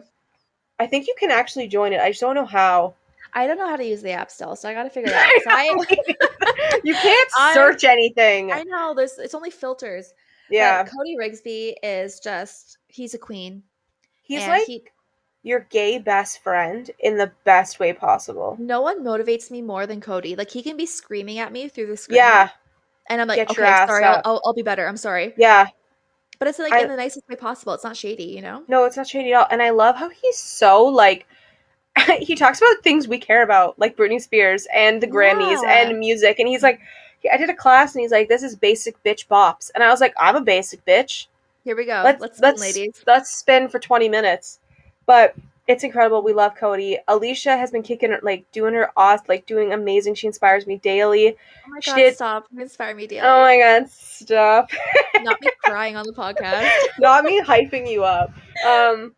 I 0.80 0.86
think 0.88 1.08
you 1.08 1.16
can 1.20 1.32
actually 1.32 1.68
join 1.68 1.94
it. 1.94 2.00
I 2.00 2.10
just 2.10 2.22
don't 2.22 2.36
know 2.36 2.46
how. 2.46 2.94
I 3.34 3.46
don't 3.48 3.58
know 3.58 3.68
how 3.70 3.76
to 3.76 3.86
use 3.86 4.02
the 4.02 4.12
app 4.12 4.32
still, 4.32 4.56
so 4.56 4.68
I 4.68 4.74
got 4.74 4.84
to 4.84 4.90
figure 4.90 5.12
that 5.12 5.42
out. 5.48 5.54
I, 5.54 6.80
you 6.84 6.94
can't 6.94 7.30
I- 7.38 7.54
search 7.54 7.84
anything. 7.84 8.52
I 8.52 8.64
know 8.64 8.94
there's 8.96 9.18
it's 9.20 9.36
only 9.36 9.50
filters. 9.52 10.14
Yeah, 10.52 10.84
But 10.84 10.92
Cody 10.92 11.16
Rigsby 11.20 11.74
is 11.84 12.20
just 12.20 12.78
he's 12.88 13.14
a 13.14 13.18
queen. 13.18 13.64
he's 14.22 14.46
like 14.48 14.66
he, 14.66 14.84
your 15.44 15.62
gay 15.70 15.98
best 16.00 16.42
friend 16.44 16.90
in 17.00 17.18
the 17.18 17.32
best 17.46 17.80
way 17.80 17.94
possible. 17.94 18.58
no 18.60 18.82
one 18.82 19.04
motivates 19.04 19.50
me 19.52 19.62
more 19.62 19.88
than 19.88 20.02
Cody. 20.02 20.36
Like 20.36 20.52
he 20.52 20.62
can 20.64 20.76
be 20.78 20.86
screaming 20.86 21.40
at 21.40 21.52
me 21.52 21.70
through 21.70 21.88
the 21.88 21.98
screen. 21.98 22.18
Yeah, 22.18 22.50
And 23.10 23.22
I'm 23.22 23.28
like, 23.28 23.38
Get 23.38 23.52
okay, 23.52 23.64
ass 23.64 23.88
sorry, 23.90 24.04
I'll, 24.04 24.22
I'll, 24.26 24.42
I'll 24.46 24.54
be 24.54 24.62
better. 24.64 24.88
I'm 24.88 24.98
sorry. 24.98 25.34
yeah. 25.38 25.68
But 26.40 26.48
it's 26.48 26.60
like 26.60 26.72
I- 26.74 26.82
in 26.84 26.90
the 26.90 26.96
nicest 26.96 27.28
way 27.30 27.36
possible. 27.36 27.74
It's 27.74 27.84
not 27.84 27.98
shady, 27.98 28.24
you 28.26 28.42
know? 28.42 28.64
No, 28.70 28.86
it's 28.86 28.96
not 28.98 29.08
shady 29.08 29.34
at 29.34 29.40
all. 29.42 29.48
And 29.52 29.62
I 29.62 29.72
love 29.72 29.96
how 29.98 30.10
he's 30.10 30.38
so 30.38 30.86
like 30.86 31.26
he 32.20 32.36
talks 32.36 32.60
about 32.60 32.84
things 32.84 33.08
we 33.08 33.18
care 33.18 33.44
about, 33.44 33.78
like 33.80 33.98
Britney 33.98 34.22
Spears 34.22 34.66
and 34.74 35.02
the 35.02 35.08
Grammys 35.08 35.62
Yeah. 35.64 35.70
and 35.88 36.00
music. 36.00 36.40
And 36.40 36.48
he's 36.48 36.64
like, 36.64 36.80
I 37.32 37.38
did 37.38 37.50
a 37.50 37.56
class, 37.56 37.96
and 37.96 38.02
he's 38.02 38.12
like, 38.12 38.30
"This 38.30 38.44
is 38.44 38.56
basic 38.56 39.02
bitch 39.04 39.28
bops," 39.28 39.72
and 39.76 39.84
I 39.84 39.90
was 39.90 40.02
like, 40.02 40.14
"I'm 40.20 40.36
a 40.36 40.42
basic 40.42 40.84
bitch." 40.86 41.28
Here 41.64 41.76
we 41.76 41.86
go. 41.86 42.02
let's 42.04 42.22
Let's, 42.22 42.38
spin, 42.38 42.50
let's 42.50 42.62
ladies. 42.62 43.04
let's 43.06 43.30
spin 43.32 43.68
for 43.68 43.80
20 43.80 44.08
minutes. 44.10 44.60
But 45.06 45.36
it's 45.68 45.84
incredible. 45.84 46.24
We 46.24 46.34
love 46.34 46.56
Cody. 46.56 46.98
Alicia 47.08 47.56
has 47.56 47.70
been 47.70 47.84
kicking 47.84 48.10
her, 48.12 48.20
like 48.24 48.50
doing 48.52 48.74
her 48.74 48.90
off, 48.98 49.28
like 49.30 49.46
doing 49.46 49.72
amazing. 49.74 50.16
She 50.16 50.26
inspires 50.28 50.66
me 50.66 50.78
daily. 50.78 51.36
Oh 51.68 51.70
my 51.70 51.80
god, 51.86 51.96
did- 51.96 52.16
stop. 52.16 52.48
You 52.52 52.62
inspire 52.62 52.96
me 52.96 53.06
daily. 53.06 53.22
Oh 53.28 53.42
my 53.42 53.58
god, 53.60 53.90
stop! 53.90 54.72
Not 55.22 55.40
me 55.42 55.50
crying 55.64 55.96
on 55.96 56.06
the 56.06 56.14
podcast. 56.14 56.70
Not 57.00 57.24
me 57.26 57.42
hyping 57.42 57.90
you 57.92 58.04
up. 58.04 58.32
Um, 58.68 59.14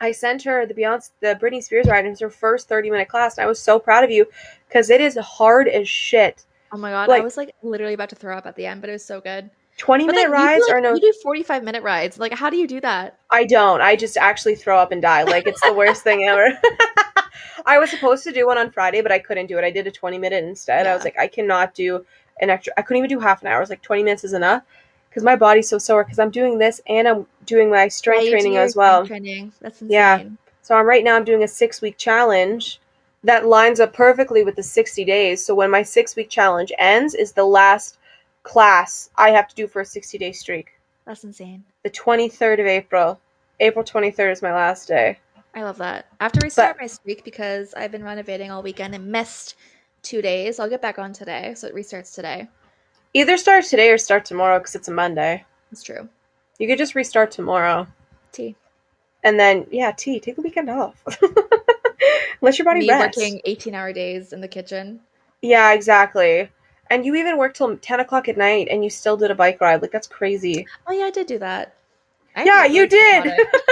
I 0.00 0.10
sent 0.12 0.42
her 0.42 0.66
the 0.66 0.74
Beyonce, 0.74 1.10
the 1.20 1.38
Britney 1.40 1.62
Spears 1.62 1.86
ride, 1.86 2.04
it 2.04 2.10
was 2.10 2.20
her 2.20 2.28
first 2.28 2.68
30 2.68 2.90
minute 2.90 3.08
class, 3.08 3.38
and 3.38 3.44
I 3.44 3.46
was 3.46 3.62
so 3.62 3.78
proud 3.78 4.02
of 4.02 4.10
you 4.10 4.26
because 4.68 4.90
it 4.90 5.00
is 5.00 5.16
hard 5.16 5.68
as 5.68 5.88
shit. 5.88 6.44
Oh 6.72 6.78
my 6.78 6.90
god, 6.90 7.08
Like- 7.08 7.20
I 7.20 7.24
was 7.24 7.36
like 7.36 7.54
literally 7.62 7.94
about 7.94 8.08
to 8.10 8.16
throw 8.16 8.36
up 8.36 8.46
at 8.46 8.56
the 8.56 8.66
end, 8.66 8.80
but 8.80 8.90
it 8.90 8.94
was 8.94 9.04
so 9.04 9.20
good. 9.20 9.50
20 9.78 10.04
But 10.06 10.14
minute 10.14 10.30
like, 10.30 10.38
you 10.38 10.44
rides 10.46 10.66
do, 10.66 10.72
are 10.72 10.76
like, 10.76 10.82
no. 10.82 10.94
You 10.94 11.00
do 11.00 11.12
45 11.22 11.64
minute 11.64 11.82
rides. 11.82 12.18
Like, 12.18 12.34
how 12.34 12.50
do 12.50 12.56
you 12.58 12.66
do 12.66 12.80
that? 12.82 13.18
I 13.30 13.44
don't. 13.44 13.80
I 13.80 13.96
just 13.96 14.16
actually 14.18 14.54
throw 14.54 14.78
up 14.78 14.92
and 14.92 15.00
die. 15.00 15.22
Like 15.22 15.46
it's 15.46 15.60
the 15.62 15.72
worst 15.72 16.02
thing 16.02 16.24
ever. 16.24 16.58
I 17.66 17.78
was 17.78 17.90
supposed 17.90 18.24
to 18.24 18.32
do 18.32 18.46
one 18.46 18.58
on 18.58 18.70
Friday, 18.70 19.00
but 19.02 19.12
I 19.12 19.18
couldn't 19.18 19.46
do 19.46 19.56
it. 19.58 19.64
I 19.64 19.70
did 19.70 19.86
a 19.86 19.90
20 19.90 20.18
minute 20.18 20.44
instead. 20.44 20.86
I 20.86 20.94
was 20.94 21.00
Yeah. 21.00 21.04
like, 21.04 21.18
I 21.18 21.26
cannot 21.26 21.74
do 21.74 22.04
an 22.40 22.50
extra. 22.50 22.72
I 22.76 22.82
couldn't 22.82 22.98
even 23.04 23.08
do 23.16 23.20
half 23.20 23.40
an 23.42 23.48
hour. 23.48 23.56
I 23.56 23.60
was 23.60 23.70
like, 23.70 23.82
20 23.82 24.02
minutes 24.02 24.24
is 24.24 24.32
enough 24.34 24.62
because 25.08 25.22
my 25.22 25.36
body's 25.36 25.68
so 25.68 25.78
sore. 25.78 26.04
Because 26.04 26.18
I'm 26.18 26.30
doing 26.30 26.58
this 26.58 26.80
and 26.86 27.08
I'm 27.08 27.26
doing 27.46 27.70
my 27.70 27.88
strength 27.88 28.24
Yeah, 28.24 28.30
you 28.30 28.30
do 28.32 28.36
training 28.40 28.52
your 28.54 28.62
as 28.62 28.76
well. 28.76 29.06
Training. 29.06 29.52
That's 29.60 29.80
insane. 29.80 29.90
Yeah. 29.94 30.22
So 30.60 30.74
I'm 30.74 30.86
right 30.86 31.02
now. 31.04 31.16
I'm 31.16 31.24
doing 31.24 31.42
a 31.44 31.48
six 31.48 31.80
week 31.80 31.96
challenge 31.96 32.78
that 33.24 33.46
lines 33.46 33.80
up 33.80 33.92
perfectly 33.92 34.44
with 34.44 34.56
the 34.56 34.62
60 34.62 35.04
days. 35.04 35.44
So 35.44 35.54
when 35.54 35.70
my 35.70 35.82
six 35.82 36.16
week 36.16 36.28
challenge 36.28 36.72
ends, 36.78 37.14
is 37.14 37.32
the 37.32 37.44
last 37.44 37.98
class 38.42 39.10
I 39.16 39.30
have 39.30 39.48
to 39.48 39.54
do 39.54 39.66
for 39.66 39.82
a 39.82 39.86
60 39.86 40.18
day 40.18 40.32
streak. 40.32 40.72
That's 41.06 41.24
insane. 41.24 41.64
The 41.84 41.90
23rd 41.90 42.60
of 42.60 42.66
April. 42.66 43.20
April 43.60 43.84
23rd 43.84 44.32
is 44.32 44.42
my 44.42 44.52
last 44.52 44.88
day. 44.88 45.18
I 45.54 45.62
love 45.62 45.78
that. 45.78 46.06
I 46.20 46.24
have 46.24 46.32
to 46.32 46.40
restart 46.42 46.78
my 46.80 46.86
streak 46.86 47.24
because 47.24 47.74
I've 47.74 47.92
been 47.92 48.04
renovating 48.04 48.50
all 48.50 48.62
weekend 48.62 48.94
and 48.94 49.12
missed 49.12 49.56
two 50.02 50.22
days. 50.22 50.58
I'll 50.58 50.68
get 50.68 50.80
back 50.80 50.98
on 50.98 51.12
today, 51.12 51.54
so 51.54 51.66
it 51.66 51.74
restarts 51.74 52.14
today. 52.14 52.48
Either 53.14 53.36
start 53.36 53.64
today 53.66 53.90
or 53.90 53.98
start 53.98 54.24
tomorrow 54.24 54.58
because 54.58 54.74
it's 54.74 54.88
a 54.88 54.92
Monday. 54.92 55.44
That's 55.70 55.82
true. 55.82 56.08
You 56.58 56.66
could 56.66 56.78
just 56.78 56.94
restart 56.94 57.30
tomorrow. 57.30 57.86
T. 58.32 58.56
And 59.22 59.38
then, 59.38 59.66
yeah, 59.70 59.92
T, 59.92 60.18
take 60.18 60.36
the 60.36 60.42
weekend 60.42 60.70
off. 60.70 61.04
Let 62.40 62.58
your 62.58 62.64
body 62.64 62.80
Me 62.80 62.90
rest. 62.90 63.16
working 63.16 63.40
18 63.44 63.74
hour 63.74 63.92
days 63.92 64.32
in 64.32 64.40
the 64.40 64.48
kitchen. 64.48 65.00
Yeah, 65.40 65.72
exactly. 65.72 66.50
And 66.90 67.06
you 67.06 67.14
even 67.14 67.38
worked 67.38 67.56
till 67.56 67.76
10 67.76 68.00
o'clock 68.00 68.28
at 68.28 68.36
night 68.36 68.68
and 68.70 68.84
you 68.84 68.90
still 68.90 69.16
did 69.16 69.30
a 69.30 69.34
bike 69.34 69.60
ride. 69.60 69.80
Like, 69.82 69.92
that's 69.92 70.06
crazy. 70.06 70.66
Oh 70.86 70.92
yeah, 70.92 71.04
I 71.06 71.10
did 71.10 71.26
do 71.26 71.38
that. 71.38 71.74
I 72.36 72.44
Yeah, 72.44 72.64
you 72.64 72.86
did. 72.86 73.32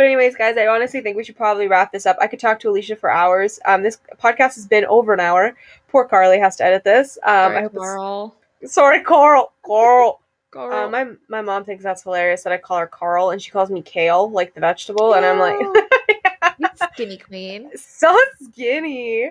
But 0.00 0.06
anyways, 0.06 0.34
guys, 0.34 0.56
I 0.56 0.66
honestly 0.66 1.02
think 1.02 1.18
we 1.18 1.24
should 1.24 1.36
probably 1.36 1.68
wrap 1.68 1.92
this 1.92 2.06
up. 2.06 2.16
I 2.22 2.26
could 2.26 2.40
talk 2.40 2.58
to 2.60 2.70
Alicia 2.70 2.96
for 2.96 3.10
hours. 3.10 3.60
Um, 3.66 3.82
this 3.82 3.98
podcast 4.18 4.54
has 4.54 4.66
been 4.66 4.86
over 4.86 5.12
an 5.12 5.20
hour. 5.20 5.54
Poor 5.88 6.06
Carly 6.06 6.38
has 6.38 6.56
to 6.56 6.64
edit 6.64 6.84
this. 6.84 7.18
Um, 7.22 7.30
Sorry, 7.52 7.56
I 7.56 7.62
hope 7.62 7.74
Carl. 7.74 8.36
sorry, 8.64 9.02
Carl. 9.02 9.52
Carl. 9.62 10.19
Carl. 10.50 10.72
Uh, 10.86 10.88
my 10.90 11.06
my 11.28 11.40
mom 11.42 11.64
thinks 11.64 11.82
that's 11.84 12.02
hilarious 12.02 12.42
that 12.44 12.52
I 12.52 12.56
call 12.58 12.78
her 12.78 12.86
Carl 12.86 13.30
and 13.30 13.40
she 13.40 13.50
calls 13.50 13.70
me 13.70 13.82
Kale, 13.82 14.30
like 14.30 14.54
the 14.54 14.60
vegetable, 14.60 15.14
and 15.14 15.24
I'm 15.24 15.38
like, 15.38 15.58
skinny 16.92 17.18
queen. 17.18 17.70
so 17.76 18.16
skinny. 18.42 19.26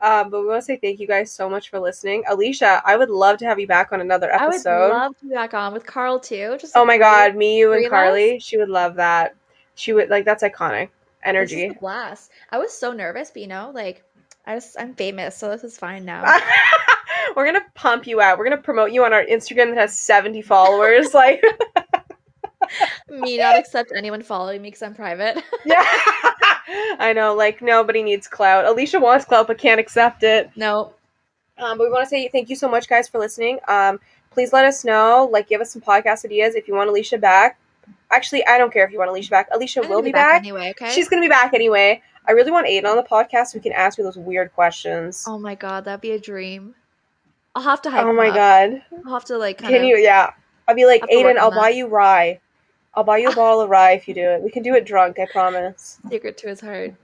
Um, 0.00 0.30
but 0.30 0.40
we 0.40 0.46
want 0.46 0.60
to 0.62 0.64
say 0.64 0.76
thank 0.76 0.98
you 1.00 1.06
guys 1.06 1.30
so 1.30 1.48
much 1.48 1.68
for 1.70 1.78
listening, 1.78 2.24
Alicia. 2.28 2.82
I 2.84 2.96
would 2.96 3.10
love 3.10 3.38
to 3.38 3.44
have 3.46 3.58
you 3.60 3.66
back 3.66 3.92
on 3.92 4.00
another 4.00 4.32
episode. 4.32 4.70
I 4.70 4.80
would 4.86 4.92
love 4.92 5.18
to 5.18 5.24
be 5.26 5.34
back 5.34 5.54
on 5.54 5.72
with 5.72 5.86
Carl 5.86 6.18
too. 6.20 6.56
Just 6.60 6.76
oh 6.76 6.84
my 6.84 6.98
god, 6.98 7.36
me, 7.36 7.58
you, 7.58 7.72
and 7.72 7.88
Carly. 7.88 8.38
She 8.40 8.56
would 8.56 8.68
love 8.70 8.94
that. 8.96 9.34
She 9.74 9.92
would 9.92 10.10
like 10.10 10.24
that's 10.24 10.42
iconic 10.42 10.86
This 10.88 10.92
energy. 11.24 11.64
is 11.66 11.72
a 11.76 11.78
blast. 11.78 12.30
I 12.50 12.58
was 12.58 12.72
so 12.72 12.92
nervous, 12.92 13.30
but 13.30 13.42
you 13.42 13.48
know, 13.48 13.70
like 13.74 14.04
I 14.46 14.56
just 14.56 14.76
I'm 14.78 14.94
famous, 14.94 15.36
so 15.36 15.48
this 15.50 15.64
is 15.64 15.78
fine 15.78 16.04
now. 16.04 16.24
We're 17.36 17.46
gonna 17.46 17.64
pump 17.74 18.06
you 18.06 18.20
out. 18.20 18.38
We're 18.38 18.44
gonna 18.44 18.56
promote 18.56 18.92
you 18.92 19.04
on 19.04 19.12
our 19.12 19.24
Instagram 19.24 19.74
that 19.74 19.78
has 19.78 19.98
70 19.98 20.42
followers. 20.42 21.14
Like, 21.22 21.42
me 23.08 23.38
not 23.38 23.58
accept 23.58 23.92
anyone 23.94 24.22
following 24.22 24.62
me 24.62 24.68
because 24.68 24.82
I'm 24.82 24.94
private. 24.94 25.36
yeah, 25.64 25.84
I 26.98 27.12
know. 27.14 27.34
Like, 27.34 27.60
nobody 27.60 28.02
needs 28.02 28.26
clout. 28.28 28.64
Alicia 28.64 28.98
wants 29.00 29.24
clout 29.24 29.46
but 29.46 29.58
can't 29.58 29.80
accept 29.80 30.22
it. 30.22 30.50
no. 30.56 30.94
Um, 31.58 31.76
but 31.76 31.84
we 31.84 31.90
want 31.90 32.04
to 32.04 32.08
say 32.08 32.28
thank 32.28 32.48
you 32.48 32.56
so 32.56 32.68
much, 32.68 32.88
guys, 32.88 33.08
for 33.08 33.18
listening. 33.18 33.58
Um, 33.68 34.00
please 34.30 34.52
let 34.52 34.64
us 34.64 34.84
know. 34.84 35.28
Like, 35.30 35.48
give 35.48 35.60
us 35.60 35.72
some 35.72 35.82
podcast 35.82 36.24
ideas 36.24 36.54
if 36.54 36.66
you 36.66 36.74
want 36.74 36.88
Alicia 36.88 37.18
back. 37.18 37.58
Actually, 38.10 38.44
I 38.46 38.58
don't 38.58 38.72
care 38.72 38.84
if 38.86 38.92
you 38.92 38.98
want 38.98 39.10
Alicia 39.10 39.30
back. 39.30 39.48
Alicia 39.52 39.82
I'm 39.82 39.88
will 39.90 40.02
be 40.02 40.12
back. 40.12 40.40
anyway. 40.40 40.70
Okay. 40.70 40.90
She's 40.92 41.08
gonna 41.08 41.22
be 41.22 41.28
back 41.28 41.52
anyway. 41.52 42.00
I 42.26 42.32
really 42.32 42.50
want 42.50 42.66
Aiden 42.66 42.86
on 42.86 42.96
the 42.96 43.02
podcast 43.02 43.48
so 43.48 43.58
we 43.58 43.62
can 43.62 43.72
ask 43.72 43.98
her 43.98 44.02
those 44.04 44.16
weird 44.16 44.54
questions. 44.54 45.24
Oh 45.26 45.38
my 45.38 45.54
god, 45.54 45.84
that'd 45.84 46.00
be 46.00 46.12
a 46.12 46.18
dream. 46.20 46.74
I'll 47.54 47.62
have 47.62 47.82
to 47.82 47.90
hype 47.90 48.04
Oh 48.04 48.12
my 48.12 48.28
up. 48.28 48.34
god. 48.34 48.82
I'll 49.06 49.12
have 49.12 49.24
to 49.26 49.38
like 49.38 49.58
Can 49.58 49.84
you? 49.84 49.96
Yeah. 49.96 50.30
I'll 50.68 50.74
be 50.74 50.86
like, 50.86 51.00
Have 51.02 51.10
to 51.10 51.16
work 51.22 51.36
Aiden, 51.36 51.38
I'll 51.38 51.50
that. 51.50 51.56
buy 51.60 51.68
you 51.70 51.86
rye. 51.86 52.40
I'll 52.94 53.04
buy 53.04 53.18
you 53.18 53.30
a 53.30 53.34
bottle 53.34 53.60
of 53.62 53.70
rye 53.70 53.92
if 53.92 54.06
you 54.08 54.14
do 54.14 54.22
it. 54.22 54.42
We 54.42 54.50
can 54.50 54.62
do 54.62 54.74
it 54.74 54.84
drunk, 54.86 55.18
I 55.18 55.26
promise. 55.26 55.98
secret 56.10 56.38
to 56.38 56.48
his 56.48 56.60
heart. 56.60 56.94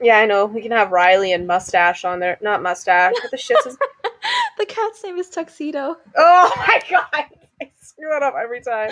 Yeah, 0.00 0.18
I 0.18 0.26
know. 0.26 0.46
We 0.46 0.62
can 0.62 0.70
have 0.70 0.92
Riley 0.92 1.32
and 1.32 1.46
mustache 1.46 2.04
on 2.04 2.20
there. 2.20 2.38
Not 2.40 2.62
mustache. 2.62 3.14
What 3.14 3.30
the 3.32 3.36
shit 3.36 3.56
is? 3.66 3.76
the 4.58 4.66
cat's 4.66 5.02
name 5.02 5.18
is 5.18 5.28
Tuxedo. 5.28 5.96
Oh 6.16 6.52
my 6.56 6.80
god! 6.88 7.06
I 7.60 7.70
screw 7.80 8.16
it 8.16 8.22
up 8.22 8.34
every 8.40 8.60
time. 8.60 8.90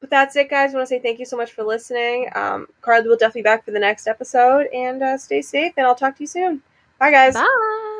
But 0.00 0.10
that's 0.10 0.36
it, 0.36 0.50
guys. 0.50 0.74
I 0.74 0.76
want 0.76 0.88
to 0.90 0.94
say 0.94 0.98
thank 0.98 1.18
you 1.18 1.24
so 1.24 1.38
much 1.38 1.52
for 1.52 1.62
listening. 1.64 2.28
Um, 2.34 2.66
Carly 2.82 3.08
will 3.08 3.16
definitely 3.16 3.40
be 3.40 3.44
back 3.44 3.64
for 3.64 3.70
the 3.70 3.78
next 3.78 4.06
episode, 4.06 4.66
and 4.74 5.02
uh, 5.02 5.16
stay 5.16 5.40
safe. 5.40 5.72
And 5.78 5.86
I'll 5.86 5.94
talk 5.94 6.16
to 6.16 6.22
you 6.22 6.26
soon. 6.26 6.60
Bye, 6.98 7.10
guys. 7.10 7.32
Bye. 7.32 7.90